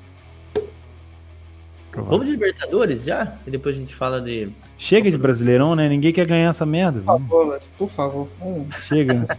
Vamos 1.95 2.27
de 2.27 2.33
Libertadores 2.33 3.05
já? 3.05 3.37
E 3.47 3.51
depois 3.51 3.75
a 3.75 3.79
gente 3.79 3.95
fala 3.95 4.21
de. 4.21 4.51
Chega 4.77 5.11
de 5.11 5.17
Brasileirão, 5.17 5.75
né? 5.75 5.89
Ninguém 5.89 6.13
quer 6.13 6.27
ganhar 6.27 6.51
essa 6.51 6.67
merda. 6.67 7.01
Por 7.01 7.19
favor, 7.19 7.61
por 7.79 7.89
favor. 7.89 8.29
Hum. 8.43 8.67
Chega. 8.87 9.39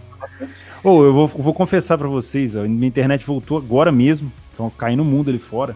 Ou 0.84 1.02
oh, 1.02 1.06
eu 1.06 1.14
vou, 1.14 1.28
vou 1.28 1.54
confessar 1.54 1.98
para 1.98 2.08
vocês, 2.08 2.56
ó, 2.56 2.64
minha 2.64 2.88
internet 2.88 3.26
voltou 3.26 3.58
agora 3.58 3.92
mesmo. 3.92 4.32
Estão 4.52 4.70
caindo 4.70 5.02
o 5.02 5.06
mundo 5.06 5.30
ali 5.30 5.40
fora. 5.40 5.76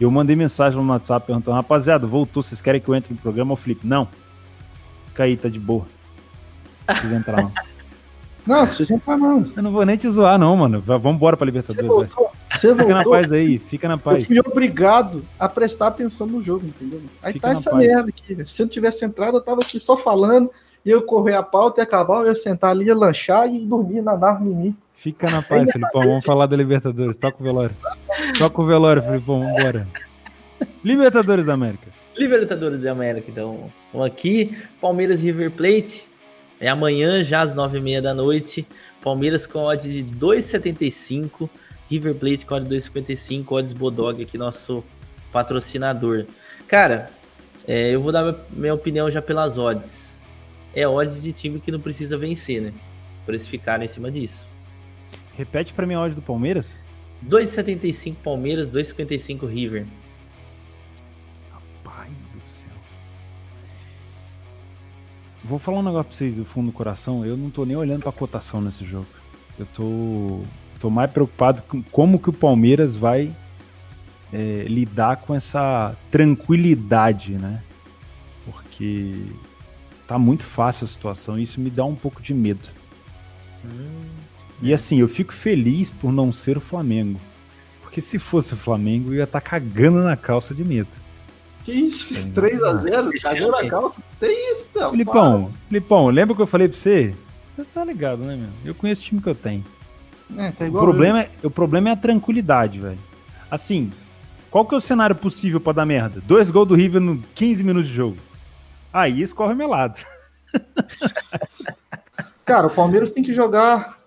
Eu 0.00 0.10
mandei 0.10 0.34
mensagem 0.34 0.80
no 0.80 0.90
WhatsApp 0.90 1.26
perguntando, 1.26 1.54
rapaziada, 1.54 2.06
voltou, 2.06 2.42
vocês 2.42 2.60
querem 2.60 2.80
que 2.80 2.88
eu 2.88 2.94
entre 2.94 3.12
no 3.12 3.20
programa? 3.20 3.52
O 3.52 3.56
Felipe, 3.56 3.86
não. 3.86 4.08
Fica 5.12 5.24
aí, 5.24 5.36
tá 5.36 5.50
de 5.50 5.60
boa. 5.60 5.84
Não 6.88 6.94
precisa 6.94 7.16
entrar, 7.16 7.42
não. 7.42 7.52
Não, 8.44 8.66
precisa 8.66 8.94
entrar, 8.94 9.16
não. 9.16 9.44
Eu 9.56 9.62
não 9.62 9.70
vou 9.70 9.86
nem 9.86 9.96
te 9.96 10.08
zoar, 10.10 10.36
não, 10.36 10.56
mano. 10.56 10.80
Vamos 10.84 11.14
embora 11.14 11.36
pra 11.36 11.46
Libertadores. 11.46 11.86
Você 11.86 12.16
voltou, 12.16 12.32
você 12.50 12.70
fica 12.72 12.74
voltou, 12.74 12.94
na 12.96 13.04
paz 13.04 13.30
aí, 13.30 13.56
fica 13.56 13.86
na 13.86 13.96
paz. 13.96 14.22
Eu 14.22 14.26
fui 14.26 14.40
obrigado 14.40 15.24
a 15.38 15.48
prestar 15.48 15.86
atenção 15.86 16.26
no 16.26 16.42
jogo, 16.42 16.66
entendeu? 16.66 17.00
Aí 17.22 17.34
fica 17.34 17.46
tá 17.46 17.52
essa 17.52 17.70
paz. 17.70 17.86
merda 17.86 18.08
aqui. 18.08 18.44
Se 18.44 18.62
eu 18.62 18.64
não 18.64 18.70
tivesse 18.72 19.04
entrado, 19.04 19.36
eu 19.36 19.40
tava 19.40 19.60
aqui 19.60 19.78
só 19.78 19.96
falando, 19.96 20.50
ia 20.84 21.00
correr 21.00 21.34
a 21.34 21.42
pauta 21.44 21.80
e 21.80 21.84
acabar, 21.84 22.22
eu 22.22 22.26
ia 22.26 22.34
sentar 22.34 22.70
ali, 22.70 22.86
ia 22.86 22.96
lanchar 22.96 23.46
e 23.46 23.60
dormir, 23.60 24.02
nadar 24.02 24.40
no 24.40 24.52
mim. 24.52 24.76
Fica 24.96 25.30
na 25.30 25.40
paz, 25.40 25.70
Felipão. 25.70 26.02
Vamos 26.02 26.24
falar 26.24 26.46
da 26.46 26.56
Libertadores. 26.56 27.16
Toca 27.16 27.36
o 27.38 27.44
velório. 27.44 27.76
Toca 28.36 28.60
o 28.60 28.66
velório, 28.66 29.02
Felipão. 29.02 29.38
Vambora. 29.38 29.86
Libertadores 30.82 31.46
da 31.46 31.54
América. 31.54 32.01
Libertadores 32.16 32.80
da 32.80 32.92
América, 32.92 33.30
então. 33.30 33.72
Vamos 33.92 34.06
aqui. 34.06 34.56
Palmeiras 34.80 35.22
River 35.22 35.50
Plate. 35.50 36.04
É 36.60 36.68
amanhã, 36.68 37.24
já 37.24 37.40
às 37.40 37.54
nove 37.54 37.78
e 37.78 37.80
meia 37.80 38.00
da 38.00 38.14
noite. 38.14 38.66
Palmeiras 39.02 39.46
com 39.46 39.60
odd 39.60 39.82
de 39.82 40.04
2,75. 40.16 41.48
River 41.90 42.14
Plate 42.14 42.46
com 42.46 42.54
odd 42.54 42.68
2,55. 42.68 43.50
Odds 43.50 43.72
Bodog 43.72 44.22
aqui, 44.22 44.38
nosso 44.38 44.84
patrocinador. 45.32 46.26
Cara, 46.68 47.10
é, 47.66 47.90
eu 47.90 48.00
vou 48.00 48.12
dar 48.12 48.34
minha 48.50 48.74
opinião 48.74 49.10
já 49.10 49.20
pelas 49.20 49.58
odds. 49.58 50.22
É 50.74 50.86
odds 50.86 51.22
de 51.22 51.32
time 51.32 51.60
que 51.60 51.72
não 51.72 51.80
precisa 51.80 52.16
vencer, 52.16 52.60
né? 52.60 52.72
Por 53.24 53.34
eles 53.34 53.46
ficarem 53.46 53.86
em 53.86 53.88
cima 53.88 54.10
disso. 54.10 54.52
Repete 55.36 55.72
para 55.72 55.86
mim 55.86 55.94
a 55.94 56.02
odd 56.02 56.14
do 56.14 56.22
Palmeiras. 56.22 56.72
2,75 57.28 58.16
Palmeiras, 58.22 58.72
2,55 58.72 59.48
River. 59.48 59.86
Vou 65.52 65.58
falar 65.58 65.80
um 65.80 65.82
negócio 65.82 66.08
pra 66.08 66.16
vocês 66.16 66.36
do 66.36 66.46
fundo 66.46 66.68
do 66.68 66.72
coração. 66.72 67.26
Eu 67.26 67.36
não 67.36 67.50
tô 67.50 67.66
nem 67.66 67.76
olhando 67.76 68.00
pra 68.00 68.10
cotação 68.10 68.58
nesse 68.58 68.86
jogo. 68.86 69.04
Eu 69.58 69.66
tô, 69.66 70.40
tô 70.80 70.88
mais 70.88 71.10
preocupado 71.10 71.62
com 71.64 71.82
como 71.82 72.18
que 72.18 72.30
o 72.30 72.32
Palmeiras 72.32 72.96
vai 72.96 73.30
é, 74.32 74.64
lidar 74.66 75.18
com 75.18 75.34
essa 75.34 75.94
tranquilidade, 76.10 77.32
né? 77.32 77.62
Porque 78.46 79.26
tá 80.08 80.18
muito 80.18 80.42
fácil 80.42 80.86
a 80.86 80.88
situação 80.88 81.38
e 81.38 81.42
isso 81.42 81.60
me 81.60 81.68
dá 81.68 81.84
um 81.84 81.94
pouco 81.94 82.22
de 82.22 82.32
medo. 82.32 82.66
Hum, 83.62 84.06
e 84.62 84.72
é. 84.72 84.74
assim, 84.74 85.00
eu 85.00 85.06
fico 85.06 85.34
feliz 85.34 85.90
por 85.90 86.10
não 86.10 86.32
ser 86.32 86.56
o 86.56 86.62
Flamengo. 86.62 87.20
Porque 87.82 88.00
se 88.00 88.18
fosse 88.18 88.54
o 88.54 88.56
Flamengo, 88.56 89.10
eu 89.10 89.16
ia 89.16 89.24
estar 89.24 89.38
tá 89.38 89.50
cagando 89.50 90.02
na 90.02 90.16
calça 90.16 90.54
de 90.54 90.64
medo. 90.64 91.01
Que 91.64 91.72
isso? 91.72 92.12
3x0? 92.14 93.20
Cagou 93.20 93.50
na 93.50 93.68
calça? 93.68 94.00
Tem 94.18 94.52
isso, 94.52 94.68
não. 94.74 94.90
Filipão, 94.90 95.44
para. 95.44 95.58
Filipão, 95.68 96.06
lembra 96.08 96.34
que 96.34 96.42
eu 96.42 96.46
falei 96.46 96.68
pra 96.68 96.78
você? 96.78 97.14
Você 97.56 97.64
tá 97.64 97.84
ligado, 97.84 98.18
né, 98.22 98.36
meu? 98.36 98.48
Eu 98.64 98.74
conheço 98.74 99.00
o 99.00 99.04
time 99.04 99.22
que 99.22 99.28
eu 99.28 99.34
tenho. 99.34 99.64
É, 100.36 100.50
tá 100.50 100.66
igual 100.66 100.82
o, 100.82 100.86
problema 100.86 101.20
é, 101.20 101.30
o 101.42 101.50
problema 101.50 101.90
é 101.90 101.92
a 101.92 101.96
tranquilidade, 101.96 102.80
velho. 102.80 102.98
Assim, 103.50 103.92
qual 104.50 104.64
que 104.64 104.74
é 104.74 104.78
o 104.78 104.80
cenário 104.80 105.14
possível 105.14 105.60
para 105.60 105.74
dar 105.74 105.86
merda? 105.86 106.20
Dois 106.26 106.50
gols 106.50 106.68
do 106.68 106.74
River 106.74 107.00
no 107.00 107.22
15 107.34 107.62
minutos 107.62 107.88
de 107.88 107.94
jogo. 107.94 108.16
Aí 108.92 109.20
escorre 109.20 109.54
melado. 109.54 109.98
Cara, 112.44 112.66
o 112.66 112.70
Palmeiras 112.70 113.10
tem 113.10 113.22
que 113.22 113.32
jogar. 113.32 113.98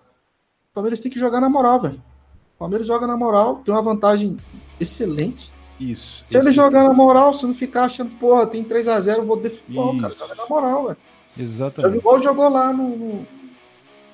O 0.70 0.74
Palmeiras 0.74 1.00
tem 1.00 1.10
que 1.10 1.18
jogar 1.18 1.40
na 1.40 1.48
moral, 1.48 1.80
velho. 1.80 2.02
O 2.54 2.58
Palmeiras 2.58 2.86
joga 2.86 3.06
na 3.06 3.16
moral, 3.16 3.56
tem 3.64 3.72
uma 3.72 3.82
vantagem 3.82 4.36
excelente. 4.78 5.50
Isso. 5.78 6.22
Se 6.24 6.38
ele 6.38 6.50
jogar 6.50 6.84
na 6.84 6.92
moral, 6.92 7.32
se 7.32 7.46
não 7.46 7.54
ficar 7.54 7.84
achando, 7.84 8.10
porra, 8.18 8.46
tem 8.46 8.64
3x0, 8.64 9.24
vou 9.24 9.36
defender. 9.36 9.76
Pô, 9.76 9.96
cara, 9.98 10.14
joga 10.18 10.34
na 10.34 10.46
moral, 10.46 10.84
velho. 10.86 10.96
Exatamente. 11.38 11.82
Joga 11.82 11.96
igual 11.96 12.22
jogou 12.22 12.48
lá 12.48 12.72
no, 12.72 12.96
no 12.96 13.26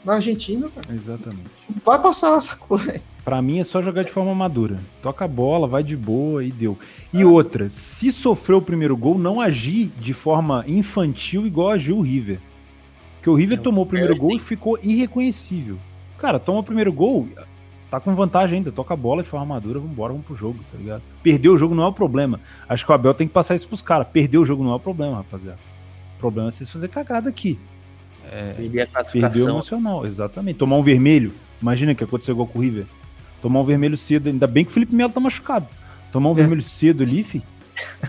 na 0.04 0.14
Argentina, 0.14 0.68
velho. 0.68 0.96
Exatamente. 0.96 1.50
Vai 1.84 2.00
passar 2.00 2.36
essa 2.36 2.56
coisa. 2.56 3.00
Pra 3.24 3.40
mim 3.40 3.60
é 3.60 3.64
só 3.64 3.80
jogar 3.80 4.02
de 4.02 4.10
forma 4.10 4.34
madura. 4.34 4.80
Toca 5.00 5.24
a 5.24 5.28
bola, 5.28 5.68
vai 5.68 5.84
de 5.84 5.96
boa 5.96 6.44
e 6.44 6.50
deu. 6.50 6.76
E 7.12 7.24
outra, 7.24 7.68
se 7.68 8.12
sofreu 8.12 8.58
o 8.58 8.62
primeiro 8.62 8.96
gol, 8.96 9.16
não 9.16 9.40
agir 9.40 9.92
de 10.00 10.12
forma 10.12 10.64
infantil 10.66 11.46
igual 11.46 11.70
agiu 11.70 11.98
o 11.98 12.02
River. 12.02 12.40
Porque 13.14 13.30
o 13.30 13.34
River 13.34 13.60
tomou 13.60 13.84
o 13.84 13.86
primeiro 13.86 14.16
gol 14.16 14.34
e 14.34 14.40
ficou 14.40 14.76
irreconhecível. 14.82 15.78
Cara, 16.18 16.40
toma 16.40 16.58
o 16.58 16.64
primeiro 16.64 16.92
gol, 16.92 17.28
tá 17.92 18.00
com 18.00 18.14
vantagem 18.14 18.56
ainda, 18.56 18.72
toca 18.72 18.94
a 18.94 18.96
bola 18.96 19.22
de 19.22 19.28
forma 19.28 19.44
madura, 19.44 19.78
vambora, 19.78 20.14
vamos 20.14 20.26
pro 20.26 20.34
jogo, 20.34 20.58
tá 20.72 20.78
ligado? 20.78 21.02
Perder 21.22 21.50
o 21.50 21.58
jogo 21.58 21.74
não 21.74 21.82
é 21.82 21.86
o 21.86 21.92
problema. 21.92 22.40
Acho 22.66 22.86
que 22.86 22.90
o 22.90 22.94
Abel 22.94 23.12
tem 23.12 23.28
que 23.28 23.34
passar 23.34 23.54
isso 23.54 23.68
pros 23.68 23.82
caras. 23.82 24.06
Perder 24.10 24.38
o 24.38 24.46
jogo 24.46 24.64
não 24.64 24.72
é 24.72 24.76
o 24.76 24.80
problema, 24.80 25.18
rapaziada. 25.18 25.58
O 26.16 26.18
problema 26.18 26.48
é 26.48 26.50
vocês 26.52 26.70
fazer 26.70 26.88
cagada 26.88 27.28
aqui. 27.28 27.58
É, 28.30 28.54
perder 28.54 28.80
a 28.80 28.86
classificação. 28.86 29.30
Perder 29.34 29.46
o 29.46 29.54
emocional, 29.56 30.06
exatamente. 30.06 30.56
Tomar 30.56 30.76
um 30.76 30.82
vermelho. 30.82 31.34
Imagina 31.60 31.94
que 31.94 32.02
aconteceu 32.02 32.32
igual 32.32 32.48
com 32.48 32.60
o 32.60 32.62
River. 32.62 32.86
Tomar 33.42 33.60
um 33.60 33.64
vermelho 33.64 33.96
cedo. 33.98 34.30
Ainda 34.30 34.46
bem 34.46 34.64
que 34.64 34.70
o 34.70 34.74
Felipe 34.74 34.94
Melo 34.94 35.12
tá 35.12 35.20
machucado. 35.20 35.66
Tomar 36.10 36.30
um 36.30 36.32
é. 36.32 36.36
vermelho 36.36 36.62
cedo 36.62 37.02
ali, 37.02 37.22
fi. 37.22 37.42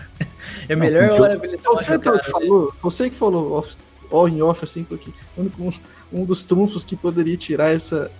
é 0.66 0.74
melhor 0.74 1.08
não, 1.08 1.20
hora 1.20 1.40
ele 1.42 1.58
Você 1.58 1.98
que 1.98 2.30
falou, 2.30 2.74
você 2.82 3.10
que 3.10 3.16
falou 3.16 3.52
off, 3.52 3.76
all 4.10 4.26
in 4.30 4.40
off, 4.40 4.64
assim, 4.64 4.82
porque 4.82 5.10
um, 5.36 5.70
um 6.10 6.24
dos 6.24 6.42
trunfos 6.42 6.82
que 6.82 6.96
poderia 6.96 7.36
tirar 7.36 7.68
essa, 7.68 8.10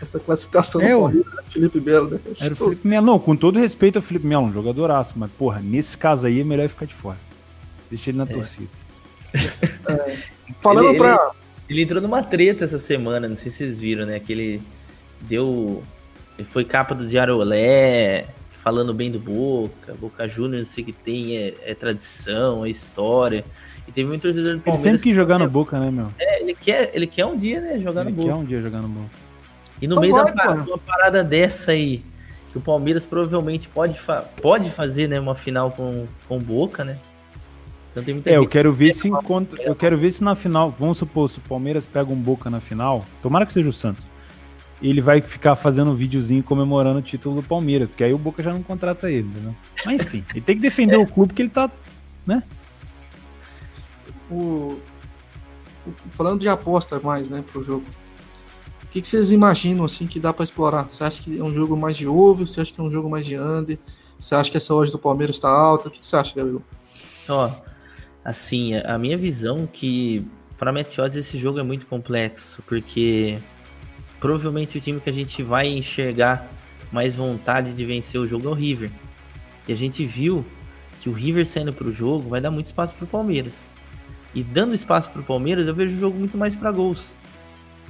essa 0.00 0.18
classificação 0.18 0.80
é, 0.80 0.92
do 0.92 1.00
Palmeiras, 1.00 1.34
né? 1.34 1.42
Felipe 1.48 1.80
Melo, 1.80 2.10
né? 2.10 2.20
Era 2.40 2.54
o 2.54 2.56
Felipe 2.56 2.88
Melo. 2.88 3.06
Não, 3.06 3.18
com 3.18 3.36
todo 3.36 3.58
respeito 3.58 3.96
ao 3.96 4.02
Felipe 4.02 4.26
Melo, 4.26 4.44
um 4.44 4.52
jogadoraço, 4.52 5.14
mas, 5.16 5.30
porra, 5.32 5.60
nesse 5.60 5.96
caso 5.96 6.26
aí 6.26 6.40
é 6.40 6.44
melhor 6.44 6.68
ficar 6.68 6.86
de 6.86 6.94
fora. 6.94 7.18
Deixa 7.90 8.10
ele 8.10 8.18
na 8.18 8.24
é. 8.24 8.26
torcida. 8.26 8.68
É. 9.34 10.16
Falando 10.60 10.88
ele, 10.88 10.98
pra. 10.98 11.32
Ele, 11.68 11.78
ele, 11.78 11.82
entrou 11.82 12.00
numa 12.02 12.22
treta 12.22 12.64
essa 12.64 12.78
semana, 12.78 13.28
não 13.28 13.36
sei 13.36 13.50
se 13.50 13.58
vocês 13.58 13.78
viram, 13.78 14.06
né? 14.06 14.18
Que 14.18 14.32
ele 14.32 14.62
deu 15.20 15.82
ele 16.40 16.48
foi 16.48 16.64
capa 16.64 16.94
do 16.94 17.06
Diário 17.06 17.36
Olé, 17.36 18.24
falando 18.64 18.94
bem 18.94 19.10
do 19.10 19.18
Boca, 19.18 19.92
Boca 20.00 20.26
Juniors, 20.26 20.68
sei 20.68 20.82
que 20.82 20.90
tem, 20.90 21.36
é, 21.36 21.54
é, 21.66 21.74
tradição, 21.74 22.64
é 22.64 22.70
história. 22.70 23.44
E 23.86 23.92
teve 23.92 24.08
muito 24.08 24.22
torcedor 24.22 24.56
do 24.56 24.62
Palmeiras. 24.62 24.86
Ele 24.86 24.96
sempre 24.96 25.10
quis 25.10 25.16
jogar 25.16 25.38
no 25.38 25.50
Boca, 25.50 25.78
né, 25.78 25.90
meu? 25.90 26.10
É, 26.18 26.40
ele 26.40 26.54
quer, 26.54 26.90
ele 26.94 27.06
quer 27.06 27.26
um 27.26 27.36
dia, 27.36 27.60
né, 27.60 27.78
jogar 27.78 28.00
ele 28.00 28.10
no 28.12 28.16
Boca. 28.16 28.28
Ele 28.28 28.32
quer 28.32 28.42
um 28.42 28.44
dia 28.46 28.62
jogar 28.62 28.80
no 28.80 28.88
Boca. 28.88 29.10
E 29.80 29.86
no 29.86 29.94
então 29.94 30.00
meio 30.00 30.14
vai, 30.14 30.34
da 30.34 30.52
uma 30.64 30.78
parada 30.78 31.24
dessa 31.24 31.72
aí, 31.72 32.04
que 32.52 32.58
o 32.58 32.60
Palmeiras 32.60 33.04
provavelmente 33.04 33.68
pode, 33.68 33.98
fa 33.98 34.22
pode 34.40 34.70
fazer, 34.70 35.08
né, 35.08 35.18
uma 35.18 35.34
final 35.34 35.70
com 35.70 36.06
o 36.28 36.38
Boca, 36.38 36.84
né? 36.84 36.98
Então 37.96 38.04
é, 38.24 38.36
eu 38.36 38.46
quero 38.46 38.72
ver 38.72 38.94
se 38.94 39.08
encontra, 39.08 39.60
eu 39.62 39.74
quero 39.74 39.98
ver 39.98 40.12
se 40.12 40.22
na 40.22 40.36
final, 40.36 40.72
vamos 40.78 40.98
supor, 40.98 41.28
se 41.28 41.38
o 41.38 41.42
Palmeiras 41.42 41.86
pega 41.86 42.12
um 42.12 42.16
Boca 42.16 42.48
na 42.48 42.60
final, 42.60 43.04
tomara 43.20 43.44
que 43.44 43.52
seja 43.52 43.68
o 43.68 43.72
Santos 43.72 44.06
ele 44.82 45.00
vai 45.00 45.20
ficar 45.20 45.54
fazendo 45.56 45.90
um 45.90 45.94
videozinho 45.94 46.42
comemorando 46.42 47.00
o 47.00 47.02
título 47.02 47.36
do 47.36 47.42
Palmeiras, 47.42 47.88
porque 47.88 48.04
aí 48.04 48.14
o 48.14 48.18
Boca 48.18 48.42
já 48.42 48.52
não 48.52 48.62
contrata 48.62 49.10
ele, 49.10 49.28
né? 49.28 49.54
Mas 49.84 50.00
enfim, 50.00 50.24
ele 50.30 50.40
tem 50.40 50.56
que 50.56 50.62
defender 50.62 50.94
é. 50.94 50.98
o 50.98 51.06
clube 51.06 51.34
que 51.34 51.42
ele 51.42 51.50
tá, 51.50 51.70
né? 52.26 52.42
O, 54.30 54.80
o, 55.86 55.92
falando 56.12 56.40
de 56.40 56.48
aposta 56.48 56.98
mais, 57.00 57.28
né, 57.28 57.44
pro 57.52 57.62
jogo. 57.62 57.84
O 58.90 58.92
que, 58.92 59.00
que 59.00 59.06
vocês 59.06 59.30
imaginam 59.30 59.84
assim 59.84 60.04
que 60.04 60.18
dá 60.18 60.32
para 60.32 60.42
explorar? 60.42 60.90
Você 60.90 61.04
acha 61.04 61.22
que 61.22 61.38
é 61.38 61.44
um 61.44 61.54
jogo 61.54 61.76
mais 61.76 61.96
de 61.96 62.08
over? 62.08 62.44
Você 62.44 62.60
acha 62.60 62.72
que 62.72 62.80
é 62.80 62.82
um 62.82 62.90
jogo 62.90 63.08
mais 63.08 63.24
de 63.24 63.38
under? 63.38 63.78
Você 64.18 64.34
acha 64.34 64.50
que 64.50 64.56
essa 64.56 64.74
hoje 64.74 64.90
do 64.90 64.98
Palmeiras 64.98 65.36
está 65.36 65.48
alta? 65.48 65.86
O 65.86 65.90
que, 65.92 66.00
que 66.00 66.06
você 66.06 66.16
acha, 66.16 66.34
Gabriel? 66.34 66.60
Ó, 67.28 67.52
assim, 68.24 68.74
a 68.78 68.98
minha 68.98 69.16
visão 69.16 69.64
que 69.64 70.26
para 70.58 70.72
Meteoros 70.72 71.14
esse 71.14 71.38
jogo 71.38 71.60
é 71.60 71.62
muito 71.62 71.86
complexo, 71.86 72.64
porque 72.66 73.38
provavelmente 74.18 74.76
o 74.76 74.80
time 74.80 74.98
que 74.98 75.08
a 75.08 75.12
gente 75.12 75.40
vai 75.40 75.68
enxergar 75.68 76.50
mais 76.90 77.14
vontade 77.14 77.76
de 77.76 77.86
vencer 77.86 78.20
o 78.20 78.26
jogo 78.26 78.48
é 78.48 78.50
o 78.50 78.54
River. 78.54 78.90
E 79.68 79.72
a 79.72 79.76
gente 79.76 80.04
viu 80.04 80.44
que 81.00 81.08
o 81.08 81.12
River 81.12 81.46
saindo 81.46 81.72
para 81.72 81.86
o 81.86 81.92
jogo 81.92 82.28
vai 82.28 82.40
dar 82.40 82.50
muito 82.50 82.66
espaço 82.66 82.92
para 82.96 83.04
o 83.04 83.08
Palmeiras. 83.08 83.72
E 84.34 84.42
dando 84.42 84.74
espaço 84.74 85.10
para 85.10 85.20
o 85.20 85.24
Palmeiras, 85.24 85.68
eu 85.68 85.74
vejo 85.76 85.96
o 85.96 86.00
jogo 86.00 86.18
muito 86.18 86.36
mais 86.36 86.56
para 86.56 86.72
gols. 86.72 87.14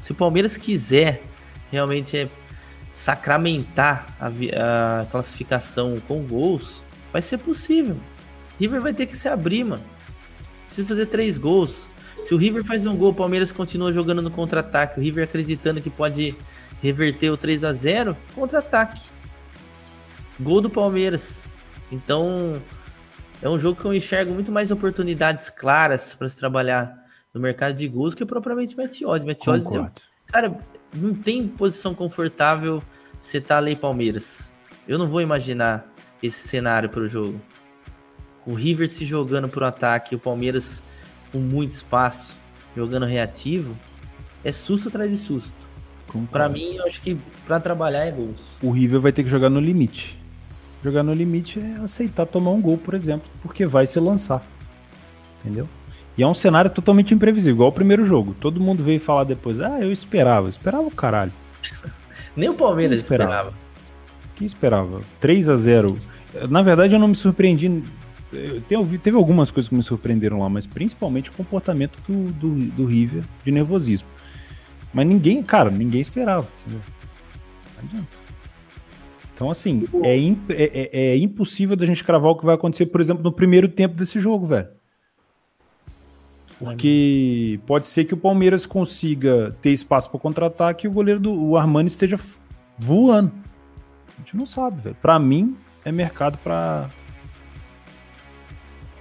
Se 0.00 0.12
o 0.12 0.14
Palmeiras 0.14 0.56
quiser 0.56 1.22
realmente 1.70 2.16
é 2.16 2.28
sacramentar 2.92 4.06
a, 4.18 4.26
a, 5.02 5.06
classificação 5.06 5.96
com 6.08 6.22
gols, 6.22 6.84
vai 7.12 7.22
ser 7.22 7.38
possível. 7.38 7.96
River 8.58 8.80
vai 8.80 8.92
ter 8.92 9.06
que 9.06 9.16
se 9.16 9.28
abrir, 9.28 9.64
mano. 9.64 9.84
Precisa 10.66 10.88
fazer 10.88 11.06
três 11.06 11.38
gols. 11.38 11.88
Se 12.22 12.34
o 12.34 12.36
River 12.36 12.64
faz 12.64 12.84
um 12.84 12.96
gol, 12.96 13.10
o 13.10 13.14
Palmeiras 13.14 13.52
continua 13.52 13.92
jogando 13.92 14.20
no 14.20 14.30
contra-ataque. 14.30 14.98
O 14.98 15.02
River 15.02 15.24
acreditando 15.24 15.80
que 15.80 15.88
pode 15.88 16.36
reverter 16.82 17.30
o 17.30 17.36
3 17.36 17.64
a 17.64 17.72
0 17.72 18.16
contra-ataque. 18.34 19.00
Gol 20.38 20.60
do 20.60 20.68
Palmeiras. 20.68 21.54
Então, 21.90 22.60
é 23.40 23.48
um 23.48 23.58
jogo 23.58 23.80
que 23.80 23.86
eu 23.86 23.94
enxergo 23.94 24.34
muito 24.34 24.52
mais 24.52 24.70
oportunidades 24.70 25.48
claras 25.48 26.14
para 26.14 26.28
se 26.28 26.38
trabalhar 26.38 26.99
no 27.32 27.40
mercado 27.40 27.74
de 27.74 27.86
gols 27.88 28.14
que 28.14 28.24
propriamente 28.24 28.76
Metiose. 28.76 29.24
Metiose, 29.24 29.68
cara, 30.26 30.56
não 30.94 31.14
tem 31.14 31.46
posição 31.46 31.94
confortável 31.94 32.82
você 33.20 33.40
tá 33.40 33.58
ali 33.58 33.76
Palmeiras. 33.76 34.54
Eu 34.88 34.98
não 34.98 35.06
vou 35.06 35.20
imaginar 35.20 35.86
esse 36.22 36.48
cenário 36.48 36.88
para 36.88 37.02
o 37.02 37.08
jogo. 37.08 37.40
O 38.46 38.54
River 38.54 38.88
se 38.88 39.04
jogando 39.04 39.48
pro 39.48 39.64
ataque, 39.64 40.14
o 40.14 40.18
Palmeiras 40.18 40.82
com 41.30 41.38
muito 41.38 41.72
espaço, 41.72 42.34
jogando 42.74 43.04
reativo, 43.04 43.76
é 44.42 44.50
susto 44.52 44.88
atrás 44.88 45.10
de 45.10 45.18
susto. 45.18 45.68
Para 46.30 46.48
mim, 46.48 46.74
eu 46.74 46.86
acho 46.86 47.00
que 47.02 47.16
para 47.46 47.60
trabalhar 47.60 48.04
é 48.04 48.10
gols. 48.10 48.56
O 48.62 48.70
River 48.70 49.00
vai 49.00 49.12
ter 49.12 49.22
que 49.22 49.28
jogar 49.28 49.50
no 49.50 49.60
limite. 49.60 50.18
Jogar 50.82 51.02
no 51.02 51.12
limite 51.12 51.60
é 51.60 51.84
aceitar 51.84 52.26
tomar 52.26 52.50
um 52.50 52.60
gol, 52.60 52.78
por 52.78 52.94
exemplo, 52.94 53.30
porque 53.42 53.66
vai 53.66 53.86
se 53.86 54.00
lançar. 54.00 54.44
Entendeu? 55.38 55.68
E 56.20 56.22
é 56.22 56.26
um 56.26 56.34
cenário 56.34 56.70
totalmente 56.70 57.14
imprevisível, 57.14 57.54
igual 57.54 57.70
o 57.70 57.72
primeiro 57.72 58.04
jogo. 58.04 58.36
Todo 58.38 58.60
mundo 58.60 58.84
veio 58.84 59.00
falar 59.00 59.24
depois, 59.24 59.58
ah, 59.58 59.80
eu 59.80 59.90
esperava. 59.90 60.50
Esperava 60.50 60.82
o 60.82 60.90
caralho. 60.90 61.32
Nem 62.36 62.50
o 62.50 62.52
Palmeiras 62.52 63.00
esperava. 63.00 63.30
esperava. 63.32 63.58
Que 64.36 64.44
esperava? 64.44 65.00
3 65.18 65.48
a 65.48 65.56
0 65.56 65.98
Na 66.50 66.60
verdade, 66.60 66.94
eu 66.94 66.98
não 66.98 67.08
me 67.08 67.14
surpreendi 67.14 67.82
teve 69.02 69.16
algumas 69.16 69.50
coisas 69.50 69.70
que 69.70 69.74
me 69.74 69.82
surpreenderam 69.82 70.40
lá, 70.40 70.48
mas 70.50 70.66
principalmente 70.66 71.30
o 71.30 71.32
comportamento 71.32 71.98
do, 72.06 72.30
do, 72.32 72.54
do 72.72 72.84
River 72.84 73.24
de 73.42 73.50
nervosismo. 73.50 74.06
Mas 74.92 75.06
ninguém, 75.06 75.42
cara, 75.42 75.70
ninguém 75.70 76.02
esperava. 76.02 76.46
Entendeu? 76.66 76.82
Não 77.78 77.88
adianta. 77.88 78.08
Então, 79.34 79.50
assim, 79.50 79.88
é, 80.02 80.18
imp, 80.18 80.50
é, 80.50 80.64
é, 80.64 80.90
é, 80.92 81.16
impossível 81.16 81.76
da 81.76 81.86
gente 81.86 82.04
cravar 82.04 82.32
o 82.32 82.36
que 82.36 82.44
vai 82.44 82.56
acontecer, 82.56 82.84
por 82.84 83.00
exemplo, 83.00 83.24
no 83.24 83.32
primeiro 83.32 83.70
tempo 83.70 83.94
desse 83.94 84.20
jogo, 84.20 84.46
velho. 84.46 84.79
Porque 86.60 87.58
pode 87.66 87.86
ser 87.86 88.04
que 88.04 88.12
o 88.12 88.18
Palmeiras 88.18 88.66
consiga 88.66 89.56
ter 89.62 89.70
espaço 89.70 90.10
para 90.10 90.20
contra-ataque 90.20 90.86
e 90.86 90.88
o 90.88 90.92
goleiro 90.92 91.18
do 91.18 91.32
o 91.32 91.56
Armani 91.56 91.88
esteja 91.88 92.18
voando. 92.78 93.32
A 94.14 94.20
gente 94.20 94.36
não 94.36 94.46
sabe, 94.46 94.82
velho. 94.82 94.96
Para 95.00 95.18
mim, 95.18 95.56
é 95.86 95.90
mercado 95.90 96.36
para 96.44 96.90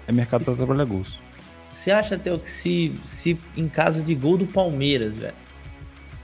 é 0.08 0.12
mercado 0.14 0.46
para 0.46 0.56
trabalhar 0.56 0.86
gols. 0.86 1.20
Você 1.70 1.92
acha, 1.92 2.18
Theo, 2.18 2.40
que 2.40 2.50
se, 2.50 2.96
se 3.04 3.38
em 3.58 3.68
caso 3.68 4.02
de 4.02 4.16
gol 4.16 4.38
do 4.38 4.48
Palmeiras, 4.48 5.18
velho, 5.18 5.36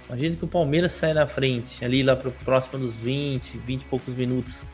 imagina 0.08 0.38
que 0.38 0.46
o 0.46 0.48
Palmeiras 0.48 0.94
sai 0.94 1.14
na 1.14 1.28
frente, 1.28 1.84
ali 1.84 2.02
lá 2.02 2.16
pro 2.16 2.32
próximo 2.32 2.80
dos 2.80 2.96
20, 2.96 3.58
20 3.58 3.82
e 3.82 3.86
poucos 3.86 4.16
minutos. 4.16 4.66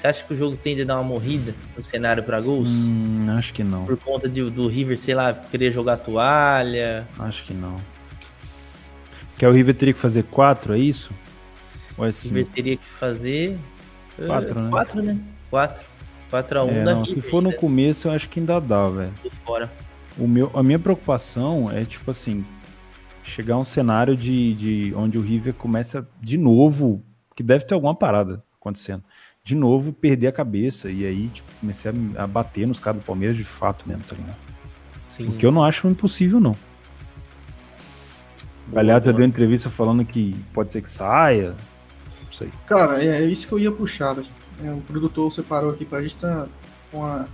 Você 0.00 0.06
acha 0.06 0.24
que 0.24 0.32
o 0.32 0.36
jogo 0.36 0.56
tende 0.56 0.80
a 0.80 0.84
dar 0.86 0.94
uma 0.94 1.04
morrida 1.04 1.54
no 1.76 1.84
cenário 1.84 2.22
para 2.22 2.40
gols? 2.40 2.70
Hum, 2.70 3.26
acho 3.36 3.52
que 3.52 3.62
não. 3.62 3.84
Por 3.84 3.98
conta 3.98 4.30
de, 4.30 4.48
do 4.48 4.66
River, 4.66 4.96
sei 4.96 5.14
lá, 5.14 5.34
querer 5.34 5.70
jogar 5.70 5.98
toalha? 5.98 7.06
Acho 7.18 7.44
que 7.44 7.52
não. 7.52 7.76
Que 9.36 9.44
o 9.44 9.52
River 9.52 9.74
teria 9.74 9.92
que 9.92 10.00
fazer 10.00 10.22
quatro, 10.22 10.72
é 10.72 10.78
isso? 10.78 11.12
Ou 11.98 12.06
é 12.06 12.08
o 12.08 12.12
River 12.12 12.46
teria 12.46 12.76
que 12.78 12.88
fazer. 12.88 13.58
Quatro, 14.26 14.58
uh, 14.58 14.62
né? 14.62 14.70
Quatro, 14.70 15.02
né? 15.02 15.18
Quatro. 15.50 15.86
4x1 16.32 16.70
é, 16.70 16.84
da 16.84 16.94
não, 16.94 17.04
Se 17.04 17.20
for 17.20 17.42
no 17.42 17.52
começo, 17.52 18.08
eu 18.08 18.12
acho 18.12 18.26
que 18.30 18.40
ainda 18.40 18.58
dá, 18.58 18.88
velho. 18.88 19.12
Fora. 19.44 19.70
O 20.16 20.26
meu, 20.26 20.50
a 20.54 20.62
minha 20.62 20.78
preocupação 20.78 21.70
é, 21.70 21.84
tipo 21.84 22.10
assim, 22.10 22.42
chegar 23.22 23.56
a 23.56 23.58
um 23.58 23.64
cenário 23.64 24.16
de, 24.16 24.54
de 24.54 24.94
onde 24.96 25.18
o 25.18 25.20
River 25.20 25.52
começa 25.52 26.08
de 26.22 26.38
novo, 26.38 27.04
que 27.36 27.42
deve 27.42 27.66
ter 27.66 27.74
alguma 27.74 27.94
parada 27.94 28.42
acontecendo, 28.58 29.02
de 29.42 29.54
novo 29.54 29.92
perder 29.92 30.28
a 30.28 30.32
cabeça 30.32 30.90
e 30.90 31.06
aí 31.06 31.28
tipo, 31.28 31.50
comecei 31.60 31.90
a, 31.90 32.24
a, 32.24 32.26
bater 32.26 32.66
nos 32.66 32.78
caras 32.78 33.00
do 33.00 33.04
Palmeiras 33.04 33.36
de 33.36 33.44
fato 33.44 33.88
mesmo, 33.88 34.04
tá 34.04 34.16
ligado? 34.16 34.38
Sim. 35.08 35.28
O 35.28 35.32
que 35.32 35.44
eu 35.44 35.50
não 35.50 35.64
acho 35.64 35.88
impossível, 35.88 36.40
não. 36.40 36.56
O 38.68 38.74
Galhardo 38.74 39.12
deu 39.12 39.24
entrevista 39.24 39.68
falando 39.68 40.04
que 40.04 40.36
pode 40.54 40.70
ser 40.70 40.82
que 40.82 40.92
saia, 40.92 41.54
não 42.24 42.32
sei. 42.32 42.50
Cara, 42.66 43.02
é, 43.02 43.22
é 43.22 43.24
isso 43.24 43.48
que 43.48 43.52
eu 43.52 43.58
ia 43.58 43.72
puxar. 43.72 44.16
É, 44.62 44.70
o 44.70 44.80
produtor 44.82 45.32
separou 45.32 45.70
aqui 45.70 45.84
pra 45.84 46.02
gente 46.02 46.16
tá 46.16 46.46
com 46.92 47.04
a... 47.04 47.26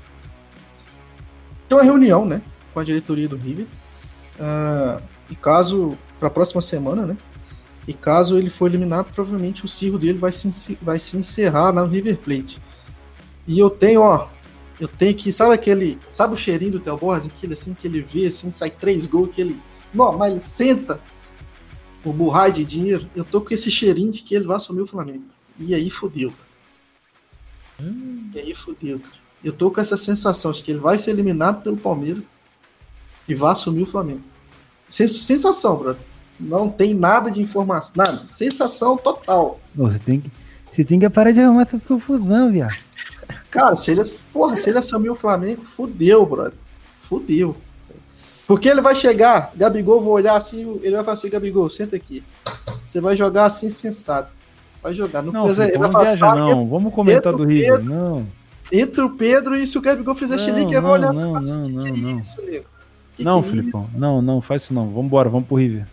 Tem 1.68 1.76
uma 1.76 1.84
reunião, 1.84 2.24
né, 2.24 2.40
com 2.72 2.80
a 2.80 2.84
diretoria 2.84 3.28
do 3.28 3.36
River. 3.36 3.66
Uh, 4.38 5.02
e 5.28 5.34
caso, 5.34 5.92
para 6.18 6.28
a 6.28 6.30
próxima 6.30 6.62
semana, 6.62 7.04
né? 7.04 7.16
E 7.86 7.94
caso 7.94 8.36
ele 8.36 8.50
for 8.50 8.66
eliminado, 8.66 9.12
provavelmente 9.12 9.64
o 9.64 9.68
circo 9.68 9.98
dele 9.98 10.18
vai 10.18 10.32
se, 10.32 10.76
vai 10.82 10.98
se 10.98 11.16
encerrar 11.16 11.72
na 11.72 11.84
River 11.84 12.18
Plate. 12.18 12.60
E 13.46 13.58
eu 13.58 13.70
tenho, 13.70 14.00
ó, 14.00 14.28
eu 14.80 14.88
tenho 14.88 15.14
que, 15.14 15.30
sabe 15.32 15.54
aquele, 15.54 15.98
sabe 16.10 16.34
o 16.34 16.36
cheirinho 16.36 16.72
do 16.72 16.80
Theo 16.80 16.96
Borges, 16.96 17.26
aquele 17.26 17.54
assim 17.54 17.74
que 17.74 17.86
ele 17.86 18.00
vê 18.00 18.26
assim, 18.26 18.50
sai 18.50 18.70
três 18.70 19.06
gols, 19.06 19.30
que 19.32 19.40
ele, 19.40 19.56
não, 19.94 20.16
mas 20.18 20.32
ele 20.32 20.40
senta 20.40 21.00
o 22.04 22.12
burrai 22.12 22.50
de 22.50 22.64
dinheiro. 22.64 23.08
Eu 23.14 23.24
tô 23.24 23.40
com 23.40 23.54
esse 23.54 23.70
cheirinho 23.70 24.10
de 24.10 24.22
que 24.22 24.34
ele 24.34 24.46
vai 24.46 24.56
assumir 24.56 24.82
o 24.82 24.86
Flamengo. 24.86 25.24
E 25.58 25.74
aí 25.74 25.88
fodeu. 25.90 26.32
Hum. 27.80 28.30
E 28.34 28.38
aí 28.38 28.54
fodeu. 28.54 29.00
Eu 29.44 29.52
tô 29.52 29.70
com 29.70 29.80
essa 29.80 29.96
sensação 29.96 30.50
de 30.50 30.62
que 30.62 30.72
ele 30.72 30.80
vai 30.80 30.98
ser 30.98 31.10
eliminado 31.10 31.62
pelo 31.62 31.76
Palmeiras 31.76 32.36
e 33.28 33.34
vai 33.34 33.52
assumir 33.52 33.82
o 33.82 33.86
Flamengo. 33.86 34.22
Sensação, 34.88 35.76
brother. 35.76 36.02
Não 36.38 36.68
tem 36.68 36.94
nada 36.94 37.30
de 37.30 37.40
informação, 37.40 37.92
nada. 37.96 38.16
Sensação 38.16 38.96
total. 38.96 39.58
Você 39.74 39.98
tem 39.98 40.20
que, 40.20 40.30
você 40.72 40.84
tem 40.84 40.98
que 40.98 41.08
parar 41.08 41.32
de 41.32 41.40
arrumar 41.40 41.62
essa 41.62 41.78
confusão, 41.78 42.52
viado. 42.52 42.76
Cara, 43.50 43.74
se 43.76 43.90
ele, 43.90 44.02
porra, 44.32 44.56
se 44.56 44.68
ele 44.68 44.78
assumir 44.78 45.10
o 45.10 45.14
Flamengo, 45.14 45.64
fudeu, 45.64 46.24
brother. 46.26 46.58
Fudeu. 47.00 47.56
Porque 48.46 48.68
ele 48.68 48.80
vai 48.80 48.94
chegar, 48.94 49.52
Gabigol, 49.56 50.00
vou 50.00 50.12
olhar 50.12 50.36
assim, 50.36 50.78
ele 50.82 50.94
vai 50.94 51.04
falar 51.04 51.14
assim, 51.14 51.28
Gabigol, 51.28 51.68
senta 51.68 51.96
aqui. 51.96 52.22
Você 52.86 53.00
vai 53.00 53.16
jogar 53.16 53.46
assim, 53.46 53.70
sensato. 53.70 54.30
Vai 54.82 54.94
jogar. 54.94 55.22
Não, 55.22 55.32
não 55.32 55.44
precisa, 55.44 55.68
ele 55.68 55.78
vai 55.78 55.90
passar, 55.90 56.36
não. 56.36 56.68
Vamos 56.68 56.94
comentar 56.94 57.32
do 57.32 57.44
River, 57.44 57.82
não. 57.82 58.26
Entre 58.70 59.00
o 59.00 59.10
Pedro 59.10 59.56
e 59.56 59.66
se 59.66 59.78
o 59.78 59.80
Gabigol 59.80 60.14
fizer 60.14 60.38
xilique, 60.38 60.72
ele 60.72 60.80
vai 60.80 60.92
olhar 60.92 61.10
assim, 61.10 61.22
não, 61.22 61.32
não, 61.32 61.68
não, 61.68 61.82
que 61.82 61.92
não. 61.92 62.18
Isso, 62.18 62.42
nego? 62.44 62.64
Que 63.16 63.24
não, 63.24 63.42
que 63.42 63.50
Filipão, 63.50 63.80
isso? 63.80 63.90
não, 63.96 64.20
não, 64.20 64.40
faz 64.40 64.62
isso 64.62 64.74
não. 64.74 64.90
Vambora, 64.90 65.28
vamos 65.28 65.48
pro 65.48 65.56
River. 65.56 65.86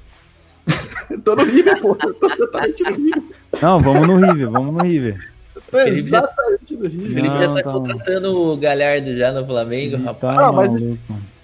tô 1.24 1.36
no 1.36 1.44
River, 1.44 1.82
pô. 1.82 1.98
Eu 2.02 2.14
tô 2.16 2.30
totalmente 2.30 2.84
no 2.84 2.92
River. 2.92 3.24
Não, 3.62 3.80
vamos 3.80 4.08
no 4.08 4.16
River, 4.18 4.50
vamos 4.50 4.74
no 4.74 4.84
River. 4.84 5.34
Tô 5.70 5.80
exatamente 5.80 6.76
no 6.76 6.88
River. 6.88 7.10
O 7.10 7.14
Felipe 7.14 7.38
já 7.38 7.48
tá, 7.48 7.54
tá 7.56 7.72
contratando 7.72 8.38
o 8.38 8.58
Galhardo 8.58 9.16
já 9.16 9.32
no 9.32 9.46
Flamengo, 9.46 9.96
Ele 9.96 10.04
rapaz. 10.04 10.38
Tá 10.38 10.48
ah, 10.48 10.52
mas, 10.52 10.72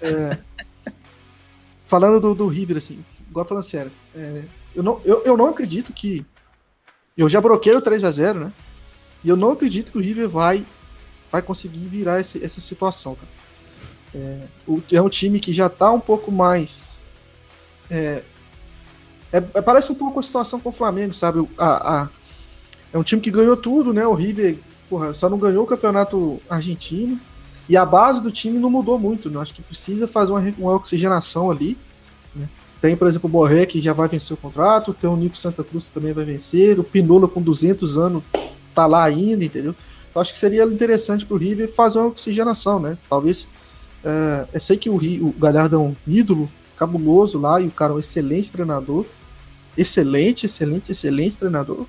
é, 0.02 0.38
falando 1.82 2.20
do, 2.20 2.34
do 2.34 2.46
River, 2.46 2.76
assim, 2.76 3.04
igual 3.28 3.44
falando 3.44 3.64
sério, 3.64 3.92
é, 4.14 4.42
eu, 4.74 4.82
não, 4.82 5.00
eu, 5.04 5.22
eu 5.24 5.36
não 5.36 5.46
acredito 5.46 5.92
que. 5.92 6.24
Eu 7.16 7.28
já 7.28 7.40
broquei 7.40 7.74
o 7.74 7.82
3x0, 7.82 8.34
né? 8.34 8.52
E 9.22 9.28
eu 9.28 9.36
não 9.36 9.50
acredito 9.50 9.92
que 9.92 9.98
o 9.98 10.00
River 10.00 10.28
vai, 10.28 10.64
vai 11.30 11.42
conseguir 11.42 11.86
virar 11.88 12.20
esse, 12.20 12.42
essa 12.42 12.60
situação, 12.60 13.14
cara. 13.14 13.40
É, 14.14 14.96
é 14.96 15.02
um 15.02 15.08
time 15.08 15.38
que 15.38 15.52
já 15.52 15.66
está 15.66 15.90
um 15.92 16.00
pouco 16.00 16.32
mais. 16.32 17.00
É, 17.90 18.22
é, 19.32 19.38
é, 19.38 19.62
parece 19.62 19.92
um 19.92 19.94
pouco 19.94 20.18
a 20.18 20.22
situação 20.22 20.58
com 20.60 20.68
o 20.70 20.72
Flamengo, 20.72 21.14
sabe? 21.14 21.48
A, 21.56 22.02
a, 22.02 22.08
é 22.92 22.98
um 22.98 23.02
time 23.02 23.22
que 23.22 23.30
ganhou 23.30 23.56
tudo, 23.56 23.92
né? 23.92 24.06
O 24.06 24.14
River 24.14 24.58
porra, 24.90 25.14
só 25.14 25.30
não 25.30 25.38
ganhou 25.38 25.62
o 25.62 25.66
campeonato 25.66 26.40
argentino. 26.50 27.18
E 27.68 27.76
a 27.76 27.86
base 27.86 28.20
do 28.20 28.32
time 28.32 28.58
não 28.58 28.68
mudou 28.68 28.98
muito, 28.98 29.30
né? 29.30 29.38
Acho 29.40 29.54
que 29.54 29.62
precisa 29.62 30.08
fazer 30.08 30.32
uma, 30.32 30.40
uma 30.58 30.74
oxigenação 30.74 31.48
ali. 31.48 31.78
Né? 32.34 32.48
Tem, 32.80 32.96
por 32.96 33.06
exemplo, 33.06 33.28
o 33.28 33.32
Borré, 33.32 33.64
que 33.64 33.80
já 33.80 33.92
vai 33.92 34.08
vencer 34.08 34.34
o 34.34 34.36
contrato. 34.36 34.92
Tem 34.92 35.08
o 35.08 35.16
Nico 35.16 35.36
Santa 35.36 35.62
Cruz, 35.62 35.86
que 35.86 35.94
também 35.94 36.12
vai 36.12 36.24
vencer. 36.24 36.80
O 36.80 36.84
Pinola, 36.84 37.28
com 37.28 37.40
200 37.40 37.96
anos, 37.96 38.24
tá 38.74 38.86
lá 38.86 39.04
ainda, 39.04 39.44
entendeu? 39.44 39.74
Eu 40.12 40.20
acho 40.20 40.32
que 40.32 40.38
seria 40.38 40.64
interessante 40.64 41.24
para 41.24 41.36
o 41.36 41.38
River 41.38 41.72
fazer 41.72 42.00
uma 42.00 42.08
oxigenação, 42.08 42.80
né? 42.80 42.98
Talvez 43.08 43.46
é, 44.02 44.46
eu 44.52 44.60
sei 44.60 44.76
que 44.76 44.90
o, 44.90 44.96
o 44.96 45.32
Galhardo 45.38 45.76
é 45.76 45.78
um 45.78 45.94
ídolo 46.08 46.50
cabuloso 46.76 47.38
lá 47.38 47.60
e 47.60 47.66
o 47.66 47.70
cara 47.70 47.92
é 47.92 47.96
um 47.96 48.00
excelente 48.00 48.50
treinador. 48.50 49.06
Excelente, 49.80 50.44
excelente, 50.44 50.92
excelente 50.92 51.38
treinador. 51.38 51.86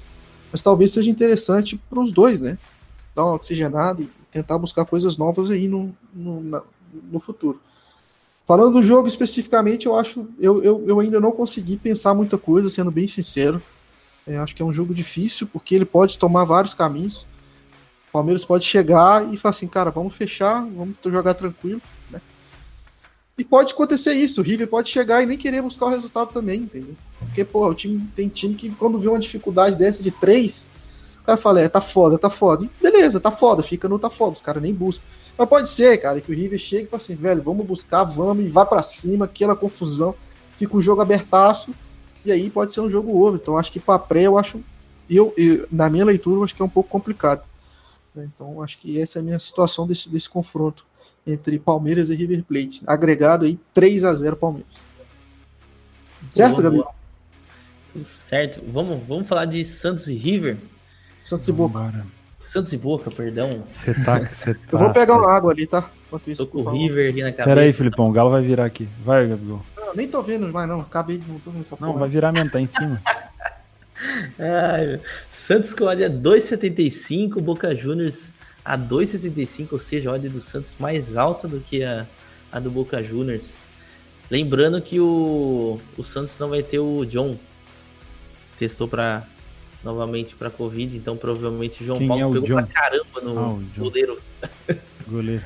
Mas 0.50 0.62
talvez 0.62 0.92
seja 0.92 1.12
interessante 1.12 1.76
para 1.90 2.00
os 2.00 2.14
dois, 2.14 2.40
né? 2.40 2.58
Dar 3.14 3.26
uma 3.26 3.36
oxigenada 3.36 4.02
e 4.02 4.10
tentar 4.32 4.58
buscar 4.58 4.86
coisas 4.86 5.18
novas 5.18 5.52
aí 5.52 5.68
no, 5.68 5.94
no, 6.14 6.42
na, 6.42 6.64
no 7.12 7.20
futuro. 7.20 7.60
Falando 8.46 8.72
do 8.72 8.82
jogo 8.82 9.10
especificamente, 9.10 9.88
eu 9.88 9.96
acho. 9.98 10.26
Eu, 10.40 10.64
eu, 10.64 10.86
eu 10.88 11.00
ainda 11.02 11.20
não 11.20 11.34
consegui 11.34 11.76
pensar 11.76 12.14
muita 12.14 12.38
coisa, 12.38 12.70
sendo 12.70 12.92
bem 12.92 13.10
sincero. 13.10 13.62
É, 14.26 14.38
acho 14.38 14.56
que 14.56 14.62
é 14.62 14.66
um 14.66 14.72
jogo 14.72 14.94
difícil, 14.94 15.46
porque 15.46 15.76
ele 15.76 15.84
pode 15.84 16.18
tomar 16.18 16.46
vários 16.46 16.74
caminhos. 16.74 17.24
O 18.08 18.12
Palmeiras 18.14 18.46
pode 18.46 18.64
chegar 18.64 19.34
e 19.34 19.36
falar 19.36 19.50
assim, 19.50 19.68
cara, 19.68 19.92
vamos 19.92 20.16
fechar, 20.16 20.66
vamos 20.66 20.96
jogar 21.04 21.34
tranquilo. 21.34 21.82
E 23.42 23.44
pode 23.44 23.74
acontecer 23.74 24.14
isso, 24.14 24.40
o 24.40 24.44
River 24.44 24.68
pode 24.68 24.92
chegar 24.92 25.24
e 25.24 25.26
nem 25.26 25.36
querer 25.36 25.64
buscar 25.64 25.88
o 25.88 25.90
resultado 25.90 26.32
também, 26.32 26.60
entendeu? 26.60 26.94
Porque, 27.18 27.44
pô, 27.44 27.68
o 27.68 27.74
time 27.74 28.08
tem 28.16 28.30
time 28.30 28.54
que 28.54 28.70
quando 28.70 29.00
vê 29.00 29.08
uma 29.08 29.18
dificuldade 29.18 29.76
dessa 29.76 30.04
de 30.04 30.12
três, 30.12 30.68
o 31.20 31.24
cara 31.24 31.40
fala, 31.40 31.60
é, 31.60 31.68
tá 31.68 31.82
foda, 31.82 32.20
tá 32.20 32.30
foda. 32.30 32.66
E 32.66 32.70
beleza, 32.80 33.20
tá 33.20 33.32
foda, 33.32 33.64
fica 33.64 33.90
no 33.90 33.98
tá 33.98 34.12
foda, 34.12 34.34
os 34.34 34.42
caras 34.42 34.62
nem 34.62 34.72
buscam. 34.72 35.04
Mas 35.36 35.50
pode 35.50 35.72
ser, 35.72 35.98
cara, 35.98 36.22
que 36.22 36.32
o 36.32 36.36
River 36.36 36.60
chegue 36.60 36.84
e 36.84 36.88
fale 36.88 37.02
assim, 37.02 37.16
velho, 37.16 37.42
vamos 37.42 37.66
buscar, 37.66 38.04
vamos, 38.04 38.46
e 38.46 38.48
vá 38.48 38.64
para 38.64 38.84
cima, 38.84 39.26
aquela 39.26 39.56
confusão, 39.56 40.14
fica 40.60 40.78
um 40.78 40.82
jogo 40.82 41.02
abertaço, 41.02 41.74
e 42.24 42.32
aí 42.32 42.48
pode 42.48 42.72
ser 42.72 42.82
um 42.82 42.92
jogo 42.92 43.20
ovo. 43.26 43.38
Então 43.38 43.58
acho 43.58 43.72
que 43.72 43.80
pra 43.80 43.98
pré, 43.98 44.28
eu 44.28 44.38
acho, 44.38 44.64
eu, 45.10 45.34
eu, 45.36 45.68
na 45.72 45.90
minha 45.90 46.06
leitura, 46.06 46.38
eu 46.38 46.44
acho 46.44 46.54
que 46.54 46.62
é 46.62 46.66
um 46.66 46.70
pouco 46.70 46.92
complicado. 46.92 47.42
Então 48.16 48.62
acho 48.62 48.78
que 48.78 49.02
essa 49.02 49.18
é 49.18 49.20
a 49.20 49.24
minha 49.24 49.40
situação 49.40 49.88
desse, 49.88 50.08
desse 50.10 50.30
confronto 50.30 50.86
entre 51.26 51.60
Palmeiras 51.60 52.10
e 52.10 52.16
River 52.16 52.44
Plate. 52.44 52.82
Agregado 52.88 53.46
aí 53.46 53.60
3 53.74 54.04
a 54.04 54.14
0 54.14 54.36
Palmeiras. 54.36 54.72
Certo, 56.30 56.62
Gabriel? 56.62 56.94
Tudo 57.92 58.06
certo. 58.06 58.62
Vamos, 58.68 59.02
vamos 59.08 59.28
falar 59.28 59.46
de 59.46 59.64
Santos 59.66 60.08
e 60.08 60.16
River? 60.16 60.58
Santos 61.26 61.48
e 61.48 61.52
Boca. 61.52 62.06
Santos 62.40 62.74
e 62.74 62.78
Boca, 62.78 63.12
perdão. 63.12 63.64
Você 63.70 63.94
tá, 63.94 64.20
você 64.20 64.54
tá. 64.54 64.60
Eu 64.72 64.80
vou 64.80 64.92
pegar 64.92 65.18
uma 65.18 65.32
água 65.32 65.52
ali, 65.52 65.68
tá? 65.68 65.90
Enquanto 66.08 66.32
isso, 66.32 66.46
tô 66.46 66.52
com 66.52 66.70
o 66.70 66.72
River 66.72 67.12
aqui 67.12 67.22
na 67.22 67.32
cabeça. 67.32 67.50
Pera 67.50 67.62
aí, 67.62 67.74
Filipão, 67.74 68.10
o 68.10 68.12
Galo 68.12 68.30
vai 68.30 68.42
virar 68.42 68.66
aqui. 68.66 68.88
Vai, 69.04 69.28
Gabriel. 69.28 69.62
Não, 69.78 69.94
nem 69.94 70.08
tô 70.08 70.22
vendo 70.22 70.48
mais, 70.52 70.68
não. 70.68 70.82
Acabei 70.82 71.18
de. 71.18 71.30
Não, 71.30 71.40
tô 71.40 71.52
vendo 71.52 71.62
essa 71.62 71.78
não 71.80 71.94
vai 71.94 72.10
virar 72.10 72.32
mesmo, 72.32 72.50
tá 72.50 72.60
em 72.60 72.70
cima. 72.70 73.02
Ai, 74.40 75.00
Santos 75.30 75.74
com 75.74 75.88
a 75.88 75.96
2,75, 75.96 77.40
Boca 77.40 77.76
Juniors 77.76 78.34
a 78.64 78.78
2,65, 78.78 79.70
ou 79.72 79.80
seja, 79.80 80.10
a 80.10 80.14
odd 80.14 80.30
do 80.30 80.40
Santos 80.40 80.76
mais 80.80 81.18
alta 81.18 81.48
do 81.48 81.60
que 81.60 81.84
a, 81.84 82.08
a 82.52 82.60
do 82.60 82.70
Boca 82.70 83.02
Juniors. 83.04 83.64
Lembrando 84.30 84.82
que 84.82 85.00
o, 85.00 85.80
o 85.98 86.04
Santos 86.04 86.38
não 86.38 86.50
vai 86.50 86.64
ter 86.64 86.80
o 86.80 87.06
John. 87.06 87.38
Testou 88.58 88.88
para 88.88 89.28
novamente 89.84 90.36
para 90.36 90.50
Covid, 90.50 90.96
então 90.96 91.18
provavelmente 91.18 91.82
o 91.82 91.86
João 91.86 91.98
Quem 91.98 92.08
Paulo 92.08 92.24
é 92.24 92.40
pegou 92.40 92.48
John? 92.48 92.56
pra 92.56 92.82
caramba 92.82 93.22
no 93.22 93.40
ah, 93.40 93.60
goleiro. 93.78 94.22
Goleiro. 95.08 95.44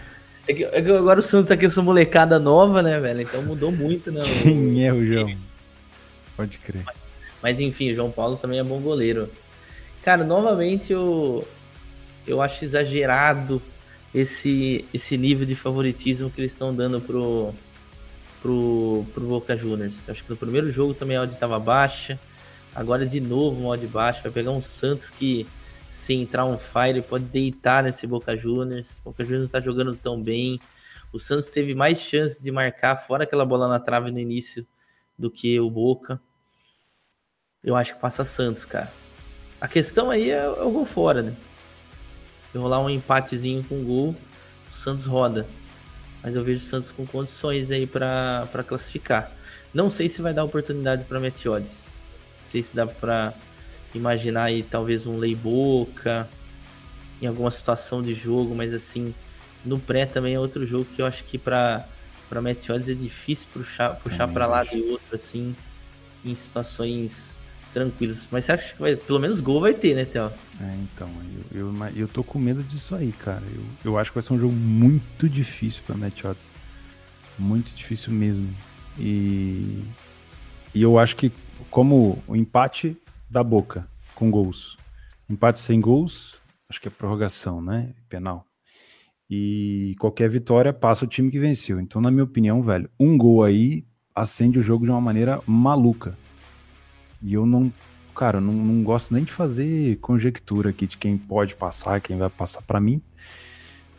É 0.48 0.54
que, 0.54 0.64
é 0.64 0.82
que, 0.82 0.92
agora 0.92 1.20
o 1.20 1.24
Santos 1.24 1.48
tá 1.48 1.58
com 1.58 1.66
essa 1.66 1.82
molecada 1.82 2.38
nova, 2.38 2.84
né, 2.84 3.00
velho? 3.00 3.22
Então 3.22 3.42
mudou 3.42 3.72
muito, 3.72 4.12
né? 4.12 4.22
Quem 4.44 4.86
é 4.86 4.94
o 4.94 5.04
João? 5.04 5.36
Pode 6.38 6.60
crer. 6.60 6.84
Mas, 6.86 6.98
mas 7.42 7.60
enfim, 7.60 7.92
o 7.92 7.96
João 7.96 8.12
Paulo 8.12 8.36
também 8.36 8.60
é 8.60 8.64
bom 8.64 8.80
goleiro. 8.80 9.30
Cara, 10.04 10.24
novamente 10.24 10.94
o, 10.94 11.44
eu 12.28 12.42
acho 12.42 12.64
exagerado 12.64 13.62
esse, 14.14 14.86
esse 14.94 15.18
nível 15.18 15.46
de 15.46 15.56
favoritismo 15.56 16.30
que 16.30 16.42
eles 16.42 16.54
estão 16.54 16.74
dando 16.74 17.02
pro, 17.02 17.54
pro, 18.42 19.06
pro 19.14 19.26
Boca 19.26 19.58
Juniors. 19.58 20.10
Acho 20.10 20.24
que 20.24 20.30
no 20.30 20.38
primeiro 20.38 20.72
jogo 20.72 20.94
também 20.94 21.18
a 21.18 21.24
odd 21.24 21.34
estava 21.34 21.60
baixa, 21.60 22.20
agora 22.74 23.06
de 23.06 23.20
novo 23.20 23.60
uma 23.62 23.70
odd 23.70 23.86
baixa, 23.88 24.22
vai 24.24 24.32
pegar 24.32 24.52
um 24.52 24.62
Santos 24.62 25.10
que 25.10 25.46
se 25.90 26.14
entrar 26.14 26.46
um 26.46 26.58
fire 26.58 27.02
pode 27.02 27.24
deitar 27.26 27.84
nesse 27.84 28.06
Boca 28.06 28.36
Juniors. 28.36 29.00
O 29.00 29.12
Boca 29.12 29.24
Juniors 29.24 29.42
não 29.42 29.46
está 29.46 29.62
jogando 29.62 29.96
tão 29.96 30.22
bem. 30.22 30.60
O 31.14 31.20
Santos 31.20 31.50
teve 31.50 31.74
mais 31.74 32.00
chances 32.00 32.44
de 32.44 32.52
marcar 32.52 32.98
fora 32.98 33.24
aquela 33.24 33.46
bola 33.46 33.70
na 33.70 33.80
trave 33.80 34.12
no 34.12 34.20
início 34.20 34.68
do 35.18 35.32
que 35.32 35.58
o 35.58 35.70
Boca. 35.70 36.20
Eu 37.64 37.76
acho 37.76 37.96
que 37.96 38.02
passa 38.02 38.26
Santos, 38.26 38.66
cara. 38.66 38.92
A 39.60 39.68
questão 39.68 40.10
aí 40.10 40.30
é, 40.30 40.44
é 40.44 40.50
o 40.50 40.70
gol 40.70 40.86
fora, 40.86 41.22
né? 41.22 41.34
Se 42.56 42.60
rolar 42.60 42.80
um 42.80 42.90
empatezinho 42.90 43.62
com 43.66 43.84
gol, 43.84 44.16
o 44.72 44.74
Santos 44.74 45.06
roda. 45.06 45.46
Mas 46.24 46.38
eu 46.38 46.42
vejo 46.42 46.64
o 46.64 46.66
Santos 46.66 46.90
com 46.90 47.06
condições 47.06 47.70
aí 47.70 47.86
para 47.86 48.48
classificar. 48.66 49.30
Não 49.74 49.92
sei 49.92 50.08
se 50.08 50.22
vai 50.22 50.34
dar 50.34 50.46
oportunidade 50.46 51.04
para 51.04 51.20
Meteodes. 51.20 51.98
Não 52.32 52.48
sei 52.50 52.64
se 52.64 52.74
dá 52.74 52.88
para 52.88 53.34
imaginar 53.94 54.46
aí 54.46 54.64
talvez 54.64 55.06
um 55.06 55.18
lei 55.18 55.36
boca 55.36 56.30
em 57.22 57.28
alguma 57.28 57.52
situação 57.52 58.02
de 58.02 58.14
jogo, 58.14 58.56
mas 58.56 58.74
assim, 58.74 59.14
no 59.66 59.78
pré 59.78 60.06
também 60.06 60.36
é 60.36 60.40
outro 60.40 60.66
jogo 60.66 60.86
que 60.96 61.02
eu 61.02 61.06
acho 61.06 61.26
que 61.26 61.38
para 61.38 61.86
para 62.30 62.42
Meteodes 62.42 62.88
é 62.88 62.94
difícil 62.94 63.50
puxar 63.52 63.98
puxar 63.98 64.30
para 64.30 64.48
lado 64.48 64.70
e 64.74 64.82
outro 64.92 65.14
assim 65.14 65.54
em 66.24 66.34
situações 66.34 67.38
tranquilas. 67.76 68.28
Mas 68.32 68.46
você 68.46 68.54
acha 68.54 68.74
que 68.74 68.80
vai, 68.80 68.96
pelo 68.96 69.20
menos 69.20 69.42
gol 69.42 69.60
vai 69.60 69.74
ter, 69.74 69.94
né, 69.94 70.06
Theo? 70.06 70.32
É, 70.62 70.76
então, 70.76 71.10
eu, 71.52 71.68
eu, 71.68 71.88
eu 71.94 72.08
tô 72.08 72.24
com 72.24 72.40
medo 72.40 72.64
disso 72.64 72.96
aí, 72.96 73.12
cara. 73.12 73.44
Eu, 73.54 73.92
eu 73.92 73.98
acho 73.98 74.12
que 74.12 74.16
vai 74.16 74.24
ser 74.24 74.34
um 74.34 74.40
jogo 74.40 74.54
muito 74.54 75.28
difícil 75.28 75.84
para 75.86 75.98
Meteodes. 75.98 76.48
Muito 77.38 77.76
difícil 77.76 78.14
mesmo. 78.14 78.48
E, 78.98 79.84
e 80.74 80.82
eu 80.82 80.98
acho 80.98 81.18
que, 81.18 81.30
como 81.70 82.24
o 82.26 82.36
empate 82.36 82.96
da 83.30 83.44
boca 83.44 83.86
com 84.16 84.32
gols, 84.32 84.78
empate 85.30 85.60
sem 85.60 85.82
gols, 85.82 86.40
acho 86.70 86.80
que 86.80 86.88
é 86.88 86.92
prorrogação, 86.92 87.62
né? 87.62 87.94
Penal. 88.08 88.46
E 89.30 89.96
qualquer 90.00 90.30
vitória 90.30 90.72
passa 90.72 91.04
o 91.04 91.08
time 91.08 91.30
que 91.30 91.40
venceu. 91.40 91.82
Então, 91.82 92.02
na 92.02 92.10
minha 92.10 92.24
opinião, 92.24 92.62
velho, 92.62 92.90
um 92.98 93.18
gol 93.18 93.44
aí 93.44 93.86
acende 94.14 94.60
o 94.60 94.62
jogo 94.62 94.86
de 94.86 94.92
uma 94.92 95.02
maneira 95.02 95.42
maluca. 95.46 96.18
E 97.26 97.34
eu 97.34 97.46
não, 97.46 97.74
cara, 98.16 98.40
não, 98.40 98.54
não 98.54 98.84
gosto 98.84 99.14
nem 99.14 99.24
de 99.24 99.34
fazer 99.34 99.98
conjectura 99.98 100.70
aqui 100.70 100.86
de 100.86 100.96
quem 100.96 101.18
pode 101.18 101.56
passar, 101.56 102.00
quem 102.00 102.18
vai 102.18 102.30
passar. 102.30 102.62
para 102.62 102.80
mim, 102.80 103.02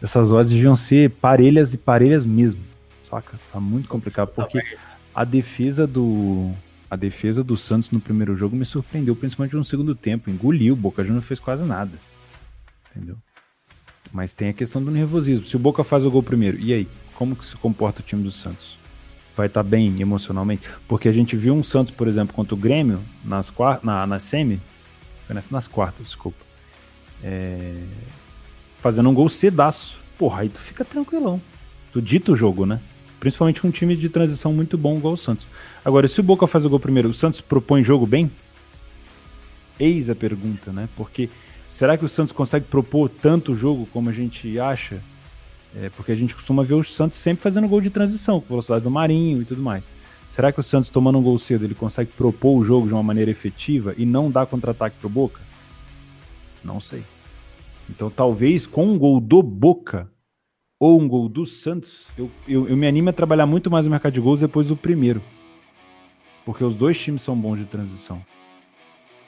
essas 0.01 0.31
odds 0.31 0.53
deviam 0.53 0.77
ser 0.77 1.11
parelhas 1.11 1.75
e 1.75 1.79
parelhas 1.79 2.25
mesmo, 2.25 2.61
saca? 3.03 3.37
Tá 3.53 3.59
muito 3.59 3.89
complicado, 3.89 4.29
porque 4.29 4.63
a 5.13 5.25
defesa 5.25 5.87
do 5.87 6.53
a 6.89 6.95
defesa 6.95 7.43
do 7.43 7.57
Santos 7.57 7.91
no 7.91 7.99
primeiro 7.99 8.37
jogo 8.37 8.55
me 8.55 8.65
surpreendeu, 8.65 9.17
principalmente 9.17 9.57
no 9.57 9.65
segundo 9.65 9.93
tempo. 9.93 10.31
Engoliu, 10.31 10.75
o 10.75 10.77
Boca 10.77 11.03
Juniors 11.03 11.23
não 11.25 11.27
fez 11.27 11.41
quase 11.41 11.65
nada. 11.65 11.99
Entendeu? 12.95 13.17
Mas 14.13 14.33
tem 14.33 14.51
a 14.51 14.53
questão 14.53 14.81
do 14.83 14.93
nervosismo. 14.93 15.45
Se 15.45 15.57
o 15.57 15.59
Boca 15.59 15.83
faz 15.83 16.05
o 16.05 16.11
gol 16.11 16.23
primeiro, 16.23 16.61
e 16.61 16.73
aí? 16.73 16.89
Como 17.15 17.35
que 17.35 17.45
se 17.45 17.57
comporta 17.57 18.03
o 18.03 18.05
time 18.05 18.23
do 18.23 18.31
Santos? 18.31 18.79
Vai 19.37 19.47
estar 19.47 19.63
tá 19.63 19.69
bem 19.69 20.01
emocionalmente. 20.01 20.63
Porque 20.89 21.09
a 21.09 21.13
gente 21.13 21.37
viu 21.37 21.55
um 21.55 21.63
Santos, 21.63 21.93
por 21.93 22.09
exemplo, 22.09 22.35
contra 22.35 22.55
o 22.55 22.59
Grêmio, 22.59 23.01
nas 23.25 23.53
na, 23.83 24.07
na 24.07 24.19
semi, 24.19 24.61
nas, 25.29 25.51
nas 25.51 25.69
quartas, 25.69 26.07
desculpa, 26.07 26.43
é, 27.23 27.75
fazendo 28.79 29.09
um 29.09 29.15
gol 29.15 29.29
cedaço. 29.29 29.99
Porra, 30.19 30.43
aí 30.43 30.49
tu 30.49 30.59
fica 30.59 30.85
tranquilão. 30.85 31.41
Tu 31.93 32.01
dita 32.01 32.33
o 32.33 32.37
jogo, 32.37 32.65
né? 32.65 32.81
Principalmente 33.21 33.67
um 33.67 33.71
time 33.71 33.97
de 33.97 34.09
transição 34.09 34.53
muito 34.53 34.79
bom 34.79 34.97
igual 34.97 35.15
o 35.15 35.17
Santos. 35.17 35.47
Agora, 35.85 36.09
se 36.09 36.21
o 36.21 36.23
Boca 36.23 36.47
faz 36.47 36.65
o 36.65 36.71
gol 36.71 36.81
primeiro, 36.81 37.09
o 37.09 37.15
Santos 37.15 37.41
propõe 37.41 37.85
jogo 37.85 38.07
bem? 38.07 38.31
Eis 39.79 40.09
a 40.09 40.15
pergunta, 40.15 40.73
né? 40.73 40.89
Porque 40.97 41.29
será 41.69 41.97
que 41.97 42.05
o 42.05 42.09
Santos 42.09 42.33
consegue 42.33 42.67
propor 42.67 43.09
tanto 43.09 43.55
jogo 43.55 43.87
como 43.93 44.09
a 44.09 44.13
gente 44.13 44.59
acha? 44.59 45.03
É, 45.79 45.91
porque 45.91 46.11
a 46.11 46.17
gente 46.17 46.35
costuma 46.35 46.63
ver 46.63 46.75
o 46.75 46.83
Santos 46.83 47.19
sempre 47.19 47.43
fazendo 47.43 47.69
gol 47.69 47.83
de 47.83 47.91
transição, 47.91 48.41
com 48.41 48.49
velocidade 48.49 48.83
do 48.83 48.91
Marinho 48.91 49.43
e 49.43 49.45
tudo 49.45 49.63
mais. 49.63 49.91
Será 50.27 50.51
que 50.51 50.59
o 50.59 50.63
Santos 50.63 50.89
tomando 50.89 51.19
um 51.19 51.23
gol 51.23 51.39
cedo 51.39 51.65
ele 51.65 51.75
consegue 51.75 52.11
propor 52.13 52.57
o 52.57 52.65
jogo 52.65 52.87
de 52.87 52.95
uma 52.95 53.03
maneira 53.03 53.31
efetiva 53.31 53.95
e 53.97 54.07
não 54.07 54.31
dar 54.31 54.47
contra-ataque 54.47 54.97
pro 54.99 55.09
Boca? 55.09 55.41
Não 56.65 56.81
sei. 56.81 57.05
Então 57.91 58.11
talvez 58.11 58.67
com 58.67 58.87
um 58.87 58.99
gol 58.99 59.21
do 59.21 59.43
Boca 59.43 60.11
ou 60.81 61.01
um 61.01 61.07
gol 61.07 61.29
do 61.29 61.45
Santos, 61.45 62.07
eu, 62.17 62.31
eu, 62.49 62.69
eu 62.69 62.77
me 62.77 62.87
animo 62.87 63.11
a 63.11 63.13
trabalhar 63.13 63.47
muito 63.47 63.71
mais 63.71 63.87
no 63.87 63.91
mercado 63.91 64.15
de 64.15 64.21
gols 64.21 64.41
depois 64.41 64.67
do 64.67 64.77
primeiro. 64.77 65.23
Porque 66.45 66.65
os 66.65 66.75
dois 66.75 66.99
times 66.99 67.23
são 67.23 67.37
bons 67.37 67.59
de 67.59 67.65
transição. 67.65 68.25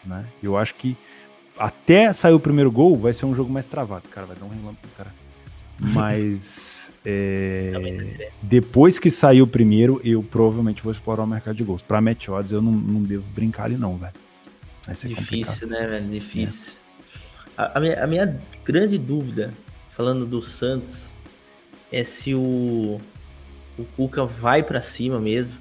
Né? 0.05 0.25
Eu 0.43 0.57
acho 0.57 0.75
que 0.75 0.97
até 1.59 2.13
sair 2.13 2.33
o 2.33 2.41
primeiro 2.41 2.71
gol 2.71 2.97
vai 2.97 3.13
ser 3.13 3.27
um 3.27 3.35
jogo 3.35 3.53
mais 3.53 3.67
travado. 3.67 4.09
Cara, 4.09 4.27
vai 4.27 4.37
dar 4.37 4.47
um 4.47 4.51
relâmpago, 4.51 4.93
cara. 4.97 5.13
Mas 5.81 6.91
é, 7.05 8.31
depois 8.43 8.99
que 8.99 9.11
sair 9.11 9.41
o 9.41 9.47
primeiro, 9.47 10.01
eu 10.05 10.23
provavelmente 10.23 10.83
vou 10.83 10.93
explorar 10.93 11.23
o 11.23 11.27
mercado 11.27 11.57
de 11.57 11.65
gols. 11.65 11.81
Pra 11.81 12.01
match 12.01 12.29
odds, 12.29 12.53
eu 12.53 12.61
não, 12.61 12.73
não 12.73 13.03
devo 13.03 13.25
brincar 13.35 13.65
ali, 13.65 13.77
não, 13.77 13.97
velho. 13.97 14.13
Difícil, 14.89 15.17
complicado. 15.17 15.67
né, 15.69 15.87
velho? 15.87 16.09
Difícil. 16.09 16.75
É. 17.57 17.63
A, 17.63 17.79
a, 17.79 17.81
minha, 17.81 18.05
a 18.05 18.07
minha 18.07 18.41
grande 18.65 18.99
dúvida, 18.99 19.53
falando 19.91 20.27
do 20.27 20.43
Santos, 20.43 21.15
é 21.93 22.05
se 22.05 22.35
o, 22.35 23.01
o 23.79 23.85
Cuca 23.97 24.25
vai 24.25 24.63
para 24.63 24.81
cima 24.81 25.19
mesmo. 25.19 25.61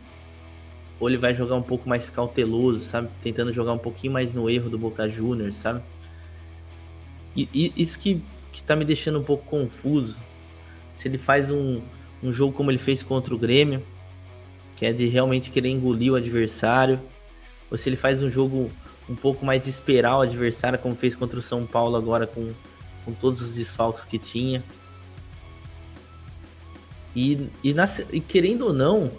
Ou 0.99 1.07
ele 1.07 1.17
vai 1.17 1.33
jogar 1.33 1.55
um 1.55 1.61
pouco 1.61 1.87
mais 1.87 2.09
cauteloso, 2.09 2.79
sabe? 2.79 3.07
Tentando 3.21 3.53
jogar 3.53 3.71
um 3.71 3.77
pouquinho 3.77 4.11
mais 4.11 4.33
no 4.33 4.49
erro 4.49 4.69
do 4.69 4.79
Boca 4.79 5.07
Juniors, 5.07 5.55
sabe? 5.55 5.81
E, 7.35 7.47
e 7.53 7.73
isso 7.77 7.99
que 7.99 8.21
que 8.57 8.63
tá 8.63 8.75
me 8.75 8.83
deixando 8.83 9.19
um 9.19 9.23
pouco 9.23 9.45
confuso. 9.45 10.17
Se 10.91 11.07
ele 11.07 11.19
faz 11.19 11.51
um, 11.51 11.79
um 12.23 12.33
jogo 12.33 12.53
como 12.53 12.71
ele 12.71 12.79
fez 12.79 13.03
contra 13.03 13.33
o 13.33 13.37
Grêmio, 13.37 13.83
que 14.75 14.83
é 14.83 14.91
de 14.91 15.05
realmente 15.05 15.51
querer 15.51 15.69
engolir 15.69 16.11
o 16.11 16.15
adversário, 16.15 16.99
ou 17.69 17.77
se 17.77 17.87
ele 17.87 17.95
faz 17.95 18.23
um 18.23 18.29
jogo 18.29 18.71
um 19.07 19.15
pouco 19.15 19.45
mais 19.45 19.67
esperar 19.67 20.17
o 20.17 20.21
adversário, 20.21 20.79
como 20.79 20.95
fez 20.95 21.15
contra 21.15 21.37
o 21.37 21.41
São 21.41 21.67
Paulo 21.67 21.95
agora 21.95 22.25
com, 22.25 22.51
com 23.05 23.13
todos 23.13 23.41
os 23.41 23.53
desfalques 23.53 24.03
que 24.03 24.17
tinha. 24.17 24.63
E, 27.15 27.49
e, 27.63 27.75
na, 27.75 27.85
e 28.11 28.19
querendo 28.19 28.65
ou 28.65 28.73
não, 28.73 29.11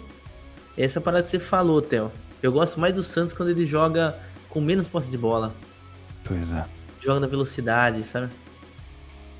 essa 0.77 0.99
parada 0.99 1.23
que 1.23 1.29
você 1.29 1.39
falou, 1.39 1.81
Theo. 1.81 2.11
Eu 2.43 2.51
gosto 2.51 2.77
mais 2.77 2.93
do 2.93 3.03
Santos 3.03 3.33
quando 3.33 3.49
ele 3.49 3.65
joga 3.65 4.19
com 4.49 4.59
menos 4.59 4.85
posse 4.85 5.09
de 5.09 5.17
bola. 5.17 5.55
Pois 6.25 6.51
é. 6.51 6.65
Joga 6.99 7.21
na 7.21 7.27
velocidade, 7.27 8.03
sabe? 8.03 8.29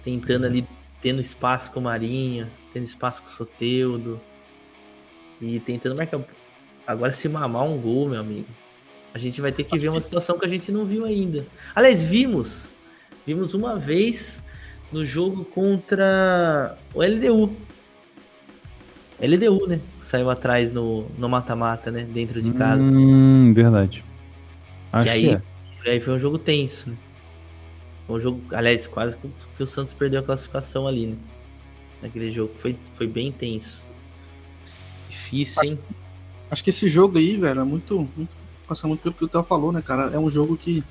Tentando 0.09 0.45
ali, 0.45 0.65
tendo 1.01 1.21
espaço 1.21 1.71
com 1.71 1.79
o 1.79 1.83
Marinho, 1.83 2.47
tendo 2.73 2.85
espaço 2.85 3.21
com 3.21 3.29
o 3.29 3.31
Soteudo. 3.31 4.19
E 5.41 5.59
tentando 5.59 5.95
marcar. 5.97 6.19
Agora, 6.85 7.11
se 7.11 7.29
mamar 7.29 7.63
um 7.63 7.77
gol, 7.77 8.09
meu 8.09 8.19
amigo, 8.19 8.47
a 9.13 9.17
gente 9.17 9.39
vai 9.39 9.51
ter 9.51 9.63
que 9.63 9.77
ver 9.77 9.89
uma 9.89 10.01
situação 10.01 10.37
que 10.37 10.45
a 10.45 10.49
gente 10.49 10.71
não 10.71 10.85
viu 10.85 11.05
ainda. 11.05 11.45
Aliás, 11.75 12.01
vimos. 12.01 12.77
Vimos 13.25 13.53
uma 13.53 13.77
vez 13.77 14.43
no 14.91 15.05
jogo 15.05 15.45
contra 15.45 16.75
o 16.93 17.01
LDU. 17.01 17.53
LDU, 19.21 19.67
né? 19.67 19.79
Saiu 20.01 20.29
atrás 20.29 20.71
no 20.71 21.05
mata-mata, 21.17 21.91
né? 21.91 22.07
Dentro 22.11 22.41
de 22.41 22.51
casa. 22.51 22.81
Hum, 22.81 23.53
verdade. 23.53 24.03
Acho 24.91 25.03
que 25.03 25.09
aí, 25.09 25.39
que 25.83 25.89
é. 25.89 25.91
aí 25.93 25.99
foi 25.99 26.13
um 26.13 26.19
jogo 26.19 26.37
tenso, 26.37 26.89
né? 26.89 26.97
Um 28.15 28.19
jogo, 28.19 28.41
aliás, 28.51 28.87
quase 28.87 29.17
que 29.17 29.63
o 29.63 29.67
Santos 29.67 29.93
perdeu 29.93 30.19
a 30.19 30.23
classificação 30.23 30.87
ali, 30.87 31.07
né? 31.07 31.17
Naquele 32.01 32.31
jogo. 32.31 32.53
Foi, 32.53 32.77
foi 32.93 33.07
bem 33.07 33.31
tenso. 33.31 33.83
Difícil, 35.09 35.63
hein? 35.63 35.79
Acho, 35.81 35.95
acho 36.51 36.63
que 36.63 36.69
esse 36.69 36.87
jogo 36.89 37.17
aí, 37.17 37.37
velho, 37.37 37.61
é 37.61 37.63
muito. 37.63 38.07
muito 38.15 38.35
passa 38.67 38.87
muito 38.87 39.01
pelo 39.01 39.15
que 39.15 39.25
o 39.25 39.27
Theo 39.27 39.43
falou, 39.43 39.71
né, 39.71 39.81
cara? 39.81 40.11
É 40.13 40.19
um 40.19 40.29
jogo 40.29 40.55
que 40.55 40.83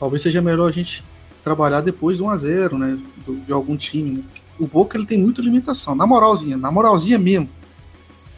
talvez 0.00 0.22
seja 0.22 0.40
melhor 0.40 0.68
a 0.68 0.72
gente 0.72 1.04
trabalhar 1.42 1.82
depois 1.82 2.18
do 2.18 2.24
1x0, 2.24 2.78
né? 2.78 2.98
Do, 3.26 3.36
de 3.36 3.52
algum 3.52 3.76
time. 3.76 4.18
Né? 4.18 4.24
O 4.58 4.66
Boca 4.66 4.96
ele 4.96 5.06
tem 5.06 5.18
muita 5.18 5.42
limitação. 5.42 5.94
Na 5.94 6.06
moralzinha, 6.06 6.56
na 6.56 6.72
moralzinha 6.72 7.18
mesmo. 7.18 7.48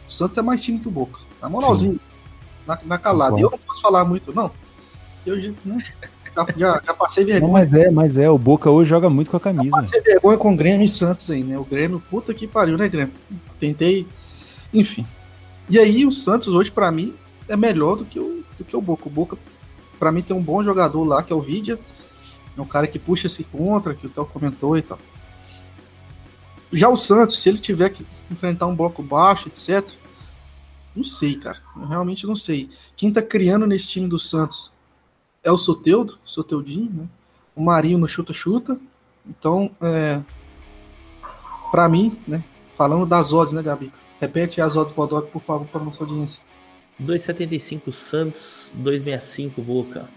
O 0.07 0.11
Santos 0.11 0.37
é 0.37 0.41
mais 0.41 0.61
time 0.61 0.79
que 0.79 0.87
o 0.87 0.91
Boca. 0.91 1.19
Na 1.41 1.47
moralzinha. 1.47 1.97
Na, 2.67 2.77
na 2.83 2.97
calada. 2.97 3.39
Eu 3.39 3.49
não 3.49 3.57
posso 3.57 3.81
falar 3.81 4.03
muito, 4.03 4.33
não. 4.33 4.51
Eu, 5.25 5.37
né? 5.65 5.77
Já, 6.57 6.81
já 6.85 6.93
passei 6.93 7.25
vergonha. 7.25 7.47
Não, 7.47 7.53
mas 7.53 7.73
é, 7.73 7.91
mas 7.91 8.17
é, 8.17 8.29
o 8.29 8.37
Boca 8.37 8.69
hoje 8.69 8.89
joga 8.89 9.09
muito 9.09 9.31
com 9.31 9.37
a 9.37 9.39
camisa. 9.39 9.65
Já 9.65 9.71
passei 9.71 10.01
vergonha 10.01 10.37
com 10.37 10.53
o 10.53 10.57
Grêmio 10.57 10.85
e 10.85 10.89
Santos 10.89 11.29
aí, 11.31 11.43
né? 11.43 11.57
O 11.57 11.63
Grêmio, 11.63 12.01
puta 12.09 12.33
que 12.33 12.47
pariu, 12.47 12.77
né, 12.77 12.87
Grêmio? 12.87 13.13
Tentei, 13.59 14.07
enfim. 14.73 15.05
E 15.69 15.79
aí 15.79 16.05
o 16.05 16.11
Santos 16.11 16.53
hoje, 16.53 16.71
para 16.71 16.91
mim, 16.91 17.13
é 17.47 17.55
melhor 17.55 17.95
do 17.95 18.05
que 18.05 18.19
o, 18.19 18.43
do 18.57 18.63
que 18.63 18.75
o 18.75 18.81
Boca. 18.81 19.07
O 19.07 19.11
Boca, 19.11 19.37
para 19.99 20.11
mim, 20.11 20.21
tem 20.21 20.35
um 20.35 20.41
bom 20.41 20.63
jogador 20.63 21.03
lá, 21.03 21.23
que 21.23 21.33
é 21.33 21.35
o 21.35 21.41
Vidia. 21.41 21.79
É 22.57 22.61
um 22.61 22.65
cara 22.65 22.87
que 22.87 22.97
puxa 22.97 23.27
esse 23.27 23.43
contra, 23.43 23.93
que 23.93 24.07
o 24.07 24.09
Théo 24.09 24.25
comentou 24.25 24.77
e 24.77 24.81
tal. 24.81 24.97
Já 26.71 26.89
o 26.89 26.95
Santos, 26.95 27.39
se 27.39 27.49
ele 27.49 27.59
tiver 27.59 27.89
que 27.89 28.05
enfrentar 28.29 28.67
um 28.67 28.75
bloco 28.75 29.01
baixo, 29.01 29.47
etc., 29.47 29.87
não 30.95 31.03
sei, 31.03 31.35
cara. 31.35 31.59
Eu 31.75 31.87
realmente 31.87 32.25
não 32.25 32.35
sei. 32.35 32.69
Quem 32.95 33.13
tá 33.13 33.21
criando 33.21 33.67
nesse 33.67 33.87
time 33.87 34.07
do 34.07 34.17
Santos 34.17 34.71
é 35.47 35.51
o 35.51 35.57
Soteudo, 35.57 36.17
Soteudinho, 36.25 36.91
né? 36.91 37.07
O 37.55 37.63
Marinho 37.63 37.97
no 37.97 38.07
chuta-chuta. 38.07 38.77
Então, 39.25 39.71
é, 39.81 40.21
para 41.71 41.87
mim, 41.87 42.19
né? 42.27 42.43
Falando 42.75 43.05
das 43.05 43.31
odds, 43.31 43.53
né, 43.53 43.63
Gabi? 43.63 43.91
Repete 44.19 44.59
as 44.59 44.75
odds 44.75 44.91
Bodog, 44.91 45.31
por 45.31 45.41
favor, 45.41 45.65
para 45.67 45.81
nossa 45.81 46.03
audiência. 46.03 46.41
2,75 47.01 47.91
Santos, 47.93 48.71
2,65 48.77 49.63
Boca. 49.63 50.09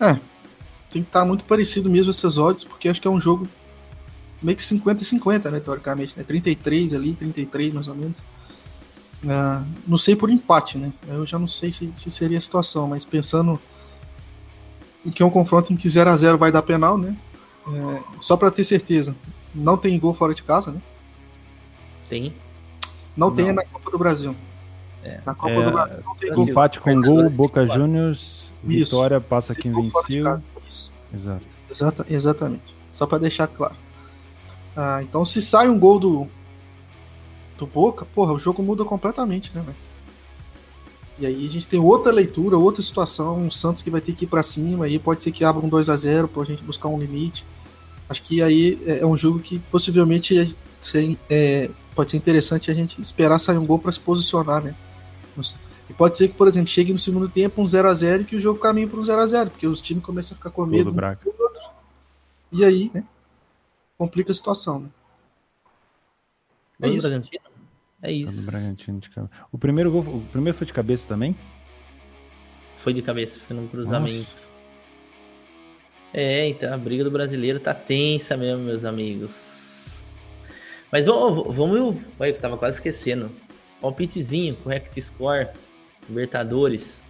É, 0.00 0.14
tem 0.90 1.02
que 1.02 1.08
estar 1.08 1.20
tá 1.20 1.24
muito 1.24 1.44
parecido 1.44 1.90
mesmo 1.90 2.10
essas 2.10 2.38
odds, 2.38 2.64
porque 2.64 2.88
acho 2.88 3.02
que 3.02 3.06
é 3.06 3.10
um 3.10 3.20
jogo 3.20 3.46
meio 4.42 4.56
que 4.56 4.62
50 4.62 5.02
e 5.02 5.06
50, 5.06 5.50
né, 5.50 5.60
teoricamente, 5.60 6.16
né? 6.16 6.24
33 6.24 6.94
ali, 6.94 7.14
33 7.14 7.74
mais 7.74 7.88
ou 7.88 7.94
menos. 7.94 8.18
Uh, 9.22 9.66
não 9.86 9.98
sei 9.98 10.16
por 10.16 10.30
empate, 10.30 10.78
né? 10.78 10.92
Eu 11.08 11.26
já 11.26 11.38
não 11.38 11.46
sei 11.46 11.70
se, 11.72 11.92
se 11.94 12.10
seria 12.10 12.38
a 12.38 12.40
situação, 12.40 12.86
mas 12.88 13.04
pensando 13.04 13.60
que 15.14 15.22
é 15.22 15.26
um 15.26 15.30
confronto 15.30 15.72
em 15.72 15.76
que 15.76 15.88
0 15.88 16.10
a 16.10 16.16
0 16.16 16.38
vai 16.38 16.52
dar 16.52 16.62
penal, 16.62 16.98
né? 16.98 17.16
É, 17.66 18.00
só 18.20 18.36
para 18.36 18.50
ter 18.50 18.64
certeza, 18.64 19.14
não 19.54 19.76
tem 19.76 19.98
gol 19.98 20.14
fora 20.14 20.34
de 20.34 20.42
casa, 20.42 20.72
né? 20.72 20.80
Tem. 22.08 22.34
Não, 23.16 23.28
não. 23.28 23.36
tem 23.36 23.48
é 23.48 23.52
na 23.52 23.64
Copa 23.64 23.90
do 23.90 23.98
Brasil. 23.98 24.34
É. 25.02 25.20
Na 25.24 25.34
Copa 25.34 25.52
é, 25.52 25.62
do 25.62 25.70
Brasil 25.70 25.98
não 26.04 26.14
tem 26.16 26.32
gol. 26.32 26.48
Empate 26.48 26.80
com 26.80 27.00
gol, 27.00 27.30
Boca 27.30 27.66
Juniors, 27.66 28.50
Vitória 28.62 29.20
passa 29.20 29.54
quem 29.54 29.72
venceu. 29.72 30.40
Isso. 30.68 30.92
Exato. 31.14 31.44
Exata, 31.70 32.06
exatamente. 32.08 32.74
Só 32.92 33.06
para 33.06 33.18
deixar 33.18 33.46
claro. 33.46 33.74
Ah, 34.76 35.02
então 35.02 35.24
se 35.24 35.42
sai 35.42 35.68
um 35.68 35.78
gol 35.78 35.98
do, 35.98 36.26
do 37.58 37.66
Boca, 37.66 38.06
porra, 38.06 38.32
o 38.32 38.38
jogo 38.38 38.62
muda 38.62 38.84
completamente, 38.84 39.50
né, 39.54 39.62
velho? 39.62 39.76
E 41.18 41.26
aí 41.26 41.46
a 41.46 41.50
gente 41.50 41.66
tem 41.66 41.80
outra 41.80 42.12
leitura, 42.12 42.56
outra 42.56 42.80
situação, 42.80 43.38
um 43.38 43.50
Santos 43.50 43.82
que 43.82 43.90
vai 43.90 44.00
ter 44.00 44.12
que 44.12 44.24
ir 44.24 44.28
para 44.28 44.42
cima, 44.42 44.84
aí 44.84 44.98
pode 44.98 45.22
ser 45.22 45.32
que 45.32 45.44
abra 45.44 45.64
um 45.64 45.68
2 45.68 45.90
a 45.90 45.96
0 45.96 46.28
pra 46.28 46.44
gente 46.44 46.62
buscar 46.62 46.88
um 46.88 46.98
limite. 46.98 47.44
Acho 48.08 48.22
que 48.22 48.40
aí 48.40 48.80
é, 48.86 49.00
é 49.00 49.06
um 49.06 49.16
jogo 49.16 49.40
que 49.40 49.58
possivelmente 49.58 50.38
é, 50.38 51.16
é, 51.28 51.70
pode 51.94 52.12
ser 52.12 52.16
interessante 52.16 52.70
a 52.70 52.74
gente 52.74 53.00
esperar 53.00 53.38
sair 53.40 53.58
um 53.58 53.66
gol 53.66 53.80
para 53.80 53.90
se 53.90 53.98
posicionar, 53.98 54.62
né? 54.62 54.76
E 55.90 55.92
pode 55.92 56.16
ser 56.16 56.28
que, 56.28 56.34
por 56.34 56.46
exemplo, 56.46 56.68
chegue 56.68 56.92
no 56.92 56.98
segundo 56.98 57.28
tempo 57.28 57.60
um 57.60 57.66
0 57.66 57.88
a 57.88 57.94
0 57.94 58.22
e 58.22 58.24
que 58.24 58.36
o 58.36 58.40
jogo 58.40 58.60
caminhe 58.60 58.86
para 58.86 59.00
um 59.00 59.04
0 59.04 59.20
a 59.20 59.26
0 59.26 59.50
porque 59.50 59.66
os 59.66 59.80
times 59.80 60.04
começam 60.04 60.34
a 60.34 60.36
ficar 60.36 60.50
com 60.50 60.64
medo 60.66 60.90
um 60.90 60.94
do 60.94 61.42
outro. 61.42 61.62
E 62.52 62.64
aí, 62.64 62.90
né? 62.94 63.04
Complica 63.96 64.30
a 64.30 64.34
situação, 64.34 64.80
né? 64.80 64.88
É 66.82 66.88
isso. 66.88 67.08
É 68.02 68.12
isso. 68.12 68.50
Bragantino 68.50 69.00
de 69.00 69.10
cabeça. 69.10 69.32
O 69.50 69.58
primeiro 69.58 69.90
gol, 69.90 70.02
o 70.02 70.22
primeiro 70.30 70.56
foi 70.56 70.66
de 70.66 70.72
cabeça 70.72 71.06
também? 71.06 71.34
Foi 72.76 72.92
de 72.92 73.02
cabeça, 73.02 73.40
foi 73.40 73.56
num 73.56 73.66
cruzamento. 73.66 74.30
Nossa. 74.30 74.48
É, 76.14 76.48
então 76.48 76.72
a 76.72 76.76
briga 76.76 77.04
do 77.04 77.10
brasileiro 77.10 77.60
tá 77.60 77.74
tensa 77.74 78.36
mesmo, 78.36 78.64
meus 78.64 78.84
amigos. 78.84 80.04
Mas 80.90 81.04
vamos, 81.04 81.54
vamos, 81.54 81.96
olha, 82.18 82.30
eu 82.30 82.38
tava 82.38 82.56
quase 82.56 82.76
esquecendo. 82.76 83.30
Palpitezinho, 83.80 84.56
correct 84.56 85.00
score, 85.02 85.48
Libertadores. 86.08 87.04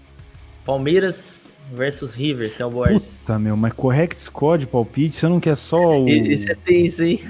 Palmeiras 0.64 1.50
versus 1.72 2.14
River, 2.14 2.54
que 2.54 2.60
é 2.60 2.66
o 2.66 2.70
Boys. 2.70 3.20
Puta, 3.20 3.38
meu, 3.38 3.56
mas 3.56 3.72
correct 3.72 4.20
score 4.20 4.58
de 4.58 4.66
palpite, 4.66 5.16
você 5.16 5.28
não 5.28 5.38
quer 5.38 5.56
só 5.56 6.00
o. 6.00 6.08
Esse 6.08 6.50
é 6.50 6.54
tenso, 6.54 7.04
hein? 7.04 7.20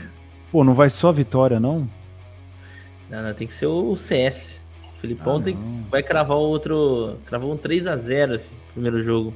Pô, 0.51 0.64
não 0.64 0.74
vai 0.74 0.89
só 0.89 1.09
a 1.09 1.12
vitória, 1.12 1.60
não? 1.60 1.89
Não, 3.10 3.22
não, 3.22 3.35
tem 3.35 3.47
que 3.47 3.52
ser 3.52 3.66
o 3.66 3.97
CS. 3.97 4.60
O 4.97 5.01
Filipão 5.01 5.36
ah, 5.36 5.43
tem, 5.43 5.56
vai 5.90 6.02
cravar 6.02 6.36
outro. 6.36 7.16
Cravou 7.24 7.52
um 7.52 7.56
3x0 7.56 8.40
primeiro 8.72 9.02
jogo. 9.02 9.35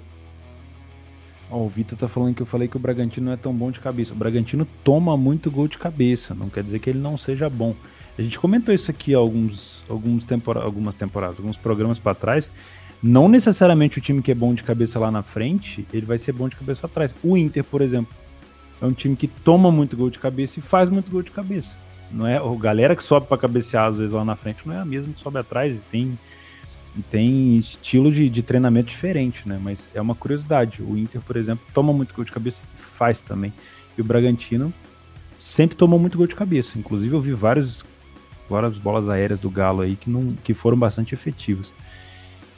Ó, 1.51 1.59
o 1.59 1.69
Vitor 1.69 1.99
tá 1.99 2.09
falando 2.09 2.35
que 2.35 2.43
eu 2.43 2.47
falei 2.47 2.67
que 2.67 2.77
o 2.77 2.81
Bragantino 2.81 3.27
não 3.27 3.33
é 3.33 3.37
tão 3.37 3.53
bom 3.53 3.71
de 3.71 3.81
cabeça. 3.81 4.13
O 4.13 4.17
Bragantino 4.17 4.67
toma 4.83 5.17
muito 5.17 5.51
gol 5.51 5.69
de 5.69 5.77
cabeça, 5.77 6.35
não 6.35 6.49
quer 6.49 6.63
dizer 6.63 6.79
que 6.79 6.89
ele 6.89 6.99
não 6.99 7.19
seja 7.19 7.49
bom. 7.51 7.75
A 8.19 8.23
gente 8.23 8.39
comentou 8.39 8.75
isso 8.75 8.91
aqui 8.91 9.15
alguns, 9.15 9.85
alguns 9.89 10.25
tempora 10.25 10.61
algumas 10.61 10.95
temporadas, 10.95 11.39
alguns 11.39 11.57
programas 11.57 11.99
para 11.99 12.15
trás. 12.15 12.51
Não 13.03 13.29
necessariamente 13.29 13.99
o 13.99 14.01
time 14.01 14.23
que 14.23 14.31
é 14.31 14.35
bom 14.35 14.55
de 14.55 14.63
cabeça 14.63 14.99
lá 14.99 15.11
na 15.11 15.23
frente, 15.23 15.87
ele 15.93 16.07
vai 16.07 16.19
ser 16.19 16.33
bom 16.33 16.49
de 16.49 16.57
cabeça 16.57 16.87
atrás. 16.87 17.15
O 17.23 17.37
Inter, 17.37 17.65
por 17.65 17.83
exemplo, 17.83 18.15
é 18.81 18.87
um 18.87 18.93
time 18.93 19.17
que 19.17 19.27
toma 19.27 19.71
muito 19.71 19.97
gol 19.97 20.09
de 20.09 20.19
cabeça 20.19 20.59
e 20.59 20.63
faz 20.63 20.89
muito 20.89 21.11
gol 21.11 21.23
de 21.23 21.31
cabeça. 21.31 21.75
Não 22.13 22.27
é, 22.27 22.37
a 22.37 22.61
galera 22.61 22.95
que 22.95 23.03
sobe 23.03 23.27
para 23.27 23.39
cabecear 23.39 23.87
às 23.87 23.97
vezes 23.97 24.13
lá 24.13 24.25
na 24.25 24.37
frente 24.37 24.61
não 24.67 24.75
é 24.75 24.79
a 24.79 24.85
mesma 24.85 25.13
que 25.13 25.21
sobe 25.21 25.39
atrás 25.39 25.77
e 25.77 25.81
tem, 25.91 26.19
tem 27.11 27.57
estilo 27.57 28.13
de, 28.13 28.29
de 28.29 28.43
treinamento 28.43 28.91
diferente, 28.91 29.49
né? 29.49 29.59
Mas 29.61 29.91
é 29.95 30.01
uma 30.01 30.15
curiosidade. 30.15 30.83
O 30.83 30.97
Inter, 30.97 31.21
por 31.23 31.37
exemplo, 31.37 31.65
toma 31.73 31.93
muito 31.93 32.15
gol 32.15 32.25
de 32.25 32.33
cabeça 32.33 32.61
e 32.63 32.81
faz 32.81 33.23
também. 33.23 33.53
E 33.97 34.01
o 34.01 34.05
Bragantino 34.05 34.73
sempre 35.39 35.77
tomou 35.77 35.99
muito 35.99 36.17
gol 36.19 36.27
de 36.27 36.35
cabeça. 36.35 36.79
Inclusive 36.79 37.15
eu 37.15 37.21
vi 37.21 37.33
vários, 37.33 37.85
várias 38.49 38.79
bolas 38.79 39.09
aéreas 39.09 39.41
do 39.41 39.51
Galo 39.51 39.81
aí 39.83 39.97
que, 39.97 40.11
não, 40.11 40.35
que 40.45 40.55
foram 40.55 40.77
bastante 40.77 41.15
efetivas. 41.15 41.73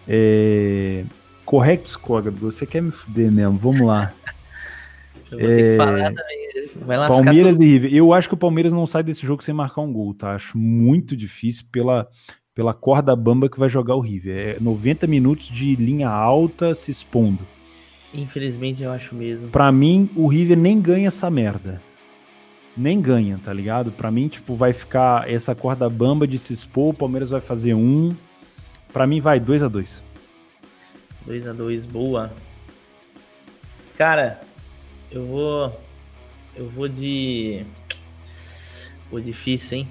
É... 0.07 1.05
Correto, 1.45 1.91
Scoga, 1.91 2.31
você 2.31 2.67
quer 2.67 2.83
me 2.83 2.91
fuder 2.91 3.31
mesmo? 3.31 3.59
Vamos 3.59 3.83
lá. 3.83 4.13
Eu 5.35 5.41
vou 5.41 5.51
é... 5.51 5.57
ter 5.57 5.71
que 5.71 5.77
falar 5.77 6.13
também. 6.15 6.45
Palmeiras 7.09 7.57
tudo. 7.57 7.65
e 7.65 7.69
River. 7.71 7.95
Eu 7.95 8.13
acho 8.13 8.29
que 8.29 8.35
o 8.35 8.39
Palmeiras 8.39 8.73
não 8.73 8.87
sai 8.87 9.03
desse 9.03 9.27
jogo 9.27 9.43
sem 9.43 9.55
marcar 9.55 9.83
um 9.83 9.93
gol, 9.93 10.15
tá? 10.15 10.33
Acho 10.33 10.59
muito 10.59 11.17
difícil 11.17 11.65
pela, 11.71 12.09
pela 12.55 12.75
corda 12.75 13.15
bamba 13.15 13.49
que 13.49 13.59
vai 13.59 13.69
jogar 13.69 13.95
o 13.95 14.01
River. 14.01 14.57
É 14.57 14.57
90 14.61 15.07
minutos 15.07 15.49
de 15.49 15.77
linha 15.77 16.09
alta 16.09 16.75
se 16.75 16.91
expondo. 16.91 17.41
Infelizmente 18.13 18.83
eu 18.83 18.93
acho 18.93 19.15
mesmo. 19.15 19.49
Para 19.49 19.71
mim, 19.73 20.09
o 20.15 20.29
River 20.29 20.57
nem 20.57 20.81
ganha 20.81 21.09
essa 21.09 21.29
merda. 21.31 21.81
Nem 22.77 23.01
ganha, 23.01 23.41
tá 23.45 23.53
ligado? 23.53 23.91
Para 23.93 24.11
mim, 24.11 24.29
tipo, 24.29 24.55
vai 24.55 24.73
ficar 24.73 25.31
essa 25.31 25.55
corda 25.55 25.89
bamba 25.89 26.27
de 26.27 26.39
se 26.39 26.53
expor, 26.53 26.91
o 26.91 26.95
Palmeiras 26.95 27.31
vai 27.31 27.41
fazer 27.41 27.75
um. 27.75 28.15
Para 28.93 29.07
mim 29.07 29.21
vai 29.21 29.39
2 29.41 29.63
a 29.63 29.69
2. 29.69 30.03
2 31.27 31.49
a 31.49 31.53
2, 31.53 31.87
boa. 31.87 32.33
Cara, 33.97 34.41
eu 35.15 35.25
vou 35.25 35.81
eu 36.57 36.69
vou 36.69 36.89
de. 36.89 37.65
Vou 39.11 39.21
difícil, 39.21 39.79
hein? 39.79 39.89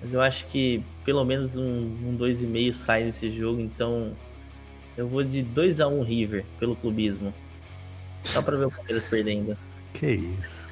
Mas 0.00 0.12
eu 0.12 0.20
acho 0.20 0.46
que 0.46 0.82
pelo 1.04 1.24
menos 1.24 1.56
um 1.56 2.16
2,5 2.18 2.70
um 2.70 2.74
sai 2.74 3.04
nesse 3.04 3.30
jogo, 3.30 3.60
então 3.60 4.12
eu 4.96 5.08
vou 5.08 5.22
de 5.22 5.42
2x1 5.42 5.90
um 5.90 6.02
River 6.02 6.44
pelo 6.58 6.76
clubismo. 6.76 7.32
Só 8.24 8.42
pra 8.42 8.56
ver 8.56 8.66
o 8.66 8.70
Palmeiras 8.70 9.04
perdendo. 9.06 9.56
Que 9.92 10.12
isso. 10.12 10.68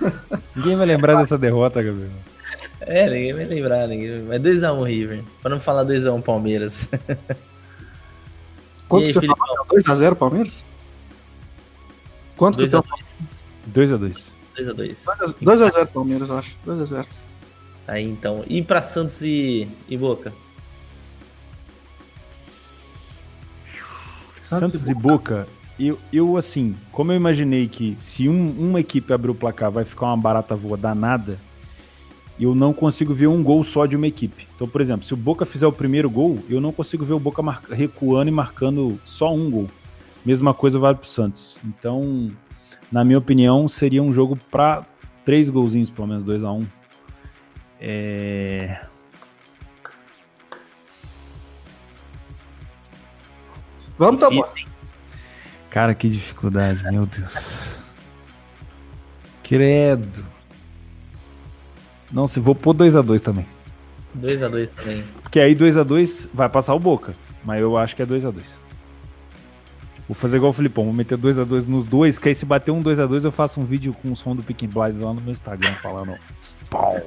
ninguém 0.56 0.76
vai 0.76 0.86
lembrar 0.86 1.16
dessa 1.16 1.38
derrota, 1.38 1.82
Gabriel. 1.82 2.10
É, 2.80 3.08
ninguém 3.08 3.34
vai 3.34 3.44
lembrar, 3.44 3.86
ninguém. 3.86 4.22
Mas 4.22 4.40
2x1 4.40 4.74
um 4.74 4.82
River. 4.82 5.22
Pra 5.40 5.50
não 5.50 5.60
falar 5.60 5.84
2x1 5.84 6.14
um 6.14 6.20
Palmeiras. 6.20 6.88
Quanto 8.92 9.06
aí, 9.06 9.12
você 9.14 9.26
falou? 9.26 9.66
2x0 9.70 10.14
Palmeiras? 10.16 10.64
Quanto 12.36 12.58
que 12.58 12.68
tem? 12.68 12.80
2x2. 13.72 14.30
2x2. 14.54 15.34
2x0 15.42 15.86
Palmeiras, 15.92 16.28
eu 16.28 16.36
acho. 16.36 16.54
2x0. 16.66 17.06
Aí 17.88 18.04
então. 18.04 18.44
E 18.46 18.60
pra 18.60 18.82
Santos 18.82 19.22
e, 19.22 19.66
e 19.88 19.96
Boca? 19.96 20.30
Santos 24.42 24.86
e 24.86 24.92
Boca, 24.92 25.48
eu, 25.80 25.98
eu 26.12 26.36
assim, 26.36 26.76
como 26.90 27.12
eu 27.12 27.16
imaginei 27.16 27.68
que 27.68 27.96
se 27.98 28.28
um, 28.28 28.50
uma 28.50 28.80
equipe 28.80 29.10
abrir 29.10 29.30
o 29.30 29.34
placar 29.34 29.70
vai 29.70 29.86
ficar 29.86 30.04
uma 30.04 30.18
barata 30.18 30.54
voa 30.54 30.76
danada, 30.76 31.38
eu 32.42 32.54
não 32.54 32.72
consigo 32.72 33.14
ver 33.14 33.26
um 33.26 33.42
gol 33.42 33.62
só 33.62 33.86
de 33.86 33.96
uma 33.96 34.06
equipe. 34.06 34.48
Então, 34.54 34.66
por 34.66 34.80
exemplo, 34.80 35.06
se 35.06 35.14
o 35.14 35.16
Boca 35.16 35.44
fizer 35.44 35.66
o 35.66 35.72
primeiro 35.72 36.08
gol, 36.08 36.38
eu 36.48 36.60
não 36.60 36.72
consigo 36.72 37.04
ver 37.04 37.12
o 37.12 37.20
Boca 37.20 37.42
recuando 37.70 38.28
e 38.28 38.32
marcando 38.32 38.98
só 39.04 39.32
um 39.32 39.50
gol. 39.50 39.68
Mesma 40.24 40.54
coisa 40.54 40.78
vale 40.78 40.96
para 40.96 41.04
o 41.04 41.08
Santos. 41.08 41.56
Então, 41.64 42.30
na 42.90 43.04
minha 43.04 43.18
opinião, 43.18 43.68
seria 43.68 44.02
um 44.02 44.12
jogo 44.12 44.36
para 44.50 44.84
três 45.24 45.50
golzinhos, 45.50 45.90
pelo 45.90 46.08
menos 46.08 46.24
2 46.24 46.44
a 46.44 46.52
1 46.52 46.58
um. 46.58 46.66
É... 47.80 48.86
Vamos, 53.98 54.20
tá 54.20 54.30
bom. 54.30 54.44
Cara, 55.70 55.94
que 55.94 56.08
dificuldade, 56.08 56.82
meu 56.90 57.06
Deus. 57.06 57.80
Credo. 59.42 60.24
Não, 62.12 62.26
se 62.26 62.38
vou 62.38 62.54
pôr 62.54 62.74
2x2 62.74 63.20
também. 63.20 63.46
2x2 64.18 64.68
também. 64.70 65.04
Porque 65.22 65.40
aí 65.40 65.54
2x2 65.54 66.28
vai 66.32 66.48
passar 66.48 66.74
o 66.74 66.78
Boca. 66.78 67.12
Mas 67.44 67.60
eu 67.60 67.76
acho 67.76 67.96
que 67.96 68.02
é 68.02 68.06
2x2. 68.06 68.62
Vou 70.08 70.14
fazer 70.14 70.36
igual 70.36 70.50
o 70.50 70.52
Filipão, 70.52 70.84
vou 70.84 70.92
meter 70.92 71.16
2x2 71.16 71.66
nos 71.66 71.84
dois, 71.86 72.18
que 72.18 72.28
aí 72.28 72.34
se 72.34 72.44
bater 72.44 72.70
um 72.70 72.82
2x2 72.82 73.24
eu 73.24 73.32
faço 73.32 73.60
um 73.60 73.64
vídeo 73.64 73.94
com 73.94 74.12
o 74.12 74.16
som 74.16 74.36
do 74.36 74.42
Picking 74.42 74.66
Blind 74.66 75.00
lá 75.00 75.14
no 75.14 75.20
meu 75.20 75.32
Instagram 75.32 75.70
falando 75.74 76.18
pau, 76.68 77.00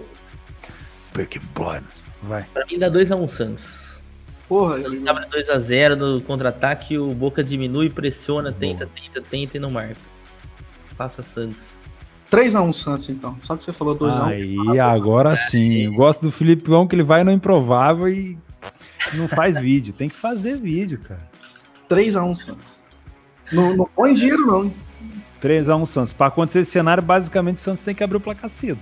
Picking 1.14 1.41
Blind. 1.53 1.84
Vai. 2.23 2.44
Pra 2.53 2.65
mim 2.65 2.80
dá 2.80 2.90
2x1 2.90 3.18
um 3.18 3.27
Santos. 3.27 4.03
Porra, 4.48 4.76
Santos 4.76 5.06
abre 5.06 5.26
2x0 5.27 5.95
no 5.95 6.22
contra-ataque, 6.22 6.98
o 6.98 7.14
Boca 7.14 7.44
diminui, 7.44 7.90
pressiona, 7.90 8.52
tenta, 8.52 8.88
tenta, 8.88 9.22
tenta 9.22 9.57
e 9.57 9.60
não 9.60 9.69
marca. 9.69 9.98
Passa 10.98 11.22
Santos. 11.22 11.84
3x1 12.31 12.73
Santos, 12.73 13.10
então. 13.10 13.38
Só 13.41 13.56
que 13.56 13.64
você 13.64 13.72
falou 13.72 13.97
2x1. 13.97 14.27
Aí, 14.27 14.80
agora 14.80 15.35
sim. 15.35 15.84
Eu 15.84 15.93
gosto 15.93 16.22
do 16.22 16.31
Filipão 16.31 16.88
que 16.88 16.95
ele 16.95 17.03
vai 17.03 17.23
no 17.23 17.31
improvável 17.31 18.07
e 18.07 18.38
não 19.14 19.27
faz 19.27 19.60
vídeo. 19.60 19.93
Tem 19.93 20.10
que 20.10 20.15
fazer 20.15 20.57
vídeo, 20.57 20.99
cara. 20.99 21.22
3x1 21.89 22.35
Santos. 22.35 22.81
Não, 23.52 23.76
não 23.76 23.85
põe 23.95 24.14
dinheiro, 24.14 24.45
não. 24.45 24.73
3x1 25.41 25.85
Santos. 25.85 26.14
Para 26.14 26.27
acontecer 26.27 26.60
esse 26.60 26.72
cenário, 26.72 27.03
basicamente 27.03 27.57
o 27.57 27.61
Santos 27.61 27.84
tem 27.84 27.93
que 27.93 28.03
abrir 28.03 28.18
o 28.18 28.22
placar 28.22 28.49
cedo. 28.49 28.80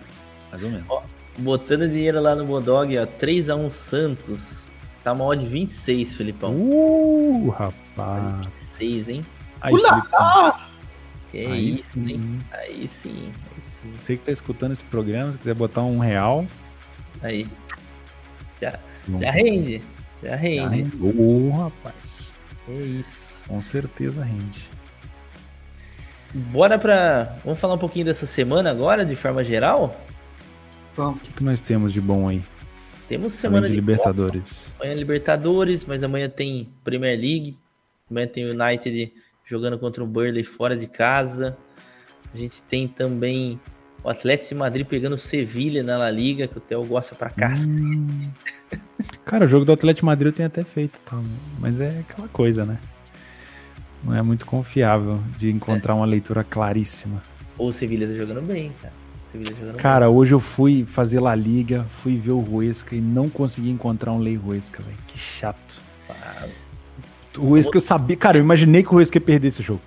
Mais 0.49 0.63
ou 0.63 0.69
menos. 0.69 0.85
Ó, 0.89 1.03
botando 1.37 1.89
dinheiro 1.89 2.21
lá 2.21 2.35
no 2.35 2.45
Bodog, 2.45 2.97
ó. 2.97 3.05
3x1 3.05 3.69
Santos. 3.69 4.67
Tá 5.03 5.11
uma 5.11 5.25
odd 5.25 5.45
26, 5.45 6.15
Felipão. 6.15 6.55
Uh, 6.55 7.49
rapaz. 7.49 8.45
26, 8.53 9.09
hein? 9.09 9.25
Aí, 9.59 9.73
Felipão. 9.73 10.53
Que 11.33 11.47
aí 11.47 11.73
isso, 11.73 11.91
sim. 11.95 12.11
hein? 12.11 12.39
Aí 12.51 12.87
sim, 12.87 13.33
aí 13.33 13.61
sim. 13.63 13.97
Você 13.97 14.17
que 14.17 14.23
tá 14.23 14.31
escutando 14.31 14.71
esse 14.71 14.83
programa, 14.83 15.31
se 15.31 15.39
quiser 15.39 15.55
botar 15.55 15.81
um 15.81 15.97
real. 15.97 16.45
Aí. 17.23 17.47
Já, 18.61 18.79
já 19.19 19.31
rende. 19.31 19.81
Já 20.21 20.35
rende. 20.35 20.57
Já 20.57 20.67
rende. 20.67 20.97
Ô, 21.03 21.49
oh, 21.49 21.57
rapaz. 21.57 22.31
É 22.69 22.73
isso. 22.73 23.43
Com 23.47 23.63
certeza 23.63 24.23
rende. 24.23 24.69
Bora 26.31 26.77
pra. 26.77 27.35
Vamos 27.43 27.59
falar 27.59 27.73
um 27.73 27.79
pouquinho 27.79 28.05
dessa 28.05 28.27
semana 28.27 28.69
agora, 28.69 29.03
de 29.03 29.15
forma 29.15 29.43
geral? 29.43 29.99
O 30.95 31.13
que, 31.13 31.31
que 31.31 31.43
nós 31.43 31.61
temos 31.61 31.91
de 31.91 31.99
bom 31.99 32.27
aí? 32.27 32.43
Temos 33.09 33.33
semana 33.33 33.65
de, 33.65 33.73
de 33.73 33.79
Libertadores. 33.79 34.59
Copa, 34.59 34.83
amanhã 34.83 34.95
Libertadores, 34.95 35.83
mas 35.83 36.03
amanhã 36.03 36.29
tem 36.29 36.69
Premier 36.83 37.19
League. 37.19 37.57
Amanhã 38.07 38.27
tem 38.27 38.45
o 38.45 38.51
United 38.51 39.11
jogando 39.45 39.77
contra 39.77 40.03
o 40.03 40.07
Burley 40.07 40.43
fora 40.43 40.75
de 40.75 40.87
casa. 40.87 41.57
A 42.33 42.37
gente 42.37 42.63
tem 42.63 42.87
também 42.87 43.59
o 44.03 44.09
Atlético 44.09 44.49
de 44.49 44.55
Madrid 44.55 44.85
pegando 44.85 45.13
o 45.13 45.17
Sevilha 45.17 45.83
na 45.83 45.97
La 45.97 46.11
Liga, 46.11 46.47
que 46.47 46.57
o 46.57 46.61
Theo 46.61 46.83
gosta 46.85 47.15
pra 47.15 47.29
cacete. 47.29 47.81
Hum. 47.81 48.31
Cara, 49.25 49.45
o 49.45 49.47
jogo 49.47 49.65
do 49.65 49.71
Atlético 49.71 50.01
de 50.01 50.05
Madrid 50.05 50.27
eu 50.27 50.33
tenho 50.33 50.47
até 50.47 50.63
feito, 50.63 50.99
tá? 51.05 51.17
mas 51.59 51.79
é 51.79 51.99
aquela 51.99 52.27
coisa, 52.27 52.65
né? 52.65 52.77
Não 54.03 54.13
é 54.13 54.21
muito 54.21 54.45
confiável 54.45 55.21
de 55.37 55.49
encontrar 55.49 55.93
é. 55.93 55.97
uma 55.97 56.05
leitura 56.05 56.43
claríssima. 56.43 57.23
Ou 57.57 57.69
o 57.69 57.73
Sevilha 57.73 58.07
tá 58.07 58.13
jogando 58.13 58.41
bem, 58.41 58.71
cara. 58.81 58.93
Jogando 59.33 59.77
cara, 59.77 60.05
bem. 60.07 60.15
hoje 60.15 60.35
eu 60.35 60.39
fui 60.39 60.85
fazer 60.85 61.19
La 61.19 61.33
Liga, 61.33 61.85
fui 62.01 62.17
ver 62.17 62.33
o 62.33 62.39
Ruesca 62.39 62.95
e 62.95 63.01
não 63.01 63.29
consegui 63.29 63.71
encontrar 63.71 64.11
um 64.11 64.19
Lei 64.19 64.35
Ruesca, 64.35 64.83
velho. 64.83 64.97
Que 65.07 65.17
chato. 65.17 65.81
O 67.37 67.47
Ruesca 67.47 67.77
eu 67.77 67.81
sabia. 67.81 68.15
Cara, 68.15 68.37
eu 68.37 68.41
imaginei 68.43 68.83
que 68.83 68.89
o 68.89 68.93
Ruesca 68.93 69.17
ia 69.17 69.21
perder 69.21 69.47
esse 69.47 69.61
jogo. 69.61 69.81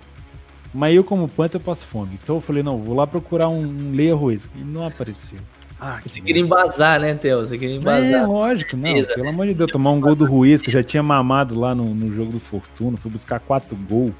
Mas 0.73 0.95
eu, 0.95 1.03
como 1.03 1.27
Panther, 1.27 1.59
eu 1.59 1.63
passo 1.63 1.85
fome. 1.85 2.19
Então 2.21 2.35
eu 2.35 2.41
falei, 2.41 2.61
não, 2.61 2.77
vou 2.77 2.95
lá 2.95 3.07
procurar 3.07 3.47
um, 3.47 3.61
um 3.61 3.91
Leia 3.93 4.15
Ruesca. 4.15 4.51
E 4.55 4.63
não 4.63 4.85
apareceu. 4.85 5.39
Ah, 5.79 5.99
você 6.03 6.19
queria 6.19 6.41
embasar, 6.41 6.99
né, 6.99 7.13
Theo? 7.13 7.41
Você 7.41 7.57
queria 7.57 7.75
embasar. 7.75 8.23
É, 8.23 8.25
lógico, 8.25 8.75
não. 8.75 8.93
Pelo 8.93 9.23
né? 9.23 9.29
amor 9.29 9.45
de 9.45 9.53
Deus, 9.53 9.71
tomar 9.71 9.91
um 9.91 10.01
gol 10.01 10.15
do 10.15 10.25
Ruiz, 10.25 10.61
que 10.61 10.71
já 10.71 10.81
tinha 10.81 11.03
mamado 11.03 11.59
lá 11.59 11.75
no, 11.75 11.93
no 11.93 12.13
jogo 12.13 12.31
do 12.31 12.39
Fortuna, 12.39 12.97
fui 12.97 13.11
buscar 13.11 13.39
quatro 13.39 13.75
gols. 13.75 14.13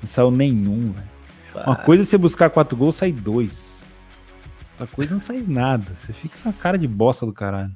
Não 0.00 0.08
saiu 0.08 0.30
nenhum, 0.30 0.92
velho. 0.92 1.14
Uma 1.66 1.76
coisa 1.76 2.02
é 2.02 2.06
você 2.06 2.18
buscar 2.18 2.50
quatro 2.50 2.76
gols, 2.76 2.96
sai 2.96 3.12
dois. 3.12 3.84
Outra 4.72 4.86
coisa 4.94 5.12
não 5.12 5.20
sai 5.20 5.42
nada. 5.46 5.94
Você 5.94 6.12
fica 6.12 6.36
com 6.42 6.48
a 6.48 6.52
cara 6.52 6.78
de 6.78 6.86
bosta 6.86 7.26
do 7.26 7.32
caralho. 7.32 7.72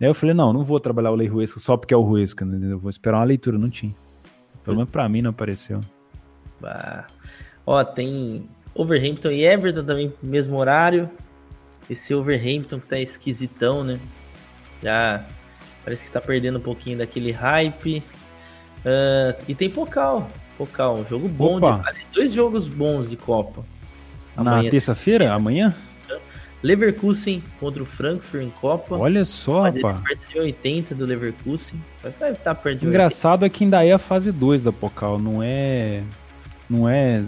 Aí 0.00 0.08
eu 0.08 0.14
falei, 0.14 0.34
não, 0.34 0.52
não 0.52 0.64
vou 0.64 0.80
trabalhar 0.80 1.10
o 1.10 1.14
Lei 1.14 1.28
Ruesca 1.28 1.60
só 1.60 1.76
porque 1.76 1.94
é 1.94 1.96
o 1.96 2.02
Ruesca, 2.02 2.44
entendeu? 2.44 2.78
Vou 2.78 2.90
esperar 2.90 3.18
uma 3.18 3.24
leitura, 3.24 3.56
não 3.56 3.70
tinha. 3.70 3.94
Pelo 4.64 4.76
menos 4.76 4.90
pra 4.90 5.08
mim 5.08 5.22
não 5.22 5.30
apareceu. 5.30 5.80
Bah. 6.60 7.06
Ó, 7.66 7.82
tem 7.84 8.48
Overhampton 8.74 9.30
e 9.30 9.44
Everton 9.44 9.84
também, 9.84 10.12
mesmo 10.22 10.56
horário. 10.56 11.10
Esse 11.90 12.14
Overhampton 12.14 12.80
que 12.80 12.86
tá 12.86 12.98
esquisitão, 12.98 13.82
né? 13.84 13.98
Já 14.82 15.24
parece 15.84 16.04
que 16.04 16.10
tá 16.10 16.20
perdendo 16.20 16.58
um 16.58 16.62
pouquinho 16.62 16.98
daquele 16.98 17.32
hype. 17.32 18.02
Uh, 18.78 19.42
e 19.48 19.54
tem 19.54 19.68
Pocal. 19.68 20.30
Pocal, 20.56 20.96
um 20.96 21.04
jogo 21.04 21.28
bom 21.28 21.60
de. 21.60 22.06
Dois 22.12 22.32
jogos 22.32 22.68
bons 22.68 23.10
de 23.10 23.16
Copa. 23.16 23.64
Na 24.36 24.62
terça-feira? 24.62 25.32
Amanhã? 25.32 25.74
Leverkusen 26.62 27.42
contra 27.58 27.82
o 27.82 27.86
Frankfurt 27.86 28.44
em 28.44 28.50
Copa. 28.50 28.96
Olha 28.96 29.24
só, 29.24 29.62
rapaz. 29.62 30.00
Perto 30.02 30.28
de 30.28 30.38
80 30.38 30.94
do 30.94 31.04
Leverkusen. 31.04 31.82
Vai 32.02 32.12
estar 32.12 32.34
tá 32.34 32.54
perto 32.54 32.80
de 32.80 32.86
Engraçado 32.86 33.42
80. 33.42 33.46
é 33.46 33.58
que 33.58 33.64
ainda 33.64 33.84
é 33.84 33.92
a 33.92 33.98
fase 33.98 34.30
2 34.30 34.62
da 34.62 34.72
Pocal, 34.72 35.18
não 35.18 35.42
é. 35.42 36.02
Não 36.70 36.88
é 36.88 37.24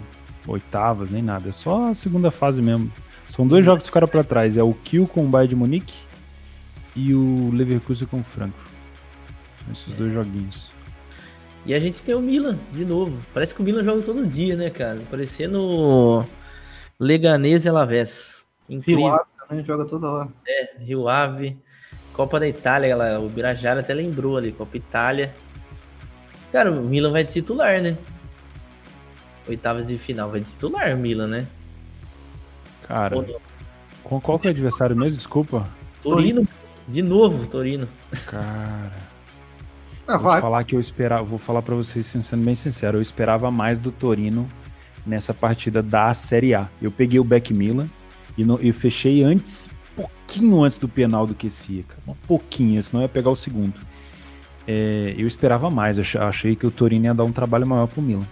oitavas 0.47 1.09
nem 1.09 1.21
nada, 1.21 1.49
é 1.49 1.51
só 1.51 1.89
a 1.89 1.93
segunda 1.93 2.31
fase 2.31 2.61
mesmo. 2.61 2.91
São 3.29 3.47
dois 3.47 3.65
jogos 3.65 3.83
que 3.83 3.89
ficaram 3.89 4.07
para 4.07 4.23
trás. 4.23 4.55
É 4.55 4.63
o 4.63 4.73
Kiel 4.73 5.07
com 5.07 5.25
o 5.25 5.27
Bayern 5.27 5.49
de 5.49 5.55
Munique 5.55 5.93
e 6.95 7.13
o 7.13 7.51
Leverkusen 7.53 8.07
com 8.07 8.19
o 8.19 8.23
Frankfurt. 8.23 8.71
São 9.63 9.73
esses 9.73 9.97
dois 9.97 10.13
joguinhos. 10.13 10.71
E 11.65 11.73
a 11.73 11.79
gente 11.79 12.03
tem 12.03 12.13
o 12.13 12.21
Milan 12.21 12.57
de 12.71 12.85
novo. 12.85 13.25
Parece 13.33 13.53
que 13.53 13.61
o 13.61 13.63
Milan 13.63 13.83
joga 13.83 14.03
todo 14.03 14.25
dia, 14.25 14.55
né, 14.55 14.69
cara? 14.69 15.01
Parecendo 15.09 16.23
Leganese 16.99 17.67
e 17.67 17.69
Alavés. 17.69 18.44
Incrível. 18.69 19.05
Rio 19.05 19.13
Ave 19.13 19.25
também 19.47 19.65
joga 19.65 19.85
toda 19.85 20.09
hora. 20.09 20.29
É, 20.47 20.77
Rio 20.79 21.07
Ave. 21.07 21.57
Copa 22.13 22.39
da 22.39 22.47
Itália, 22.47 22.89
galera. 22.89 23.19
O 23.19 23.29
Birajara 23.29 23.81
até 23.81 23.93
lembrou 23.93 24.37
ali. 24.37 24.51
Copa 24.51 24.77
Itália. 24.77 25.33
Cara, 26.51 26.71
o 26.71 26.81
Milan 26.83 27.11
vai 27.11 27.23
de 27.23 27.33
titular, 27.33 27.81
né? 27.81 27.97
Oitavas 29.47 29.87
de 29.87 29.97
final. 29.97 30.31
Vai 30.31 30.39
de 30.39 30.49
titular 30.49 30.95
o 30.95 30.97
Milan, 30.97 31.27
né? 31.27 31.47
Cara, 32.83 33.25
com 34.03 34.21
qual 34.21 34.37
que 34.37 34.47
é 34.47 34.51
o 34.51 34.53
adversário 34.53 34.95
mesmo? 34.95 35.17
Desculpa. 35.17 35.67
Torino. 36.01 36.47
De 36.87 37.01
novo, 37.01 37.47
Torino. 37.47 37.89
Cara. 38.27 38.93
Ah, 40.07 40.17
vou 40.19 40.39
falar 40.39 40.63
que 40.63 40.75
eu 40.75 40.79
esperava, 40.79 41.23
vou 41.23 41.39
falar 41.39 41.63
para 41.63 41.73
vocês 41.73 42.05
sendo 42.05 42.45
bem 42.45 42.53
sincero, 42.53 42.99
eu 42.99 43.01
esperava 43.01 43.49
mais 43.49 43.79
do 43.79 43.91
Torino 43.91 44.47
nessa 45.03 45.33
partida 45.33 45.81
da 45.81 46.13
Série 46.13 46.53
A. 46.53 46.69
Eu 46.79 46.91
peguei 46.91 47.19
o 47.19 47.23
Beck 47.23 47.51
Milan 47.51 47.87
e 48.37 48.43
no, 48.43 48.59
eu 48.59 48.73
fechei 48.73 49.23
antes, 49.23 49.69
pouquinho 49.95 50.63
antes 50.63 50.77
do 50.77 50.87
penal 50.87 51.25
do 51.25 51.35
esse, 51.45 51.85
cara. 51.87 52.01
Um 52.07 52.13
pouquinho, 52.27 52.81
senão 52.83 53.01
ia 53.01 53.09
pegar 53.09 53.29
o 53.29 53.35
segundo. 53.35 53.75
É, 54.67 55.13
eu 55.17 55.27
esperava 55.27 55.69
mais, 55.69 55.97
achei 56.15 56.55
que 56.55 56.65
o 56.65 56.71
Torino 56.71 57.05
ia 57.05 57.13
dar 57.13 57.23
um 57.23 57.31
trabalho 57.31 57.67
maior 57.67 57.87
pro 57.87 58.01
Milan. 58.01 58.25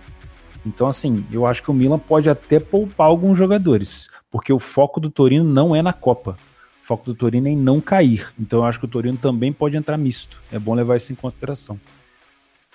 Então, 0.66 0.88
assim, 0.88 1.26
eu 1.32 1.46
acho 1.46 1.62
que 1.62 1.70
o 1.70 1.74
Milan 1.74 2.00
pode 2.00 2.30
até 2.30 2.60
poupar 2.60 3.08
alguns 3.08 3.38
jogadores 3.38 4.08
porque 4.34 4.52
o 4.52 4.58
foco 4.58 5.00
do 5.00 5.12
Torino 5.12 5.44
não 5.44 5.76
é 5.76 5.84
na 5.84 5.94
Copa. 5.94 6.36
O 6.82 6.86
foco 6.86 7.06
do 7.06 7.14
Torino 7.14 7.48
é 7.48 7.52
em 7.52 7.56
não 7.56 7.80
cair. 7.80 8.34
Então 8.38 8.60
eu 8.60 8.66
acho 8.66 8.80
que 8.80 8.86
o 8.86 8.88
Torino 8.88 9.16
também 9.16 9.54
pode 9.54 9.78
entrar 9.78 9.96
misto. 9.96 10.42
É 10.52 10.58
bom 10.58 10.74
levar 10.74 10.98
isso 10.98 11.14
em 11.14 11.16
consideração. 11.16 11.80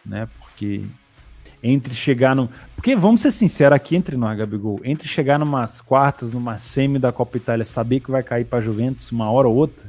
Né? 0.07 0.29
Porque 0.39 0.85
entre 1.63 1.95
chegar 1.95 2.35
no. 2.35 2.49
Porque 2.75 2.95
vamos 2.95 3.21
ser 3.21 3.33
sinceros 3.33 3.75
aqui 3.75 3.97
entre 3.97 4.17
nós, 4.17 4.39
Gabigol. 4.39 4.81
Entre 4.85 5.09
chegar 5.09 5.39
numas 5.39 5.81
quartas, 5.81 6.33
numa 6.33 6.59
semi 6.59 6.99
da 6.99 7.13
Copa 7.13 7.37
Itália, 7.37 7.65
saber 7.65 8.01
que 8.01 8.11
vai 8.11 8.23
cair 8.23 8.45
para 8.45 8.61
Juventus 8.61 9.11
uma 9.11 9.31
hora 9.31 9.49
ou 9.49 9.57
outra, 9.57 9.85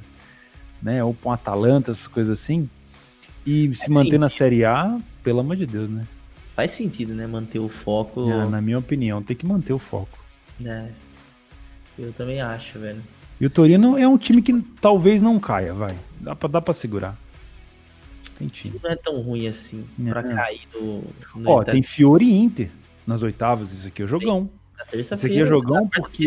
né? 0.82 1.04
Ou 1.04 1.14
para 1.14 1.30
um 1.30 1.34
Atalanta, 1.34 1.92
essas 1.92 2.08
coisas 2.08 2.40
assim. 2.40 2.70
E 3.46 3.74
se 3.76 3.90
manter 3.90 4.20
na 4.20 4.30
Série 4.30 4.66
A, 4.66 4.98
pelo 5.24 5.40
amor 5.40 5.56
de 5.56 5.66
Deus, 5.66 5.90
né? 5.90 6.04
Faz 6.56 6.72
sentido, 6.72 7.14
né? 7.14 7.26
Manter 7.26 7.60
o 7.60 7.70
foco. 7.70 8.30
É, 8.30 8.46
na 8.48 8.60
minha 8.62 8.78
opinião, 8.78 9.22
tem 9.22 9.36
que 9.36 9.46
manter 9.46 9.74
o 9.74 9.80
foco. 9.80 10.20
É. 10.66 10.90
Eu 11.98 12.12
também 12.14 12.42
acho, 12.42 12.80
velho. 12.80 13.02
E 13.40 13.46
o 13.46 13.50
Torino 13.50 13.98
é 13.98 14.08
um 14.08 14.18
time 14.18 14.42
que 14.42 14.62
talvez 14.82 15.22
não 15.22 15.40
caia, 15.40 15.74
vai. 15.74 15.96
Dá 16.20 16.36
pra, 16.36 16.50
dá 16.50 16.62
pra 16.62 16.74
segurar. 16.74 17.18
Não 18.40 18.90
é 18.90 18.96
tão 18.96 19.22
ruim 19.22 19.48
assim 19.48 19.86
é. 20.06 20.10
pra 20.10 20.24
cair 20.24 20.62
no. 20.74 21.04
no 21.36 21.50
Ó, 21.50 21.64
tem 21.64 21.82
Fiore 21.84 22.26
e 22.26 22.34
Inter 22.34 22.70
nas 23.06 23.22
oitavas. 23.22 23.72
Isso 23.74 23.88
aqui 23.88 24.04
é 24.04 24.08
jogão. 24.08 24.50
Isso 24.94 25.14
aqui 25.14 25.42
é 25.42 25.46
jogão 25.46 25.88
porque. 25.88 26.26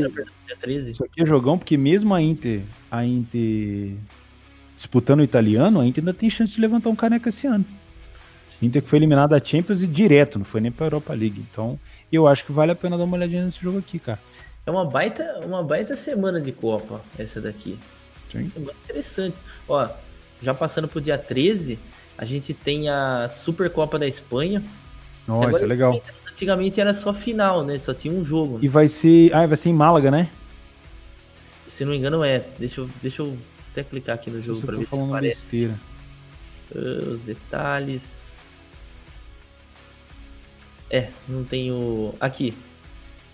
Isso 0.69 1.05
aqui 1.05 1.23
é 1.23 1.27
jogão 1.27 1.59
porque 1.59 1.77
mesmo 1.77 2.15
a 2.15 2.21
Inter, 2.21 2.63
a 2.91 3.05
Inter 3.05 3.95
disputando 4.77 5.21
o 5.21 5.25
italiano, 5.25 5.81
a 5.81 5.87
Inter 5.87 6.03
ainda 6.03 6.15
tem 6.15 6.29
chance 6.29 6.53
de 6.53 6.61
levantar 6.61 6.91
um 6.91 6.97
caneca 6.97 7.29
esse 7.29 7.47
ano. 7.47 7.65
Inter 8.61 8.81
que 8.81 8.89
foi 8.89 8.99
eliminado 8.99 9.31
da 9.31 9.45
Champions 9.45 9.83
e 9.83 9.87
direto, 9.89 10.39
não 10.39 10.45
foi 10.45 10.61
nem 10.61 10.71
pra 10.71 10.87
Europa 10.87 11.13
League. 11.13 11.45
Então, 11.51 11.79
eu 12.13 12.29
acho 12.29 12.45
que 12.45 12.53
vale 12.53 12.71
a 12.71 12.77
pena 12.77 12.97
dar 12.97 13.05
uma 13.05 13.17
olhadinha 13.17 13.45
nesse 13.45 13.61
jogo 13.61 13.79
aqui, 13.79 13.99
cara. 13.99 14.21
É 14.65 14.71
uma 14.71 14.85
baita, 14.85 15.41
uma 15.45 15.63
baita 15.65 15.97
semana 15.97 16.41
de 16.41 16.53
Copa, 16.53 17.01
essa 17.19 17.41
daqui. 17.41 17.77
Sim. 18.31 18.45
Semana 18.45 18.79
interessante. 18.85 19.37
Ó, 19.69 19.89
já 20.41 20.55
passando 20.55 20.87
pro 20.87 21.01
dia 21.01 21.19
13, 21.19 21.79
a 22.17 22.25
gente 22.25 22.55
tem 22.55 22.89
a 22.89 23.29
Supercopa 23.29 23.99
da 23.99 24.07
Espanha. 24.07 24.63
Nossa, 25.27 25.51
isso 25.51 25.65
é 25.65 25.67
legal. 25.67 26.03
Antigamente 26.29 26.81
era 26.81 26.95
só 26.95 27.13
final, 27.13 27.65
né? 27.65 27.79
Só 27.79 27.93
tinha 27.93 28.13
um 28.13 28.25
jogo. 28.25 28.59
E 28.63 28.69
vai 28.69 28.89
ser. 28.89 29.35
Ah, 29.35 29.47
vai 29.47 29.57
ser 29.57 29.69
em 29.69 29.75
Málaga, 29.75 30.11
né? 30.11 30.31
Se 31.35 31.85
não 31.85 31.93
me 31.93 31.99
engano, 31.99 32.25
é. 32.25 32.45
Deixa 32.59 32.81
eu, 32.81 32.91
deixa 33.03 33.23
eu 33.23 33.37
até 33.71 33.83
clicar 33.83 34.15
aqui 34.15 34.31
no 34.31 34.41
jogo 34.41 34.61
para 34.63 34.77
ver 34.77 34.87
se 34.87 34.95
aparece. 34.99 35.37
Besteira. 35.37 35.81
Uh, 36.75 37.13
os 37.13 37.23
detalhes. 37.23 38.69
É, 40.91 41.09
não 41.29 41.45
tenho. 41.45 42.15
Aqui, 42.21 42.55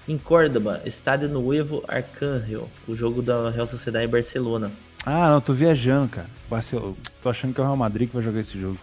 em 0.06 0.16
Córdoba, 0.16 0.80
Estádio 0.84 1.28
Nuevo 1.28 1.84
Arcángel, 1.86 2.68
o 2.86 2.94
jogo 2.94 3.20
da 3.20 3.50
Real 3.50 3.66
Sociedade 3.66 4.06
em 4.06 4.08
Barcelona. 4.08 4.72
Ah, 5.04 5.30
não, 5.30 5.40
tô 5.40 5.52
viajando, 5.52 6.08
cara. 6.08 6.28
Barcelona. 6.48 6.94
Tô 7.22 7.30
achando 7.30 7.54
que 7.54 7.60
é 7.60 7.62
o 7.62 7.66
Real 7.66 7.76
Madrid 7.76 8.08
que 8.08 8.14
vai 8.14 8.22
jogar 8.22 8.40
esse 8.40 8.58
jogo. 8.58 8.78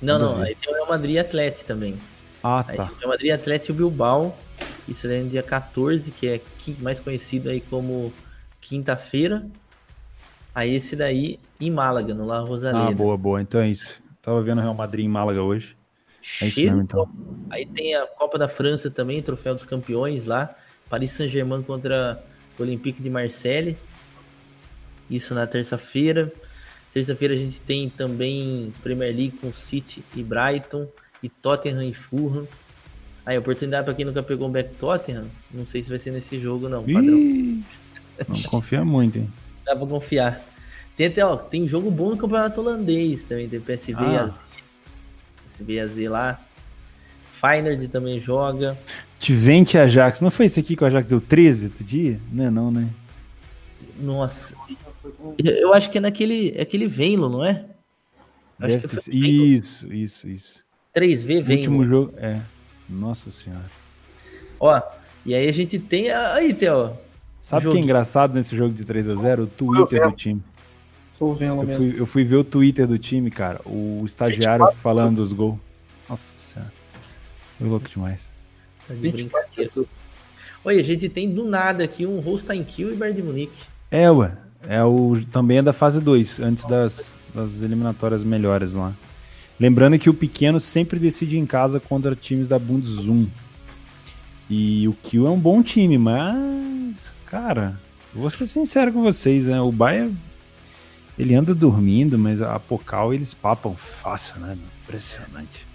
Não, 0.00 0.18
não, 0.18 0.40
aí 0.40 0.54
tem 0.54 0.72
o 0.72 0.74
Real 0.74 0.88
Madrid 0.88 1.16
e 1.16 1.18
Atlético 1.18 1.66
também. 1.66 1.98
Ah, 2.42 2.62
tá. 2.64 2.84
Aí, 2.84 2.90
o 2.90 2.98
Real 2.98 3.08
Madrid, 3.08 3.32
Atlético 3.32 3.72
e 3.72 3.74
o 3.74 3.76
Bilbao. 3.76 4.38
Isso 4.86 5.06
é 5.06 5.20
no 5.20 5.28
dia 5.28 5.42
14, 5.42 6.12
que 6.12 6.28
é 6.28 6.40
mais 6.80 7.00
conhecido 7.00 7.50
aí 7.50 7.60
como 7.60 8.12
quinta-feira. 8.60 9.46
Aí 10.54 10.74
esse 10.74 10.96
daí 10.96 11.38
em 11.60 11.70
Málaga, 11.70 12.14
no 12.14 12.24
La 12.24 12.40
Rosaleda. 12.40 12.88
Ah, 12.88 12.92
boa, 12.92 13.16
boa. 13.16 13.42
Então 13.42 13.60
é 13.60 13.68
isso. 13.68 14.00
Tava 14.22 14.42
vendo 14.42 14.58
o 14.58 14.62
Real 14.62 14.74
Madrid 14.74 15.04
em 15.04 15.08
Málaga 15.08 15.42
hoje. 15.42 15.76
É 16.42 16.46
isso 16.46 16.60
mesmo, 16.60 16.82
então. 16.82 17.08
Aí 17.50 17.66
tem 17.66 17.94
a 17.94 18.06
Copa 18.06 18.38
da 18.38 18.48
França 18.48 18.90
também, 18.90 19.22
Troféu 19.22 19.54
dos 19.54 19.64
Campeões 19.64 20.24
lá. 20.26 20.54
Paris 20.88 21.12
Saint-Germain 21.12 21.62
contra 21.62 22.22
o 22.58 22.62
Olympique 22.62 23.02
de 23.02 23.10
Marseille. 23.10 23.76
Isso 25.10 25.34
na 25.34 25.46
terça-feira. 25.46 26.32
Terça-feira 26.92 27.34
a 27.34 27.36
gente 27.36 27.60
tem 27.60 27.88
também 27.88 28.72
Premier 28.82 29.14
League 29.14 29.38
com 29.38 29.52
City 29.52 30.02
e 30.14 30.22
Brighton 30.22 30.88
e 31.22 31.28
Tottenham 31.28 31.82
e 31.82 31.94
Fulham. 31.94 32.46
Aí, 33.24 33.36
oportunidade 33.36 33.84
para 33.84 33.94
quem 33.94 34.04
nunca 34.04 34.22
pegou 34.22 34.48
um 34.48 34.50
back 34.50 34.74
Tottenham, 34.76 35.26
não 35.52 35.66
sei 35.66 35.82
se 35.82 35.90
vai 35.90 35.98
ser 35.98 36.10
nesse 36.10 36.38
jogo 36.38 36.66
não, 36.68 36.82
padrão. 36.82 37.18
não 38.26 38.42
confia 38.48 38.82
muito, 38.84 39.18
hein? 39.18 39.30
Dá 39.66 39.76
para 39.76 39.86
confiar. 39.86 40.42
Tem 40.96 41.08
até, 41.08 41.24
ó, 41.24 41.36
tem 41.36 41.68
jogo 41.68 41.90
bom 41.90 42.10
no 42.10 42.16
campeonato 42.16 42.60
holandês 42.60 43.22
também, 43.24 43.48
tem 43.48 43.60
PSV 43.60 43.96
ah. 43.98 44.22
AZ. 44.22 44.40
PSV 45.46 45.80
AZ 45.80 45.98
lá. 46.08 46.40
Feyenoord 47.30 47.86
também 47.88 48.18
joga. 48.18 48.76
Tivente 49.20 49.76
Ajax, 49.76 50.20
não 50.20 50.30
foi 50.30 50.46
esse 50.46 50.58
aqui 50.58 50.74
que 50.74 50.82
o 50.82 50.86
Ajax 50.86 51.06
deu 51.06 51.20
13 51.20 51.66
outro 51.66 51.84
dia? 51.84 52.18
Não 52.32 52.44
é 52.44 52.50
não, 52.50 52.70
né? 52.70 52.88
Nossa. 54.00 54.54
Eu 55.38 55.72
acho 55.72 55.90
que 55.90 55.98
é 55.98 56.00
naquele 56.00 56.52
é 56.56 56.62
aquele 56.62 56.86
Venlo, 56.86 57.28
não 57.28 57.44
é? 57.44 57.64
Acho 58.60 58.80
que 58.80 58.88
foi 58.88 59.14
isso, 59.14 59.92
isso, 59.92 60.28
isso. 60.28 60.64
3V 60.94 61.42
Venlo. 61.42 61.58
Último 61.58 61.86
jogo, 61.86 62.14
é. 62.16 62.40
Nossa 62.88 63.30
senhora. 63.30 63.70
Ó, 64.58 64.82
e 65.24 65.34
aí 65.34 65.48
a 65.48 65.52
gente 65.52 65.78
tem 65.78 66.10
aí, 66.10 66.52
Theo. 66.52 66.96
Sabe 67.40 67.68
o 67.68 67.70
que 67.70 67.78
é 67.78 67.80
engraçado 67.80 68.34
nesse 68.34 68.56
jogo 68.56 68.74
de 68.74 68.84
3 68.84 69.08
a 69.10 69.14
0 69.14 69.44
O 69.44 69.46
Twitter 69.46 70.10
do 70.10 70.16
time. 70.16 70.42
Tô 71.18 71.34
vendo 71.34 71.62
eu 71.62 71.62
mesmo. 71.62 71.90
Fui, 71.90 72.00
eu 72.00 72.06
fui 72.06 72.24
ver 72.24 72.36
o 72.36 72.44
Twitter 72.44 72.86
do 72.86 72.98
time, 72.98 73.30
cara. 73.30 73.60
O 73.64 74.02
estagiário 74.04 74.64
24, 74.66 74.80
falando 74.80 75.16
dos 75.16 75.32
gols. 75.32 75.58
Nossa 76.08 76.36
senhora. 76.36 76.72
Foi 77.58 77.68
louco 77.68 77.88
demais. 77.88 78.32
Tá 78.86 78.94
de 78.94 79.10
brincadeira. 79.10 79.72
Oi, 80.64 80.78
a 80.78 80.82
gente 80.82 81.08
tem 81.08 81.30
do 81.30 81.44
nada 81.44 81.84
aqui 81.84 82.04
um 82.04 82.20
Holstein 82.20 82.64
Kill 82.64 82.92
e 82.92 82.96
Bayern 82.96 83.20
de 83.20 83.26
Munique. 83.26 83.66
É, 83.90 84.10
ué. 84.10 84.32
É 84.66 84.82
o, 84.82 85.20
também 85.30 85.58
é 85.58 85.62
da 85.62 85.72
fase 85.72 86.00
2, 86.00 86.40
antes 86.40 86.64
das, 86.64 87.14
das 87.34 87.62
eliminatórias 87.62 88.24
melhores 88.24 88.72
lá. 88.72 88.92
Lembrando 89.58 89.98
que 89.98 90.10
o 90.10 90.14
pequeno 90.14 90.60
sempre 90.60 90.98
decide 90.98 91.38
em 91.38 91.46
casa 91.46 91.80
contra 91.80 92.14
times 92.14 92.46
da 92.46 92.58
Bundesum. 92.58 93.26
E 94.48 94.86
o 94.88 94.92
Kiel 94.94 95.26
é 95.26 95.30
um 95.30 95.38
bom 95.38 95.62
time, 95.62 95.98
mas, 95.98 97.10
cara, 97.26 97.78
vou 98.14 98.30
ser 98.30 98.46
sincero 98.46 98.92
com 98.92 99.02
vocês, 99.02 99.46
né? 99.46 99.60
O 99.60 99.70
Bayern, 99.70 100.16
ele 101.18 101.34
anda 101.34 101.54
dormindo, 101.54 102.18
mas 102.18 102.40
a 102.40 102.58
Pocal 102.58 103.12
eles 103.12 103.34
papam 103.34 103.74
fácil, 103.74 104.40
né? 104.40 104.56
Impressionante. 104.84 105.66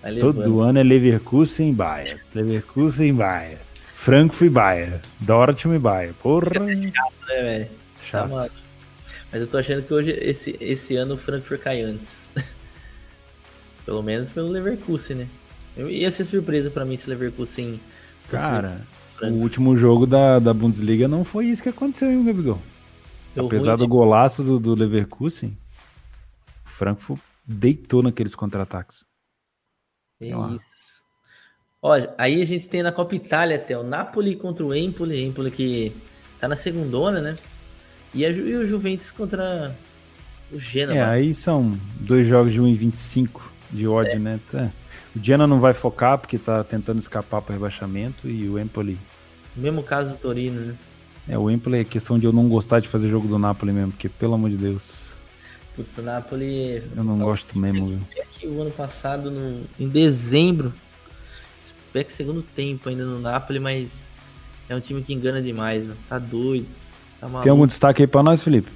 Tá 0.00 0.10
Todo 0.20 0.60
ano 0.60 0.78
é 0.78 0.82
Leverkusen 0.82 1.70
e 1.70 1.72
Bayern. 1.72 2.20
Leverkusen 2.34 3.08
e 3.08 3.12
Bayern. 3.12 3.58
Frankfurt 3.96 4.46
e 4.46 4.50
Bayern. 4.50 5.00
Dortmund 5.18 5.76
e 5.76 5.80
Bayern. 5.80 6.14
Porra. 6.22 6.50
É 6.56 6.76
né, 6.76 6.92
velho? 7.26 7.68
Chato. 8.10 8.30
Tá, 8.30 8.50
mas 9.30 9.40
eu 9.42 9.46
tô 9.46 9.58
achando 9.58 9.82
que 9.82 9.92
hoje, 9.92 10.10
esse, 10.10 10.56
esse 10.60 10.96
ano, 10.96 11.14
o 11.14 11.18
Frankfurt 11.18 11.60
cai 11.60 11.82
antes. 11.82 12.28
Pelo 13.84 14.02
menos 14.02 14.28
pelo 14.28 14.48
Leverkusen, 14.48 15.16
né? 15.16 15.28
Eu 15.74 15.88
ia 15.88 16.12
ser 16.12 16.26
surpresa 16.26 16.70
para 16.70 16.84
mim 16.84 16.96
se 16.98 17.08
Leverkusen. 17.08 17.80
Cara, 18.30 18.86
o 19.22 19.32
último 19.36 19.78
jogo 19.78 20.06
da, 20.06 20.38
da 20.38 20.52
Bundesliga 20.52 21.08
não 21.08 21.24
foi 21.24 21.46
isso 21.46 21.62
que 21.62 21.70
aconteceu, 21.70 22.10
hein, 22.10 22.22
Gabigol? 22.22 22.60
Deu 23.34 23.46
Apesar 23.46 23.70
ruim, 23.70 23.78
do 23.78 23.84
né? 23.84 23.88
golaço 23.88 24.42
do, 24.42 24.58
do 24.58 24.74
Leverkusen, 24.74 25.56
o 26.66 26.68
Frankfurt 26.68 27.20
deitou 27.46 28.02
naqueles 28.02 28.34
contra-ataques. 28.34 29.06
É 30.20 30.28
isso. 30.52 31.06
Olha, 31.80 32.12
aí 32.18 32.42
a 32.42 32.44
gente 32.44 32.68
tem 32.68 32.82
na 32.82 32.92
Copa 32.92 33.14
Itália 33.14 33.56
até 33.56 33.78
o 33.78 33.82
Napoli 33.82 34.36
contra 34.36 34.66
o 34.66 34.74
Empoli, 34.74 35.24
Empoli 35.24 35.50
que 35.50 35.96
tá 36.38 36.46
na 36.46 36.56
segundona, 36.56 37.22
né? 37.22 37.36
E, 38.14 38.24
a, 38.24 38.30
e 38.30 38.54
o 38.54 38.66
Juventus 38.66 39.10
contra 39.10 39.74
o 40.50 40.58
Genoa. 40.58 40.96
É, 40.96 41.04
aí 41.04 41.34
são 41.34 41.78
dois 42.00 42.26
jogos 42.26 42.52
de 42.52 42.60
1,25 42.60 43.40
de 43.70 43.86
ódio, 43.86 44.12
é. 44.12 44.18
né? 44.18 44.40
Tá. 44.50 44.70
O 45.14 45.18
Diana 45.18 45.46
não 45.46 45.60
vai 45.60 45.74
focar 45.74 46.18
porque 46.18 46.38
tá 46.38 46.62
tentando 46.64 46.98
escapar 46.98 47.42
para 47.42 47.54
rebaixamento 47.54 48.28
e 48.28 48.48
o 48.48 48.58
Empoli. 48.58 48.98
Mesmo 49.56 49.82
caso 49.82 50.10
do 50.10 50.16
Torino, 50.16 50.60
né? 50.60 50.74
É, 51.28 51.36
o 51.36 51.50
Empoli 51.50 51.80
é 51.80 51.84
questão 51.84 52.18
de 52.18 52.24
eu 52.24 52.32
não 52.32 52.48
gostar 52.48 52.80
de 52.80 52.88
fazer 52.88 53.10
jogo 53.10 53.28
do 53.28 53.38
Napoli 53.38 53.72
mesmo, 53.72 53.92
porque 53.92 54.08
pelo 54.08 54.34
amor 54.34 54.50
de 54.50 54.56
Deus. 54.56 55.16
Puta, 55.76 56.00
o 56.00 56.04
Napoli. 56.04 56.82
Eu 56.96 57.04
não 57.04 57.18
gosto 57.18 57.58
mesmo, 57.58 57.88
viu? 57.88 58.00
que 58.38 58.46
o 58.46 58.62
ano 58.62 58.70
passado, 58.70 59.30
no, 59.30 59.64
em 59.78 59.88
dezembro, 59.88 60.72
que 61.92 62.12
segundo 62.12 62.42
tempo 62.42 62.88
ainda 62.88 63.04
no 63.04 63.18
Napoli, 63.18 63.58
mas 63.58 64.14
é 64.68 64.76
um 64.76 64.80
time 64.80 65.02
que 65.02 65.12
engana 65.12 65.42
demais, 65.42 65.84
mano. 65.84 65.98
Tá 66.08 66.18
doido. 66.18 66.66
Tá 67.20 67.28
Tem 67.42 67.50
algum 67.50 67.66
destaque 67.66 68.02
aí 68.02 68.06
pra 68.06 68.22
nós, 68.22 68.42
Felipe? 68.42 68.70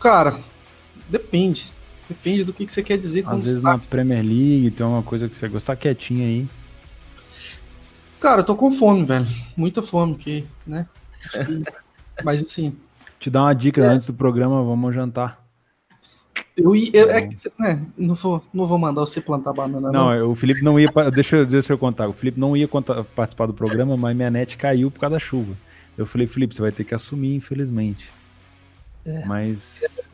Cara, 0.00 0.38
depende. 1.08 1.72
Depende 2.08 2.42
do 2.42 2.52
que, 2.52 2.66
que 2.66 2.72
você 2.72 2.82
quer 2.82 2.98
dizer 2.98 3.22
com 3.22 3.30
Às 3.30 3.40
vezes 3.40 3.54
destaque. 3.56 3.80
na 3.80 3.86
Premier 3.86 4.22
League 4.22 4.72
tem 4.72 4.84
uma 4.84 5.02
coisa 5.02 5.28
que 5.28 5.36
você 5.36 5.46
gostar 5.46 5.76
quietinho 5.76 6.24
aí. 6.24 6.48
Cara, 8.18 8.40
eu 8.40 8.44
tô 8.44 8.56
com 8.56 8.70
fome, 8.72 9.04
velho. 9.04 9.26
Muita 9.56 9.80
fome, 9.82 10.14
que, 10.14 10.44
né? 10.66 10.86
Que... 11.30 11.62
Mas 12.24 12.42
assim. 12.42 12.76
Te 13.18 13.30
dar 13.30 13.42
uma 13.42 13.54
dica 13.54 13.82
é. 13.82 13.86
antes 13.86 14.06
do 14.06 14.14
programa, 14.14 14.62
vamos 14.62 14.94
jantar. 14.94 15.40
Eu, 16.56 16.74
eu 16.74 17.10
é 17.10 17.22
que, 17.22 17.34
né, 17.58 17.84
não, 17.96 18.14
vou, 18.14 18.44
não 18.52 18.66
vou 18.66 18.78
mandar 18.78 19.02
você 19.02 19.20
plantar 19.20 19.52
banana. 19.52 19.90
Não, 19.92 20.14
não. 20.14 20.30
o 20.30 20.34
Felipe 20.34 20.62
não 20.62 20.80
ia. 20.80 20.88
Deixa, 21.14 21.44
deixa 21.44 21.72
eu 21.72 21.78
contar. 21.78 22.08
O 22.08 22.12
Felipe 22.12 22.40
não 22.40 22.56
ia 22.56 22.66
contar, 22.66 23.04
participar 23.04 23.46
do 23.46 23.54
programa, 23.54 23.96
mas 23.96 24.16
minha 24.16 24.30
net 24.30 24.56
caiu 24.56 24.90
por 24.90 25.00
causa 25.00 25.14
da 25.14 25.18
chuva. 25.18 25.54
Eu 26.00 26.06
falei, 26.06 26.26
Felipe, 26.26 26.54
você 26.54 26.62
vai 26.62 26.72
ter 26.72 26.82
que 26.82 26.94
assumir, 26.94 27.34
infelizmente. 27.34 28.10
É. 29.04 29.22
Mas. 29.26 30.08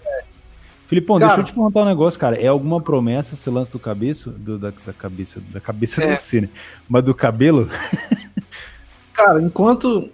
Filipão, 0.84 1.16
cara, 1.16 1.28
deixa 1.28 1.42
eu 1.42 1.44
te 1.44 1.52
perguntar 1.52 1.82
um 1.82 1.84
negócio, 1.84 2.18
cara. 2.18 2.34
É 2.34 2.48
alguma 2.48 2.80
promessa 2.80 3.34
esse 3.34 3.48
lance 3.48 3.70
do 3.70 3.78
cabeço? 3.78 4.30
Do, 4.30 4.58
da, 4.58 4.72
da, 4.84 4.92
cabeça, 4.92 5.40
da 5.48 5.60
cabeça 5.60 6.02
é. 6.02 6.12
do 6.12 6.18
Cine, 6.18 6.50
mas 6.88 7.04
do 7.04 7.14
cabelo? 7.14 7.70
cara, 9.14 9.40
enquanto 9.40 10.10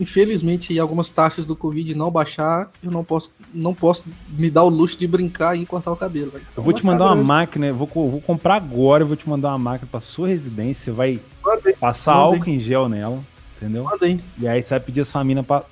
infelizmente 0.00 0.78
algumas 0.78 1.10
taxas 1.10 1.44
do 1.44 1.54
Covid 1.54 1.94
não 1.94 2.10
baixar, 2.10 2.70
eu 2.82 2.90
não 2.90 3.04
posso, 3.04 3.30
não 3.52 3.74
posso 3.74 4.06
me 4.30 4.48
dar 4.48 4.62
o 4.62 4.70
luxo 4.70 4.96
de 4.96 5.06
brincar 5.06 5.54
e 5.54 5.66
cortar 5.66 5.92
o 5.92 5.96
cabelo. 5.96 6.30
Véio. 6.30 6.46
eu 6.56 6.62
vou 6.62 6.72
te 6.72 6.86
mandar 6.86 7.06
uma 7.06 7.16
máquina, 7.16 7.66
eu 7.66 7.74
vou, 7.74 7.86
vou 7.86 8.20
comprar 8.22 8.54
agora, 8.54 9.02
eu 9.02 9.06
vou 9.06 9.16
te 9.16 9.28
mandar 9.28 9.48
uma 9.48 9.58
máquina 9.58 9.88
para 9.90 10.00
sua 10.00 10.28
residência, 10.28 10.84
você 10.84 10.90
vai 10.92 11.20
Mandei. 11.44 11.74
passar 11.74 12.14
Mandei. 12.14 12.38
álcool 12.38 12.50
em 12.50 12.60
gel 12.60 12.88
nela, 12.88 13.22
entendeu? 13.58 13.84
Mandei. 13.84 14.20
E 14.38 14.48
aí 14.48 14.62
você 14.62 14.70
vai 14.70 14.80
pedir 14.80 15.00
as 15.00 15.10
famílias 15.10 15.44
para 15.44 15.64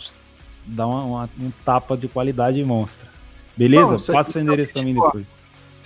dar 0.66 0.86
uma, 0.86 1.04
uma, 1.04 1.30
um 1.40 1.50
tapa 1.64 1.96
de 1.96 2.08
qualidade 2.08 2.62
monstra. 2.62 3.08
Beleza? 3.56 3.92
Não, 3.92 4.14
Passa 4.14 4.38
o 4.38 4.42
endereço 4.42 4.72
pra 4.72 4.82
mim 4.82 4.94
depois. 4.94 5.24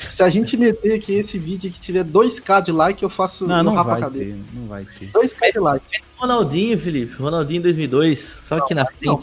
Se 0.08 0.22
a 0.22 0.30
gente 0.30 0.56
meter 0.56 0.94
aqui 0.94 1.12
esse 1.12 1.38
vídeo 1.38 1.70
que 1.70 1.78
tiver 1.78 2.02
2k 2.04 2.62
de 2.62 2.72
like, 2.72 3.02
eu 3.02 3.10
faço 3.10 3.46
não, 3.46 3.62
não 3.62 3.84
vai 3.84 4.10
ter, 4.10 4.38
não 4.54 4.66
vai 4.66 4.84
ter. 4.84 5.10
2k 5.12 5.52
de 5.52 5.58
like. 5.60 5.84
Ronaldinho, 6.16 6.78
Felipe. 6.78 7.14
Ronaldinho 7.14 7.62
2002, 7.62 8.18
só 8.18 8.56
aqui 8.56 8.74
na 8.74 8.86
frente. 8.86 9.04
Não. 9.04 9.22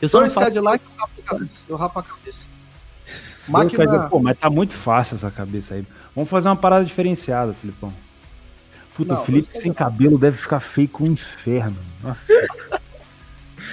Eu 0.00 0.08
só 0.08 0.22
2k 0.22 0.30
faço... 0.30 0.50
de 0.50 0.60
like, 0.60 0.84
eu 0.84 0.96
rapo 0.96 1.20
a 1.20 1.22
cabeça. 1.22 1.64
Eu 1.68 1.76
rapo 1.76 1.98
a 1.98 2.02
cabeça. 2.02 2.44
Máquina... 3.48 4.08
Pô, 4.08 4.20
mas 4.20 4.38
tá 4.38 4.50
muito 4.50 4.74
fácil 4.74 5.16
essa 5.16 5.30
cabeça 5.30 5.74
aí. 5.74 5.86
Vamos 6.14 6.30
fazer 6.30 6.48
uma 6.48 6.56
parada 6.56 6.84
diferenciada, 6.84 7.54
Filipão. 7.54 7.92
Puta, 8.96 9.14
não, 9.14 9.22
o 9.22 9.24
Felipe 9.24 9.56
sem 9.58 9.72
cabelo 9.72 10.16
deve 10.16 10.36
ficar 10.36 10.60
feio 10.60 10.88
com 10.88 11.04
o 11.04 11.06
inferno. 11.06 11.76
Nossa. 12.02 12.32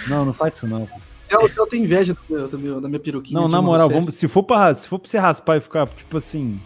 não, 0.07 0.25
não 0.25 0.33
faz 0.33 0.55
isso 0.55 0.67
não. 0.67 0.87
Eu, 1.29 1.49
eu 1.55 1.67
tenho 1.67 1.85
inveja 1.85 2.13
do 2.13 2.19
meu, 2.29 2.47
do 2.47 2.59
meu, 2.59 2.81
da 2.81 2.89
minha 2.89 2.99
peruquinha. 2.99 3.39
Não, 3.39 3.47
na 3.47 3.61
moral, 3.61 3.89
vamos, 3.89 4.15
se, 4.15 4.27
for 4.27 4.43
pra, 4.43 4.73
se 4.73 4.87
for 4.87 4.99
pra 4.99 5.09
você 5.09 5.17
raspar 5.17 5.57
e 5.57 5.61
ficar, 5.61 5.87
tipo 5.87 6.17
assim, 6.17 6.59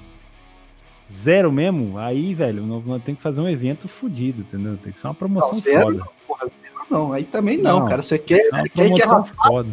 zero 1.12 1.52
mesmo, 1.52 2.00
aí, 2.00 2.34
velho, 2.34 2.64
nós, 2.66 2.84
nós 2.86 3.04
temos 3.04 3.20
que 3.20 3.24
fazer 3.24 3.42
um 3.42 3.50
evento 3.50 3.88
fodido, 3.88 4.42
entendeu? 4.42 4.78
Tem 4.78 4.92
que 4.92 5.00
ser 5.00 5.08
uma 5.08 5.14
promoção 5.14 5.52
não, 5.52 5.60
zero, 5.60 5.84
foda. 5.84 5.98
Não, 5.98 6.08
porra, 6.28 6.48
zero 6.48 6.76
não, 6.90 7.14
aí 7.14 7.24
também 7.24 7.58
não, 7.58 7.82
não 7.82 7.88
cara. 7.88 8.02
Você 8.02 8.18
quer, 8.18 8.40
é 8.40 8.50
você 8.50 8.70
quer 8.70 8.92
que 8.92 9.02
raspar, 9.02 9.48
foda. 9.48 9.70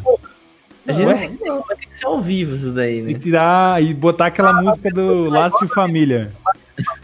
A 0.86 0.92
gente 0.92 1.06
vai 1.06 1.76
ter 1.76 1.86
que 1.86 1.94
ser 1.94 2.06
ao 2.06 2.20
vivo 2.20 2.54
isso 2.54 2.72
daí, 2.72 3.00
né? 3.00 3.12
E 3.12 3.18
tirar 3.18 3.82
e 3.82 3.94
botar 3.94 4.26
aquela 4.26 4.50
ah, 4.50 4.62
música 4.62 4.90
do 4.90 5.28
Laço 5.28 5.58
de 5.64 5.72
Família. 5.72 6.34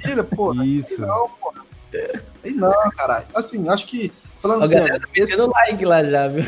Família, 0.02 0.24
porra. 0.24 0.66
Isso. 0.66 1.00
Não, 1.00 1.28
porra. 1.40 1.67
Aí 2.44 2.52
não, 2.52 2.72
caralho. 2.90 3.26
Assim, 3.34 3.68
acho 3.68 3.86
que 3.86 4.12
Falando 4.40 4.68
sério. 4.68 5.00
Tá 5.00 5.06
esse... 5.16 5.36
like 5.36 5.84
lá 5.84 6.04
já, 6.04 6.28
viu? 6.28 6.44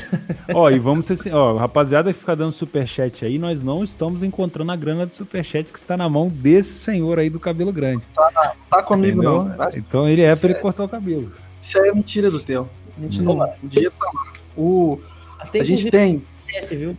Ó, 0.54 0.70
e 0.70 0.78
vamos 0.78 1.06
ser 1.06 1.14
assim, 1.14 1.32
ó, 1.32 1.56
rapaziada 1.56 2.12
que 2.12 2.18
fica 2.18 2.36
dando 2.36 2.52
superchat 2.52 3.24
aí, 3.24 3.36
nós 3.36 3.62
não 3.62 3.82
estamos 3.82 4.22
encontrando 4.22 4.70
a 4.70 4.76
grana 4.76 5.06
do 5.06 5.14
superchat 5.14 5.72
que 5.72 5.78
está 5.78 5.96
na 5.96 6.08
mão 6.08 6.28
desse 6.28 6.78
senhor 6.78 7.18
aí 7.18 7.28
do 7.28 7.40
cabelo 7.40 7.72
grande. 7.72 8.06
Tá, 8.14 8.54
tá 8.70 8.82
comigo 8.82 9.22
Entendeu? 9.22 9.44
não. 9.44 9.68
Então 9.76 10.08
ele 10.08 10.22
é 10.22 10.34
para 10.36 10.50
ele 10.50 10.60
cortar 10.60 10.84
o 10.84 10.88
cabelo. 10.88 11.32
Isso 11.60 11.80
aí 11.80 11.88
é 11.88 11.94
mentira 11.94 12.30
do 12.30 12.38
Theo. 12.38 12.70
A 12.96 13.02
gente 13.02 13.22
não. 13.22 13.38
O 13.40 13.68
dinheiro 13.68 13.94
tá 13.98 14.10
lá. 14.14 14.32
O, 14.56 15.00
a 15.40 15.62
gente 15.62 15.90
tem. 15.90 16.24
Viu? 16.68 16.96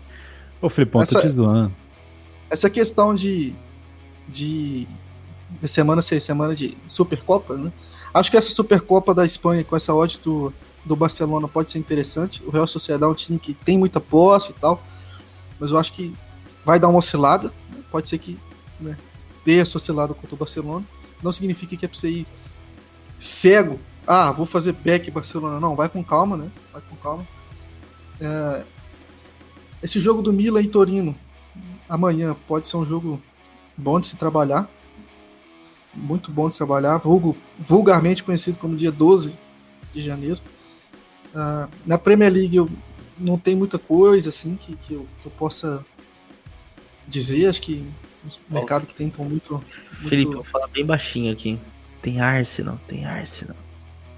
Ô, 0.62 0.68
Filipão, 0.68 1.02
essa, 1.02 1.16
tô 1.16 1.22
te 1.22 1.30
zoando. 1.30 1.74
Essa 2.50 2.70
questão 2.70 3.16
de. 3.16 3.56
de. 4.28 4.88
de 5.62 5.68
semana 5.68 6.02
ser 6.02 6.20
semana 6.20 6.54
de 6.54 6.78
Supercopa, 6.88 7.56
né? 7.56 7.72
Acho 8.14 8.30
que 8.30 8.38
essa 8.38 8.50
Supercopa 8.50 9.14
da 9.14 9.26
Espanha 9.26 9.64
com 9.64 9.76
essa 9.76 9.94
odd 9.94 10.20
do, 10.24 10.54
do 10.86 10.96
Barcelona 10.96 11.48
pode 11.48 11.72
ser 11.72 11.80
interessante. 11.80 12.44
O 12.46 12.52
Real 12.52 12.68
Sociedade 12.68 13.10
é 13.10 13.14
um 13.14 13.16
time 13.16 13.40
que 13.40 13.54
tem 13.54 13.78
muita 13.78 14.00
posse 14.00 14.52
e 14.52 14.54
tal. 14.54 14.84
Mas 15.60 15.72
eu 15.72 15.78
acho 15.78 15.94
que 15.94 16.14
vai 16.66 16.80
dar 16.80 16.88
uma 16.90 17.00
oscilada. 17.00 17.54
Pode 17.90 18.08
ser 18.08 18.18
que 18.18 18.38
né, 18.80 18.98
dê 19.46 19.60
essa 19.60 19.78
oscilada 19.78 20.14
contra 20.14 20.36
o 20.36 20.38
Barcelona. 20.38 20.86
Não 21.22 21.32
significa 21.32 21.76
que 21.76 21.86
é 21.86 21.88
pra 21.88 21.98
você 21.98 22.10
ir 22.10 22.28
cego. 23.18 23.80
Ah, 24.06 24.32
vou 24.32 24.46
fazer 24.46 24.74
back 24.74 25.10
Barcelona. 25.12 25.60
Não, 25.60 25.76
vai 25.76 25.88
com 25.88 26.04
calma, 26.04 26.36
né? 26.36 26.52
Vai 26.74 26.82
com 26.90 26.96
calma. 26.98 27.26
É, 28.20 28.64
esse 29.82 30.00
jogo 30.00 30.22
do 30.22 30.34
Milan 30.34 30.62
e 30.62 30.68
Torino 30.68 31.16
amanhã 31.88 32.36
pode 32.48 32.68
ser 32.68 32.78
um 32.78 32.86
jogo 32.86 33.22
bom 33.78 34.00
de 34.00 34.08
se 34.08 34.18
trabalhar. 34.18 34.70
Muito 35.94 36.32
bom 36.32 36.50
de 36.50 36.58
trabalhar. 36.58 36.98
Vulgo, 36.98 37.36
vulgarmente 37.60 38.24
conhecido 38.24 38.58
como 38.58 38.76
dia 38.76 38.92
12 38.92 39.38
de 39.94 40.02
janeiro. 40.02 40.40
Uh, 41.34 41.70
na 41.86 41.98
Premier 41.98 42.32
League 42.32 42.56
eu 42.56 42.70
não 43.18 43.38
tem 43.38 43.56
muita 43.56 43.78
coisa 43.78 44.30
assim 44.30 44.56
que, 44.56 44.76
que, 44.76 44.94
eu, 44.94 45.08
que 45.22 45.28
eu 45.28 45.32
possa 45.32 45.86
dizer. 47.08 47.48
Acho 47.48 47.62
que 47.62 47.86
o 48.50 48.54
mercado 48.54 48.86
que 48.86 48.94
tem 48.94 49.08
estão 49.08 49.26
muito, 49.26 49.54
muito. 49.54 49.66
Felipe, 50.10 50.34
vou 50.34 50.44
falar 50.44 50.68
bem 50.68 50.86
baixinho 50.86 51.32
aqui. 51.32 51.60
Tem 52.02 52.20
Arsenal, 52.20 52.80
tem 52.88 53.06
Arsenal. 53.06 53.56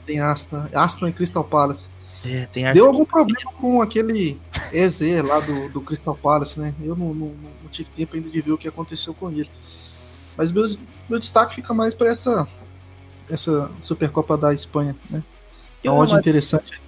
Tem 0.05 0.19
Arsenal, 0.19 0.69
Arsenal 0.73 1.09
e 1.09 1.13
Crystal 1.13 1.43
Palace. 1.43 1.87
É, 2.25 2.45
tem 2.45 2.71
Deu 2.71 2.87
algum 2.87 3.03
problema 3.03 3.51
com 3.59 3.81
aquele 3.81 4.39
EZ 4.71 5.01
lá 5.27 5.41
do, 5.41 5.69
do 5.69 5.81
Crystal 5.81 6.15
Palace, 6.15 6.57
né? 6.57 6.73
Eu 6.81 6.95
não, 6.95 7.13
não, 7.13 7.27
não, 7.27 7.69
tive 7.69 7.89
tempo 7.89 8.15
ainda 8.15 8.29
de 8.29 8.41
ver 8.41 8.53
o 8.53 8.57
que 8.57 8.67
aconteceu 8.67 9.13
com 9.13 9.29
ele. 9.29 9.49
Mas 10.37 10.49
meu, 10.49 10.65
meu 11.09 11.19
destaque 11.19 11.55
fica 11.55 11.73
mais 11.73 11.93
para 11.93 12.09
essa, 12.09 12.47
essa 13.29 13.69
Supercopa 13.79 14.37
da 14.37 14.53
Espanha, 14.53 14.95
né? 15.09 15.23
É 15.83 15.89
onde 15.89 16.15
interessante. 16.15 16.81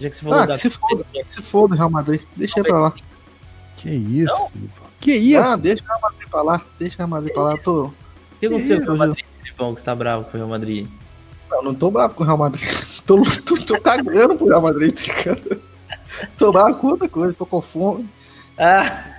Já 0.00 0.08
que 0.08 0.14
você 0.14 0.22
falou 0.22 0.38
ah, 0.38 0.46
da... 0.46 0.54
que 0.54 0.60
se 0.60 0.70
foda, 0.70 1.06
que 1.12 1.32
se 1.32 1.42
foda 1.42 1.74
Real 1.76 1.90
Madrid. 1.90 2.22
Deixa 2.34 2.58
ele 2.58 2.68
pra 2.68 2.78
lá. 2.80 2.94
Que 3.76 3.90
isso, 3.90 4.46
Felipe. 4.52 4.84
Que 5.00 5.14
isso? 5.16 5.40
Ah, 5.40 5.56
deixa 5.56 5.84
o 5.84 5.86
Real 5.86 6.00
Madrid 6.00 6.28
pra 6.28 6.42
lá. 6.42 6.60
Deixa 6.78 6.94
o 6.94 6.98
Real 6.98 7.08
Madrid 7.08 7.28
que 7.28 7.34
pra 7.34 7.42
lá. 7.42 7.58
Tô... 7.58 7.84
O 7.84 7.94
que 8.40 8.46
aconteceu 8.46 8.76
com 8.78 8.82
o 8.82 8.86
Real 8.86 9.08
Madrid, 9.08 9.24
Filipão, 9.42 9.74
que 9.74 9.80
você 9.80 9.84
tá 9.84 9.94
bravo 9.94 10.24
com 10.24 10.30
o 10.30 10.36
Real 10.36 10.48
Madrid? 10.48 10.88
Não, 11.50 11.62
não 11.62 11.74
tô 11.74 11.90
bravo 11.90 12.14
com 12.14 12.22
o 12.22 12.26
Real 12.26 12.38
Madrid. 12.38 12.68
tô, 13.06 13.22
tô, 13.44 13.56
tô 13.56 13.80
cagando 13.80 14.36
pro 14.36 14.48
Real 14.48 14.62
Madrid, 14.62 14.94
tá 14.94 15.56
Tô 16.36 16.52
bravo 16.52 16.78
com 16.78 16.88
outra 16.88 17.08
coisa, 17.08 17.36
tô 17.36 17.46
com 17.46 17.60
fome. 17.60 18.08
Ah, 18.58 18.84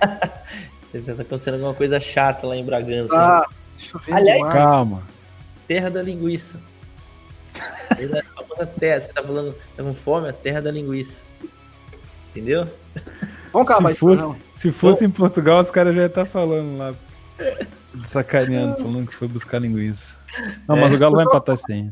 tá 0.92 1.12
acontecendo 1.12 1.54
alguma 1.54 1.74
coisa 1.74 2.00
chata 2.00 2.46
lá 2.46 2.56
em 2.56 2.64
Bragança. 2.64 3.14
Ah, 3.14 3.46
Aliás, 4.10 4.38
demais. 4.38 4.54
calma. 4.54 5.02
Terra 5.66 5.90
da 5.90 6.02
linguiça. 6.02 6.60
a 8.58 8.66
terra, 8.66 9.00
você 9.00 9.12
tá 9.12 9.22
falando, 9.22 9.54
tá 9.76 9.82
com 9.82 9.94
fome? 9.94 10.28
A 10.28 10.32
terra 10.32 10.60
da 10.60 10.70
linguiça. 10.70 11.30
Entendeu? 12.30 12.68
Vamos 13.52 13.70
acabar 13.70 13.92
se 13.92 13.98
fosse, 13.98 14.36
se 14.54 14.72
fosse 14.72 15.04
em 15.04 15.10
Portugal, 15.10 15.60
os 15.60 15.70
caras 15.70 15.94
já 15.94 16.02
iam 16.02 16.08
estar 16.08 16.24
tá 16.24 16.30
falando 16.30 16.76
lá. 16.76 16.94
Sacaneando, 18.04 18.76
falando 18.76 19.06
que 19.06 19.14
foi 19.14 19.28
buscar 19.28 19.58
linguiça. 19.58 20.18
Não, 20.68 20.76
mas 20.76 20.92
é, 20.92 20.96
o 20.96 20.98
Galo 20.98 21.16
vai 21.16 21.24
empatar 21.24 21.54
isso 21.54 21.64
aí. 21.70 21.90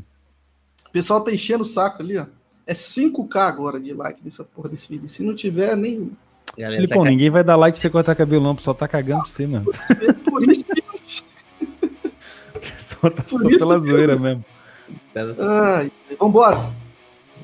O 0.87 0.91
pessoal 0.93 1.23
tá 1.23 1.33
enchendo 1.33 1.63
o 1.63 1.67
saco 1.67 2.03
ali, 2.03 2.19
ó. 2.19 2.27
É 2.67 2.73
5k 2.73 3.37
agora 3.37 3.81
de 3.81 3.93
like 3.93 4.21
nessa 4.25 4.45
porra 4.45 4.69
desse 4.69 4.89
vídeo. 4.89 5.09
Se 5.09 5.23
não 5.23 5.35
tiver, 5.35 5.77
nem. 5.77 6.13
Filipão, 6.57 7.03
tá 7.03 7.11
ninguém 7.11 7.31
vai 7.31 7.43
dar 7.43 7.57
like 7.57 7.77
pra 7.77 7.83
você 7.83 7.91
cortar 7.91 8.15
cabelo, 8.15 8.43
não. 8.43 8.53
O 8.53 8.57
pessoal 8.57 8.75
tá 8.75 8.87
cagando 8.87 9.23
pra 9.23 9.31
você, 9.31 9.47
mano. 9.47 9.65
Por 10.25 10.43
isso 10.49 10.65
que. 10.65 10.84
Tá 13.11 13.25
só 13.27 13.49
pela 13.49 13.79
zoeira 13.79 14.17
mesmo. 14.17 14.45
Ai, 15.41 15.91
vambora. 16.19 16.71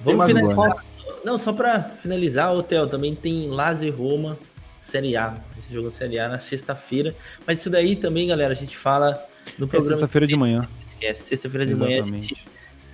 Vamos 0.04 0.26
finalizar. 0.26 0.84
Não, 1.24 1.38
só 1.38 1.52
para 1.52 1.82
finalizar, 1.82 2.54
o 2.54 2.62
Theo, 2.62 2.86
também 2.86 3.14
tem 3.14 3.48
Lazio 3.48 3.94
Roma 3.94 4.38
Série 4.80 5.16
A. 5.16 5.36
Esse 5.56 5.72
jogo 5.72 5.90
Série 5.90 6.18
A 6.18 6.28
na 6.28 6.38
sexta-feira. 6.38 7.14
Mas 7.46 7.60
isso 7.60 7.70
daí 7.70 7.94
também, 7.96 8.28
galera, 8.28 8.52
a 8.52 8.56
gente 8.56 8.76
fala 8.76 9.22
no 9.58 9.66
é 9.66 9.68
programa. 9.68 9.78
É 9.78 9.88
sexta-feira 9.88 10.26
de, 10.26 10.36
manhã. 10.36 10.68
É, 11.00 11.12
sexta-feira 11.12 11.66
de 11.66 11.74
manhã 11.74 12.02
a 12.02 12.06
gente 12.06 12.36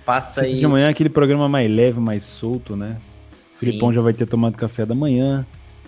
passa 0.05 0.41
aí. 0.41 0.59
de 0.59 0.67
manhã 0.67 0.87
é 0.87 0.89
aquele 0.89 1.09
programa 1.09 1.47
mais 1.47 1.69
leve, 1.69 1.99
mais 1.99 2.23
solto, 2.23 2.75
né? 2.75 2.97
O 3.51 3.55
Filipão 3.55 3.91
já 3.91 4.01
vai 4.01 4.13
ter 4.13 4.27
tomado 4.27 4.55
café 4.55 4.85
da 4.85 4.93
manhã, 4.93 5.45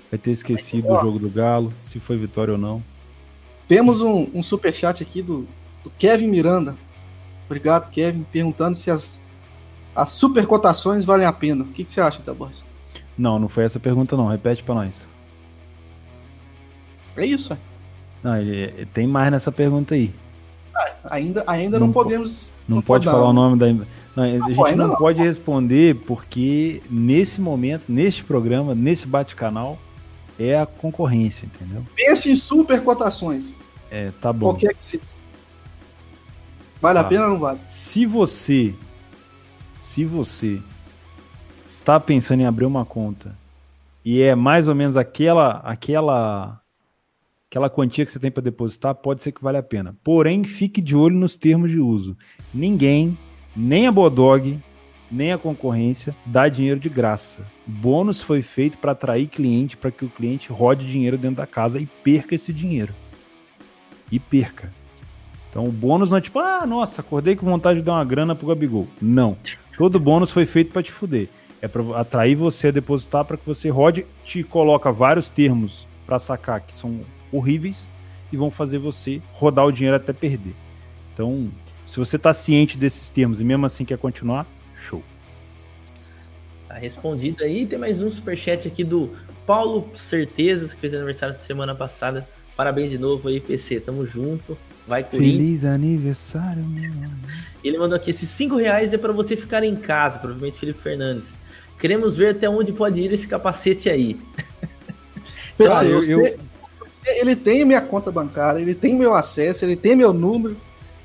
vai 0.09 0.17
ter 0.17 0.31
esquecido 0.31 0.87
Mas, 0.87 0.97
ó, 0.97 0.99
o 0.99 1.05
jogo 1.05 1.19
do 1.19 1.29
Galo, 1.29 1.71
se 1.81 1.99
foi 1.99 2.17
vitória 2.17 2.53
ou 2.53 2.57
não. 2.57 2.81
Temos 3.67 4.01
um, 4.01 4.27
um 4.33 4.41
superchat 4.41 5.03
aqui 5.03 5.21
do, 5.21 5.47
do 5.83 5.89
Kevin 5.91 6.27
Miranda. 6.27 6.75
Obrigado, 7.45 7.89
Kevin, 7.89 8.25
perguntando 8.31 8.75
se 8.75 8.91
as, 8.91 9.19
as 9.95 10.11
supercotações 10.11 11.03
valem 11.03 11.25
a 11.25 11.33
pena. 11.33 11.63
O 11.63 11.67
que, 11.67 11.83
que 11.83 11.89
você 11.89 11.99
acha, 11.99 12.21
Taborges? 12.21 12.63
Não, 13.17 13.37
não 13.37 13.49
foi 13.49 13.65
essa 13.65 13.79
pergunta 13.79 14.15
não. 14.15 14.27
Repete 14.27 14.63
para 14.63 14.75
nós. 14.75 15.09
É 17.17 17.25
isso. 17.25 17.57
Não, 18.23 18.37
ele, 18.37 18.55
ele, 18.55 18.85
tem 18.85 19.07
mais 19.07 19.31
nessa 19.31 19.51
pergunta 19.51 19.95
aí. 19.95 20.13
Ah, 20.75 20.91
ainda 21.03 21.43
ainda 21.47 21.79
não, 21.79 21.87
não 21.87 21.93
podemos. 21.93 22.53
Não, 22.67 22.77
não 22.77 22.81
pode 22.81 23.05
falar 23.05 23.29
o 23.29 23.33
nome 23.33 23.57
da. 23.57 23.67
Não, 24.15 24.23
a 24.23 24.49
gente 24.49 24.75
não, 24.75 24.87
não 24.89 24.95
pode 24.95 25.21
responder 25.21 25.95
porque 25.95 26.81
nesse 26.89 27.41
momento, 27.41 27.83
neste 27.89 28.23
programa, 28.23 28.73
nesse 28.73 29.05
bate-canal, 29.07 29.77
é 30.39 30.57
a 30.57 30.65
concorrência, 30.65 31.45
entendeu? 31.45 31.83
Pense 31.95 32.31
em 32.31 32.35
super 32.35 32.81
cotações. 32.83 33.59
É, 33.91 34.11
tá 34.21 34.31
bom. 34.31 34.47
Qualquer 34.47 34.73
que 34.73 34.83
seja. 34.83 35.03
Vale 36.81 36.99
tá. 36.99 37.05
a 37.05 37.09
pena 37.09 37.23
ou 37.25 37.29
não 37.31 37.39
vale? 37.39 37.59
Se 37.67 38.05
você, 38.05 38.73
se 39.81 40.05
você 40.05 40.61
está 41.69 41.99
pensando 41.99 42.41
em 42.41 42.45
abrir 42.45 42.65
uma 42.65 42.85
conta 42.85 43.35
e 44.03 44.21
é 44.21 44.35
mais 44.35 44.67
ou 44.67 44.75
menos 44.75 44.95
aquela, 44.95 45.57
aquela, 45.57 46.61
aquela 47.49 47.69
quantia 47.69 48.05
que 48.05 48.11
você 48.11 48.19
tem 48.19 48.31
para 48.31 48.43
depositar, 48.43 48.95
pode 48.95 49.21
ser 49.21 49.31
que 49.31 49.43
vale 49.43 49.57
a 49.57 49.63
pena. 49.63 49.95
Porém, 50.03 50.43
fique 50.43 50.81
de 50.81 50.95
olho 50.95 51.15
nos 51.15 51.35
termos 51.35 51.69
de 51.69 51.79
uso. 51.79 52.15
Ninguém, 52.53 53.17
nem 53.55 53.87
a 53.87 53.91
Bodog, 53.91 54.57
nem 55.11 55.33
a 55.33 55.37
concorrência 55.37 56.15
dá 56.25 56.47
dinheiro 56.47 56.79
de 56.79 56.87
graça. 56.87 57.41
O 57.67 57.71
bônus 57.71 58.21
foi 58.21 58.41
feito 58.41 58.77
para 58.77 58.93
atrair 58.93 59.27
cliente, 59.27 59.75
para 59.75 59.91
que 59.91 60.05
o 60.05 60.09
cliente 60.09 60.51
rode 60.51 60.85
dinheiro 60.85 61.17
dentro 61.17 61.37
da 61.37 61.47
casa 61.47 61.79
e 61.79 61.85
perca 61.85 62.35
esse 62.35 62.53
dinheiro. 62.53 62.93
E 64.11 64.19
perca. 64.19 64.71
Então 65.49 65.65
o 65.65 65.71
bônus 65.71 66.11
não 66.11 66.17
é 66.17 66.21
tipo, 66.21 66.39
ah, 66.39 66.65
nossa, 66.65 67.01
acordei 67.01 67.35
com 67.35 67.45
vontade 67.45 67.79
de 67.79 67.85
dar 67.85 67.93
uma 67.93 68.05
grana 68.05 68.35
pro 68.35 68.47
Gabigol. 68.47 68.87
Não. 69.01 69.37
Todo 69.77 69.99
bônus 69.99 70.31
foi 70.31 70.45
feito 70.45 70.71
para 70.71 70.83
te 70.83 70.91
fuder. 70.91 71.27
É 71.61 71.67
para 71.67 71.99
atrair 71.99 72.35
você 72.35 72.67
a 72.67 72.71
depositar 72.71 73.25
para 73.25 73.37
que 73.37 73.45
você 73.45 73.69
rode, 73.69 74.05
te 74.23 74.43
coloca 74.43 74.91
vários 74.91 75.27
termos 75.27 75.87
para 76.05 76.19
sacar 76.19 76.61
que 76.61 76.73
são 76.73 77.01
horríveis 77.31 77.89
e 78.31 78.37
vão 78.37 78.49
fazer 78.49 78.77
você 78.77 79.21
rodar 79.33 79.65
o 79.65 79.71
dinheiro 79.71 79.97
até 79.97 80.13
perder. 80.13 80.53
Então, 81.13 81.49
se 81.85 81.97
você 81.97 82.15
está 82.15 82.33
ciente 82.33 82.77
desses 82.77 83.09
termos 83.09 83.41
e 83.41 83.43
mesmo 83.43 83.65
assim 83.65 83.83
quer 83.83 83.97
continuar, 83.97 84.45
show. 84.75 85.03
Tá 86.67 86.75
respondido 86.75 87.43
aí. 87.43 87.65
Tem 87.65 87.79
mais 87.79 88.01
um 88.01 88.09
superchat 88.09 88.67
aqui 88.67 88.83
do 88.83 89.09
Paulo 89.45 89.89
Certezas, 89.95 90.73
que 90.73 90.79
fez 90.79 90.93
aniversário 90.93 91.35
semana 91.35 91.73
passada. 91.73 92.27
Parabéns 92.55 92.91
de 92.91 92.97
novo 92.97 93.27
aí, 93.27 93.39
PC. 93.39 93.79
Tamo 93.79 94.05
junto. 94.05 94.57
Vai 94.89 95.03
Corinthians. 95.03 95.37
Feliz 95.37 95.65
aniversário, 95.65 96.63
meu 96.63 96.91
Ele 97.63 97.77
mandou 97.77 97.95
aqui: 97.95 98.09
esses 98.09 98.27
5 98.29 98.55
reais 98.55 98.91
é 98.91 98.97
para 98.97 99.13
você 99.13 99.37
ficar 99.37 99.63
em 99.63 99.75
casa, 99.75 100.17
provavelmente 100.17 100.57
Felipe 100.57 100.81
Fernandes. 100.81 101.37
Queremos 101.79 102.17
ver 102.17 102.31
até 102.31 102.49
onde 102.49 102.73
pode 102.73 102.99
ir 102.99 103.13
esse 103.13 103.27
capacete 103.27 103.87
aí. 103.87 104.19
Pessoal, 105.55 105.83
eu, 105.83 106.01
eu... 106.01 106.39
ele 107.05 107.35
tem 107.35 107.63
minha 107.63 107.81
conta 107.81 108.11
bancária, 108.11 108.59
ele 108.59 108.73
tem 108.73 108.95
meu 108.95 109.13
acesso, 109.13 109.63
ele 109.63 109.75
tem 109.75 109.95
meu 109.95 110.11
número, 110.11 110.57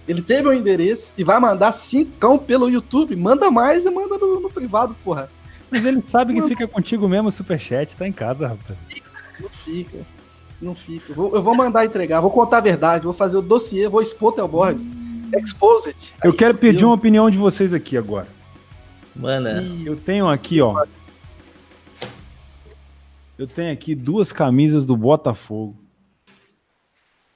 ele 0.09 0.23
tem 0.23 0.43
meu 0.43 0.55
endereço 0.55 1.13
e 1.19 1.23
vai 1.23 1.39
mandar 1.39 1.73
cincão 1.73 2.39
pelo 2.39 2.71
YouTube. 2.71 3.15
Manda 3.15 3.51
mais 3.51 3.85
e 3.85 3.91
manda 3.91 4.17
no, 4.17 4.41
no 4.41 4.51
privado, 4.51 4.97
porra. 5.05 5.31
Mas 5.71 5.85
ele 5.85 6.03
sabe 6.07 6.33
que 6.33 6.43
fica 6.49 6.67
contigo 6.67 7.07
mesmo 7.07 7.29
o 7.29 7.33
superchat, 7.33 7.95
tá 7.97 8.09
em 8.09 8.13
casa, 8.13 8.49
rapaz. 8.49 8.79
Não 9.41 9.49
fica. 9.51 9.99
Não 10.61 10.75
fica. 10.75 11.13
Eu 11.13 11.17
vou, 11.17 11.35
eu 11.35 11.43
vou 11.43 11.55
mandar 11.55 11.85
entregar, 11.85 12.21
vou 12.21 12.31
contar 12.31 12.59
a 12.59 12.61
verdade, 12.61 13.05
vou 13.05 13.13
fazer 13.13 13.37
o 13.37 13.43
dossiê, 13.43 13.89
vou 13.89 14.01
expor 14.01 14.33
Theo 14.33 14.49
Borges. 14.49 14.89
Expose 15.37 15.89
it. 15.89 16.15
Eu 16.23 16.33
quero 16.33 16.57
pedir 16.57 16.85
uma 16.85 16.95
opinião 16.95 17.31
de 17.31 17.37
vocês 17.37 17.73
aqui 17.73 17.97
agora. 17.97 18.29
Mano. 19.15 19.49
Eu 19.85 19.97
tenho 19.97 20.29
aqui, 20.29 20.61
ó. 20.61 20.85
Eu 23.37 23.47
tenho 23.47 23.73
aqui 23.73 23.95
duas 23.95 24.33
camisas 24.33 24.85
do 24.85 24.97
Botafogo 24.97 25.77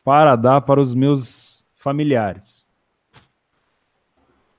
para 0.04 0.36
dar 0.36 0.60
para 0.60 0.80
os 0.80 0.94
meus 0.94 1.64
familiares. 1.76 2.64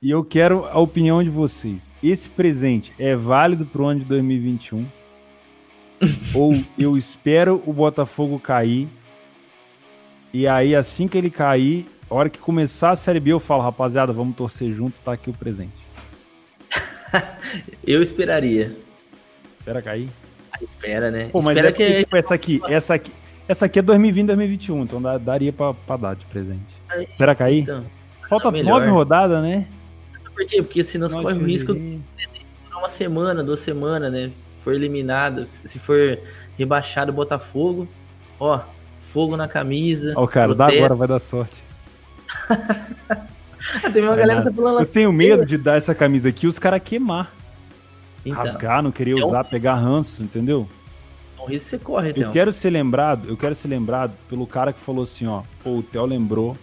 E 0.02 0.10
eu 0.10 0.24
quero 0.24 0.66
a 0.66 0.80
opinião 0.80 1.24
de 1.24 1.30
vocês. 1.30 1.92
Esse 2.02 2.30
presente 2.30 2.94
é 2.98 3.16
válido 3.16 3.66
para 3.66 3.82
o 3.82 3.86
ano 3.86 4.00
de 4.02 4.06
2021? 4.06 4.86
Ou 6.34 6.54
eu 6.78 6.98
espero 6.98 7.62
o 7.66 7.74
Botafogo 7.74 8.40
cair 8.40 8.88
e 10.34 10.48
aí 10.48 10.76
assim 10.76 11.08
que 11.08 11.18
ele 11.18 11.30
cair, 11.30 11.88
a 12.10 12.14
hora 12.14 12.30
que 12.30 12.38
começar 12.38 12.92
a 12.92 12.96
Série 12.96 13.20
B 13.20 13.32
eu 13.32 13.40
falo, 13.40 13.64
rapaziada, 13.64 14.14
vamos 14.14 14.36
torcer 14.36 14.72
junto, 14.74 14.94
tá 15.04 15.14
aqui 15.14 15.30
o 15.30 15.34
presente. 15.34 15.74
eu 17.86 18.04
esperaria. 18.04 18.76
Espera 19.60 19.82
cair? 19.82 20.08
Ah, 20.52 20.64
espera, 20.64 21.10
né? 21.10 21.30
Pô, 21.32 21.42
mas 21.42 21.58
espera 21.58 21.70
é 21.70 21.72
que, 21.72 22.00
tipo, 22.04 22.16
essa 22.16 22.34
aqui, 22.36 22.62
essa 22.68 22.94
aqui, 22.94 23.12
essa 23.48 23.66
aqui 23.66 23.80
é 23.80 23.82
2020, 23.82 24.28
2021, 24.28 24.84
então 24.84 25.02
dá, 25.02 25.18
daria 25.18 25.52
pra, 25.52 25.74
pra 25.74 25.98
dar 25.98 26.16
de 26.16 26.26
presente. 26.28 26.78
Aí, 26.90 27.06
Espera 27.06 27.34
cair? 27.34 27.62
Então, 27.62 27.84
Falta 28.30 28.52
nove 28.52 28.88
rodadas, 28.90 29.42
né? 29.42 29.68
Por 30.36 30.46
quê? 30.46 30.62
Porque 30.62 30.84
senão 30.84 31.10
você 31.10 31.22
corre 31.22 31.40
o 31.40 31.46
risco 31.46 31.74
de 31.76 32.00
uma 32.72 32.90
semana, 32.90 33.44
duas 33.44 33.60
semanas, 33.60 34.12
né? 34.12 34.32
For 34.60 34.74
eliminado, 34.74 35.48
se 35.48 35.80
for 35.80 36.20
rebaixado 36.58 37.12
o 37.12 37.16
Botafogo, 37.16 37.88
ó, 38.40 38.62
fogo 39.00 39.38
na 39.38 39.48
camisa. 39.48 40.14
Ó, 40.16 40.28
cara, 40.28 40.54
dá 40.54 40.68
agora, 40.68 40.96
vai 40.96 41.08
dar 41.08 41.20
sorte. 41.20 41.64
Tem 43.94 44.02
uma 44.02 44.16
galera 44.16 44.42
que 44.42 44.50
tá 44.50 44.54
falando 44.54 44.76
Eu 44.76 44.82
assim, 44.82 44.92
tenho 44.92 45.12
medo 45.12 45.46
de 45.46 45.58
dar 45.58 45.78
essa 45.78 45.94
camisa 45.94 46.30
aqui 46.30 46.46
e 46.46 46.50
os 46.50 46.58
caras 46.58 46.82
queimar. 46.84 47.32
Então, 48.26 48.44
rasgar, 48.44 48.82
não 48.82 48.92
querer 48.92 49.16
usar, 49.16 49.44
pegar 49.44 49.76
ranço, 49.76 50.24
entendeu? 50.24 50.68
É 51.38 51.42
um 51.42 51.46
risco 51.46 51.70
você 51.70 51.78
corre, 51.78 52.10
então. 52.10 52.24
Eu 52.24 52.32
quero 52.32 52.52
ser 52.52 52.70
lembrado, 52.70 53.28
eu 53.30 53.38
quero 53.38 53.56
ser 53.56 53.68
lembrado 53.68 54.14
pelo 54.30 54.46
cara 54.46 54.74
que 54.74 54.80
falou 54.80 55.04
assim, 55.04 55.26
ó, 55.26 55.44
pô, 55.64 55.78
o 55.78 55.84
Theo 55.84 56.06
lembrou 56.06 56.58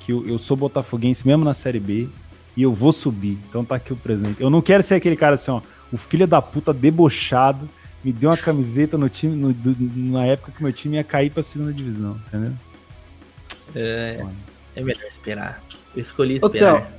que 0.00 0.12
eu, 0.12 0.26
eu 0.26 0.38
sou 0.38 0.56
botafoguense 0.56 1.26
mesmo 1.26 1.44
na 1.44 1.52
Série 1.52 1.80
B 1.80 2.08
e 2.56 2.62
eu 2.62 2.72
vou 2.72 2.92
subir. 2.92 3.38
Então 3.48 3.64
tá 3.64 3.74
aqui 3.74 3.92
o 3.92 3.96
presente. 3.96 4.40
Eu 4.40 4.48
não 4.48 4.62
quero 4.62 4.82
ser 4.82 4.94
aquele 4.94 5.16
cara 5.16 5.34
assim, 5.34 5.50
ó, 5.50 5.60
o 5.92 5.96
filho 5.96 6.26
da 6.26 6.42
puta 6.42 6.72
debochado 6.72 7.68
me 8.04 8.12
deu 8.12 8.30
uma 8.30 8.36
camiseta 8.36 8.96
no 8.96 9.08
time 9.08 9.34
no, 9.34 9.52
do, 9.52 9.74
na 9.96 10.24
época 10.24 10.52
que 10.52 10.62
meu 10.62 10.72
time 10.72 10.96
ia 10.96 11.04
cair 11.04 11.30
pra 11.30 11.42
segunda 11.42 11.72
divisão, 11.72 12.16
entendeu? 12.26 12.52
É, 13.74 14.24
é 14.76 14.82
melhor 14.82 15.06
esperar. 15.08 15.62
Eu 15.94 16.02
escolhi 16.02 16.36
esperar. 16.36 16.92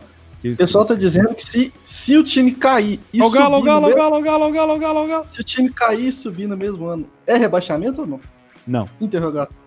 O 0.43 0.55
pessoal 0.55 0.85
tá 0.85 0.93
dizendo 0.93 1.33
que 1.33 1.43
se, 1.43 1.73
se 1.83 2.17
o 2.17 2.23
time 2.23 2.51
cair 2.51 2.99
e 3.11 3.21
o 3.21 3.29
galo, 3.29 3.55
subir. 3.55 3.65
Galo, 3.65 3.87
mesmo, 3.87 3.97
galo, 3.97 4.21
galo, 4.21 4.51
galo, 4.51 4.79
galo, 4.79 5.07
galo. 5.07 5.27
Se 5.27 5.41
o 5.41 5.43
time 5.43 5.69
cair 5.69 6.07
e 6.07 6.11
subir 6.11 6.47
no 6.47 6.55
mesmo 6.55 6.85
ano, 6.85 7.07
é 7.25 7.35
rebaixamento 7.35 8.01
ou 8.01 8.07
não? 8.07 8.21
Não. 8.65 8.85
Interrogação. 9.01 9.57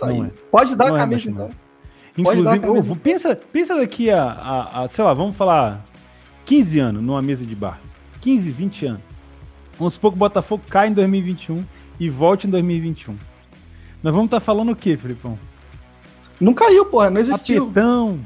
Tá 0.00 0.06
não 0.06 0.24
é. 0.24 0.30
Pode 0.50 0.74
dar 0.74 0.88
não 0.88 0.94
a 0.94 0.98
é 0.98 1.00
camisa 1.00 1.28
é 1.28 1.30
então. 1.30 1.50
Inclusive, 2.16 2.66
oh, 2.66 2.96
pensa, 2.96 3.36
pensa 3.36 3.76
daqui 3.76 4.10
a, 4.10 4.22
a, 4.24 4.82
a, 4.82 4.88
sei 4.88 5.04
lá, 5.04 5.14
vamos 5.14 5.36
falar 5.36 5.86
15 6.44 6.80
anos 6.80 7.02
numa 7.02 7.22
mesa 7.22 7.46
de 7.46 7.54
bar. 7.54 7.80
15, 8.20 8.50
20 8.50 8.86
anos. 8.86 9.02
Vamos 9.78 9.94
supor 9.94 10.10
que 10.10 10.16
o 10.16 10.18
Botafogo 10.18 10.62
cai 10.68 10.88
em 10.88 10.92
2021 10.92 11.64
e 12.00 12.10
volte 12.10 12.46
em 12.46 12.50
2021. 12.50 13.16
Nós 14.02 14.12
vamos 14.12 14.26
estar 14.26 14.40
tá 14.40 14.44
falando 14.44 14.72
o 14.72 14.76
quê, 14.76 14.96
Felipão? 14.96 15.38
Não 16.40 16.54
caiu, 16.54 16.86
porra, 16.86 17.10
não 17.10 17.20
existiu. 17.20 17.64
Apetão. 17.64 18.20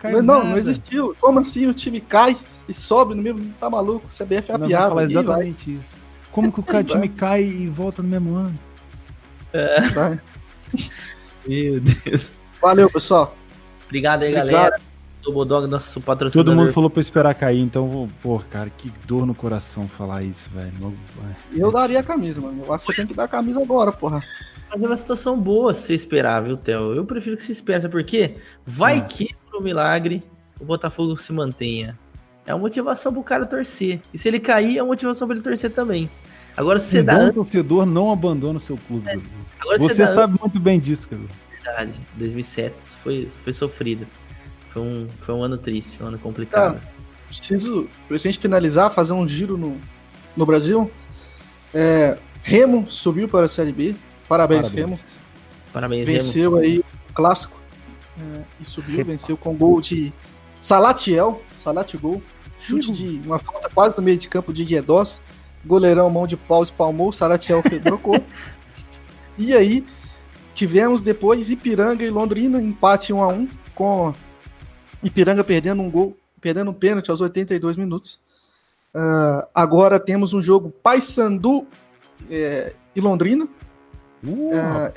Caiu 0.00 0.22
não, 0.22 0.38
nada. 0.38 0.50
não 0.50 0.58
existiu. 0.58 1.16
Como 1.20 1.38
assim 1.38 1.66
o 1.66 1.74
time 1.74 2.00
cai 2.00 2.36
e 2.68 2.74
sobe 2.74 3.14
no 3.14 3.22
mesmo. 3.22 3.52
Tá 3.60 3.70
maluco? 3.70 4.06
O 4.06 4.08
CBF 4.08 4.50
é 4.50 4.54
a 4.54 4.58
piada. 4.58 4.88
Falar 4.88 5.04
exatamente 5.04 5.70
vai. 5.70 5.80
isso. 5.80 6.02
Como 6.30 6.52
que 6.52 6.60
o 6.60 6.64
time 6.84 7.08
cai 7.08 7.44
e 7.44 7.68
volta 7.68 8.02
no 8.02 8.08
mesmo 8.08 8.34
ano? 8.34 8.58
É. 9.52 10.18
Meu 11.46 11.80
Deus. 11.80 12.30
Valeu, 12.60 12.90
pessoal. 12.90 13.36
Obrigado 13.86 14.22
aí, 14.22 14.30
Obrigado. 14.30 14.52
galera. 14.52 14.91
Nosso 15.68 16.00
patrocinador. 16.00 16.52
Todo 16.52 16.56
mundo 16.56 16.72
falou 16.72 16.90
pra 16.90 17.00
esperar 17.00 17.34
cair, 17.34 17.60
então, 17.60 18.08
pô, 18.20 18.40
cara, 18.50 18.68
que 18.70 18.90
dor 19.06 19.24
no 19.24 19.34
coração 19.34 19.86
falar 19.86 20.22
isso, 20.24 20.50
velho. 20.50 20.72
Eu 21.52 21.70
daria 21.70 22.00
a 22.00 22.02
camisa, 22.02 22.40
mano. 22.40 22.64
Eu 22.66 22.72
acho 22.72 22.86
que 22.86 22.92
você 22.92 22.96
tem 22.98 23.06
que 23.06 23.14
dar 23.14 23.24
a 23.24 23.28
camisa 23.28 23.62
agora, 23.62 23.92
porra. 23.92 24.20
Mas 24.68 24.82
é 24.82 24.86
uma 24.86 24.96
situação 24.96 25.38
boa 25.38 25.74
se 25.74 25.94
esperar, 25.94 26.42
viu, 26.42 26.56
Theo? 26.56 26.94
Eu 26.94 27.04
prefiro 27.04 27.36
que 27.36 27.42
se 27.42 27.52
espere, 27.52 27.82
sabe 27.82 27.92
por 27.92 28.02
quê? 28.02 28.36
Vai 28.66 28.98
ah. 28.98 29.02
que, 29.02 29.34
por 29.48 29.60
um 29.60 29.62
milagre, 29.62 30.24
o 30.60 30.64
Botafogo 30.64 31.16
se 31.16 31.32
mantenha. 31.32 31.96
É 32.44 32.52
uma 32.52 32.60
motivação 32.60 33.12
pro 33.12 33.22
cara 33.22 33.46
torcer. 33.46 34.00
E 34.12 34.18
se 34.18 34.26
ele 34.26 34.40
cair, 34.40 34.78
é 34.78 34.82
uma 34.82 34.88
motivação 34.88 35.28
pra 35.28 35.36
ele 35.36 35.44
torcer 35.44 35.70
também. 35.70 36.10
Agora, 36.56 36.80
se 36.80 36.90
você 36.90 37.02
dá. 37.02 37.26
O 37.26 37.32
torcedor 37.32 37.86
não 37.86 38.10
abandona 38.10 38.56
o 38.56 38.60
seu 38.60 38.76
clube. 38.88 39.08
É. 39.08 39.18
Agora, 39.60 39.78
você, 39.78 39.94
você 39.94 40.06
sabe 40.08 40.36
muito 40.40 40.58
bem 40.58 40.80
disso, 40.80 41.08
cara 41.08 41.22
verdade. 41.62 41.92
2007 42.14 42.78
foi, 43.02 43.28
foi 43.42 43.52
sofrido. 43.52 44.06
Foi 44.72 44.82
um, 44.82 45.06
foi 45.20 45.34
um 45.34 45.42
ano 45.42 45.58
triste, 45.58 46.02
um 46.02 46.06
ano 46.06 46.18
complicado. 46.18 46.80
Ah, 46.82 47.02
preciso, 47.28 47.88
pra 48.08 48.16
gente 48.16 48.38
finalizar, 48.38 48.90
fazer 48.90 49.12
um 49.12 49.26
giro 49.26 49.56
no, 49.56 49.78
no 50.36 50.46
Brasil. 50.46 50.90
É, 51.74 52.18
Remo 52.42 52.90
subiu 52.90 53.28
para 53.28 53.46
a 53.46 53.48
Série 53.48 53.72
B. 53.72 53.94
Parabéns, 54.28 54.70
Parabéns. 54.70 54.86
Remo. 54.86 55.00
Parabéns, 55.72 56.06
Venceu 56.06 56.54
Remo. 56.54 56.62
aí 56.62 56.78
o 56.78 57.12
clássico. 57.14 57.60
É, 58.18 58.42
e 58.60 58.64
subiu, 58.64 59.04
venceu 59.06 59.36
com 59.36 59.54
gol 59.54 59.80
de 59.80 60.12
Salatiel. 60.60 61.42
Salat 61.58 61.94
gol. 61.96 62.22
Chute 62.60 62.88
uhum. 62.88 62.94
de 62.94 63.22
uma 63.26 63.38
falta 63.38 63.68
quase 63.68 63.96
no 63.96 64.02
meio 64.02 64.18
de 64.18 64.28
campo 64.28 64.52
de 64.52 64.64
Guedos. 64.64 65.20
Goleirão, 65.64 66.08
mão 66.10 66.26
de 66.26 66.36
pau, 66.36 66.62
espalmou. 66.62 67.12
Salatiel 67.12 67.62
trocou. 67.84 68.24
e 69.38 69.52
aí, 69.54 69.84
Tivemos 70.54 71.00
depois 71.00 71.50
Ipiranga 71.50 72.04
e 72.04 72.10
Londrina, 72.10 72.60
empate 72.60 73.12
1 73.12 73.22
a 73.22 73.28
1 73.28 73.48
com 73.74 74.14
Ipiranga 75.02 75.42
perdendo 75.42 75.82
um 75.82 75.90
gol, 75.90 76.16
perdendo 76.40 76.70
um 76.70 76.74
pênalti 76.74 77.10
aos 77.10 77.20
82 77.20 77.76
minutos. 77.76 78.20
Uh, 78.94 79.46
agora 79.54 79.98
temos 79.98 80.34
um 80.34 80.42
jogo 80.42 80.70
Paysandu 80.82 81.66
é, 82.30 82.72
e 82.94 83.00
Londrina. 83.00 83.48
Uh. 84.22 84.50
Uh, 84.50 84.92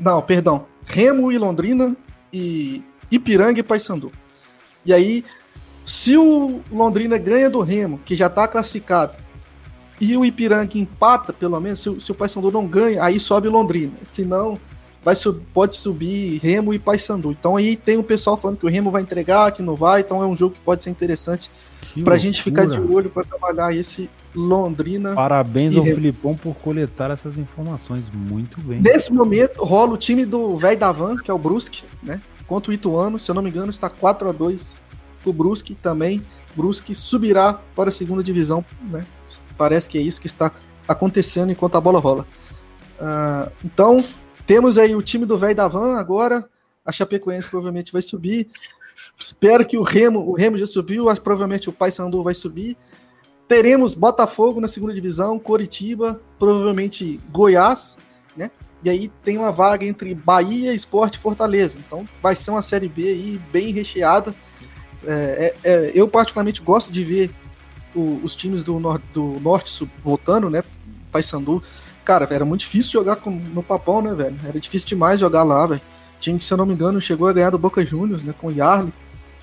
não, 0.00 0.22
perdão. 0.22 0.66
Remo 0.84 1.30
e 1.30 1.38
Londrina 1.38 1.96
e 2.32 2.82
Ipiranga 3.10 3.60
e 3.60 3.62
Paysandu. 3.62 4.10
E 4.84 4.92
aí, 4.92 5.24
se 5.84 6.16
o 6.16 6.62
Londrina 6.70 7.18
ganha 7.18 7.50
do 7.50 7.60
Remo, 7.60 7.98
que 8.04 8.16
já 8.16 8.26
está 8.26 8.48
classificado, 8.48 9.14
e 10.00 10.16
o 10.16 10.24
Ipiranga 10.24 10.78
empata, 10.78 11.32
pelo 11.32 11.60
menos, 11.60 11.82
se, 11.82 12.00
se 12.00 12.12
o 12.12 12.14
Paysandu 12.14 12.50
não 12.50 12.66
ganha, 12.66 13.02
aí 13.02 13.18
sobe 13.18 13.48
Londrina. 13.48 13.94
Se 14.04 14.24
não, 14.24 14.58
vai 15.08 15.16
sub, 15.16 15.40
pode 15.54 15.74
subir 15.74 16.38
Remo 16.38 16.74
e 16.74 16.78
Paysandu. 16.78 17.30
Então 17.32 17.56
aí 17.56 17.76
tem 17.76 17.96
o 17.96 18.02
pessoal 18.02 18.36
falando 18.36 18.58
que 18.58 18.66
o 18.66 18.68
Remo 18.68 18.90
vai 18.90 19.00
entregar, 19.00 19.50
que 19.52 19.62
não 19.62 19.74
vai, 19.74 20.02
então 20.02 20.22
é 20.22 20.26
um 20.26 20.36
jogo 20.36 20.54
que 20.54 20.60
pode 20.60 20.84
ser 20.84 20.90
interessante 20.90 21.50
para 22.04 22.14
a 22.14 22.18
gente 22.18 22.42
ficar 22.42 22.66
de 22.66 22.78
olho 22.78 23.08
para 23.08 23.24
trabalhar 23.24 23.74
esse 23.74 24.10
Londrina. 24.34 25.14
Parabéns 25.14 25.74
ao 25.74 25.82
Remo. 25.82 25.96
Filipão 25.96 26.36
por 26.36 26.54
coletar 26.56 27.10
essas 27.10 27.38
informações, 27.38 28.10
muito 28.12 28.60
bem. 28.60 28.82
Nesse 28.82 29.10
momento 29.10 29.64
rola 29.64 29.94
o 29.94 29.96
time 29.96 30.26
do 30.26 30.58
velho 30.58 30.78
da 30.78 30.92
Van, 30.92 31.16
que 31.16 31.30
é 31.30 31.34
o 31.34 31.38
Brusque, 31.38 31.84
né? 32.02 32.20
Contra 32.46 32.70
o 32.70 32.74
Ituano, 32.74 33.18
se 33.18 33.30
eu 33.30 33.34
não 33.34 33.40
me 33.40 33.48
engano, 33.48 33.70
está 33.70 33.88
4 33.88 34.28
a 34.28 34.32
2 34.32 34.82
o 35.24 35.32
Brusque 35.32 35.74
também. 35.74 36.22
Brusque 36.54 36.94
subirá 36.94 37.58
para 37.74 37.88
a 37.88 37.92
segunda 37.92 38.22
divisão, 38.22 38.62
né? 38.82 39.06
Parece 39.56 39.88
que 39.88 39.96
é 39.96 40.02
isso 40.02 40.20
que 40.20 40.26
está 40.26 40.52
acontecendo 40.86 41.50
enquanto 41.50 41.76
a 41.76 41.80
bola 41.80 41.98
rola. 41.98 42.26
Uh, 43.00 43.50
então, 43.64 43.96
temos 44.48 44.78
aí 44.78 44.96
o 44.96 45.02
time 45.02 45.26
do 45.26 45.36
velho 45.36 45.54
da 45.54 45.68
van 45.68 45.98
agora. 45.98 46.48
A 46.82 46.90
Chapecoense 46.90 47.46
provavelmente 47.46 47.92
vai 47.92 48.00
subir. 48.00 48.48
Espero 49.18 49.64
que 49.66 49.76
o 49.76 49.82
Remo, 49.82 50.20
o 50.20 50.32
Remo 50.32 50.56
já 50.56 50.64
subiu, 50.64 51.04
provavelmente 51.22 51.68
o 51.68 51.72
Paysandu 51.72 52.22
vai 52.22 52.32
subir. 52.32 52.74
Teremos 53.46 53.92
Botafogo 53.92 54.58
na 54.58 54.66
segunda 54.66 54.94
divisão, 54.94 55.38
Coritiba, 55.38 56.18
provavelmente 56.38 57.20
Goiás, 57.30 57.98
né? 58.34 58.50
E 58.82 58.88
aí 58.88 59.12
tem 59.22 59.36
uma 59.36 59.52
vaga 59.52 59.84
entre 59.84 60.14
Bahia, 60.14 60.72
Esporte 60.72 61.16
e 61.16 61.20
Fortaleza. 61.20 61.76
Então 61.86 62.08
vai 62.22 62.34
ser 62.34 62.50
uma 62.50 62.62
série 62.62 62.88
B 62.88 63.02
aí 63.02 63.40
bem 63.52 63.70
recheada. 63.70 64.34
É, 65.04 65.54
é, 65.62 65.70
é 65.70 65.92
eu 65.94 66.08
particularmente 66.08 66.62
gosto 66.62 66.90
de 66.90 67.04
ver 67.04 67.30
o, 67.94 68.18
os 68.24 68.34
times 68.34 68.64
do, 68.64 68.80
nor 68.80 68.98
do 69.12 69.38
norte 69.40 69.86
voltando, 70.02 70.48
né? 70.48 70.64
Paysandu 71.12 71.62
cara, 72.08 72.26
era 72.30 72.44
muito 72.46 72.60
difícil 72.60 72.92
jogar 72.92 73.16
com, 73.16 73.30
no 73.30 73.62
Papão, 73.62 74.00
né, 74.00 74.14
velho? 74.14 74.34
Era 74.42 74.58
difícil 74.58 74.88
demais 74.88 75.20
jogar 75.20 75.42
lá, 75.42 75.66
velho. 75.66 75.82
Time 76.18 76.38
que, 76.38 76.44
se 76.46 76.54
eu 76.54 76.56
não 76.56 76.64
me 76.64 76.72
engano, 76.72 76.98
chegou 77.02 77.28
a 77.28 77.32
ganhar 77.34 77.50
do 77.50 77.58
Boca 77.58 77.84
Juniors, 77.84 78.24
né, 78.24 78.34
com 78.40 78.46
o 78.46 78.50
Yarley 78.50 78.90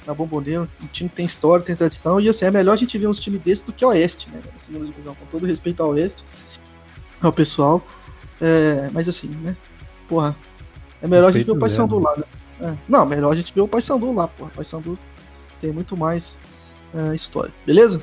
na 0.03 0.15
Bomboneira. 0.15 0.67
Um 0.81 0.87
time 0.87 1.07
que 1.07 1.15
tem 1.15 1.27
história, 1.27 1.63
tem 1.63 1.75
tradição, 1.75 2.19
e 2.19 2.27
assim, 2.27 2.45
é 2.45 2.49
melhor 2.49 2.73
a 2.73 2.75
gente 2.75 2.97
ver 2.97 3.05
uns 3.05 3.19
times 3.19 3.39
desses 3.41 3.63
do 3.63 3.71
que 3.71 3.85
o 3.85 3.89
Oeste, 3.89 4.27
né, 4.31 4.41
divisão, 4.67 5.13
com 5.13 5.25
todo 5.27 5.45
respeito 5.45 5.83
ao 5.83 5.89
Oeste, 5.89 6.25
ao 7.21 7.31
pessoal. 7.31 7.85
É, 8.41 8.89
mas 8.91 9.07
assim, 9.07 9.27
né, 9.27 9.55
porra, 10.09 10.35
é 11.03 11.07
melhor 11.07 11.27
respeito 11.27 11.35
a 11.35 11.37
gente 11.37 11.45
ver 11.45 11.51
o 11.51 11.59
Paysandu 11.59 11.99
lá, 11.99 12.17
né? 12.17 12.23
É, 12.61 12.73
não, 12.89 13.05
melhor 13.05 13.31
a 13.31 13.35
gente 13.35 13.53
ver 13.53 13.61
o 13.61 13.67
Paysandu 13.67 14.11
lá, 14.11 14.27
porra. 14.27 14.49
O 14.49 14.55
Paysandu 14.55 14.97
tem 15.61 15.71
muito 15.71 15.95
mais 15.95 16.35
é, 16.95 17.13
história, 17.13 17.53
beleza? 17.63 18.01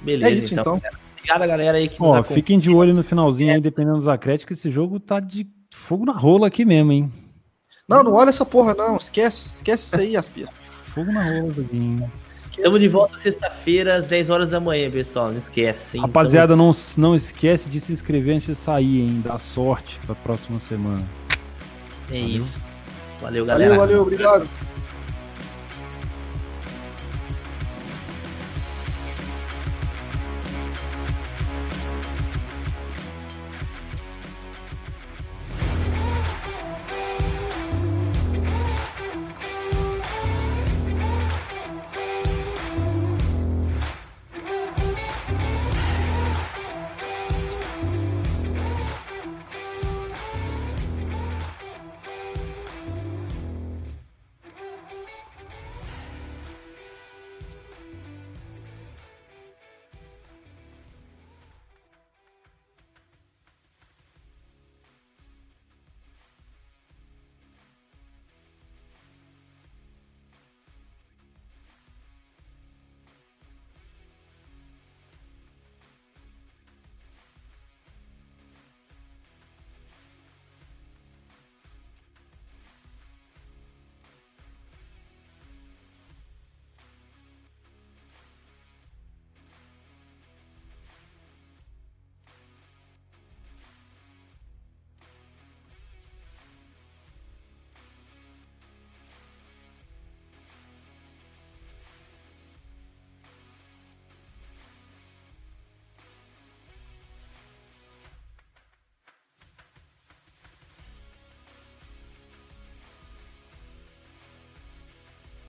Beleza, 0.00 0.30
é 0.30 0.34
isso, 0.34 0.54
então. 0.54 0.76
então. 0.76 1.01
Obrigado 1.22 1.46
galera 1.48 1.78
aí 1.78 1.88
que 1.88 2.02
Ó, 2.02 2.18
nos 2.18 2.26
fiquem 2.26 2.58
de 2.58 2.68
olho 2.70 2.92
no 2.92 3.04
finalzinho 3.04 3.50
é. 3.50 3.54
aí, 3.54 3.60
dependendo 3.60 3.96
dos 3.96 4.08
acreditos, 4.08 4.44
que 4.44 4.52
esse 4.54 4.68
jogo 4.70 4.98
tá 4.98 5.20
de 5.20 5.46
fogo 5.70 6.04
na 6.04 6.12
rola 6.12 6.48
aqui 6.48 6.64
mesmo, 6.64 6.90
hein? 6.90 7.12
Não, 7.88 8.02
não 8.02 8.12
olha 8.14 8.30
essa 8.30 8.44
porra, 8.44 8.74
não. 8.74 8.96
Esquece, 8.96 9.46
esquece 9.46 9.86
isso 9.86 9.96
aí, 9.96 10.16
Aspira. 10.16 10.50
fogo 10.54 11.12
na 11.12 11.22
rola, 11.22 11.52
Doguinho. 11.52 12.10
Estamos 12.32 12.80
de 12.80 12.88
volta 12.88 13.16
sexta-feira, 13.18 13.94
às 13.94 14.06
10 14.06 14.30
horas 14.30 14.50
da 14.50 14.60
manhã, 14.60 14.90
pessoal. 14.90 15.30
Não 15.30 15.38
esquece, 15.38 15.96
hein? 15.96 16.02
Rapaziada, 16.02 16.56
não, 16.56 16.72
não 16.98 17.14
esquece 17.14 17.68
de 17.68 17.80
se 17.80 17.92
inscrever 17.92 18.36
antes 18.36 18.48
de 18.48 18.54
sair, 18.54 19.02
hein? 19.02 19.22
Dá 19.24 19.38
sorte 19.38 19.98
pra 20.04 20.14
próxima 20.14 20.58
semana. 20.60 21.04
É 22.10 22.14
valeu. 22.14 22.28
isso. 22.28 22.60
Valeu, 23.20 23.46
galera. 23.46 23.76
Valeu, 23.76 23.86
valeu, 23.86 24.02
obrigado. 24.02 24.48